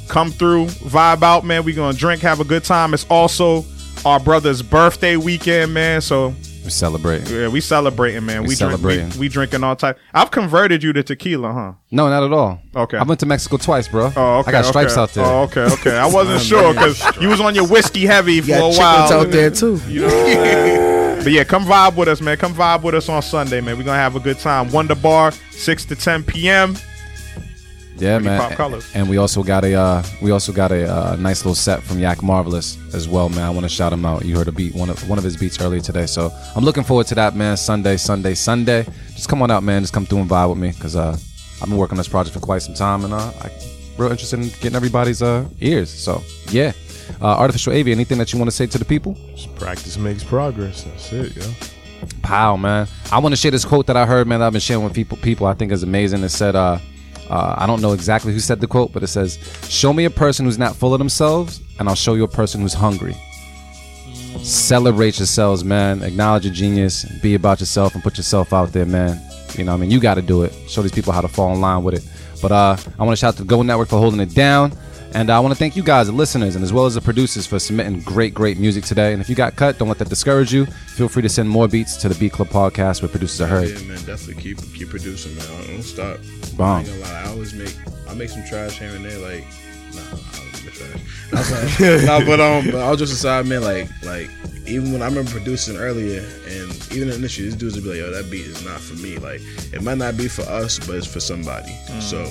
Come 0.07 0.29
through, 0.29 0.65
vibe 0.67 1.23
out, 1.23 1.43
man. 1.45 1.63
We 1.63 1.73
gonna 1.73 1.97
drink, 1.97 2.21
have 2.21 2.39
a 2.39 2.43
good 2.43 2.63
time. 2.63 2.93
It's 2.93 3.07
also 3.09 3.65
our 4.05 4.19
brother's 4.19 4.61
birthday 4.61 5.17
weekend, 5.17 5.73
man. 5.73 6.01
So 6.01 6.35
We 6.63 6.69
celebrate. 6.69 7.27
yeah, 7.31 7.47
we 7.47 7.59
celebrating, 7.59 8.23
man. 8.23 8.43
We 8.43 8.49
We, 8.49 8.55
drink, 8.55 8.71
celebrating. 8.73 9.09
we, 9.11 9.17
we 9.21 9.27
drinking 9.29 9.63
all 9.63 9.75
time. 9.75 9.95
I've 10.13 10.29
converted 10.29 10.83
you 10.83 10.93
to 10.93 11.01
tequila, 11.01 11.53
huh? 11.53 11.73
No, 11.89 12.07
not 12.07 12.21
at 12.23 12.31
all. 12.33 12.59
Okay. 12.75 12.97
I 12.97 13.03
went 13.03 13.19
to 13.21 13.25
Mexico 13.25 13.57
twice, 13.57 13.87
bro. 13.87 14.11
Oh, 14.15 14.39
okay. 14.41 14.49
I 14.49 14.51
got 14.51 14.65
stripes 14.65 14.91
okay. 14.93 15.01
out 15.01 15.09
there. 15.13 15.25
Oh, 15.25 15.41
okay, 15.43 15.61
okay. 15.73 15.97
I 15.97 16.05
wasn't 16.05 16.41
sure 16.49 16.71
because 16.73 17.01
you 17.19 17.29
was 17.29 17.41
on 17.41 17.55
your 17.55 17.67
whiskey 17.67 18.05
heavy 18.05 18.41
for 18.41 18.47
You 18.49 18.53
got 18.53 18.75
a 18.75 18.77
while. 18.77 19.07
chickens 19.07 19.25
out 19.25 19.31
there 19.31 19.49
too. 19.49 19.81
You 19.87 20.01
know? 20.01 20.89
but 21.23 21.31
yeah, 21.31 21.43
come 21.43 21.63
vibe 21.63 21.95
with 21.95 22.07
us, 22.07 22.21
man. 22.21 22.37
Come 22.37 22.53
vibe 22.53 22.83
with 22.83 22.95
us 22.95 23.09
on 23.09 23.21
Sunday, 23.21 23.61
man. 23.61 23.77
We're 23.77 23.83
gonna 23.83 23.97
have 23.97 24.15
a 24.15 24.19
good 24.19 24.39
time. 24.39 24.71
Wonder 24.71 24.95
Bar, 24.95 25.31
six 25.51 25.85
to 25.85 25.95
ten 25.95 26.23
p.m. 26.23 26.75
Yeah, 27.97 28.17
Pretty 28.17 28.25
man. 28.25 28.39
pop 28.39 28.51
colors. 28.53 28.89
And 28.95 29.07
we 29.07 29.17
also 29.17 29.43
got 29.43 29.63
a 29.63 29.75
uh, 29.75 30.03
we 30.21 30.31
also 30.31 30.51
got 30.51 30.71
a 30.71 30.91
uh, 30.91 31.15
nice 31.15 31.45
little 31.45 31.55
set 31.55 31.83
from 31.83 31.99
Yak 31.99 32.23
Marvelous 32.23 32.77
as 32.93 33.07
well, 33.07 33.29
man. 33.29 33.43
I 33.43 33.49
want 33.51 33.63
to 33.63 33.69
shout 33.69 33.93
him 33.93 34.03
out. 34.03 34.25
You 34.25 34.35
heard 34.35 34.47
a 34.47 34.51
beat 34.51 34.73
one 34.75 34.89
of 34.89 35.07
one 35.07 35.17
of 35.17 35.23
his 35.23 35.37
beats 35.37 35.61
earlier 35.61 35.79
today, 35.79 36.07
so 36.07 36.31
I'm 36.55 36.65
looking 36.65 36.83
forward 36.83 37.07
to 37.07 37.15
that, 37.15 37.35
man. 37.35 37.55
Sunday, 37.55 37.97
Sunday, 37.97 38.33
Sunday. 38.33 38.85
Just 39.11 39.29
come 39.29 39.41
on 39.41 39.51
out, 39.51 39.63
man. 39.63 39.83
Just 39.83 39.93
come 39.93 40.05
through 40.05 40.19
and 40.19 40.29
vibe 40.29 40.49
with 40.49 40.57
me, 40.57 40.73
cause 40.73 40.95
uh, 40.95 41.15
I've 41.61 41.69
been 41.69 41.77
working 41.77 41.93
on 41.93 41.97
this 41.99 42.07
project 42.09 42.33
for 42.33 42.39
quite 42.41 42.63
some 42.63 42.73
time, 42.75 43.05
and 43.05 43.13
uh, 43.13 43.31
I'm 43.41 43.51
real 43.97 44.11
interested 44.11 44.39
in 44.39 44.47
getting 44.59 44.75
everybody's 44.75 45.21
uh 45.21 45.47
ears. 45.61 45.91
So 45.91 46.23
yeah, 46.49 46.71
uh, 47.21 47.25
artificial 47.25 47.73
AV. 47.73 47.87
Anything 47.87 48.17
that 48.17 48.33
you 48.33 48.39
want 48.39 48.49
to 48.49 48.55
say 48.55 48.65
to 48.67 48.77
the 48.77 48.85
people? 48.85 49.17
Practice 49.55 49.97
makes 49.97 50.23
progress. 50.23 50.83
That's 50.83 51.11
it, 51.13 51.35
yo. 51.35 51.43
Pow, 52.21 52.57
man. 52.57 52.87
I 53.11 53.19
want 53.19 53.33
to 53.33 53.37
share 53.37 53.51
this 53.51 53.65
quote 53.65 53.87
that 53.87 53.97
I 53.97 54.05
heard, 54.05 54.27
man, 54.27 54.39
that 54.39 54.47
I've 54.47 54.53
been 54.53 54.61
sharing 54.61 54.83
with 54.83 54.93
people. 54.93 55.17
People 55.17 55.47
I 55.47 55.53
think 55.53 55.71
is 55.71 55.83
amazing. 55.83 56.23
It 56.23 56.29
said, 56.29 56.55
uh, 56.55 56.79
uh, 57.29 57.55
I 57.57 57.65
don't 57.65 57.81
know 57.81 57.93
exactly 57.93 58.33
who 58.33 58.39
said 58.39 58.59
the 58.59 58.67
quote, 58.67 58.91
but 58.91 59.03
it 59.03 59.07
says, 59.07 59.39
Show 59.69 59.93
me 59.93 60.05
a 60.05 60.09
person 60.09 60.45
who's 60.45 60.59
not 60.59 60.75
full 60.75 60.93
of 60.93 60.99
themselves, 60.99 61.61
and 61.79 61.87
I'll 61.87 61.95
show 61.95 62.15
you 62.15 62.23
a 62.23 62.27
person 62.27 62.61
who's 62.61 62.73
hungry. 62.73 63.15
Celebrate 64.41 65.19
yourselves, 65.19 65.63
man. 65.63 66.03
Acknowledge 66.03 66.45
your 66.45 66.53
genius. 66.53 67.05
Be 67.21 67.35
about 67.35 67.59
yourself 67.59 67.93
and 67.93 68.03
put 68.03 68.17
yourself 68.17 68.51
out 68.51 68.73
there, 68.73 68.85
man. 68.85 69.21
You 69.57 69.63
know, 69.63 69.73
I 69.73 69.77
mean, 69.77 69.91
you 69.91 69.99
got 69.99 70.15
to 70.15 70.21
do 70.21 70.43
it. 70.43 70.53
Show 70.67 70.81
these 70.81 70.91
people 70.91 71.13
how 71.13 71.21
to 71.21 71.27
fall 71.27 71.53
in 71.53 71.61
line 71.61 71.83
with 71.83 71.95
it. 71.95 72.07
But 72.41 72.51
uh, 72.51 72.75
I 72.99 73.03
want 73.03 73.11
to 73.11 73.15
shout 73.15 73.29
out 73.29 73.37
to 73.37 73.43
the 73.43 73.47
Go 73.47 73.61
Network 73.61 73.87
for 73.87 73.99
holding 73.99 74.19
it 74.19 74.33
down. 74.33 74.73
And 75.15 75.29
I 75.29 75.39
want 75.39 75.51
to 75.53 75.57
thank 75.57 75.75
you 75.75 75.83
guys, 75.83 76.07
the 76.07 76.13
listeners, 76.13 76.55
and 76.55 76.63
as 76.63 76.73
well 76.73 76.85
as 76.85 76.95
the 76.95 77.01
producers 77.01 77.45
for 77.45 77.59
submitting 77.59 78.01
great, 78.01 78.33
great 78.33 78.57
music 78.57 78.83
today. 78.83 79.13
And 79.13 79.21
if 79.21 79.29
you 79.29 79.35
got 79.35 79.55
cut, 79.55 79.77
don't 79.77 79.87
let 79.87 79.99
that 79.99 80.09
discourage 80.09 80.51
you. 80.51 80.65
Feel 80.65 81.07
free 81.07 81.21
to 81.21 81.29
send 81.29 81.47
more 81.47 81.67
beats 81.67 81.97
to 81.97 82.09
the 82.09 82.15
Beat 82.15 82.31
Club 82.33 82.47
podcast 82.47 83.01
where 83.03 83.09
producers 83.09 83.41
are 83.41 83.47
heard. 83.47 83.69
Yeah, 83.69 83.75
man, 83.87 83.97
definitely 84.05 84.41
keep 84.41 84.57
keep 84.73 84.89
producing, 84.89 85.35
man. 85.35 85.45
Don't- 85.47 85.67
Don't 85.67 85.83
stop. 85.83 86.17
Bomb. 86.57 86.77
I 86.77 86.79
ain't 86.79 86.87
gonna 86.87 86.99
lie. 87.01 87.21
I 87.25 87.27
always 87.29 87.53
make 87.53 87.75
I 88.09 88.15
make 88.15 88.29
some 88.29 88.43
trash 88.45 88.79
here 88.79 88.89
and 88.89 89.05
there. 89.05 89.19
Like, 89.19 89.43
nah, 89.93 90.01
I 90.01 90.37
don't 90.37 90.65
make 90.65 90.73
trash. 90.73 91.01
I 91.31 91.37
was 91.37 91.79
like, 91.79 92.05
nah, 92.05 92.25
but 92.25 92.39
um, 92.39 92.65
but 92.71 92.75
all 92.81 92.95
just 92.95 93.13
aside, 93.13 93.45
man. 93.45 93.61
Like, 93.61 93.89
like 94.03 94.29
even 94.65 94.93
when 94.93 95.01
I 95.03 95.05
remember 95.05 95.29
producing 95.29 95.77
earlier, 95.77 96.21
and 96.47 96.71
even 96.91 97.09
initially, 97.09 97.47
these 97.49 97.55
dudes 97.55 97.75
would 97.75 97.83
be 97.83 97.89
like, 97.91 97.99
"Yo, 97.99 98.11
that 98.11 98.31
beat 98.31 98.45
is 98.47 98.65
not 98.65 98.79
for 98.79 98.95
me." 98.95 99.17
Like, 99.19 99.41
it 99.73 99.83
might 99.83 99.97
not 99.99 100.17
be 100.17 100.27
for 100.27 100.41
us, 100.43 100.79
but 100.79 100.95
it's 100.95 101.05
for 101.05 101.19
somebody. 101.19 101.75
So. 101.99 102.25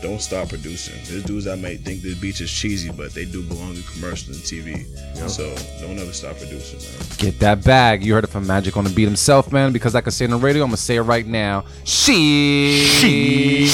Don't 0.00 0.20
stop 0.20 0.48
producing. 0.48 0.94
There's 1.04 1.24
dudes 1.24 1.44
that 1.46 1.58
might 1.58 1.80
think 1.80 2.02
this 2.02 2.14
beat 2.18 2.40
is 2.40 2.50
cheesy, 2.50 2.90
but 2.90 3.12
they 3.14 3.24
do 3.24 3.42
belong 3.42 3.74
in 3.74 3.82
commercials 3.82 4.36
and 4.36 4.44
TV. 4.44 4.86
So 5.28 5.52
don't 5.80 5.98
ever 5.98 6.12
stop 6.12 6.36
producing, 6.36 6.78
man. 6.78 7.08
Get 7.18 7.40
that 7.40 7.64
bag. 7.64 8.04
You 8.04 8.14
heard 8.14 8.24
it 8.24 8.28
from 8.28 8.46
Magic 8.46 8.76
on 8.76 8.84
the 8.84 8.90
beat 8.90 9.06
himself, 9.06 9.50
man. 9.50 9.72
Because 9.72 9.94
I 9.94 10.00
can 10.00 10.12
say 10.12 10.24
it 10.24 10.32
on 10.32 10.40
the 10.40 10.44
radio, 10.44 10.62
I'm 10.62 10.68
gonna 10.68 10.76
say 10.76 10.96
it 10.96 11.02
right 11.02 11.26
now. 11.26 11.64
She. 11.84 12.84
She. 12.86 13.68